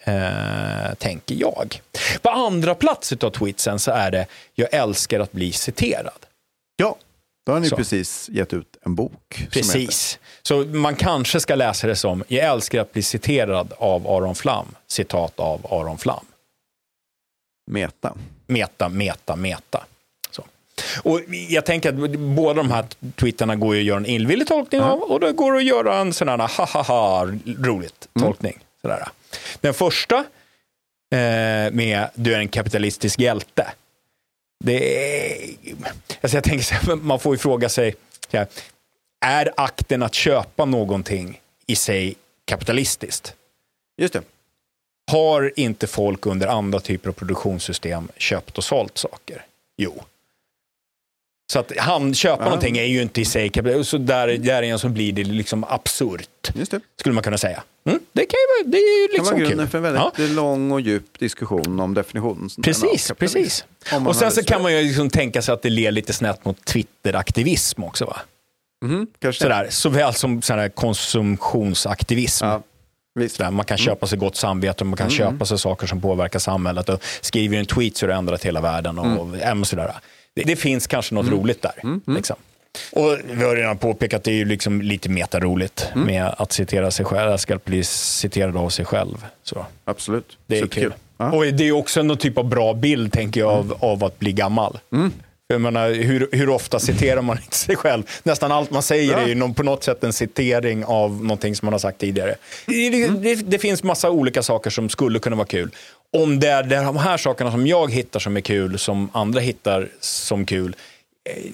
Eh, 0.00 0.94
tänker 0.98 1.34
jag. 1.34 1.80
På 2.22 2.30
andra 2.30 2.74
plats 2.74 3.12
av 3.12 3.30
tweetsen 3.30 3.78
så 3.78 3.90
är 3.90 4.10
det 4.10 4.26
Jag 4.54 4.74
älskar 4.74 5.20
att 5.20 5.32
bli 5.32 5.52
citerad. 5.52 6.26
Ja, 6.76 6.96
då 7.46 7.52
har 7.52 7.60
ni 7.60 7.68
Så. 7.68 7.76
precis 7.76 8.28
gett 8.28 8.52
ut 8.52 8.76
en 8.82 8.94
bok. 8.94 9.46
Precis. 9.50 10.18
Så 10.42 10.64
man 10.64 10.96
kanske 10.96 11.40
ska 11.40 11.54
läsa 11.54 11.86
det 11.86 11.96
som 11.96 12.24
Jag 12.28 12.44
älskar 12.44 12.80
att 12.80 12.92
bli 12.92 13.02
citerad 13.02 13.72
av 13.78 14.06
Aron 14.06 14.34
Flam. 14.34 14.66
Citat 14.86 15.40
av 15.40 15.66
Aron 15.70 15.98
Flam. 15.98 16.26
Meta. 17.70 18.14
Meta, 18.46 18.88
meta, 18.88 19.36
meta. 19.36 19.84
Och 21.02 21.20
jag 21.48 21.64
tänker 21.64 21.88
att 21.88 22.18
båda 22.18 22.54
de 22.54 22.70
här 22.70 22.84
tweetarna 23.16 23.56
går 23.56 23.74
ju 23.74 23.80
att 23.80 23.86
göra 23.86 23.96
en 23.98 24.06
illvillig 24.06 24.48
tolkning 24.48 24.80
av 24.80 25.02
och 25.02 25.20
det 25.20 25.32
går 25.32 25.56
att 25.56 25.64
göra 25.64 25.98
en 25.98 26.12
sån 26.12 26.28
här 26.28 26.38
ha 26.38 26.64
ha 26.66 26.82
ha 26.82 27.26
roligt 27.58 28.08
tolkning. 28.20 28.58
Sådär. 28.82 29.08
Den 29.60 29.74
första 29.74 30.16
eh, 30.16 31.72
med 31.72 32.08
du 32.14 32.34
är 32.34 32.38
en 32.38 32.48
kapitalistisk 32.48 33.20
hjälte. 33.20 33.66
Det 34.64 34.98
är, 35.30 35.56
alltså 36.20 36.36
jag 36.36 36.44
tänker 36.44 36.64
så 36.64 36.74
här, 36.74 36.96
man 36.96 37.20
får 37.20 37.34
ju 37.34 37.38
fråga 37.38 37.68
sig, 37.68 37.94
här, 38.32 38.46
är 39.20 39.52
akten 39.56 40.02
att 40.02 40.14
köpa 40.14 40.64
någonting 40.64 41.40
i 41.66 41.76
sig 41.76 42.14
kapitalistiskt? 42.44 43.34
Just 43.96 44.12
det. 44.12 44.22
Har 45.10 45.52
inte 45.56 45.86
folk 45.86 46.26
under 46.26 46.46
andra 46.46 46.80
typer 46.80 47.08
av 47.08 47.12
produktionssystem 47.12 48.08
köpt 48.16 48.58
och 48.58 48.64
sålt 48.64 48.98
saker? 48.98 49.44
Jo. 49.76 50.02
Så 51.52 51.58
att 51.58 51.72
han 51.78 52.14
köpa 52.14 52.44
någonting 52.44 52.78
är 52.78 52.84
ju 52.84 53.02
inte 53.02 53.20
i 53.20 53.24
sig. 53.24 53.50
Så 53.84 53.98
där, 53.98 54.28
därigenom 54.38 54.78
så 54.78 54.88
blir 54.88 55.12
det 55.12 55.24
liksom 55.24 55.64
absurt. 55.64 56.50
Just 56.54 56.70
det. 56.70 56.80
Skulle 57.00 57.14
man 57.14 57.22
kunna 57.24 57.38
säga. 57.38 57.62
Mm, 57.88 58.00
det 58.12 58.20
kan 58.26 58.38
ju 58.38 58.64
vara, 58.64 58.70
det 58.72 58.78
är 58.78 59.08
Det 59.08 59.16
kan 59.16 59.24
liksom 59.24 59.24
vara 59.34 59.38
kul. 59.38 59.48
grunden 59.48 59.68
för 59.68 59.78
en 59.78 59.84
väldigt 59.84 60.30
lång 60.36 60.72
och 60.72 60.80
djup 60.80 61.18
diskussion 61.18 61.80
om 61.80 61.94
definitionen. 61.94 62.48
Precis, 62.62 63.12
precis. 63.18 63.64
Och 64.06 64.16
sen 64.16 64.30
så 64.30 64.42
kan 64.44 64.62
man 64.62 64.72
ju 64.72 64.82
liksom 64.82 65.10
tänka 65.10 65.42
sig 65.42 65.52
att 65.54 65.62
det 65.62 65.70
ler 65.70 65.90
lite 65.90 66.12
snett 66.12 66.44
mot 66.44 66.64
Twitter-aktivism 66.64 67.84
också. 67.84 68.04
Va? 68.04 68.16
Mhm, 68.84 69.06
kanske 69.18 69.42
Sådär, 69.42 69.66
såväl 69.70 70.14
som 70.14 70.42
sådär 70.42 70.68
konsumtionsaktivism. 70.68 72.46
Sådär, 73.28 73.50
man 73.50 73.64
kan 73.64 73.78
köpa 73.78 74.06
sig 74.06 74.18
gott 74.18 74.36
samvete 74.36 74.84
och 74.84 74.86
man 74.86 74.96
kan 74.96 75.06
Mm. 75.06 75.16
köpa 75.18 75.44
sig 75.46 75.58
saker 75.58 75.86
som 75.86 76.00
påverkar 76.00 76.38
samhället. 76.38 76.88
Och 76.88 77.02
skriver 77.20 77.58
en 77.58 77.66
tweet 77.66 77.96
så 77.96 78.06
har 78.06 78.08
det 78.08 78.14
ändrat 78.14 78.44
hela 78.44 78.60
världen. 78.60 78.98
Och, 78.98 79.06
Mm. 79.06 79.40
ja, 79.40 79.54
men 79.54 79.64
sådär. 79.64 79.94
Det, 80.36 80.42
det 80.42 80.56
finns 80.56 80.86
kanske 80.86 81.14
något 81.14 81.28
roligt 81.30 81.62
där. 81.62 81.72
Liksom. 82.14 82.36
Och 82.92 83.16
vi 83.30 83.44
har 83.44 83.56
redan 83.56 83.78
påpekat 83.78 84.18
att 84.18 84.24
det 84.24 84.30
är 84.30 84.34
ju 84.34 84.44
liksom 84.44 84.82
lite 84.82 85.08
metaroligt 85.08 85.88
Mm. 85.94 86.06
med 86.06 86.34
att 86.38 86.52
citera 86.52 86.90
sig 86.90 87.04
själv, 87.06 87.36
ska 87.36 87.58
bli 87.64 87.84
citerad 87.84 88.56
av 88.56 88.68
sig 88.68 88.84
själv. 88.84 89.26
Så. 89.42 89.66
Absolut. 89.84 90.38
Det 90.46 90.56
är 90.56 90.60
Superkul. 90.62 90.92
kul. 91.18 91.26
Och 91.32 91.44
det 91.46 91.68
är 91.68 91.72
också 91.72 92.02
någon 92.02 92.16
typ 92.16 92.38
av 92.38 92.44
bra 92.48 92.74
bild, 92.74 93.12
tänker 93.12 93.40
jag, 93.40 93.50
av, 93.50 93.76
av 93.80 94.04
att 94.04 94.18
bli 94.18 94.32
gammal. 94.32 94.78
Mm. 94.92 95.12
Jag 95.48 95.60
menar, 95.60 95.90
hur, 95.90 96.28
hur 96.32 96.48
ofta 96.48 96.78
citerar 96.78 97.22
man 97.22 97.38
inte 97.38 97.56
sig 97.56 97.76
själv? 97.76 98.02
Nästan 98.22 98.52
allt 98.52 98.70
man 98.70 98.82
säger 98.82 99.12
Ja. 99.12 99.18
är 99.18 99.26
ju 99.26 99.34
någon, 99.34 99.54
på 99.54 99.62
något 99.62 99.84
sätt 99.84 100.04
en 100.04 100.12
citering 100.12 100.84
av 100.84 101.10
någonting 101.24 101.56
som 101.56 101.66
man 101.66 101.72
har 101.72 101.78
sagt 101.78 101.98
tidigare. 101.98 102.34
Det, 102.66 102.90
det, 102.90 103.08
det, 103.08 103.34
det 103.34 103.58
finns 103.58 103.82
massa 103.82 104.10
olika 104.10 104.42
saker 104.42 104.70
som 104.70 104.88
skulle 104.88 105.18
kunna 105.18 105.36
vara 105.36 105.46
kul. 105.46 105.70
Om 106.22 106.40
det 106.40 106.48
är 106.48 106.62
de 106.62 106.96
här 106.96 107.16
sakerna 107.16 107.50
som 107.50 107.66
jag 107.66 107.92
hittar 107.92 108.20
som 108.20 108.36
är 108.36 108.40
kul, 108.40 108.78
som 108.78 109.10
andra 109.12 109.40
hittar 109.40 109.88
som 110.00 110.46
kul, 110.46 110.76
eh, 111.24 111.44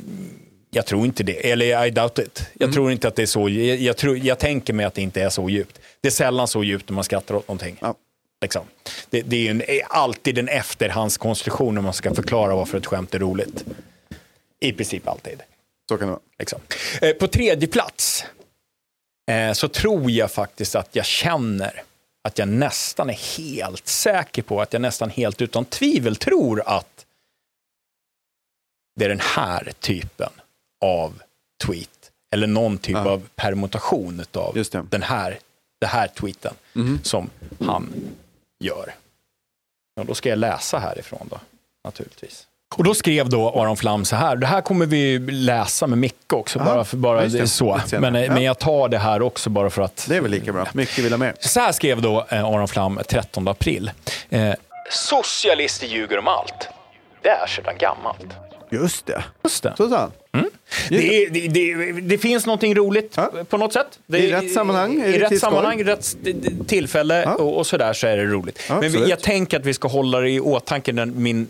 jag 0.70 0.86
tror 0.86 1.06
inte 1.06 1.22
det. 1.22 1.50
Eller 1.50 1.86
I 1.86 1.90
doubt 1.90 2.18
it. 2.18 2.46
Jag 2.54 2.72
tror 2.72 2.92
inte 2.92 3.08
att 3.08 3.16
det 3.16 3.22
är 3.22 3.26
så. 3.26 3.48
Jag, 3.48 3.76
jag, 3.76 3.96
tror, 3.96 4.18
jag 4.18 4.38
tänker 4.38 4.72
mig 4.72 4.86
att 4.86 4.94
det 4.94 5.02
inte 5.02 5.22
är 5.22 5.28
så 5.28 5.50
djupt. 5.50 5.80
Det 6.00 6.08
är 6.08 6.12
sällan 6.12 6.48
så 6.48 6.64
djupt 6.64 6.88
när 6.88 6.94
man 6.94 7.04
skrattar 7.04 7.34
åt 7.34 7.48
någonting. 7.48 7.76
Liksom. 8.42 8.62
Det, 9.10 9.22
det 9.22 9.46
är 9.46 9.50
en, 9.50 9.62
är 9.62 9.82
alltid 9.88 10.38
en 10.38 10.48
efterhandskonstruktion 10.48 11.74
när 11.74 11.82
man 11.82 11.92
ska 11.92 12.14
förklara 12.14 12.54
varför 12.54 12.78
ett 12.78 12.86
skämt 12.86 13.14
är 13.14 13.18
roligt. 13.18 13.64
I 14.60 14.72
princip 14.72 15.08
alltid. 15.08 15.42
Så 15.88 15.96
kan 15.96 16.06
det 16.06 16.12
vara. 16.12 16.22
Liksom. 16.38 16.60
Eh, 17.00 17.12
på 17.12 17.26
tredje 17.26 17.68
plats 17.68 18.24
eh, 19.30 19.52
så 19.52 19.68
tror 19.68 20.10
jag 20.10 20.30
faktiskt 20.30 20.74
att 20.74 20.88
jag 20.92 21.06
känner 21.06 21.82
att 22.22 22.38
jag 22.38 22.48
nästan 22.48 23.10
är 23.10 23.38
helt 23.38 23.86
säker 23.86 24.42
på 24.42 24.60
att 24.62 24.72
jag 24.72 24.82
nästan 24.82 25.10
helt 25.10 25.42
utan 25.42 25.64
tvivel 25.64 26.16
tror 26.16 26.62
att 26.66 27.06
det 28.94 29.04
är 29.04 29.08
den 29.08 29.20
här 29.20 29.72
typen 29.80 30.30
av 30.80 31.22
tweet 31.64 32.12
eller 32.30 32.46
någon 32.46 32.78
typ 32.78 32.94
Ja. 32.96 33.10
av 33.10 33.28
permutation 33.34 34.24
av 34.32 34.64
den 34.90 35.02
här, 35.02 35.38
det 35.80 35.86
här 35.86 36.08
tweeten 36.08 36.54
Mhm. 36.72 37.00
som 37.04 37.30
han 37.60 37.92
gör. 38.58 38.94
Ja, 39.94 40.04
då 40.04 40.14
ska 40.14 40.28
jag 40.28 40.38
läsa 40.38 40.78
härifrån 40.78 41.28
då, 41.30 41.40
naturligtvis. 41.84 42.46
Och 42.74 42.84
då 42.84 42.94
skrev 42.94 43.28
då 43.28 43.48
Aron 43.60 43.76
Flam 43.76 44.04
så 44.04 44.16
här, 44.16 44.36
det 44.36 44.46
här 44.46 44.60
kommer 44.60 44.86
vi 44.86 45.18
läsa 45.18 45.86
med 45.86 45.98
Micke 45.98 46.32
också, 46.32 46.58
Aha, 46.58 46.74
bara 46.74 46.84
för 46.84 46.96
bara 46.96 47.20
det. 47.20 47.28
det 47.28 47.46
så. 47.48 47.80
Senare. 47.86 48.10
Men, 48.10 48.22
Ja. 48.22 48.32
men 48.34 48.42
jag 48.42 48.58
tar 48.58 48.88
det 48.88 48.98
här 48.98 49.22
också 49.22 49.50
bara 49.50 49.70
för 49.70 49.82
att... 49.82 50.06
Det 50.08 50.16
är 50.16 50.20
väl 50.20 50.30
lika 50.30 50.52
bra. 50.52 50.66
Mycket 50.72 50.98
vill 50.98 51.12
ha 51.12 51.18
mer. 51.18 51.34
Så 51.40 51.60
här 51.60 51.72
skrev 51.72 52.02
då 52.02 52.26
eh, 52.28 52.44
Aron 52.44 52.68
Flam 52.68 53.00
13 53.08 53.48
april. 53.48 53.90
Eh, 54.30 54.52
Socialister 54.90 55.86
ljuger 55.86 56.18
om 56.18 56.28
allt. 56.28 56.68
Det 57.22 57.28
är 57.28 57.46
sedan 57.46 57.74
gammalt. 57.78 58.26
Just 58.70 59.06
det. 59.06 59.24
Just 59.44 59.62
det. 59.62 59.74
Så 59.76 59.88
sa 59.88 59.98
han. 59.98 60.10
Det, 60.88 61.24
är- 61.24 61.30
det, 61.30 61.48
det, 61.48 61.92
det 62.00 62.18
finns 62.18 62.46
någonting 62.46 62.74
roligt 62.74 63.18
på 63.48 63.56
något 63.56 63.72
sätt. 63.72 63.86
Det, 64.06 64.18
I 64.18 64.32
rätt 64.32 64.52
sammanhang, 64.52 65.00
är 65.00 65.08
I 65.08 65.12
det 65.18 65.18
rätt 65.30 65.40
sammanhang, 65.40 65.84
rätt 65.84 66.16
tillfälle 66.66 67.24
och, 67.26 67.56
och 67.58 67.66
sådär 67.66 67.92
så 67.92 68.06
är 68.06 68.16
det 68.16 68.24
roligt. 68.24 68.58
Ja, 68.68 68.80
Men 68.80 68.92
vi, 68.92 69.08
jag 69.10 69.20
tänker 69.20 69.60
att 69.60 69.66
vi 69.66 69.74
ska 69.74 69.88
hålla 69.88 70.20
det 70.20 70.30
i 70.30 70.40
åtanke, 70.40 70.92
den, 70.92 71.22
min 71.22 71.46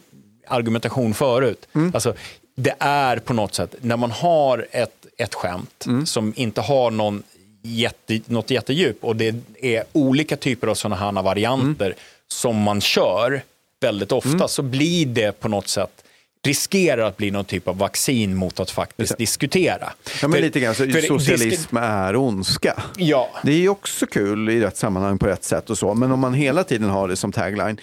argumentation 0.53 1.15
förut. 1.15 1.69
Mm. 1.75 1.91
Alltså, 1.95 2.15
det 2.57 2.75
är 2.79 3.17
på 3.17 3.33
något 3.33 3.55
sätt, 3.55 3.75
när 3.81 3.97
man 3.97 4.11
har 4.11 4.67
ett, 4.71 5.07
ett 5.19 5.35
skämt 5.35 5.85
Mm. 5.87 6.07
som 6.07 6.33
inte 6.37 6.61
har 6.61 6.91
någon 6.91 7.23
jätte, 7.63 8.21
något 8.27 8.51
jättedjup 8.51 9.05
och 9.05 9.17
det 9.17 9.35
är 9.63 9.85
olika 9.93 10.37
typer 10.37 10.67
av 10.69 10.75
sådana 10.75 10.97
här 10.97 11.23
varianter 11.23 11.87
Mm. 11.87 11.99
som 12.29 12.57
man 12.57 12.81
kör 12.81 13.43
väldigt 13.81 14.13
ofta 14.13 14.49
så 14.49 14.63
blir 14.63 15.07
det 15.07 15.41
på 15.41 15.49
något 15.49 15.69
sätt 15.69 15.91
riskerar 16.45 17.03
att 17.07 17.17
bli 17.17 17.31
någon 17.31 17.45
typ 17.45 17.69
av 17.69 17.79
vaccin 17.79 18.35
mot 18.37 18.61
att 18.61 18.71
faktiskt 18.71 19.19
diskutera. 19.19 19.93
Ja, 20.23 20.29
men 20.29 20.33
För- 20.33 20.41
lite 20.41 20.61
grann, 20.61 20.75
så 20.75 20.85
socialism 21.09 21.77
är 21.77 22.17
ondska. 22.17 22.83
Ja. 22.97 23.31
Det 23.43 23.53
är 23.65 23.69
också 23.69 24.07
kul 24.07 24.49
i 24.51 24.61
rätt 24.61 24.77
sammanhang 24.77 25.19
på 25.19 25.27
rätt 25.27 25.45
sätt 25.45 25.71
och 25.71 25.79
så, 25.79 25.95
men 25.95 26.13
om 26.13 26.21
man 26.21 26.35
hela 26.35 26.65
tiden 26.65 26.89
har 26.91 27.09
det 27.09 27.17
som 27.17 27.33
tagline 27.33 27.79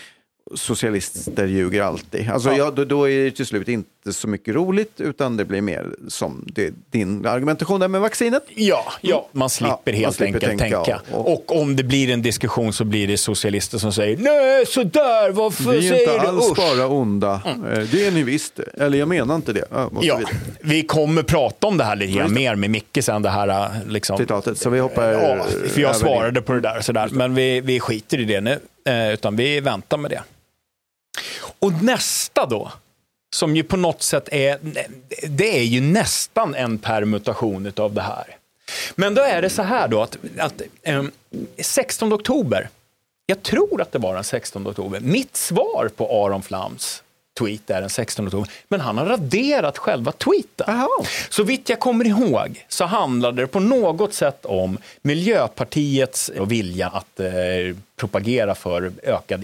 socialister 0.56 1.48
ljuger 1.48 1.82
alltid. 1.82 2.30
Alltså, 2.30 2.50
Ja. 2.50 2.58
ja, 2.58 2.72
då, 2.72 2.86
då 2.86 3.10
är 3.10 3.24
det 3.24 3.32
till 3.32 3.46
slut 3.46 3.68
inte 3.68 4.14
så 4.14 4.28
mycket 4.28 4.56
roligt, 4.56 5.02
utan 5.02 5.38
det 5.38 5.46
blir 5.46 5.62
mer 5.62 5.88
som 6.08 6.46
det, 6.54 6.74
din 6.92 7.26
argumentation 7.26 7.80
där 7.80 7.88
med 7.88 8.02
vaccinet. 8.02 8.44
Ja, 8.56 8.86
ja 9.02 9.28
man 9.32 9.50
slipper 9.50 9.72
Ja, 9.86 9.92
man 9.92 9.94
helt 9.96 10.16
slipper 10.16 10.34
enkelt 10.34 10.60
tänka, 10.60 10.84
tänka. 10.84 11.02
och- 11.12 11.34
Och, 11.34 11.62
om 11.62 11.76
det 11.76 11.84
blir 11.84 12.10
en 12.10 12.22
diskussion 12.22 12.74
så 12.74 12.84
blir 12.84 13.08
det 13.08 13.18
socialister 13.18 13.78
som 13.78 13.94
säger 13.94 14.18
nej, 14.18 14.66
sådär, 14.66 15.32
varför 15.32 15.72
Vi 15.72 15.78
är 15.78 15.82
säger 15.82 16.14
inte 16.14 16.14
du 16.26 16.28
alls 16.30 16.52
usch? 16.52 16.58
bara 16.58 16.88
onda. 16.88 17.42
Eh, 17.46 17.80
Det 17.92 18.06
är 18.08 18.12
ni 18.12 18.24
visst. 18.24 18.60
Eller 18.60 18.98
jag 18.98 19.08
menar 19.08 19.36
inte 19.36 19.54
det. 19.54 19.66
Ja, 19.72 19.92
Ja, 20.02 20.20
vi 20.62 20.84
kommer 20.84 21.24
prata 21.24 21.68
om 21.68 21.78
det 21.78 21.84
här 21.84 21.96
lite 21.96 22.28
mer 22.28 22.56
med 22.56 22.70
Micke 22.70 22.98
sen, 23.02 23.22
det 23.22 23.30
här 23.30 23.70
liksom. 23.88 24.18
Citatet. 24.18 24.58
Så 24.58 24.70
vi 24.70 24.80
hoppar 24.80 25.12
Ja, 25.12 25.46
för 25.70 25.82
jag 25.82 25.96
svarade 25.96 26.42
på 26.42 26.54
det 26.54 26.60
där, 26.62 26.82
sådär. 26.82 27.10
men 27.12 27.36
vi, 27.36 27.62
vi 27.62 27.80
skiter 27.80 28.20
i 28.20 28.26
det 28.26 28.42
nu, 28.42 28.60
eh, 28.88 29.14
utan 29.14 29.36
vi 29.36 29.60
väntar 29.60 29.98
med 29.98 30.12
det. 30.12 30.22
Och 31.60 31.84
nästa 31.84 32.46
då, 32.46 32.72
som 33.36 33.56
ju 33.56 33.64
på 33.64 33.78
något 33.78 34.02
sätt 34.02 34.30
är, 34.32 34.60
det 35.28 35.58
är 35.58 35.64
ju 35.64 35.82
nästan 35.82 36.56
en 36.56 36.78
permutation 36.78 37.72
av 37.78 37.94
det 37.94 38.02
här. 38.02 38.36
Men 38.96 39.16
då 39.16 39.22
är 39.22 39.42
det 39.42 39.50
så 39.50 39.62
här 39.62 39.88
då 39.88 40.02
att, 40.02 40.18
att 40.38 40.62
ehm, 40.84 41.12
16 41.58 42.14
oktober, 42.14 42.70
jag 43.26 43.44
tror 43.44 43.82
att 43.82 43.92
det 43.92 44.00
var 44.00 44.16
den 44.16 44.24
16 44.24 44.68
oktober, 44.68 45.00
mitt 45.00 45.36
svar 45.36 45.90
på 45.96 46.26
Aron 46.26 46.44
Flams 46.44 47.04
tweet 47.40 47.70
är 47.70 47.82
den 47.82 47.90
16 47.90 48.28
oktober, 48.28 48.50
men 48.68 48.80
han 48.80 48.98
har 48.98 49.06
raderat 49.06 49.78
själva 49.78 50.12
tweeten. 50.12 50.88
Så 51.30 51.44
vitt 51.44 51.70
jag 51.70 51.80
kommer 51.80 52.06
ihåg 52.06 52.66
så 52.68 52.86
handlade 52.86 53.42
det 53.42 53.48
på 53.48 53.60
något 53.60 54.14
sätt 54.14 54.46
om 54.46 54.78
Miljöpartiets 55.02 56.32
vilja 56.48 56.88
att 56.88 57.20
eh, 57.20 57.32
propagera 57.96 58.56
för 58.56 58.92
ökad 59.04 59.44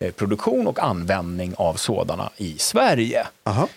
elbilsproduktion 0.00 0.66
och 0.66 0.78
användning 0.78 1.54
av 1.56 1.74
sådana 1.74 2.30
i 2.36 2.58
Sverige. 2.58 3.26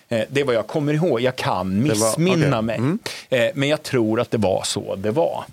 Eh, 0.08 0.20
det 0.30 0.40
är 0.40 0.44
vad 0.44 0.54
jag 0.54 0.66
kommer 0.66 0.94
ihåg. 0.94 1.20
Jag 1.20 1.36
kan 1.36 1.82
Det 1.84 1.88
var- 1.88 2.06
missminna 2.06 2.46
okej. 2.58 2.62
mig. 2.62 2.76
Mm. 2.76 2.98
Eh, 3.28 3.50
men 3.54 3.68
jag 3.68 3.82
tror 3.82 4.20
att 4.20 4.30
det 4.30 4.38
var 4.38 4.62
så 4.64 4.94
det 4.96 5.10
var. 5.10 5.44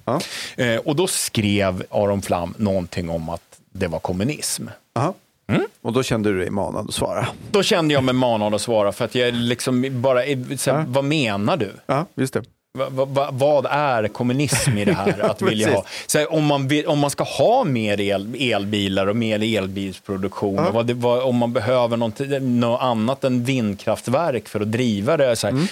Eh, 0.57 0.75
och 0.75 0.95
då 0.95 1.07
skrev 1.07 1.83
Aron 1.89 2.21
Flam 2.21 2.53
någonting 2.57 3.09
om 3.09 3.29
att 3.29 3.41
det 3.71 3.87
var 3.87 3.99
kommunism. 3.99 4.67
Aha. 4.95 5.13
Mm. 5.49 5.65
Och 5.81 5.93
då 5.93 6.03
kände 6.03 6.31
du 6.31 6.39
dig 6.39 6.49
manad 6.49 6.87
att 6.89 6.93
svara. 6.93 7.27
Då 7.51 7.63
kände 7.63 7.93
jag 7.93 8.03
mig 8.03 8.13
manad 8.15 8.53
att 8.55 8.61
svara 8.61 8.91
för 8.91 9.05
att 9.05 9.15
jag 9.15 9.33
liksom 9.33 10.01
bara, 10.01 10.21
så 10.57 10.71
här, 10.71 10.85
vad 10.87 11.03
menar 11.03 11.57
du? 11.57 11.71
Ja, 11.85 12.05
just 12.15 12.33
det. 12.33 12.43
Va, 12.73 12.89
va, 12.89 13.05
va, 13.05 13.29
vad 13.31 13.65
är 13.69 14.07
kommunism 14.07 14.77
i 14.77 14.85
det 14.85 14.93
här? 14.93 15.19
Att 15.31 15.41
vilja 15.41 15.71
ha, 15.73 15.85
så 16.07 16.25
om, 16.25 16.45
man 16.45 16.67
vill, 16.67 16.85
om 16.87 16.99
man 16.99 17.09
ska 17.09 17.23
ha 17.23 17.63
mer 17.63 18.01
el, 18.01 18.35
elbilar 18.39 19.07
och 19.07 19.15
mer 19.15 19.57
elbilsproduktion, 19.57 20.59
och 20.59 20.73
vad 20.73 20.85
det, 20.85 20.93
vad, 20.93 21.23
om 21.23 21.35
man 21.35 21.53
behöver 21.53 21.97
något, 21.97 22.19
något 22.41 22.81
annat 22.81 23.23
än 23.23 23.43
vindkraftverk 23.43 24.47
för 24.47 24.59
att 24.59 24.71
driva 24.71 25.17
det. 25.17 25.35
Så 25.35 25.47
här, 25.47 25.67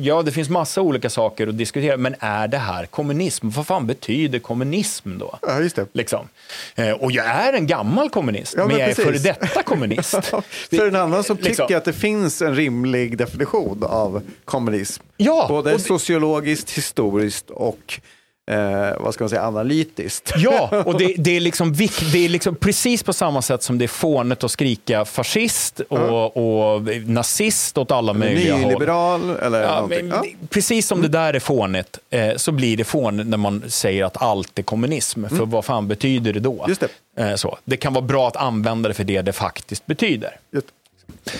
Ja, 0.00 0.22
det 0.22 0.32
finns 0.32 0.48
massa 0.48 0.80
olika 0.80 1.10
saker 1.10 1.46
att 1.46 1.58
diskutera, 1.58 1.96
men 1.96 2.14
är 2.18 2.48
det 2.48 2.58
här 2.58 2.86
kommunism? 2.86 3.48
Vad 3.48 3.66
fan 3.66 3.86
betyder 3.86 4.38
kommunism 4.38 5.18
då? 5.18 5.38
Ja, 5.42 5.60
just 5.60 5.76
det. 5.76 5.86
Liksom. 5.92 6.28
Eh, 6.74 6.90
Och 6.90 7.12
jag 7.12 7.26
är 7.26 7.52
en 7.52 7.66
gammal 7.66 8.10
kommunist, 8.10 8.54
Ja, 8.56 8.60
men, 8.60 8.68
men 8.68 8.78
jag 8.78 8.90
är 8.90 8.94
precis. 8.94 9.22
före 9.22 9.34
detta 9.40 9.62
kommunist. 9.62 10.14
För 10.70 10.88
en 10.88 10.96
annan 10.96 11.24
som 11.24 11.36
Liksom. 11.40 11.66
tycker 11.66 11.76
att 11.76 11.84
det 11.84 11.92
finns 11.92 12.42
en 12.42 12.54
rimlig 12.56 13.18
definition 13.18 13.84
av 13.88 14.22
kommunism. 14.44 15.02
Ja, 15.16 15.46
Både 15.48 15.72
och 15.72 15.78
det- 15.78 15.84
sociologiskt, 16.32 16.70
historiskt 16.70 17.50
och 17.50 18.00
eh, 18.50 19.00
vad 19.00 19.14
ska 19.14 19.24
man 19.24 19.28
säga, 19.28 19.42
analytiskt. 19.42 20.32
Ja, 20.36 20.82
och 20.86 20.98
det, 20.98 21.14
det, 21.18 21.36
är 21.36 21.40
liksom, 21.40 21.74
vik- 21.74 22.12
det 22.12 22.24
är 22.24 22.28
liksom 22.28 22.54
precis 22.56 23.02
på 23.02 23.12
samma 23.12 23.42
sätt 23.42 23.62
som 23.62 23.78
det 23.78 23.84
är 23.84 23.88
fånigt 23.88 24.44
att 24.44 24.50
skrika 24.50 25.04
fascist 25.04 25.80
och, 25.80 26.36
och 26.76 26.82
nazist 27.06 27.78
åt 27.78 27.90
alla 27.90 28.12
möjliga 28.12 28.54
håll. 28.54 28.62
Nyliberal 28.62 29.30
eller 29.30 29.62
Ja, 29.62 29.86
men, 29.88 30.08
Ja. 30.08 30.24
Precis 30.50 30.86
som 30.86 31.02
det 31.02 31.08
där 31.08 31.34
är 31.34 31.40
fånigt 31.40 31.98
eh, 32.10 32.36
så 32.36 32.52
blir 32.52 32.76
det 32.76 32.84
fånigt 32.84 33.26
när 33.26 33.36
man 33.38 33.62
säger 33.68 34.04
att 34.04 34.22
allt 34.22 34.58
är 34.58 34.62
kommunism. 34.62 35.28
För 35.28 35.46
vad 35.46 35.64
fan 35.64 35.88
betyder 35.88 36.32
det 36.32 36.40
då? 36.40 36.52
Mm. 36.52 36.68
Just 36.68 36.80
det. 36.80 37.22
Eh, 37.22 37.34
så. 37.34 37.58
det 37.64 37.76
kan 37.76 37.92
vara 37.92 38.04
bra 38.04 38.28
att 38.28 38.36
använda 38.36 38.88
det 38.88 38.94
för 38.94 39.04
det 39.04 39.22
det 39.22 39.32
faktiskt 39.32 39.86
betyder. 39.86 40.36
Just. 40.52 40.66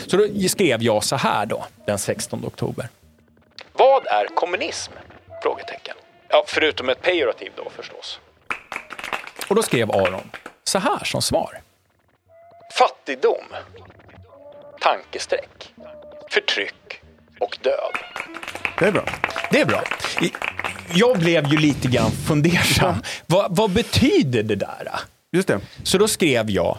Så 0.06 0.16
då 0.16 0.48
skrev 0.48 0.82
jag 0.82 1.05
så 1.05 1.16
här 1.16 1.47
då, 1.47 1.64
den 1.86 1.98
16 1.98 2.44
oktober. 2.47 2.89
Vad 3.73 4.07
är 4.07 4.27
kommunism? 4.27 4.93
Frågetecken. 5.43 5.97
Ja, 6.28 6.44
förutom 6.47 6.89
ett 6.89 7.03
pejorativ 7.03 7.53
då 7.57 7.70
förstås. 7.70 8.20
Och 9.49 9.55
då 9.55 9.62
skrev 9.62 9.90
Aron 9.90 10.31
så 10.65 10.78
här 10.78 11.05
som 11.05 11.23
svar. 11.23 11.61
Fattigdom, 12.78 13.44
tankestreck, 14.81 15.74
förtryck 16.31 17.01
och 17.40 17.59
död. 17.62 17.99
Det 18.78 18.85
är 18.85 18.93
bra. 18.93 19.05
Det 19.51 19.61
är 19.61 19.66
bra. 19.66 19.82
Jag 20.94 21.19
blev 21.19 21.47
ju 21.47 21.59
lite 21.59 21.89
grann 21.89 22.11
fundersam. 22.11 23.03
Vad, 23.27 23.57
vad 23.57 23.70
betyder 23.70 24.43
det 24.43 24.57
där? 24.57 24.89
Just 25.32 25.49
det. 25.49 25.61
Så 25.85 25.99
då 25.99 26.09
skrev 26.09 26.51
jag 26.51 26.78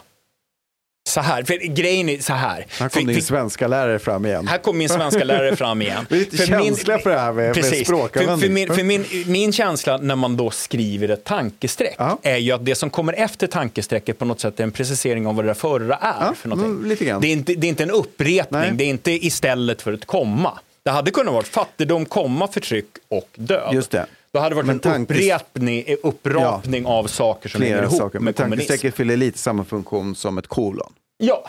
så 1.08 1.20
här, 1.20 1.42
för 1.42 1.54
grejen 1.56 2.08
är 2.08 2.18
så 2.18 2.32
här. 2.32 2.66
Här 2.70 2.78
kom 2.78 2.90
För- 2.90 3.00
din 3.00 3.14
för- 3.14 3.22
svenska 3.22 3.68
lärare 3.68 3.98
fram 3.98 4.26
igen. 4.26 4.46
här 4.48 4.58
kom 4.58 4.78
min 4.78 4.88
svenska 4.88 5.24
lärare 5.24 5.56
fram 5.56 5.82
igen. 5.82 6.06
Vi 6.10 6.16
är 6.16 6.20
lite 6.20 6.46
känsliga 6.46 6.98
för 6.98 7.10
det 7.10 7.18
här 7.18 7.32
med- 7.32 7.44
med 7.44 7.54
Precis. 7.54 7.86
språkanvändning. 7.86 8.66
För, 8.66 8.74
för, 8.74 8.84
min, 8.84 9.04
för 9.04 9.14
min, 9.14 9.32
min 9.32 9.52
känsla 9.52 9.96
när 9.96 10.16
man 10.16 10.36
då 10.36 10.50
skriver 10.50 11.08
ett 11.08 11.24
tankestreck 11.24 11.96
är 12.22 12.36
ju 12.36 12.52
att 12.52 12.64
det 12.64 12.74
som 12.74 12.90
kommer 12.90 13.12
efter 13.12 13.46
tankestrecket 13.46 14.18
på 14.18 14.24
något 14.24 14.40
sätt 14.40 14.60
är 14.60 14.64
en 14.64 14.72
precisering 14.72 15.26
av 15.26 15.34
vad 15.36 15.44
det 15.44 15.48
där 15.48 15.54
förra 15.54 15.94
är 15.96 16.14
Ja, 16.20 16.34
för 16.36 16.48
någonting. 16.48 16.72
mm, 16.72 16.88
lite 16.88 17.04
grann. 17.04 17.20
Det, 17.20 17.26
är 17.28 17.32
inte, 17.32 17.54
det 17.54 17.66
är 17.66 17.68
inte 17.68 17.82
en 17.82 17.90
upprepning, 17.90 18.60
Nej. 18.60 18.70
det 18.74 18.84
är 18.84 18.88
inte 18.88 19.26
istället 19.26 19.82
för 19.82 19.92
ett 19.92 20.04
komma. 20.04 20.58
Det 20.82 20.90
hade 20.90 21.10
kunnat 21.10 21.34
vara 21.34 21.44
fattigdom, 21.44 22.04
komma, 22.04 22.48
förtryck 22.48 22.86
och 23.08 23.28
död. 23.34 23.74
Just 23.74 23.90
det. 23.90 24.06
Då 24.34 24.40
hade 24.40 24.48
det 24.50 24.54
varit 24.54 24.66
Men 24.66 24.74
en 24.76 24.80
tankes- 24.80 25.34
upprepning, 25.34 25.96
upprapning 26.02 26.86
av 26.86 27.06
saker 27.06 27.48
som 27.48 27.62
hänger 27.62 27.74
Flera 27.74 27.86
ihop 27.86 27.98
saker. 27.98 28.18
Men 28.18 28.24
med 28.24 28.36
kommunism. 28.36 28.58
tankestrecket 28.68 28.96
fyller 28.96 29.16
lite 29.16 29.38
samma 29.38 29.64
funktion 29.64 30.14
som 30.14 30.38
ett 30.38 30.46
kolon. 30.46 30.92
Ja. 31.16 31.48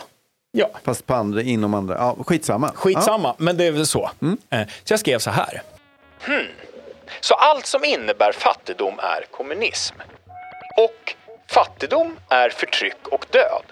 ja. 0.52 0.70
Fast 0.84 1.06
på 1.06 1.14
andra, 1.14 1.42
inom 1.42 1.74
andra. 1.74 1.94
Ja, 1.94 2.16
skitsamma. 2.26 2.72
Skitsamma, 2.74 3.34
men 3.38 3.56
det 3.56 3.64
är 3.64 3.72
väl 3.72 3.86
så. 3.86 4.10
Eh, 4.50 4.60
Så 4.84 4.92
jag 4.92 5.00
skrev 5.00 5.18
så 5.18 5.30
här. 5.30 5.62
Hmm. 6.22 6.46
Så 7.20 7.34
allt 7.34 7.66
som 7.66 7.84
innebär 7.84 8.32
fattigdom 8.32 8.98
är 8.98 9.24
kommunism. 9.30 9.94
Och 10.78 11.14
fattigdom 11.50 12.16
är 12.28 12.50
förtryck 12.50 13.08
och 13.10 13.26
död. 13.30 13.64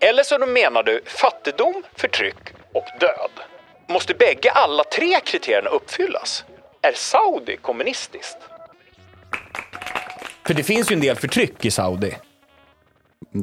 Eller 0.00 0.22
så 0.22 0.38
menar 0.46 0.82
du 0.82 1.00
fattigdom, 1.06 1.82
förtryck 1.96 2.54
och 2.74 2.86
död. 3.00 3.30
Måste 3.88 4.14
bägge 4.14 4.50
alla 4.50 4.84
tre 4.84 5.20
kriterierna 5.24 5.70
uppfyllas? 5.70 6.44
Är 6.82 6.92
Saudi 6.92 7.56
kommunistiskt? 7.56 8.36
För 10.46 10.54
det 10.54 10.62
finns 10.62 10.90
ju 10.90 10.94
en 10.94 11.00
del 11.00 11.16
förtryck 11.16 11.64
i 11.64 11.70
Saudi. 11.70 12.14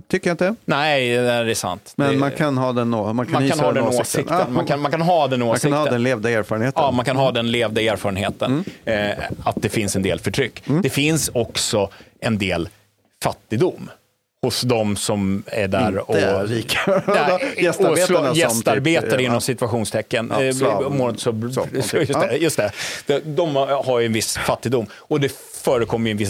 Tycker 0.08 0.30
jag 0.30 0.34
inte. 0.34 0.56
Nej, 0.66 1.10
det 1.18 1.32
är 1.32 1.54
sant. 1.54 1.94
Men 1.96 2.12
det, 2.12 2.18
man 2.18 2.32
kan 2.32 2.58
ha 2.58 2.74
den, 2.74 2.90
man 2.90 3.16
kan 3.16 3.34
man 3.34 3.50
kan 3.50 3.60
ha 3.60 3.72
den 3.72 3.84
åsikten. 3.84 4.02
åsikten. 4.02 4.38
Ja, 4.40 4.48
Man 4.50 4.66
kan, 4.66 4.80
man 4.80 4.92
kan 4.92 5.02
ha 5.02 5.28
den 5.28 5.40
man 5.40 5.50
åsikten. 5.50 5.72
kan 5.72 5.80
ha 5.80 5.86
den 5.92 6.04
levda 6.04 6.30
erfarenheten. 6.30 6.84
Ja, 6.84 6.92
man 6.92 7.06
kan 7.06 7.18
ha 7.18 7.32
den 7.32 7.52
levda 7.52 7.82
erfarenheten 7.82 8.64
eh, 8.86 9.12
att 9.44 9.56
det 9.62 9.70
finns 9.70 9.96
en 9.96 10.02
del 10.02 10.20
förtryck. 10.20 10.64
Det 10.84 10.90
finns 10.90 11.30
också 11.34 11.90
en 12.20 12.38
del 12.38 12.70
fattigdom 13.24 13.90
hos 14.46 14.62
de 14.62 14.96
som 14.96 15.44
är 15.48 15.68
där 15.68 16.10
och, 16.10 16.16
Inte 16.16 16.44
rika. 16.46 16.80
där, 17.06 17.62
Gästarbetarna 17.64 18.28
som 18.30 18.36
gästarbetare 18.38 19.12
typ, 19.12 19.20
inom 19.22 19.42
situationstecken. 19.42 20.34
Ja, 20.36 20.44
Eh, 20.44 20.54
slav. 20.54 20.96
mår 20.98 21.10
inte 21.10 21.22
så, 21.22 21.52
Så, 21.52 21.62
okej. 21.62 21.72
just, 22.00 22.14
det, 22.14 22.28
Ja. 22.32 22.32
just 22.34 22.60
det. 23.08 23.20
De, 23.26 23.56
har 23.56 24.00
ju 24.00 24.06
en 24.06 24.14
viss 24.14 24.38
fattigdom 24.38 24.86
och 24.94 25.20
det 25.20 25.32
förekommer 25.64 26.08
ju 26.10 26.12
en 26.12 26.18
viss 26.18 26.30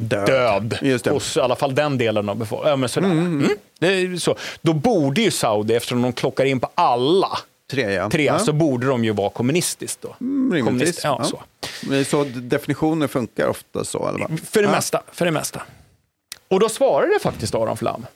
död, 0.00 0.78
det. 0.80 1.06
hos 1.10 1.36
i 1.36 1.40
alla 1.40 1.56
fall 1.56 1.74
den 1.74 1.98
delen 1.98 2.28
av 2.28 2.36
befolkningen. 2.36 2.88
Ja. 2.94 3.00
Mm. 3.00 3.48
Är 3.80 3.90
ju 3.90 4.18
så. 4.18 4.36
Då 4.62 4.72
borde 4.72 5.20
ju 5.22 5.30
Saudi, 5.30 5.74
eftersom 5.74 6.02
de 6.02 6.12
klockar 6.12 6.44
in 6.44 6.60
på 6.60 6.70
alla 6.74 7.38
Tre, 7.70 7.92
ja. 7.92 8.10
tre, 8.10 8.24
Ja. 8.24 8.38
så 8.38 8.52
borde 8.52 8.86
de 8.86 9.04
ju 9.04 9.12
vara 9.12 9.30
kommunistiskt 9.30 10.02
då. 10.02 10.16
Mm. 10.20 10.64
Kommunist, 10.66 11.00
ja, 11.04 11.16
Ja. 11.22 11.24
Så. 11.24 12.04
Så 12.04 12.24
definitioner 12.24 13.06
funkar 13.06 13.48
ofta 13.48 13.84
så, 13.84 14.08
eller 14.08 14.18
vad? 14.18 14.40
För 14.40 14.62
det 14.62 14.68
mesta. 14.68 15.02
För 15.12 15.24
det 15.24 15.30
mesta. 15.30 15.62
Och 16.48 16.60
då 16.60 16.68
svarade 16.68 17.18
faktiskt 17.20 17.54
Aron 17.54 17.76
Flam. 17.76 18.06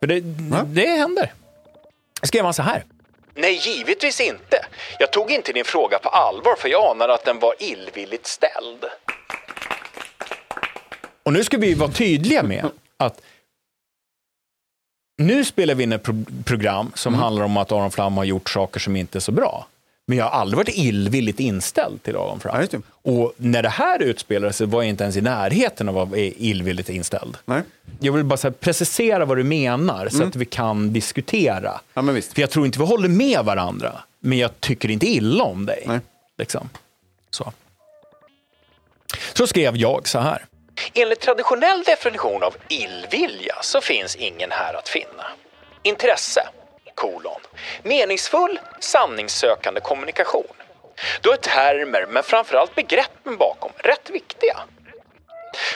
För 0.00 0.06
det, 0.06 0.20
det 0.64 0.86
händer. 0.86 1.32
Skrev 2.22 2.44
han 2.44 2.54
så 2.54 2.62
här. 2.62 2.84
Nej, 3.34 3.54
givetvis 3.54 4.20
inte. 4.20 4.66
Jag 4.98 5.12
tog 5.12 5.30
inte 5.30 5.52
din 5.52 5.64
fråga 5.64 5.98
på 5.98 6.08
allvar 6.08 6.56
för 6.58 6.68
jag 6.68 6.90
anade 6.90 7.14
att 7.14 7.24
den 7.24 7.38
var 7.38 7.54
illvilligt 7.58 8.26
ställd. 8.26 8.84
Och 11.22 11.32
nu 11.32 11.44
ska 11.44 11.56
vi 11.56 11.74
vara 11.74 11.90
tydliga 11.90 12.42
med 12.42 12.70
att 12.96 13.20
nu 15.18 15.44
spelar 15.44 15.74
vi 15.74 15.82
in 15.82 15.92
ett 15.92 16.02
pro- 16.02 16.24
program 16.46 16.92
som 16.94 17.14
handlar 17.14 17.44
om 17.44 17.56
att 17.56 17.72
Aron 17.72 17.90
Flam 17.90 18.16
har 18.16 18.24
gjort 18.24 18.50
saker 18.50 18.80
som 18.80 18.96
inte 18.96 19.18
är 19.18 19.20
så 19.20 19.32
bra. 19.32 19.66
Men 20.12 20.18
jag 20.18 20.24
har 20.24 20.40
aldrig 20.40 20.56
varit 20.56 20.68
illvilligt 20.76 21.40
inställd 21.40 22.02
till 22.02 22.16
Aron 22.16 22.40
Flam. 22.40 22.82
Och 23.02 23.32
när 23.36 23.62
det 23.62 23.68
här 23.68 24.02
utspelade 24.02 24.52
sig 24.52 24.66
var 24.66 24.82
jag 24.82 24.88
inte 24.88 25.04
ens 25.04 25.16
i 25.16 25.20
närheten 25.20 25.88
av 25.88 25.98
att 25.98 26.08
vara 26.08 26.20
illvilligt 26.20 26.88
inställd. 26.88 27.36
Nej. 27.44 27.62
Jag 28.00 28.12
vill 28.12 28.24
bara 28.24 28.36
så 28.36 28.46
här, 28.48 28.52
precisera 28.52 29.24
vad 29.24 29.36
du 29.36 29.44
menar 29.44 30.08
så 30.08 30.16
Mm. 30.16 30.28
att 30.28 30.36
vi 30.36 30.44
kan 30.44 30.92
diskutera. 30.92 31.80
Ja, 31.94 32.02
men 32.02 32.14
visst. 32.14 32.32
För 32.32 32.40
jag 32.40 32.50
tror 32.50 32.66
inte 32.66 32.78
vi 32.78 32.84
håller 32.84 33.08
med 33.08 33.44
varandra, 33.44 33.92
men 34.20 34.38
jag 34.38 34.60
tycker 34.60 34.90
inte 34.90 35.06
illa 35.06 35.44
om 35.44 35.66
dig. 35.66 35.82
Nej. 35.86 36.00
Liksom. 36.38 36.68
Så. 37.30 37.52
så 39.32 39.46
skrev 39.46 39.76
jag 39.76 40.08
så 40.08 40.18
här. 40.18 40.44
Enligt 40.94 41.20
traditionell 41.20 41.82
definition 41.86 42.42
av 42.42 42.54
illvilja 42.68 43.54
så 43.62 43.80
finns 43.80 44.16
ingen 44.16 44.50
här 44.50 44.74
att 44.74 44.88
finna. 44.88 45.24
Intresse, 45.82 46.48
kolon. 47.02 47.40
Meningsfull, 47.82 48.60
sanningssökande 48.80 49.80
kommunikation. 49.80 50.54
Då 51.20 51.32
är 51.32 51.36
termer, 51.36 52.06
men 52.08 52.22
framförallt 52.22 52.74
begreppen 52.74 53.36
bakom, 53.36 53.70
rätt 53.76 54.10
viktiga. 54.10 54.56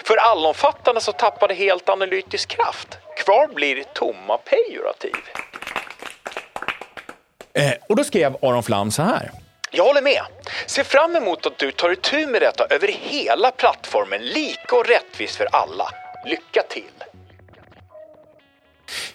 För 0.04 0.16
allomfattande 0.16 1.00
så 1.00 1.12
tappar 1.12 1.48
det 1.48 1.54
helt 1.54 1.88
analytisk 1.88 2.48
kraft. 2.48 2.88
Kvar 3.16 3.46
blir 3.54 3.84
tomma 3.94 4.38
pejorativ. 4.38 5.16
Eh, 7.54 7.72
och 7.88 7.96
då 7.96 8.04
skrev 8.04 8.36
Aron 8.42 8.62
Flam 8.62 8.90
så 8.90 9.02
här. 9.02 9.30
Jag 9.70 9.84
håller 9.84 10.02
med. 10.02 10.22
Ser 10.66 10.84
fram 10.84 11.16
emot 11.16 11.46
att 11.46 11.58
du 11.58 11.72
tar 11.72 11.90
itu 11.90 12.26
med 12.26 12.42
detta 12.42 12.66
över 12.70 12.88
hela 12.88 13.50
plattformen, 13.50 14.22
lika 14.22 14.76
och 14.76 14.86
rättvist 14.86 15.36
för 15.36 15.48
alla. 15.52 15.90
Lycka 16.24 16.62
till! 16.68 17.05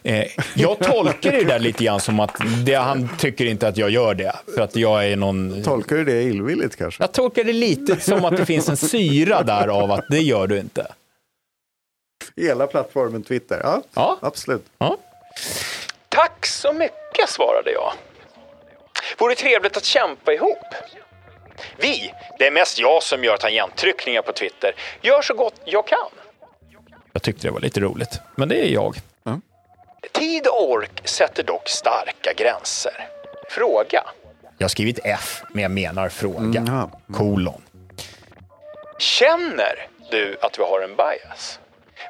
Eh, 0.04 0.28
jag 0.56 0.80
tolkar 0.80 1.32
det 1.32 1.44
där 1.44 1.60
lite 1.60 1.84
grann 1.84 2.00
som 2.00 2.20
att 2.20 2.36
det, 2.66 2.74
han 2.76 3.10
tycker 3.18 3.46
inte 3.46 3.68
att 3.68 3.78
jag 3.78 3.90
gör 3.90 4.14
det. 4.14 4.36
För 4.56 4.62
att 4.62 4.76
jag 4.76 5.08
är 5.08 5.16
någon... 5.16 5.64
Tolkar 5.64 5.96
du 5.96 6.04
det 6.06 6.22
illvilligt 6.24 6.76
kanske? 6.76 7.04
Jag 7.04 7.12
tolkar 7.12 7.44
det 7.44 7.54
lite 7.54 8.00
som 8.00 8.26
att 8.26 8.38
det 8.38 8.46
finns 8.46 8.70
en 8.70 8.78
syra 8.78 9.44
där 9.44 9.68
av 9.68 9.92
att 9.92 10.06
det 10.10 10.20
gör 10.20 10.48
du 10.48 10.60
inte. 10.60 10.88
Hela 12.36 12.68
plattformen 12.68 13.24
Twitter, 13.24 13.60
ja, 13.64 13.82
Ja. 13.94 14.18
absolut. 14.22 14.66
Ja. 14.78 14.98
Tack 16.10 16.46
så 16.46 16.74
mycket, 16.74 17.30
svarade 17.30 17.72
jag. 17.72 17.94
Vore 19.20 19.36
trevligt 19.36 19.78
att 19.78 19.86
kämpa 19.86 20.34
ihop. 20.34 20.58
Vi, 21.78 22.14
det 22.40 22.48
är 22.48 22.52
mest 22.52 22.80
jag 22.80 23.04
som 23.04 23.24
gör 23.24 23.38
tangenttryckningar 23.38 24.22
på 24.22 24.32
Twitter, 24.34 24.72
gör 25.02 25.22
så 25.22 25.34
gott 25.34 25.62
jag 25.66 25.88
kan. 25.88 25.98
Jag 27.14 27.24
tyckte 27.24 27.48
det 27.48 27.52
var 27.52 27.60
lite 27.60 27.80
roligt, 27.80 28.20
men 28.36 28.50
det 28.50 28.56
är 28.56 28.70
jag. 28.74 28.96
Tid 30.12 30.48
och 30.48 30.72
ork 30.72 31.02
sätter 31.08 31.44
dock 31.44 31.70
starka 31.70 32.34
gränser. 32.38 33.08
Fråga. 33.50 34.04
Jag 34.58 34.64
har 34.64 34.70
skrivit 34.70 35.00
F, 35.04 35.44
men 35.50 35.64
jag 35.64 35.72
menar 35.72 36.10
fråga. 36.10 36.90
Kolon. 37.14 37.62
Känner 39.00 39.88
du 40.12 40.38
att 40.42 40.60
vi 40.60 40.64
har 40.64 40.82
en 40.82 40.96
bias? 40.96 41.60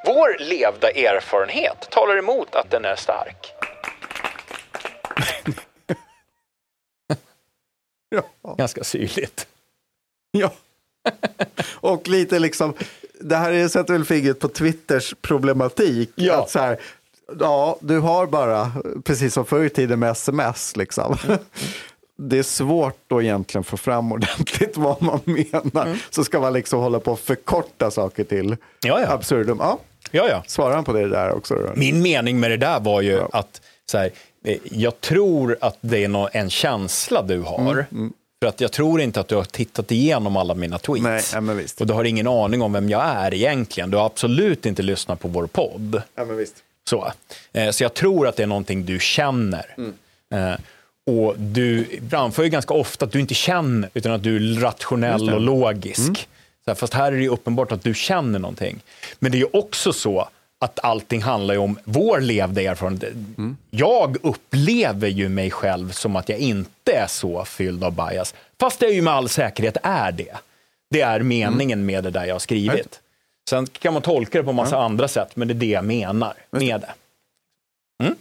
Vår 0.05 0.38
levda 0.39 0.89
erfarenhet 0.89 1.88
talar 1.91 2.18
emot 2.18 2.55
att 2.55 2.72
den 2.72 2.85
är 2.85 2.95
stark. 2.95 3.53
Ganska 8.57 8.84
syrligt. 8.84 9.47
Ja. 10.31 10.53
Och 11.63 12.07
lite 12.07 12.39
liksom, 12.39 12.73
det 13.19 13.35
här 13.35 13.68
sätter 13.68 13.93
väl 13.93 14.05
fingret 14.05 14.39
på 14.39 14.47
Twitters 14.47 15.13
problematik. 15.22 16.09
Ja. 16.15 16.43
Att 16.43 16.49
så 16.49 16.59
här, 16.59 16.80
ja, 17.40 17.78
du 17.82 17.99
har 17.99 18.28
bara, 18.28 18.72
precis 19.03 19.34
som 19.34 19.45
förr 19.45 19.64
i 19.64 19.70
tiden 19.70 19.99
med 19.99 20.12
sms, 20.12 20.76
liksom. 20.78 21.18
Mm. 21.28 21.38
Det 22.24 22.38
är 22.40 22.44
svårt 22.44 23.12
att 23.12 23.22
egentligen 23.22 23.64
få 23.64 23.78
fram 23.78 24.12
ordentligt 24.12 24.78
vad 24.78 25.02
man 25.02 25.20
menar. 25.26 25.98
Så 26.10 26.24
ska 26.24 26.40
man 26.40 26.53
liksom 26.53 26.80
hålla 26.80 26.99
på 26.99 27.14
att 27.14 27.20
förkorta 27.20 27.91
saker 27.91 28.24
till 28.24 28.45
Mm. 28.45 28.58
Ja, 28.84 29.02
ja. 29.02 29.12
absurdum. 29.12 29.58
Ja. 29.62 29.80
Ja, 30.12 30.28
ja. 30.30 30.44
Svarar 30.48 30.76
han 30.76 30.84
på 30.84 30.94
det 30.94 31.10
där 31.10 31.32
också? 31.32 31.56
Då? 31.56 31.70
Min 31.76 32.02
mening 32.02 32.40
med 32.40 32.52
det 32.52 32.58
där 32.58 32.80
var 32.80 33.02
ju 33.02 33.22
att 33.32 33.62
så 33.91 33.98
här, 33.98 34.12
eh, 34.45 34.58
jag 34.64 35.02
tror 35.02 35.58
att 35.62 35.78
det 35.82 36.03
är 36.03 36.30
en 36.38 36.49
känsla 36.49 37.22
du 37.22 37.40
har. 37.41 37.86
Mm, 37.91 38.14
För 38.44 38.49
att 38.49 38.62
jag 38.62 38.72
tror 38.72 39.02
inte 39.02 39.20
att 39.20 39.28
du 39.28 39.36
har 39.36 39.44
tittat 39.44 39.91
igenom 39.91 40.38
alla 40.38 40.53
mina 40.53 40.78
tweets. 40.78 41.34
Nej, 41.34 41.44
ja. 41.48 41.64
Och 41.80 41.88
du 41.88 41.94
har 41.94 42.03
ingen 42.03 42.28
aning 42.28 42.62
om 42.62 42.74
vem 42.74 42.90
jag 42.90 43.03
är 43.03 43.34
egentligen. 43.34 43.91
Du 43.91 43.98
har 43.98 44.06
absolut 44.06 44.66
inte 44.66 44.82
lyssnat 44.82 45.20
på 45.20 45.28
vår 45.28 45.48
podd. 45.48 46.02
Ja. 46.16 46.26
Så, 46.91 47.11
eh, 47.53 47.72
så 47.72 47.84
jag 47.84 47.93
tror 47.93 48.27
att 48.27 48.35
det 48.35 48.43
är 48.43 48.47
någonting 48.47 48.85
du 48.85 48.99
känner. 48.99 49.76
Mm. 49.77 50.61
Och 51.05 51.35
du 51.38 51.85
framför 52.09 52.43
ju 52.43 52.49
ganska 52.49 52.73
ofta 52.73 53.05
att 53.05 53.11
du 53.11 53.19
inte 53.19 53.34
känner, 53.34 53.89
utan 53.93 54.11
att 54.11 54.23
du 54.23 54.35
är 54.35 54.59
rationell 54.59 55.30
och 55.34 55.41
logisk. 55.41 55.99
Mm. 55.99 56.15
Så 56.65 56.72
här, 56.72 56.76
fast 56.76 56.93
här 56.93 57.11
är 57.11 57.15
det 57.15 57.23
ju 57.23 57.30
uppenbart 57.30 57.72
att 57.72 57.84
du 57.84 57.93
känner 57.93 58.39
någonting. 58.39 58.80
Men 59.19 59.31
det 59.31 59.38
är 59.38 59.39
ju 59.39 59.47
också 59.53 59.93
så 59.93 60.30
att 60.59 60.80
allting 60.84 61.22
handlar 61.22 61.53
ju 61.53 61.59
om 61.59 61.80
vår 61.84 62.19
levda 62.19 62.61
erfarenhet. 62.61 63.13
Mm. 63.38 63.57
Jag 63.69 64.18
upplever 64.23 65.07
ju 65.07 65.30
mig 65.30 65.51
själv 65.51 65.91
som 65.91 66.15
att 66.15 66.30
jag 66.30 66.39
inte 66.39 66.91
är 66.91 67.07
så 67.07 67.45
fylld 67.45 67.84
av 67.84 67.91
bias. 67.91 68.35
Fast 68.59 68.81
jag 68.81 68.93
ju 68.93 69.01
med 69.01 69.13
all 69.13 69.30
säkerhet 69.30 69.77
är 69.84 70.11
det. 70.11 70.38
Det 70.89 71.01
är 71.01 71.19
meningen 71.19 71.85
med 71.85 72.03
det 72.03 72.09
där 72.09 72.26
jag 72.26 72.35
har 72.35 72.39
skrivit. 72.39 72.99
Sen 73.52 73.68
kan 73.68 73.94
man 73.94 74.02
tolka 74.02 74.38
det 74.38 74.44
på 74.44 74.52
massa 74.52 74.78
andra 74.78 75.07
sätt, 75.07 75.36
men 75.36 75.48
det 75.48 75.52
är 75.52 75.56
det 75.56 75.65
jag 75.65 75.86
menar 75.86 76.34
med 76.52 76.82
det. 76.82 76.94
Mm. 78.03 78.15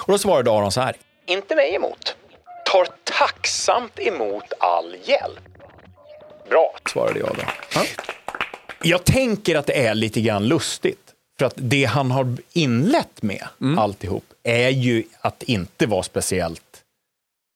Och 0.00 0.12
då 0.12 0.18
svarade 0.18 0.50
Aron 0.50 0.72
så 0.72 0.80
här. 0.80 0.96
Inte 1.26 1.54
mig 1.54 1.74
emot. 1.74 2.16
Tar 2.64 2.88
tacksamt 3.04 3.98
emot 3.98 4.52
all 4.60 4.96
hjälp. 5.04 5.48
Bra, 6.48 6.74
svarade 6.92 7.18
jag 7.18 7.36
då. 7.36 7.42
Jag 8.82 9.04
tänker 9.04 9.56
att 9.56 9.66
det 9.66 9.86
är 9.86 9.94
lite 9.94 10.20
grann 10.20 10.48
lustigt. 10.48 11.14
För 11.38 11.46
att 11.46 11.54
det 11.56 11.84
han 11.84 12.10
har 12.10 12.36
inlett 12.52 13.22
med 13.22 13.46
alltihop 13.78 14.24
är 14.42 14.68
ju 14.68 15.04
att 15.20 15.42
inte 15.42 15.86
vara 15.86 16.02
speciellt 16.02 16.82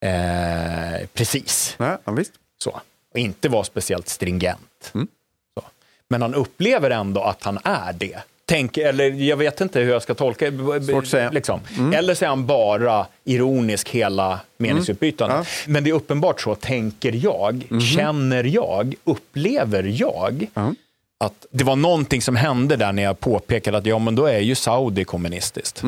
eh, 0.04 1.06
precis. 1.14 1.74
Nej, 1.78 1.96
ja, 2.04 2.12
visst. 2.12 2.32
Så. 2.58 2.80
Och 3.12 3.18
inte 3.18 3.48
vara 3.48 3.64
speciellt 3.64 4.08
stringent. 4.08 4.90
Mm. 4.94 5.08
Men 6.10 6.22
han 6.22 6.34
upplever 6.34 6.90
ändå 6.90 7.22
att 7.22 7.42
han 7.44 7.58
är 7.64 7.92
det. 7.92 8.18
Tänk, 8.46 8.76
eller 8.76 9.10
jag 9.10 9.36
vet 9.36 9.60
inte 9.60 9.80
hur 9.80 9.92
jag 9.92 10.02
ska 10.02 10.14
tolka 10.14 10.50
det. 10.50 11.30
Liksom. 11.32 11.60
Mm. 11.78 11.92
Eller 11.94 12.14
så 12.14 12.24
är 12.24 12.28
han 12.28 12.46
bara 12.46 13.06
ironisk 13.24 13.88
hela 13.88 14.40
meningsutbytandet. 14.58 15.36
Mm. 15.36 15.72
Men 15.72 15.84
det 15.84 15.90
är 15.90 15.94
uppenbart 15.94 16.40
så, 16.40 16.54
tänker 16.54 17.12
jag, 17.24 17.66
Mhm. 17.68 17.80
känner 17.80 18.44
jag, 18.44 18.94
upplever 19.04 19.82
jag 19.82 20.46
att 21.24 21.46
det 21.50 21.64
var 21.64 21.76
någonting 21.76 22.22
som 22.22 22.36
hände 22.36 22.76
där 22.76 22.92
när 22.92 23.02
jag 23.02 23.20
påpekade 23.20 23.78
att 23.78 23.86
ja, 23.86 23.98
men 23.98 24.14
då 24.14 24.26
är 24.26 24.38
ju 24.38 24.54
Saudi 24.54 25.04
kommunistiskt. 25.04 25.82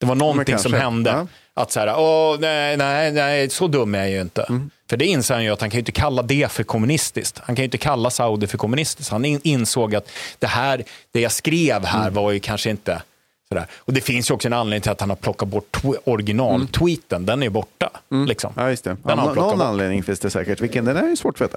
Det 0.00 0.06
var 0.06 0.14
någonting 0.14 0.58
som 0.58 0.72
hände. 0.72 1.10
Ja. 1.10 1.26
Att 1.54 1.72
så 1.72 1.80
här, 1.80 1.94
Åh, 1.98 2.36
nej, 2.40 2.76
nej, 2.76 3.12
nej, 3.12 3.50
så 3.50 3.66
dum 3.66 3.94
är 3.94 3.98
jag 3.98 4.10
ju 4.10 4.20
inte. 4.20 4.42
Mm. 4.42 4.70
För 4.90 4.96
det 4.96 5.06
inser 5.06 5.34
han 5.34 5.44
ju 5.44 5.50
att 5.50 5.60
han 5.60 5.70
kan 5.70 5.78
ju 5.78 5.80
inte 5.80 5.92
kalla 5.92 6.22
det 6.22 6.52
för 6.52 6.62
kommunistiskt. 6.62 7.38
Han 7.38 7.56
kan 7.56 7.62
ju 7.62 7.64
inte 7.64 7.78
kalla 7.78 8.10
Saudi 8.10 8.46
för 8.46 8.58
kommunistiskt. 8.58 9.10
Han 9.12 9.24
in, 9.24 9.40
insåg 9.44 9.94
att 9.94 10.08
det 10.38 10.46
här, 10.46 10.84
det 11.12 11.20
jag 11.20 11.32
skrev 11.32 11.84
här 11.84 12.00
Mm. 12.02 12.14
var 12.14 12.30
ju 12.32 12.40
kanske 12.40 12.70
inte 12.70 13.02
sådär. 13.48 13.66
Och 13.74 13.92
det 13.92 14.00
finns 14.00 14.30
ju 14.30 14.34
också 14.34 14.48
en 14.48 14.52
anledning 14.52 14.82
till 14.82 14.90
att 14.90 15.00
han 15.00 15.10
har 15.10 15.16
plockat 15.16 15.48
bort 15.48 15.76
tw- 15.76 15.96
original-tweeten. 16.04 17.26
Den 17.26 17.38
är 17.42 17.46
ju 17.46 17.50
borta. 17.50 17.90
Liksom. 18.28 18.52
Mm. 18.56 18.64
Ja, 18.64 18.70
just 18.70 18.84
det. 18.84 18.90
Den 18.90 18.98
Ja, 19.06 19.14
någon 19.34 19.34
bort. 19.58 19.66
anledning 19.66 20.02
finns 20.02 20.20
det 20.20 20.30
säkert. 20.30 20.60
Vilken 20.60 20.84
den 20.84 20.96
är 20.96 21.08
ju 21.08 21.16
svårt 21.16 21.34
att 21.34 21.40
veta. 21.40 21.56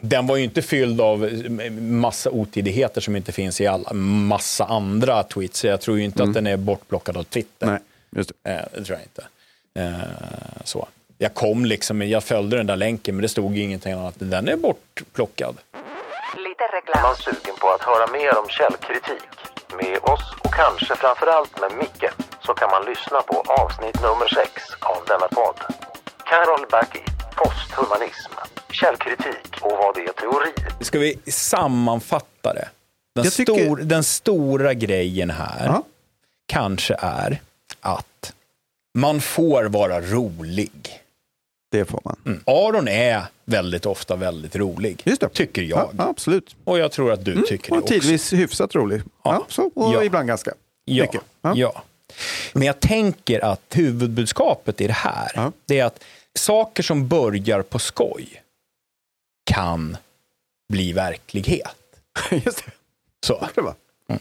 Den 0.00 0.26
var 0.26 0.36
ju 0.36 0.44
inte 0.44 0.62
fylld 0.62 1.00
av 1.00 1.24
eh, 1.24 1.70
massa 1.72 2.30
otidigheter 2.30 3.00
som 3.00 3.16
inte 3.16 3.32
finns 3.32 3.60
i 3.60 3.66
alla 3.66 3.92
massa 3.92 4.64
andra 4.64 5.22
tweets. 5.22 5.64
Jag 5.64 5.80
tror 5.80 5.98
ju 5.98 6.04
inte 6.04 6.22
att 6.22 6.34
den 6.34 6.46
är 6.46 6.56
bortplockad 6.56 7.16
av 7.16 7.22
Twitter. 7.24 7.66
Mm. 7.66 7.74
Nej, 8.10 8.18
just 8.20 8.32
det. 8.42 8.50
Eh, 8.50 8.60
det 8.74 8.84
tror 8.84 8.98
jag 8.98 9.04
inte. 9.04 9.24
Eh, 9.96 10.02
så. 10.64 10.88
Jag 11.18 11.34
kom 11.34 11.64
liksom, 11.64 12.02
jag 12.08 12.24
följde 12.24 12.56
den 12.56 12.66
där 12.66 12.76
länken 12.76 13.14
men 13.16 13.22
det 13.22 13.28
stod 13.28 13.58
ingenting 13.58 13.92
annat. 13.92 14.14
Den 14.18 14.48
är 14.48 14.56
bortplockad. 14.56 15.56
Är 16.94 17.02
man 17.02 17.16
sugen 17.16 17.54
på 17.60 17.68
att 17.70 17.82
höra 17.82 18.06
mer 18.06 18.38
om 18.38 18.48
källkritik 18.48 19.28
med 19.76 19.98
oss 20.02 20.34
och 20.44 20.54
kanske 20.54 20.96
framförallt 20.96 21.60
med 21.60 21.72
Micke 21.78 22.10
så 22.46 22.54
kan 22.54 22.70
man 22.70 22.84
lyssna 22.84 23.20
på 23.22 23.40
avsnitt 23.52 24.02
nummer 24.02 24.28
6 24.34 24.62
av 24.80 25.04
denna 25.06 25.28
podd. 25.28 25.56
Carol 26.30 26.66
Backi, 26.70 27.00
posthumanism, 27.36 28.32
källkritik 28.70 29.58
och 29.60 29.70
vad 29.70 29.94
det 29.94 30.00
är 30.00 30.12
teori. 30.12 30.52
Ska 30.84 30.98
vi 30.98 31.18
sammanfatta 31.32 32.54
det? 32.54 32.68
Den, 33.14 33.24
tycker- 33.30 33.54
stor, 33.64 33.76
den 33.76 34.04
stora 34.04 34.74
grejen 34.74 35.30
här 35.30 35.66
Ja. 35.66 35.82
kanske 36.46 36.94
är 36.98 37.40
att 37.80 38.32
man 38.98 39.20
får 39.20 39.64
vara 39.64 40.00
rolig. 40.00 40.97
Det 41.70 41.84
får 41.84 42.00
man. 42.04 42.16
Mm. 42.26 42.40
Aron 42.46 42.88
är 42.88 43.22
väldigt 43.44 43.86
ofta 43.86 44.16
väldigt 44.16 44.56
rolig, 44.56 45.02
Just 45.04 45.20
det. 45.20 45.28
tycker 45.28 45.62
jag. 45.62 45.78
Ja, 45.78 45.90
ja, 45.98 46.04
absolut. 46.08 46.56
Och 46.64 46.78
jag 46.78 46.92
tror 46.92 47.12
att 47.12 47.24
du 47.24 47.42
tycker 47.42 47.70
det 47.70 47.76
Och 47.76 47.82
också. 47.82 47.94
tidvis 47.94 48.32
hyfsat 48.32 48.74
rolig. 48.74 49.02
Ja. 49.24 49.46
så, 49.48 49.70
och 49.74 49.94
Ja. 49.94 50.04
ibland 50.04 50.28
ganska 50.28 50.52
Ja, 50.84 51.04
mycket. 51.04 51.20
ja. 51.56 51.82
Men 52.52 52.62
jag 52.62 52.80
tänker 52.80 53.44
att 53.44 53.60
huvudbudskapet 53.74 54.80
i 54.80 54.86
det 54.86 54.92
här, 54.92 55.32
Ja. 55.34 55.52
det 55.66 55.78
är 55.78 55.84
att 55.84 56.04
saker 56.34 56.82
som 56.82 57.08
börjar 57.08 57.62
på 57.62 57.78
skoj 57.78 58.42
kan 59.50 59.96
bli 60.68 60.92
verklighet. 60.92 61.76
Just 62.30 62.64
det. 62.64 62.72
Så. 63.26 63.48
Mm. 64.08 64.20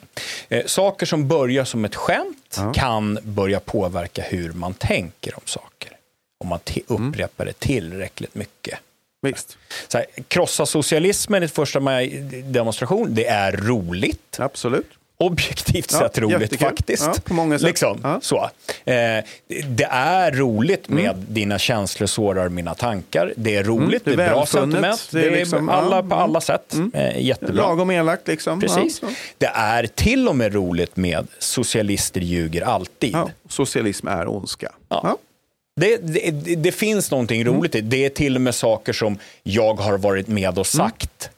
Eh, 0.49 0.65
saker 0.65 1.06
som 1.06 1.28
börjar 1.28 1.65
som 1.65 1.86
ett 1.86 1.95
skämt 1.95 2.60
kan 2.76 3.19
börja 3.24 3.60
påverka 3.60 4.22
hur 4.22 4.52
man 4.53 4.74
tänker 4.74 5.36
om 5.36 5.41
saker. 5.45 5.97
Om 6.39 6.47
man 6.49 6.59
ti- 6.59 6.84
upprepar 6.88 7.45
det 7.45 7.59
tillräckligt 7.59 8.35
mycket. 8.35 8.80
Visst. 9.22 9.57
Så 9.88 9.97
här, 9.97 10.05
krossa 10.27 10.65
socialismen 10.65 11.43
i 11.43 11.45
ett 11.45 11.51
första 11.55 11.80
maj-demonstration, 11.80 13.07
det 13.15 13.26
är 13.26 13.51
roligt. 13.51 14.38
Absolut. 14.39 14.88
Objektivt 15.19 15.91
Ja, 15.91 15.99
sett 15.99 16.18
roligt 16.18 16.41
jättekul. 16.41 16.68
faktiskt. 16.68 17.03
Ja, 17.05 17.14
på 17.23 17.34
många 17.34 17.59
sätt. 17.59 17.68
Liksom, 17.68 18.19
så. 18.22 18.49
Eh, 18.85 19.23
det 19.68 19.88
är 19.89 20.31
roligt 20.31 20.89
med 20.89 21.05
Mm. 21.11 21.26
dina 21.30 21.59
känslor 21.59 22.07
sårar 22.07 22.49
mina 22.49 22.76
tankar. 22.76 23.34
Det 23.38 23.55
är 23.55 23.64
roligt, 23.64 24.07
Mm, 24.07 24.18
det 24.18 24.23
är, 24.23 24.30
bra 24.30 24.39
välfunnet, 24.39 24.72
sentiment. 24.73 25.09
det 25.11 25.27
är 25.27 25.31
liksom- 25.31 25.69
alla, 25.69 25.95
ja, 25.95 26.03
på 26.03 26.15
alla 26.15 26.41
sätt. 26.41 26.76
Eh, 26.93 27.19
jättebra. 27.26 27.53
Lagom 27.68 27.91
elakt 27.91 28.27
liksom. 28.27 28.59
Precis. 28.61 28.99
Ja, 29.01 29.07
Det 29.38 29.45
är 29.53 29.88
till 29.88 30.27
och 30.27 30.35
med 30.35 30.53
roligt 30.53 30.97
med 30.97 31.27
socialister 31.39 32.22
ljuger 32.22 32.61
alltid. 32.61 33.14
ja. 33.14 33.30
Socialism 33.49 34.07
är 34.07 34.27
ondska. 34.27 34.72
Ja. 34.89 35.18
Det, 35.79 35.97
det, 36.55 36.71
finns 36.71 37.11
någonting 37.11 37.41
Mm. 37.41 37.53
roligt 37.53 37.75
i 37.75 37.81
det. 37.81 38.05
Är 38.05 38.09
till 38.09 38.35
och 38.35 38.41
med 38.41 38.55
saker 38.55 38.93
som 38.93 39.19
jag 39.43 39.73
har 39.73 39.97
varit 39.97 40.27
med 40.27 40.43
Mm. 40.49 40.57
och 40.59 40.67
sagt 40.67 41.29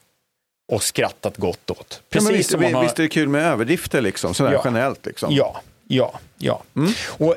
och 0.72 0.82
skrattat 0.82 1.36
gott 1.36 1.70
åt. 1.70 1.86
Ja, 1.90 1.96
Precis 2.10 2.30
visst, 2.30 2.50
som 2.50 2.60
man 2.62 2.74
har... 2.74 2.82
visst 2.82 2.98
är 2.98 3.02
det 3.02 3.08
kul 3.08 3.28
med 3.28 3.46
överdrifter 3.46 4.00
liksom, 4.00 4.34
sådär 4.34 4.52
Ja. 4.52 4.62
generellt. 4.64 5.06
Liksom. 5.06 5.34
Ja, 5.34 5.60
ja, 5.88 6.18
ja. 6.38 6.62
Mm. 6.76 6.92
Och 7.06 7.36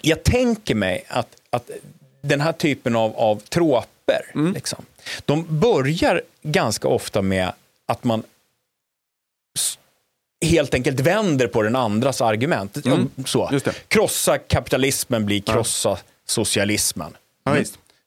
jag 0.00 0.22
tänker 0.22 0.74
mig 0.74 1.04
att, 1.08 1.36
att 1.50 1.70
den 2.22 2.40
här 2.40 2.52
typen 2.52 2.96
av, 2.96 3.16
av 3.16 3.36
troper, 3.40 4.30
Mm. 4.34 4.52
liksom, 4.52 4.84
de 5.24 5.46
börjar 5.60 6.22
ganska 6.42 6.88
ofta 6.88 7.22
med 7.22 7.52
att 7.86 8.04
man 8.04 8.22
helt 10.44 10.74
enkelt 10.74 11.00
vänder 11.00 11.46
på 11.46 11.62
den 11.62 11.76
andras 11.76 12.20
argument. 12.20 12.86
Mm. 12.86 13.10
Så. 13.24 13.48
Just 13.52 13.64
det. 13.64 13.72
Krossa 13.88 14.38
kapitalismen 14.38 15.26
blir 15.26 15.40
krossa 15.40 15.98
socialismen. 16.26 17.16
Ja, 17.44 17.50
Mm. 17.50 17.64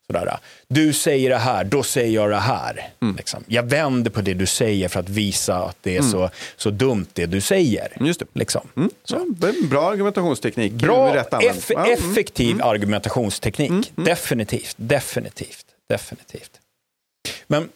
Sådär. 0.07 0.37
Du 0.67 0.93
säger 0.93 1.29
det 1.29 1.37
här, 1.37 1.63
då 1.63 1.83
säger 1.83 2.13
jag 2.15 2.29
det 2.29 2.35
här. 2.39 2.89
Mm. 3.01 3.15
Liksom. 3.15 3.43
Jag 3.47 3.63
vänder 3.63 4.11
på 4.11 4.21
det 4.21 4.33
du 4.33 4.45
säger 4.45 4.87
för 4.87 4.99
att 4.99 5.09
visa 5.09 5.55
att 5.55 5.77
det 5.81 5.95
är 5.95 5.99
Mm. 5.99 6.11
så, 6.11 6.29
så 6.57 6.69
dumt 6.69 7.05
det 7.13 7.25
du 7.25 7.41
säger. 7.41 7.87
Just 7.99 8.19
det. 8.19 8.25
Liksom. 8.33 8.67
Mm. 8.75 8.89
Ja, 9.07 9.25
det 9.37 9.47
är 9.47 9.63
en 9.63 9.69
bra 9.69 9.89
argumentationsteknik. 9.91 10.73
Bra, 10.73 11.15
eff 11.15 11.69
Ja, 11.69 11.85
mm. 11.85 11.93
effektiv 11.93 12.61
argumentationsteknik. 12.63 13.91
Definitivt, 13.95 14.73
definitivt, 14.77 15.65
definitivt. 15.89 16.51
Men 17.47 17.69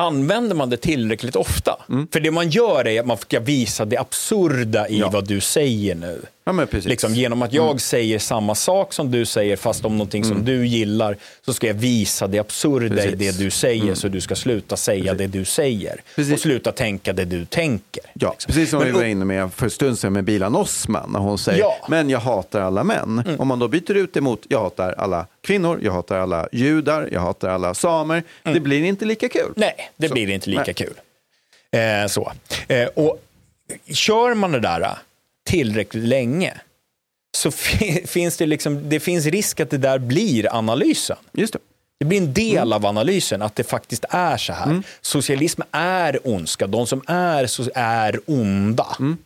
använder 0.00 0.54
man 0.56 0.70
det 0.70 0.76
tillräckligt 0.76 1.36
ofta? 1.36 1.82
Mm. 1.88 2.08
För 2.12 2.20
det 2.20 2.30
man 2.30 2.50
gör 2.50 2.86
är 2.86 3.00
att 3.00 3.06
man 3.06 3.16
ska 3.16 3.40
visa 3.40 3.84
det 3.84 3.96
absurda 3.96 4.88
i 4.88 5.00
vad 5.00 5.28
du 5.28 5.40
säger 5.40 5.94
nu. 5.94 6.20
Ja, 6.48 6.52
men 6.52 6.66
precis. 6.66 6.88
Liksom, 6.88 7.14
genom 7.14 7.42
att 7.42 7.52
jag 7.52 7.64
Mm. 7.66 7.78
säger 7.78 8.18
samma 8.18 8.54
sak 8.54 8.92
som 8.92 9.10
du 9.10 9.24
säger, 9.26 9.56
fast 9.56 9.84
om 9.84 9.92
någonting 9.98 10.24
som 10.24 10.44
du 10.44 10.66
gillar, 10.66 11.16
så 11.44 11.52
ska 11.54 11.66
jag 11.66 11.74
visa 11.74 12.26
det 12.26 12.38
absurda 12.38 12.86
i 12.86 12.90
Precis. 12.90 13.04
Mm. 13.06 13.18
det 13.18 13.38
du 13.38 13.50
säger, 13.50 13.94
så 13.94 14.08
du 14.08 14.20
ska 14.20 14.34
sluta 14.36 14.76
säga 14.76 15.14
det 15.14 15.26
du 15.26 15.44
säger. 15.44 16.00
Och 16.32 16.40
sluta 16.40 16.72
tänka 16.72 17.12
det 17.12 17.24
du 17.24 17.44
tänker. 17.44 18.02
Ja, 18.14 18.34
precis 18.46 18.70
som 18.70 18.78
Men 18.78 18.86
vi 18.88 18.92
var 18.92 19.04
inne 19.04 19.24
med 19.24 19.52
för 19.52 19.64
en 19.64 19.70
stund 19.70 19.98
sedan 19.98 20.12
med 20.12 20.24
Bilan 20.24 20.56
Osman 20.56 21.10
när 21.12 21.20
hon 21.20 21.38
säger 21.38 21.58
Ja. 21.60 21.76
men 21.88 22.10
jag 22.10 22.20
hatar 22.20 22.60
alla 22.60 22.84
män. 22.84 23.22
Mm. 23.26 23.40
Om 23.40 23.48
man 23.48 23.58
då 23.58 23.68
byter 23.68 23.94
ut 23.94 24.14
det 24.14 24.20
mot 24.20 24.42
jag 24.48 24.60
hatar 24.60 24.92
alla 24.98 25.26
kvinnor, 25.46 25.78
jag 25.82 25.92
hatar 25.92 26.18
alla 26.18 26.48
judar, 26.52 27.08
jag 27.12 27.20
hatar 27.20 27.48
alla 27.48 27.74
samer. 27.74 28.22
Det 28.42 28.60
blir 28.60 28.84
inte 28.84 29.04
lika 29.04 29.28
kul. 29.28 29.42
Mm. 29.42 29.52
Nej, 29.56 29.90
det 29.96 30.08
Så. 30.08 30.14
blir 30.14 30.30
inte 30.30 30.50
lika 30.50 30.62
Nej. 30.66 30.74
kul. 30.74 30.94
Eh, 31.70 32.06
så. 32.08 32.32
Eh, 32.68 32.86
och 32.86 33.22
kör 33.92 34.34
man 34.34 34.52
det 34.52 34.60
där 34.60 34.88
tillräckligt 35.46 36.04
länge 36.04 36.60
så 37.36 37.50
fi- 37.50 38.06
finns 38.06 38.36
det, 38.36 38.46
liksom, 38.46 38.88
det 38.88 39.00
finns 39.00 39.26
risk 39.26 39.60
att 39.60 39.70
det 39.70 39.78
där 39.78 39.98
blir 39.98 40.54
analysen. 40.56 41.16
Just 41.32 41.52
det. 41.52 41.58
Det 41.98 42.04
blir 42.06 42.18
en 42.18 42.32
del 42.34 42.72
av 42.72 42.86
analysen, 42.86 43.42
att 43.42 43.56
det 43.56 43.64
faktiskt 43.64 44.04
är 44.10 44.36
så 44.36 44.52
här. 44.52 44.82
Socialism 45.00 45.60
är 45.70 46.18
ondska, 46.28 46.66
de 46.66 46.86
som 46.86 47.02
är 47.06 47.46
så 47.46 47.70
är 47.74 48.20
onda. 48.26 48.86
De 48.98 49.16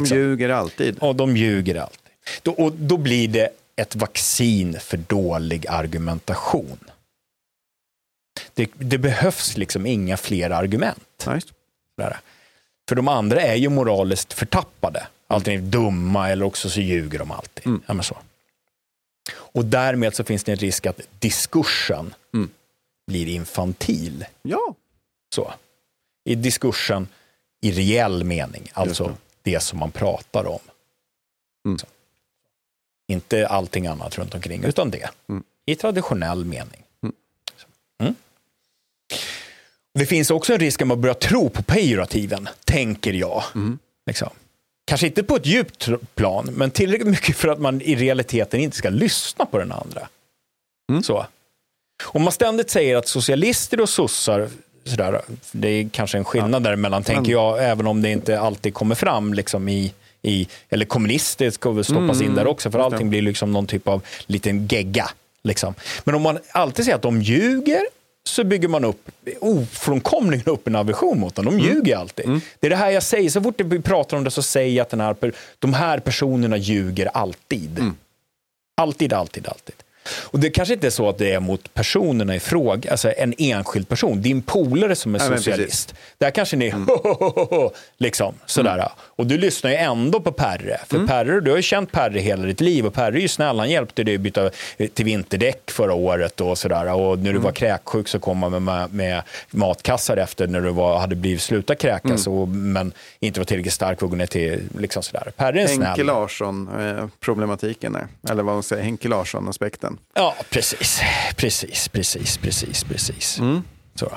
Liksom. 0.00 0.16
ljuger 0.18 0.48
alltid. 0.48 0.98
Och 0.98 1.16
de 1.16 1.36
ljuger 1.36 1.74
alltid. 1.74 1.98
Då, 2.42 2.52
och 2.52 2.72
då 2.72 2.96
blir 2.96 3.28
det 3.28 3.48
ett 3.76 3.96
vaccin 3.96 4.80
för 4.80 4.96
dålig 4.96 5.66
argumentation. 5.66 6.78
Det, 8.54 8.70
det 8.78 8.98
behövs 8.98 9.56
liksom 9.56 9.86
inga 9.86 10.16
fler 10.16 10.50
argument. 10.50 11.24
Ja. 11.26 11.40
Sådär. 11.96 12.18
För 12.88 12.96
de 12.96 13.08
andra 13.08 13.40
är 13.40 13.54
ju 13.54 13.68
moraliskt 13.68 14.32
förtappade. 14.32 15.06
Antingen 15.26 15.70
dumma 15.70 16.30
eller 16.30 16.44
också 16.44 16.70
så 16.70 16.80
ljuger 16.80 17.18
de 17.18 17.30
alltid. 17.30 17.62
Ja, 17.86 17.94
men 17.94 18.02
så. 18.04 18.16
Och 19.34 19.64
därmed 19.64 20.14
så 20.14 20.24
finns 20.24 20.44
det 20.44 20.52
en 20.52 20.58
risk 20.58 20.86
att 20.86 21.00
diskursen 21.18 22.14
blir 23.06 23.28
infantil. 23.28 24.24
Ja. 24.42 24.74
Så. 25.34 25.54
I 26.24 26.34
diskursen 26.34 27.08
i 27.60 27.72
reell 27.72 28.24
mening, 28.24 28.70
alltså 28.72 29.16
det. 29.42 29.60
som 29.60 29.78
man 29.78 29.90
pratar 29.90 30.46
om. 30.46 30.58
Så. 31.78 31.86
Inte 33.08 33.46
allting 33.46 33.86
annat 33.86 34.18
runt 34.18 34.34
omkring, 34.34 34.64
utan 34.64 34.90
det. 34.90 35.10
I 35.66 35.74
traditionell 35.74 36.44
mening. 36.44 36.82
Mm. 39.94 40.04
Det 40.04 40.06
finns 40.06 40.30
också 40.30 40.52
en 40.52 40.58
risk 40.58 40.82
att 40.82 40.88
man 40.88 41.00
börjar 41.00 41.14
tro 41.14 41.48
på 41.48 41.62
pejorativen, 41.62 42.48
tänker 42.64 43.12
jag. 43.12 43.42
Liksom. 44.06 44.28
Kanske 44.86 45.06
inte 45.06 45.22
på 45.22 45.36
ett 45.36 45.46
djupt 45.46 45.88
plan, 46.14 46.50
men 46.52 46.70
tillräckligt 46.70 47.08
mycket 47.08 47.36
för 47.36 47.48
att 47.48 47.58
man 47.60 47.80
i 47.82 47.94
realiteten 47.96 48.60
inte 48.60 48.76
ska 48.76 48.88
lyssna 48.88 49.46
på 49.46 49.58
den 49.58 49.72
andra. 49.72 50.08
Så. 51.04 51.26
Om 52.04 52.22
man 52.22 52.32
ständigt 52.32 52.70
säger 52.70 52.96
att 52.96 53.08
socialister 53.08 53.80
och 53.80 53.88
sossar, 53.88 54.48
sådär, 54.84 55.20
det 55.52 55.68
är 55.68 55.88
kanske 55.92 56.18
en 56.18 56.24
skillnad 56.24 56.62
däremellan, 56.62 57.02
tänker 57.02 57.32
jag, 57.32 57.64
även 57.70 57.86
om 57.86 58.02
det 58.02 58.10
inte 58.10 58.40
alltid 58.40 58.74
kommer 58.74 58.94
fram 58.94 59.34
liksom 59.34 59.68
i, 59.68 59.92
i 60.22 60.48
eller 60.70 60.86
kommunister 60.86 61.50
ska 61.50 61.70
väl 61.70 61.84
stoppas 61.84 62.16
Mm, 62.16 62.22
in 62.30 62.34
där 62.34 62.46
också, 62.46 62.70
för 62.70 62.78
allting 62.78 63.10
blir 63.10 63.22
liksom 63.22 63.52
någon 63.52 63.66
typ 63.66 63.88
av 63.88 64.02
liten 64.26 64.66
gegga. 64.66 65.10
Liksom. 65.44 65.74
Men 66.04 66.14
om 66.14 66.22
man 66.22 66.38
alltid 66.50 66.84
säger 66.84 66.96
att 66.96 67.02
de 67.02 67.22
ljuger, 67.22 67.82
så 68.24 68.44
bygger 68.44 68.68
man 68.68 68.84
upp, 68.84 69.08
ofrånkomligen 69.40 70.46
upp 70.46 70.66
en 70.66 70.76
aversion 70.76 71.20
mot 71.20 71.34
dem. 71.34 71.44
De 71.44 71.54
Mm. 71.54 71.66
ljuger 71.66 71.96
alltid. 71.96 72.40
Det 72.60 72.66
är 72.66 72.70
det 72.70 72.76
här 72.76 72.90
jag 72.90 73.02
säger, 73.02 73.30
så 73.30 73.40
fort 73.42 73.60
vi 73.60 73.80
pratar 73.82 74.16
om 74.16 74.24
det 74.24 74.30
så 74.30 74.42
säger 74.42 74.76
jag 74.76 74.82
att 74.82 74.90
den 74.90 75.00
här, 75.00 75.16
de 75.58 75.74
här 75.74 75.98
personerna 75.98 76.56
ljuger 76.56 77.06
alltid. 77.06 77.78
Mm. 77.78 77.96
Alltid, 78.76 79.12
alltid, 79.12 79.48
alltid. 79.48 79.74
Och 80.08 80.40
det 80.40 80.50
kanske 80.50 80.74
inte 80.74 80.86
är 80.86 80.90
så 80.90 81.08
att 81.08 81.18
det 81.18 81.32
är 81.32 81.40
mot 81.40 81.74
personerna 81.74 82.34
i 82.36 82.40
fråga, 82.40 82.90
alltså 82.90 83.12
en 83.16 83.34
enskild 83.38 83.88
person, 83.88 84.22
din 84.22 84.42
polare 84.42 84.96
som 84.96 85.14
är 85.14 85.18
Nej, 85.18 85.38
socialist. 85.38 85.94
Där 86.18 86.30
kanske 86.30 86.56
ni 86.56 86.74
liksom 87.98 88.34
sådär. 88.46 88.88
Och 88.98 89.26
du 89.26 89.38
lyssnar 89.38 89.70
ju 89.70 89.76
ändå 89.76 90.20
på 90.20 90.32
Perre. 90.32 90.80
För 90.88 91.06
Perre, 91.06 91.40
du 91.40 91.50
har 91.50 91.56
ju 91.56 91.62
känt 91.62 91.92
Perre 91.92 92.18
hela 92.18 92.42
ditt 92.42 92.60
liv 92.60 92.86
och 92.86 92.94
Perre 92.94 93.18
är 93.18 93.20
ju 93.20 93.28
snäll, 93.28 93.58
han 93.58 93.70
hjälpte 93.70 94.04
dig 94.04 94.14
att 94.14 94.20
byta 94.20 94.50
till 94.94 95.04
vinterdäck 95.04 95.70
förra 95.70 95.94
året 95.94 96.40
och 96.40 96.58
sådär. 96.58 96.92
Och 96.92 97.18
när 97.18 97.32
du 97.32 97.38
var 97.38 97.52
kräksjuk 97.52 98.08
så 98.08 98.18
kom 98.18 98.42
han 98.42 98.64
med, 98.64 98.94
med 98.94 99.22
matkassar 99.50 100.16
efter 100.16 100.46
när 100.46 100.60
du 100.60 100.70
var, 100.70 100.98
hade 100.98 101.14
blivit 101.14 101.42
slutat 101.42 101.78
kräkas 101.78 102.26
och, 102.26 102.48
men 102.48 102.92
inte 103.20 103.40
var 103.40 103.44
tillräckligt 103.44 103.74
stark 103.74 103.98
för 103.98 104.06
att 104.06 104.10
gå 104.10 104.16
ner 104.16 104.26
till 104.26 104.68
liksom 104.78 105.02
sådär. 105.02 105.32
Perre 105.36 105.62
är 105.62 105.66
snäll. 105.66 105.86
Henke 105.86 106.04
Larsson-problematiken 106.04 107.92
där. 107.92 108.06
Eller 108.30 108.42
vad 108.42 108.54
man 108.54 108.62
säger, 108.62 108.82
Henke 108.82 109.08
Larsson-aspekten. 109.08 109.98
Ja, 110.14 110.36
precis. 110.50 111.00
Precis, 111.36 111.88
precis, 111.88 112.36
precis, 112.38 112.84
precis. 112.84 113.38
Mm. 113.38 113.62
Så. 113.94 114.12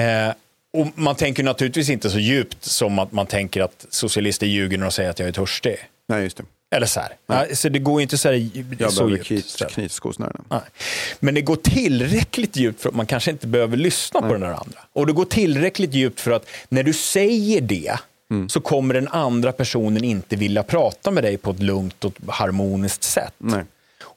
Eh, 0.00 0.28
och 0.72 0.86
man 0.94 1.14
tänker 1.16 1.42
naturligtvis 1.42 1.88
inte 1.90 2.10
så 2.10 2.18
djupt 2.18 2.64
som 2.64 2.98
att 2.98 3.12
man 3.12 3.26
tänker 3.26 3.60
att 3.62 3.86
socialister 3.90 4.46
ljuger 4.46 4.78
när 4.78 4.84
de 4.86 4.92
säger 4.92 5.10
att 5.10 5.18
jag 5.18 5.28
är 5.28 5.32
törstig. 5.32 5.76
Nej, 6.08 6.22
just 6.22 6.36
det. 6.36 6.44
Eller 6.76 6.86
så 6.86 7.00
här. 7.00 7.12
Ja, 7.26 7.46
så 7.56 7.68
det 7.68 7.78
går 7.78 8.02
inte 8.02 8.18
så, 8.18 8.28
här, 8.28 8.50
Jag 8.78 8.92
så 8.92 9.10
djupt. 9.10 9.26
knyt, 9.26 9.66
knytskosnören. 9.70 10.44
Nej. 10.50 10.60
Men 11.20 11.34
det 11.34 11.40
går 11.40 11.56
tillräckligt 11.56 12.56
djupt 12.56 12.82
för 12.82 12.88
att 12.88 12.94
man 12.94 13.06
kanske 13.06 13.30
inte 13.30 13.46
behöver 13.46 13.76
lyssna 13.76 14.20
på 14.20 14.32
den 14.32 14.40
där 14.40 14.48
andra. 14.48 14.78
Och 14.92 15.06
det 15.06 15.12
går 15.12 15.24
tillräckligt 15.24 15.94
djupt 15.94 16.20
för 16.20 16.30
att 16.30 16.46
när 16.68 16.82
du 16.82 16.92
säger 16.92 17.60
det 17.60 17.98
Mm. 18.32 18.48
så 18.48 18.60
kommer 18.60 18.94
den 18.94 19.08
andra 19.08 19.52
personen 19.52 20.04
inte 20.04 20.36
vilja 20.36 20.62
prata 20.62 21.10
med 21.10 21.24
dig 21.24 21.36
på 21.36 21.50
ett 21.50 21.60
lugnt 21.62 22.04
och 22.04 22.12
harmoniskt 22.28 23.02
sätt. 23.02 23.32
Nej. 23.38 23.64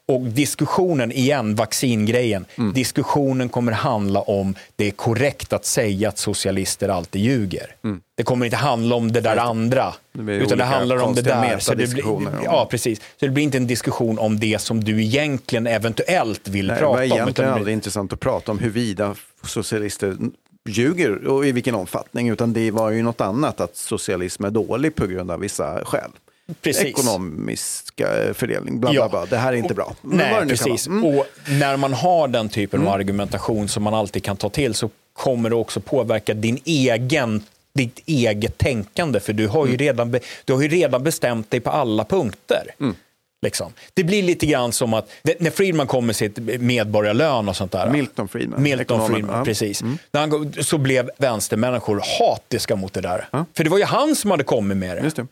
Och 0.08 0.22
diskussionen, 0.22 1.12
igen, 1.12 1.56
vaccingrejen. 1.56 2.46
Mm. 2.58 2.74
Diskussionen 2.74 3.50
kommer 3.50 3.72
handla 3.72 4.22
om 4.22 4.56
det 4.76 4.88
är 4.88 4.92
korrekt 4.92 5.54
att 5.54 5.66
säga 5.66 6.10
att 6.10 6.18
socialister 6.18 6.90
alltid 6.90 7.22
ljuger. 7.22 7.76
Det 8.18 8.24
kommer 8.24 8.46
inte 8.46 8.58
handla 8.58 8.96
om 8.96 9.12
det 9.12 9.22
där 9.22 9.38
andra. 9.38 9.94
Mm. 10.16 10.26
Det 10.26 10.34
utan 10.34 10.58
det 10.58 10.64
handlar 10.64 10.98
om 11.04 11.16
det 11.16 11.22
där. 11.22 11.60
Så 11.60 11.74
det 11.74 11.90
blir, 11.94 12.08
om- 12.08 12.30
ja, 12.44 12.68
precis. 12.72 13.00
Så 13.00 13.26
det 13.26 13.30
blir 13.30 13.44
inte 13.44 13.58
en 13.58 13.68
diskussion 13.68 14.20
om 14.20 14.40
det 14.40 14.62
som 14.62 14.84
du 14.84 15.04
egentligen 15.04 15.68
eventuellt 15.68 16.48
vill 16.48 16.68
Nej, 16.68 16.76
det 16.76 16.80
prata 16.80 16.92
var 16.96 17.00
om. 17.00 17.04
utan 17.06 17.18
egentligen 17.18 17.34
det 17.50 17.54
blir- 17.54 17.60
aldrig 17.60 17.74
intressant 17.74 18.14
att 18.14 18.20
prata 18.20 18.52
om 18.52 18.60
huruvida 18.60 19.16
socialister 19.44 20.18
ljuger 20.70 21.28
och 21.28 21.46
i 21.46 21.52
vilken 21.52 21.76
omfattning, 21.76 22.30
utan 22.30 22.54
det 22.54 22.72
var 22.72 22.90
ju 22.92 23.02
något 23.02 23.22
annat 23.22 23.62
att 23.62 23.76
socialism 23.76 24.46
är 24.46 24.50
dålig 24.52 24.96
på 24.96 25.08
grund 25.08 25.32
av 25.32 25.40
vissa 25.40 25.86
skäl. 25.86 26.12
Precis. 26.62 26.86
Ekonomiska 26.86 28.24
eh, 28.24 28.34
fördelning, 28.34 28.80
bla 28.80 28.92
bla 28.92 29.00
Ja. 29.00 29.10
bla. 29.10 29.26
Det 29.26 29.38
här 29.38 29.54
är 29.54 29.58
inte 29.58 29.74
bra. 29.74 29.96
Men 30.02 30.18
Nej, 30.18 30.48
precis. 30.48 30.88
Mm. 30.88 31.06
Och 31.06 31.26
när 31.48 31.78
man 31.78 31.94
har 31.94 32.28
den 32.28 32.50
typen 32.50 32.82
av 32.88 32.94
argumentation 32.94 33.68
som 33.68 33.84
man 33.84 33.94
alltid 33.94 34.24
kan 34.24 34.38
ta 34.38 34.50
till 34.50 34.74
så 34.74 34.90
kommer 35.14 35.50
det 35.50 35.56
också 35.56 35.80
påverka 35.80 36.34
din 36.34 36.60
egen 36.66 37.44
ditt 37.76 38.00
eget 38.06 38.58
tänkande, 38.58 39.20
för 39.20 39.34
du 39.34 39.44
Mm. 39.44 39.56
har 39.56 39.68
ju 39.68 39.78
redan, 39.78 40.20
du 40.46 40.54
har 40.54 40.62
ju 40.62 40.68
redan 40.68 41.04
bestämt 41.04 41.52
dig 41.52 41.60
på 41.60 41.70
alla 41.70 42.06
punkter. 42.06 42.68
Mm. 42.80 42.96
Liksom. 43.42 43.74
Det 43.94 44.04
blir 44.04 44.24
lite 44.24 44.46
grann 44.46 44.72
som 44.72 44.94
att 44.94 45.10
när 45.40 45.52
Friedman 45.52 45.88
kom 45.88 46.06
med 46.06 46.16
sitt 46.16 46.38
medborgarlön 46.62 47.50
och 47.50 47.56
sånt 47.56 47.72
där. 47.72 47.90
Milton 47.90 48.28
Friedman. 48.28 48.64
Milton 48.64 48.82
ekonomen, 48.82 49.12
Friedman, 49.12 49.38
ja. 49.38 49.46
precis. 49.46 49.82
Mm. 49.82 49.98
När 50.12 50.22
han, 50.22 50.54
så 50.64 50.78
blev 50.78 51.10
vänstermänniskor 51.18 52.02
hatiska 52.20 52.76
mot 52.76 52.94
det 52.94 53.02
där. 53.02 53.28
För 53.58 53.64
det 53.64 53.70
var 53.70 53.78
ju 53.78 53.84
han 53.84 54.16
som 54.16 54.32
hade 54.32 54.44
kommit 54.44 54.78
med 54.78 54.98
det. 54.98 55.26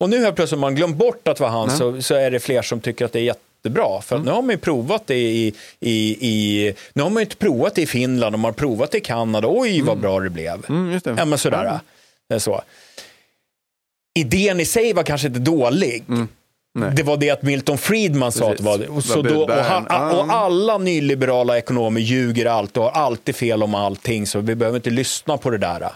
Och 0.00 0.10
nu 0.10 0.24
har 0.24 0.32
plötsligt 0.32 0.60
man 0.60 0.74
glömt 0.74 0.96
bort 0.96 1.28
att 1.28 1.36
det 1.36 1.42
var 1.42 1.50
han 1.50 1.70
så, 1.70 2.02
så 2.02 2.14
är 2.14 2.30
det 2.30 2.40
fler 2.40 2.62
som 2.62 2.80
tycker 2.80 3.04
att 3.04 3.12
det 3.12 3.18
är 3.18 3.22
jättebra. 3.22 4.00
För 4.00 4.16
att 4.16 4.24
nu 4.24 4.30
har 4.30 4.42
man 4.42 4.50
ju 4.50 4.58
provat 4.58 5.06
det 5.06 5.18
i, 5.18 5.54
i, 5.80 6.28
i, 6.28 6.74
nu 6.92 7.02
har 7.02 7.10
man 7.10 7.20
ju 7.20 7.24
inte 7.24 7.36
provat 7.36 7.74
det 7.74 7.82
i 7.82 7.86
Finland 7.86 8.34
och 8.34 8.38
man 8.38 8.48
har 8.48 8.52
provat 8.52 8.90
det 8.90 8.98
i 8.98 9.00
Kanada. 9.00 9.48
Oj 9.50 9.82
vad 9.82 9.98
bra 9.98 10.20
det 10.20 10.30
blev. 10.30 10.64
Mm, 10.68 11.00
det. 11.04 11.14
Ja, 11.18 11.24
men 11.24 11.38
sådär. 11.38 11.80
Är 12.28 12.38
Så. 12.38 12.62
Idén 14.18 14.60
i 14.60 14.64
sig 14.64 14.92
var 14.92 15.02
kanske 15.02 15.26
inte 15.26 15.40
dålig. 15.40 16.04
Det 16.94 17.02
var 17.02 17.16
det 17.16 17.30
att 17.30 17.42
Milton 17.42 17.78
Friedman 17.78 18.32
sa 18.32 18.50
att 18.50 18.56
det 18.56 18.62
var 18.62 19.00
så 19.00 19.14
då, 19.14 19.20
och, 19.20 19.24
budbäraren. 19.24 19.86
han, 19.88 20.18
och 20.18 20.32
alla 20.34 20.78
nyliberala 20.78 21.58
ekonomer 21.58 22.00
ljuger 22.00 22.46
allt 22.46 22.76
och 22.76 22.82
har 22.84 22.90
alltid 22.90 23.36
fel 23.36 23.62
om 23.62 23.74
allting 23.74 24.26
så 24.26 24.40
vi 24.40 24.54
behöver 24.54 24.78
inte 24.78 24.90
lyssna 24.90 25.36
på 25.36 25.50
det 25.50 25.58
där. 25.58 25.88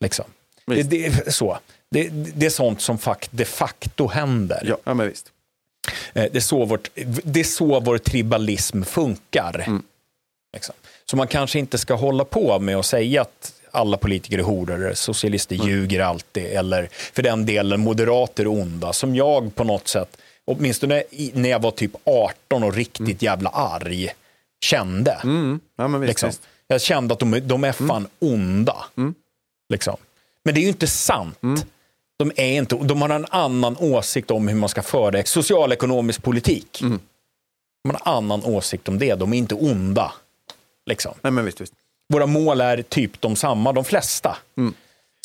Liksom. 0.00 0.24
Det, 0.66 0.82
det, 0.82 1.34
så. 1.34 1.58
Det, 1.94 2.08
det 2.34 2.46
är 2.46 2.50
sånt 2.50 2.80
som 2.80 2.98
fakt, 2.98 3.28
de 3.32 3.44
facto 3.44 4.08
händer. 4.08 4.62
Ja, 4.68 4.76
ja, 4.84 4.94
men 4.94 5.08
visst. 5.08 5.26
Eh, 6.12 6.24
Det 6.32 6.36
är 6.36 6.40
så, 6.40 6.64
vårt, 6.64 6.90
det 7.24 7.40
är 7.40 7.44
så 7.44 7.80
vår 7.80 7.98
tribalism 7.98 8.82
funkar. 8.82 9.64
Mm. 9.66 9.82
Liksom. 10.54 10.74
Så 11.04 11.16
man 11.16 11.28
kanske 11.28 11.58
inte 11.58 11.78
ska 11.78 11.94
hålla 11.94 12.24
på 12.24 12.58
med 12.58 12.76
att 12.76 12.86
säga 12.86 13.22
att 13.22 13.52
alla 13.70 13.96
politiker 13.96 14.38
är 14.38 14.42
horor, 14.42 14.92
socialister 14.94 15.54
Mm. 15.56 15.68
ljuger 15.68 16.00
alltid, 16.00 16.44
eller 16.44 16.88
för 16.92 17.22
den 17.22 17.46
delen 17.46 17.80
moderater 17.80 18.42
är 18.42 18.48
onda, 18.48 18.92
som 18.92 19.16
jag 19.16 19.54
på 19.54 19.64
något 19.64 19.88
sätt, 19.88 20.16
åtminstone 20.44 21.02
när 21.32 21.48
jag 21.50 21.62
var 21.62 21.70
typ 21.70 21.92
18 22.04 22.62
och 22.64 22.74
riktigt 22.74 23.22
jävla 23.22 23.50
arg, 23.50 24.08
kände. 24.64 25.12
Mm. 25.24 25.60
Ja, 25.76 25.88
men 25.88 26.00
visst, 26.00 26.08
Liksom. 26.08 26.28
visst. 26.28 26.42
Jag 26.66 26.80
kände 26.82 27.14
att 27.14 27.20
de, 27.20 27.34
är- 27.34 27.40
de 27.40 27.64
är 27.64 27.72
fan 27.72 28.08
onda. 28.18 28.76
Mm. 28.96 29.14
Liksom. 29.68 29.96
Men 30.44 30.54
det 30.54 30.60
är 30.60 30.62
ju 30.62 30.68
inte 30.68 30.86
sant. 30.86 31.38
De, 32.16 32.32
är 32.36 32.58
inte, 32.58 32.76
de 32.76 33.02
har 33.02 33.08
en 33.08 33.26
annan 33.30 33.76
åsikt 33.78 34.30
om 34.30 34.48
hur 34.48 34.56
man 34.56 34.68
ska 34.68 34.82
föra 34.82 35.24
socialekonomisk 35.24 36.22
politik. 36.22 36.82
Mm. 36.82 37.00
De 37.84 37.90
har 37.90 37.94
en 37.94 38.16
annan 38.16 38.44
åsikt 38.44 38.88
om 38.88 38.98
det. 38.98 39.14
De 39.14 39.32
är 39.32 39.38
inte 39.38 39.54
onda. 39.54 40.12
Liksom. 40.86 41.14
Nej, 41.22 41.32
men 41.32 41.44
visst, 41.44 41.60
visst. 41.60 41.72
Våra 42.08 42.26
mål 42.26 42.60
är 42.60 42.82
typ 42.82 43.20
de 43.20 43.36
samma, 43.36 43.72
de 43.72 43.84
flesta. 43.84 44.36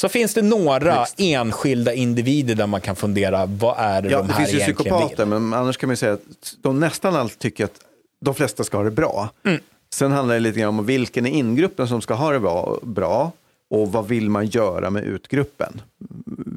Så 0.02 0.10
finns 0.10 0.34
det 0.34 0.42
några 0.42 1.06
enskilda 1.18 1.94
individer 1.94 2.56
där 2.56 2.68
man 2.68 2.82
kan 2.82 2.96
fundera, 2.96 3.46
vad 3.46 3.76
är 3.78 4.02
det 4.02 4.10
Ja, 4.10 4.18
de 4.18 4.28
det 4.28 4.34
här 4.34 4.40
finns 4.40 4.54
ju 4.54 4.62
egentligen 4.62 4.94
psykopater, 4.94 5.26
vill? 5.26 5.40
men 5.40 5.54
annars 5.54 5.78
kan 5.78 5.88
man 5.88 5.92
ju 5.92 5.98
säga 5.98 6.14
att 6.14 6.56
de 6.62 6.80
nästan 6.80 7.16
alltid 7.16 7.40
tycker 7.40 7.66
att 7.66 7.80
de 8.22 8.36
flesta 8.36 8.64
ska 8.64 8.78
ha 8.78 8.84
det 8.84 8.92
bra. 8.92 9.30
Mm. 9.46 9.62
Sen 9.94 10.12
handlar 10.12 10.36
det 10.36 10.40
lite 10.40 10.60
grann 10.60 10.80
om 10.80 10.86
vilken 10.86 11.26
är 11.26 11.30
ingruppen 11.30 11.88
som 11.88 12.02
ska 12.02 12.14
ha 12.14 12.32
det 12.32 12.40
bra 12.82 13.32
och 13.70 13.92
vad 13.92 14.08
vill 14.08 14.30
man 14.30 14.46
göra 14.48 14.90
med 14.90 15.04
utgruppen? 15.04 15.82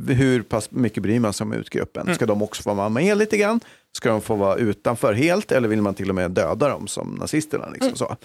Hur 0.09 0.43
pass 0.43 0.71
mycket 0.71 1.03
bryr 1.03 1.21
man 1.21 1.33
sig 1.33 1.45
om 1.45 1.53
utgruppen? 1.53 2.03
Mm. 2.03 2.15
Ska 2.15 2.27
de 2.27 2.43
också 2.43 2.63
få 2.63 2.75
vara 2.75 2.89
med 2.89 3.19
lite 3.19 3.37
grann? 3.37 3.61
Ska 3.97 4.09
de 4.09 4.21
få 4.21 4.35
vara 4.35 4.57
utanför 4.57 5.13
helt 5.15 5.53
eller 5.53 5.69
vill 5.69 5.83
man 5.83 5.95
till 5.95 6.09
och 6.09 6.15
med 6.15 6.31
döda 6.31 6.69
dem 6.69 6.87
som 6.89 7.15
nazisterna? 7.21 7.69
Liksom 7.69 7.87
Mm. 7.89 7.97
så. 7.97 8.17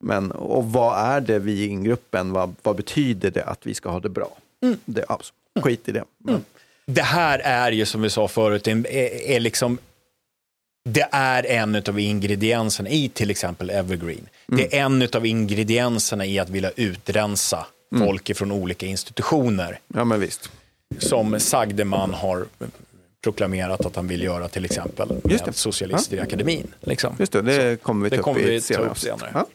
Men, 0.00 0.30
och 0.32 0.72
vad 0.72 0.98
är 0.98 1.20
det 1.20 1.38
vi 1.38 1.52
i 1.52 1.66
ingruppen, 1.66 2.32
vad, 2.32 2.54
vad 2.62 2.76
betyder 2.76 3.30
det 3.30 3.44
att 3.44 3.66
vi 3.66 3.74
ska 3.74 3.90
ha 3.90 4.00
det 4.00 4.08
bra? 4.08 4.36
Mm. 4.62 4.78
Det, 4.84 5.04
alltså, 5.08 5.32
skit 5.62 5.88
i 5.88 5.92
det. 5.92 6.04
Men, 6.18 6.44
Det 6.86 7.02
här 7.02 7.38
är 7.38 7.72
ju 7.72 7.86
som 7.86 8.02
vi 8.02 8.10
sa 8.10 8.28
förut, 8.28 8.68
en, 8.68 8.86
är, 8.86 9.30
är 9.30 9.40
liksom 9.40 9.78
det 10.84 11.08
är 11.12 11.46
en 11.46 11.76
av 11.88 11.98
ingredienserna 12.00 12.90
i 12.90 13.08
till 13.08 13.30
exempel 13.30 13.70
Evergreen. 13.70 14.28
Det 14.46 14.76
är 14.76 14.84
en 14.84 15.08
av 15.12 15.26
ingredienserna 15.26 16.26
i 16.26 16.38
att 16.38 16.50
vilja 16.50 16.70
utrensa 16.76 17.66
Mm. 17.92 18.06
folk 18.06 18.36
från 18.36 18.52
olika 18.52 18.86
institutioner. 18.86 19.80
Ja, 19.88 20.04
men 20.04 20.20
visst. 20.20 20.50
Som 20.98 21.40
Sagdeman 21.40 22.14
har 22.14 22.46
proklamerat 23.24 23.86
att 23.86 23.96
han 23.96 24.08
vill 24.08 24.22
göra 24.22 24.48
till 24.48 24.64
exempel 24.64 25.20
Just 25.24 25.46
med 25.46 25.56
socialister 25.56 26.16
i 26.16 26.20
akademin. 26.20 26.74
Liksom. 26.80 27.16
Just 27.18 27.32
det, 27.32 27.42
det 27.42 27.82
kommer 27.82 28.04
vi 28.04 28.10
ta 28.10 28.16
upp 28.16 28.22
kommer 28.22 28.40
vi 28.40 28.60
ta 28.60 28.80
upp 28.80 28.98
senare. 28.98 29.30
Ja. 29.34 29.46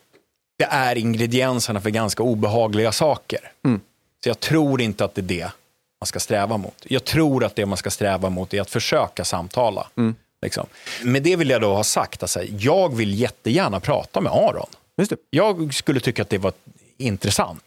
Det 0.58 0.66
är 0.66 0.98
ingredienserna 0.98 1.82
för 1.82 1.90
ganska 1.90 2.24
obehagliga 2.24 2.92
saker. 2.92 3.52
Mm. 3.66 3.80
Så 4.24 4.30
jag 4.30 4.40
tror 4.40 4.82
inte 4.82 5.06
att 5.06 5.16
det 5.16 5.22
är 5.22 5.24
det 5.24 5.52
man 6.00 6.08
ska 6.08 6.20
sträva 6.20 6.58
mot. 6.58 6.86
Jag 6.88 7.04
tror 7.04 7.44
att 7.44 7.56
det 7.56 7.66
man 7.66 7.78
ska 7.78 7.90
sträva 7.90 8.30
mot 8.30 8.54
är 8.54 8.62
att 8.62 8.70
försöka 8.70 9.26
samtala. 9.26 9.88
Mm. 9.98 10.16
Liksom. 10.42 10.68
Med 11.04 11.24
det 11.24 11.36
vill 11.36 11.50
jag 11.50 11.62
då 11.62 11.74
ha 11.74 11.84
sagt, 11.84 12.24
alltså, 12.24 12.44
jag 12.44 12.96
vill 12.96 13.20
jättegärna 13.20 13.80
prata 13.80 14.22
med 14.22 14.32
Aron. 14.32 14.70
Jag 15.30 15.74
skulle 15.74 16.00
tycka 16.00 16.22
att 16.22 16.30
det 16.30 16.38
var 16.38 16.54
intressant. 16.98 17.64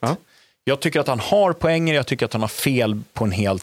Jag 0.69 0.81
tycker 0.81 1.01
att 1.01 1.09
han 1.09 1.21
har 1.21 1.53
poänger, 1.53 1.95
jag 1.95 2.07
tycker 2.07 2.27
att 2.27 2.33
han 2.33 2.43
har 2.43 2.49
fel 2.49 3.01
på 3.13 3.25
en 3.25 3.31
hel, 3.33 3.59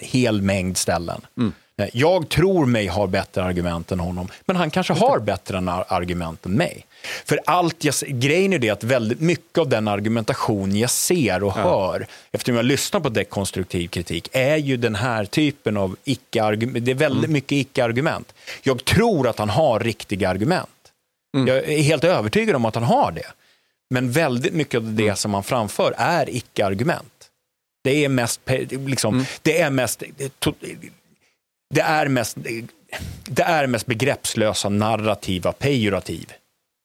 hel 0.00 0.42
mängd 0.42 0.76
ställen. 0.76 1.20
Mm. 1.38 1.52
Eh, 1.78 1.88
Jag 1.92 2.28
tror 2.28 2.66
mig 2.66 2.86
ha 2.86 3.06
bättre 3.06 3.44
argument 3.44 3.92
än 3.92 4.00
honom, 4.00 4.28
men 4.46 4.56
han 4.56 4.70
kanske 4.70 4.92
har 4.92 5.18
bättre 5.18 5.58
argument 5.88 6.46
än 6.46 6.52
mig. 6.52 6.86
För 7.24 7.40
allt 7.46 7.84
jag, 7.84 7.94
grejen 8.06 8.52
är 8.52 8.58
det 8.58 8.70
att 8.70 8.84
väldigt 8.84 9.20
mycket 9.20 9.58
av 9.58 9.68
den 9.68 9.88
argumentation 9.88 10.76
jag 10.76 10.90
ser 10.90 11.44
och 11.44 11.52
hör, 11.52 12.06
eftersom 12.32 12.56
jag 12.56 12.64
lyssnar 12.64 13.00
på 13.00 13.08
dekonstruktiv 13.08 13.88
kritik, 13.88 14.28
är 14.32 14.56
ju 14.56 14.76
den 14.76 14.94
här 14.94 15.24
typen 15.24 15.76
av 15.76 15.96
icke-argument. 16.04 16.84
Det 16.84 16.90
är 16.90 16.94
väldigt 16.94 17.30
mycket 17.30 17.52
icke-argument. 17.52 18.34
Jag 18.62 18.84
tror 18.84 19.28
att 19.28 19.38
han 19.38 19.50
har 19.50 19.80
riktiga 19.80 20.28
argument. 20.28 20.68
Jag 21.46 21.56
är 21.56 21.82
helt 21.82 22.04
övertygad 22.04 22.56
om 22.56 22.64
att 22.64 22.74
han 22.74 22.84
har 22.84 23.12
det. 23.12 23.26
Men 23.94 24.10
väldigt 24.10 24.54
mycket 24.54 24.78
av 24.78 24.94
det 24.94 25.16
som 25.16 25.34
han 25.34 25.42
framför 25.42 25.94
är 25.96 26.36
icke-argument. 26.36 27.30
Det 27.84 28.04
är 28.04 28.08
mest, 28.08 28.40
liksom, 28.70 29.24
det 29.42 29.60
är 29.60 29.70
mest, 29.70 30.02
det, 31.74 31.80
är 31.80 32.08
mest, 32.08 32.36
det 33.24 33.42
är 33.42 33.66
mest 33.66 33.86
begreppslösa 33.86 34.68
narrativa 34.68 35.52
pejorativ. 35.52 36.32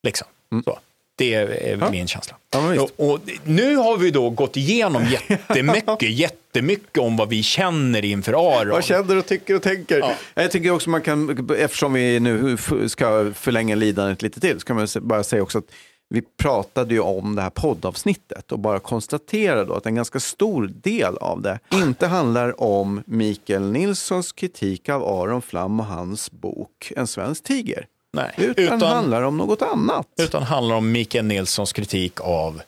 Liksom. 0.03 0.27
Så. 0.65 0.80
Det 1.18 1.34
är 1.34 1.91
min 1.91 2.07
känsla. 2.07 2.36
och, 2.80 3.11
och 3.11 3.19
nu 3.44 3.76
har 3.76 3.98
vi 3.98 4.11
då 4.11 4.30
gått 4.30 4.57
igenom 4.57 5.06
jättemycket, 5.30 6.10
jättemycket 6.10 6.98
om 6.98 7.18
vad 7.18 7.30
vi 7.30 7.44
känner 7.44 8.06
inför 8.06 8.34
Aron. 8.34 8.69
Vad 8.69 8.86
känner 8.86 9.18
och 9.18 9.26
tycker 9.26 9.56
och 9.56 9.64
tänker. 9.64 10.15
Jag 10.34 10.52
tycker 10.52 10.72
också 10.72 10.90
man 10.90 11.02
kan, 11.02 11.49
eftersom 11.57 11.94
vi 11.94 12.19
nu 12.19 12.57
ska 12.88 13.34
förlänga 13.34 13.76
lidandet 13.76 14.22
lite 14.22 14.40
till, 14.40 14.60
så 14.60 14.65
kan 14.65 14.76
man 14.76 14.88
bara 15.02 15.23
säga 15.23 15.44
också 15.44 15.57
att 15.57 15.72
vi 16.10 16.22
pratade 16.22 16.94
ju 16.94 16.99
om 16.99 17.36
det 17.36 17.41
här 17.41 17.49
poddavsnittet 17.49 18.52
och 18.52 18.60
bara 18.60 18.80
konstatera 18.80 19.65
då 19.65 19.73
att 19.73 19.86
en 19.86 19.95
ganska 19.95 20.19
stor 20.19 20.68
del 20.68 21.18
av 21.18 21.41
det 21.41 21.60
inte 21.73 22.07
handlar 22.07 22.61
om 22.64 23.03
Mikael 23.06 23.72
Nilssons 23.72 24.31
kritik 24.31 24.90
av 24.90 25.03
Aron 25.03 25.41
Flam 25.41 25.80
och 25.80 25.86
hans 25.86 26.31
bok 26.31 26.91
En 26.95 27.07
svensk 27.07 27.44
tiger. 27.44 27.88
Nej, 28.14 28.34
Utan, 28.38 28.64
utan- 28.64 28.81
handlar 28.81 29.22
om 29.22 29.38
något 29.38 29.61
annat. 29.61 30.07
Utan 30.22 30.44
handlar 30.44 30.76
om 30.76 30.91
Mikael 30.91 31.26
Nilssons 31.26 31.73
kritik 31.73 32.22
av 32.22 32.61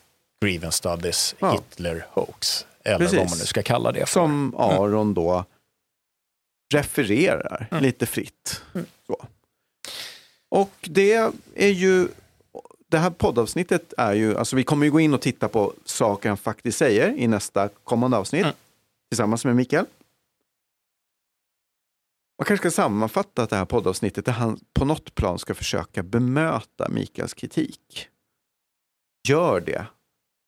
Grievance 0.45 0.77
Studies 0.77 1.35
Ja. 1.39 1.51
Hitler 1.51 2.05
hoax. 2.09 2.65
Eller 2.83 2.97
Precis. 2.97 3.17
vad 3.17 3.29
man 3.29 3.37
nu 3.39 3.45
ska 3.45 3.63
kalla 3.63 3.91
det 3.91 3.99
för. 3.99 4.13
Som 4.13 4.55
Aron 4.57 5.13
då 5.13 5.45
refererar 6.73 7.67
Mm. 7.71 7.83
lite 7.83 8.05
fritt. 8.05 8.61
Så. 9.07 9.25
Och 10.49 10.71
det 10.81 11.31
är 11.55 11.67
ju, 11.69 12.07
det 12.91 12.97
här 12.97 13.09
poddavsnittet 13.09 13.93
är 13.97 14.13
ju, 14.13 14.37
alltså 14.37 14.55
vi 14.55 14.63
kommer 14.63 14.85
ju 14.85 14.91
gå 14.91 14.99
in 14.99 15.13
och 15.13 15.21
titta 15.21 15.47
på 15.47 15.73
saker 15.85 16.29
han 16.29 16.37
faktiskt 16.37 16.77
säger 16.77 17.13
i 17.17 17.27
nästa 17.27 17.69
kommande 17.83 18.17
avsnitt 18.17 18.43
Mm. 18.43 18.55
tillsammans 19.09 19.45
med 19.45 19.55
Mikael. 19.55 19.85
Man 22.39 22.45
kanske 22.45 22.69
ska 22.69 22.81
sammanfatta 22.81 23.45
det 23.45 23.55
här 23.55 23.65
poddavsnittet 23.65 24.25
där 24.25 24.31
han 24.31 24.59
på 24.73 24.85
något 24.85 25.15
plan 25.15 25.39
ska 25.39 25.53
försöka 25.53 26.03
bemöta 26.03 26.89
Mikaels 26.89 27.33
kritik. 27.33 28.07
Gör 29.27 29.59
det 29.61 29.85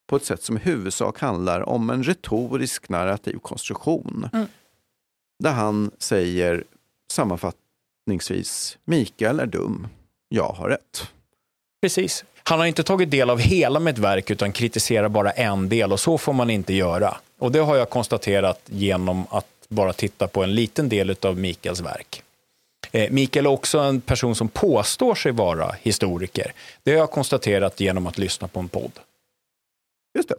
på 0.08 0.16
ett 0.16 0.26
sätt 0.26 0.44
som 0.44 0.58
i 0.58 0.60
huvudsak 0.60 1.20
handlar 1.20 1.70
om 1.70 1.90
en 1.90 2.04
retorisk 2.04 2.90
narrativ 2.90 3.38
konstruktion. 3.40 4.30
Mm. 4.34 4.48
Där 5.44 5.52
han 5.52 5.92
säger 5.98 6.64
sammanfattningsvis, 7.12 8.78
Mikael 8.86 9.40
är 9.40 9.46
dum, 9.46 9.88
jag 10.30 10.50
har 10.50 10.70
rätt. 10.70 11.12
Precis. 11.82 12.26
Han 12.44 12.60
har 12.60 12.66
inte 12.66 12.84
tagit 12.84 13.12
del 13.12 13.30
av 13.30 13.40
hela 13.40 13.80
mitt 13.80 13.98
verk 13.98 14.32
utan 14.32 14.52
kritiserar 14.52 15.10
bara 15.10 15.32
en 15.32 15.70
del 15.70 15.92
och 15.92 16.00
så 16.00 16.18
får 16.18 16.34
man 16.34 16.50
inte 16.50 16.74
göra. 16.74 17.18
Och 17.38 17.52
det 17.52 17.60
har 17.60 17.76
jag 17.76 17.90
konstaterat 17.90 18.62
genom 18.66 19.26
att 19.30 19.46
bara 19.68 19.94
titta 19.94 20.28
på 20.28 20.44
en 20.44 20.56
liten 20.56 20.90
del 20.90 21.16
av 21.22 21.38
Mikaels 21.38 21.82
verk. 21.82 22.24
Eh, 22.92 23.12
Mikael 23.12 23.46
är 23.46 23.50
också 23.50 23.80
en 23.80 24.02
person 24.02 24.36
som 24.36 24.50
påstår 24.50 25.16
sig 25.16 25.32
vara 25.32 25.76
historiker. 25.82 26.54
Det 26.84 26.92
har 26.92 26.98
jag 26.98 27.12
konstaterat 27.12 27.80
genom 27.80 28.08
att 28.08 28.18
lyssna 28.18 28.48
på 28.48 28.60
en 28.60 28.70
podd. 28.70 29.00
Just 30.18 30.30
det. 30.30 30.36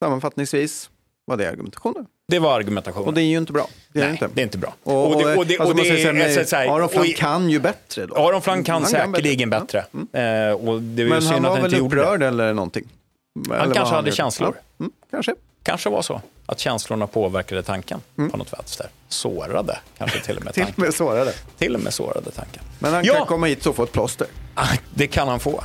Sammanfattningsvis 0.00 0.90
var 1.24 1.36
det 1.36 1.48
argumentationen. 1.48 2.06
Det 2.28 2.38
var 2.38 2.54
argumentationen. 2.56 3.08
Och 3.08 3.14
det 3.14 3.20
är 3.22 3.24
ju 3.24 3.38
inte 3.38 3.52
bra. 3.52 3.68
Det 3.92 3.98
är 4.00 4.02
Nej, 4.04 4.12
inte. 4.12 4.28
det 4.34 4.40
är 4.40 4.42
inte 4.42 4.58
bra. 4.58 4.74
Och, 4.82 5.06
och, 5.14 5.22
det- 5.22 5.36
och 5.36 5.46
det- 5.46 5.58
alltså, 5.58 5.74
och 5.74 5.76
det 5.84 5.88
är- 5.88 6.44
så 6.44 6.56
här- 6.56 6.66
Aron 6.76 6.88
Flam 6.88 7.06
kan 7.16 7.50
ju 7.50 7.58
bättre 7.60 8.06
då. 8.06 8.14
Aron 8.16 8.42
Flam 8.42 8.64
kan 8.64 8.82
Han 8.82 8.90
säkerligen 8.90 9.50
bättre. 9.50 9.84
bättre. 9.92 10.46
Eh, 10.48 10.52
och 10.52 10.82
det 10.82 11.02
är 11.02 11.04
ju 11.04 11.10
Men 11.10 11.22
synd 11.22 11.32
han 11.34 11.36
att 11.36 11.42
var 11.42 11.50
han 11.50 11.62
väl 11.62 11.64
inte 11.64 11.76
gjorde 11.78 11.96
det. 11.96 12.02
upprörd 12.02 12.22
eller 12.22 12.52
någonting? 12.54 12.84
Eller 13.46 13.58
Han 13.58 13.72
kanske 13.72 13.94
hade 13.94 14.08
gjorde? 14.08 14.16
känslor. 14.16 14.54
Ja, 14.56 14.84
mm, 14.84 14.92
kanske. 15.10 15.34
Kanske 15.62 15.90
var 15.90 16.02
så 16.02 16.20
att 16.46 16.58
känslorna 16.58 17.06
påverkade 17.06 17.62
tanken 17.62 18.00
på 18.16 18.36
något 18.36 18.52
vänster. 18.52 18.86
Sårade 19.08 19.78
kanske 19.98 20.20
till 20.20 20.36
och 20.36 20.44
med 20.44 20.54
Till 20.54 20.62
tanken. 20.62 20.82
och 20.82 20.86
med 20.86 20.94
sårade. 20.94 21.32
Till 21.58 21.74
och 21.74 21.80
med 21.80 21.94
sårade 21.94 22.30
tanken. 22.30 22.62
Men 22.78 22.94
han 22.94 23.04
Ja. 23.04 23.14
kan 23.14 23.26
komma 23.26 23.46
hit 23.46 23.66
och 23.66 23.76
få 23.76 23.82
ett 23.82 23.92
plåster. 23.92 24.26
Ah, 24.54 24.66
Det 24.94 25.06
kan 25.06 25.28
han 25.28 25.40
få. 25.40 25.64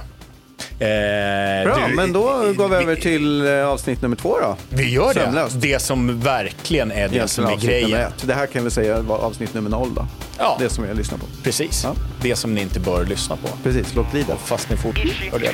Eh, 0.80 1.66
Bra, 1.66 1.88
du- 1.88 1.96
men 1.96 2.14
då 2.14 2.54
går 2.54 2.68
vi 2.70 2.76
över 2.76 2.96
till 2.96 3.48
eh, 3.48 3.68
avsnitt 3.68 4.02
nummer 4.02 4.16
två 4.16 4.40
då. 4.40 4.58
Vi 4.70 4.90
gör 4.90 5.14
det. 5.14 5.20
Sömlöst. 5.20 5.56
Det 5.62 5.82
som 5.82 6.20
verkligen 6.20 6.92
är 6.92 7.08
det 7.08 7.28
som 7.28 7.46
är 7.46 7.56
grejen. 7.56 8.12
Det 8.22 8.34
här 8.34 8.46
kan 8.48 8.64
vi 8.64 8.72
säga 8.72 9.00
var 9.02 9.18
avsnitt 9.18 9.54
nummer 9.54 9.70
noll 9.70 9.94
då. 9.96 10.08
Ja. 10.38 10.58
Det 10.60 10.70
som 10.70 10.86
jag 10.86 10.98
lyssnar 10.98 11.18
på. 11.18 11.26
Precis. 11.44 11.82
Ja. 11.84 11.94
Det 12.22 12.36
som 12.36 12.54
ni 12.56 12.62
inte 12.62 12.80
bör 12.80 13.06
lyssna 13.06 13.36
på. 13.36 13.48
Precis, 13.64 13.96
låt 13.96 14.12
bli 14.12 14.24
det. 14.24 14.36
Fast 14.46 14.70
ni 14.70 14.78
fort 14.78 14.96
det. 15.40 15.52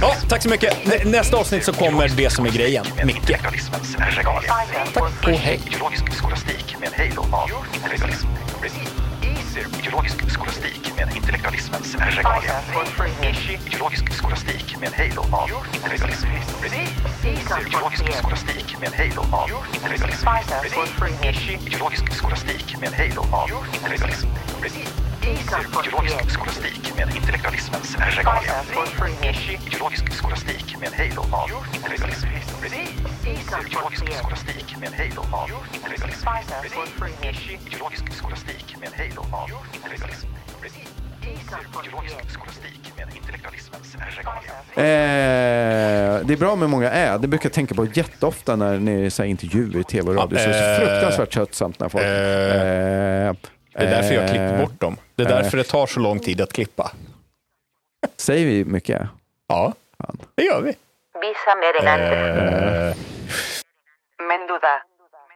Ja, 0.00 0.14
tack 0.28 0.42
så 0.42 0.48
mycket. 0.48 0.86
Nä- 0.86 1.04
Nästa 1.04 1.36
avsnitt 1.36 1.64
så 1.64 1.72
kommer 1.72 2.08
det 2.16 2.30
som 2.30 2.46
är 2.46 2.50
grejen. 2.50 2.84
Micke. 3.04 3.36
Tack 4.94 5.12
och 5.22 5.30
hej. 5.30 5.60
Ideologisk 5.66 6.12
skolastik 6.14 6.76
med 6.80 6.88
en 6.92 7.08
halo 7.08 7.22
av 7.36 7.48
intellektualism. 9.48 9.78
Ideologisk 9.78 10.30
skolastik 10.30 10.92
med 10.96 11.16
intellektualismens 11.16 11.96
regalia. 11.96 12.60
Ideologisk 13.66 14.12
skolastik 14.12 14.80
med 14.80 14.88
en 14.88 14.94
halo 14.94 15.22
av 15.32 15.50
intellektualism. 15.74 16.28
Ideologisk 17.66 18.12
skolastik 18.18 18.80
med 18.80 18.88
en 18.88 18.94
halo 18.94 19.22
av 19.32 19.50
intellektualism. 19.74 20.28
Ideologisk 21.66 22.12
skolastik 22.12 22.80
med 22.80 22.88
en 22.88 22.94
halo 22.94 23.22
av 23.32 23.48
intellektualism. 23.74 25.07
Ideologisk 25.28 26.30
skolastik 26.30 26.92
med 26.96 27.16
intellektualismens 27.16 27.96
regalia. 28.18 28.52
Ideologisk 29.66 30.12
skolastik 30.12 30.76
med 30.80 30.88
en 30.88 30.94
halo 31.00 31.22
av 31.32 31.48
intellektualism. 31.74 32.28
Ideologisk 33.26 34.12
skolastik 34.18 34.76
med 34.80 34.88
en 34.88 34.94
halo 35.00 35.22
av 35.32 35.48
intellektualism. 35.74 36.26
Ideologisk 37.66 38.12
skolastik 38.12 38.76
med 38.80 38.88
en 38.88 38.94
halo 39.00 39.22
av 39.32 39.48
intellektualism. 39.74 40.28
Ideologisk 41.84 42.30
skolastik 42.30 42.92
med 42.96 43.06
intellektualismens 43.16 43.96
regalia. 44.18 44.52
Eh, 44.76 46.26
det 46.26 46.34
är 46.34 46.38
bra 46.38 46.56
med 46.56 46.70
många 46.70 46.90
ä. 46.90 47.18
Det 47.18 47.28
brukar 47.28 47.46
jag 47.48 47.52
tänka 47.54 47.74
på 47.74 47.84
jätteofta 47.84 48.56
när 48.56 48.78
ni 48.78 48.92
är 49.06 49.18
här 49.18 49.24
intervjuer 49.24 49.80
i 49.80 49.84
tv 49.84 50.10
och 50.10 50.16
radio. 50.16 50.38
så 50.38 50.44
är 50.44 50.48
det 50.48 50.74
eh, 50.74 50.80
så 50.80 50.86
fruktansvärt 50.86 51.30
tröttsamt 51.30 51.80
när 51.80 51.88
folk... 51.88 52.04
eh, 52.04 53.28
Eh, 53.28 53.34
Det 53.78 53.84
är 53.84 53.90
därför 53.90 54.14
jag 54.14 54.28
klippt 54.28 54.52
eh, 54.52 54.60
bort 54.60 54.80
dem. 54.80 54.96
Det 55.14 55.22
är 55.22 55.30
eh, 55.30 55.36
därför 55.36 55.56
det 55.56 55.64
tar 55.64 55.86
så 55.86 56.00
lång 56.00 56.18
tid 56.20 56.40
att 56.40 56.52
klippa. 56.52 56.92
Säger 58.16 58.46
vi 58.46 58.64
mycket? 58.64 59.02
Ja, 59.48 59.72
det 60.34 60.42
gör 60.42 60.60
vi. 60.62 60.76
Visa 61.20 61.54
Maryland. 61.54 62.02
Eh, 62.02 62.96
Menduda. 64.28 64.82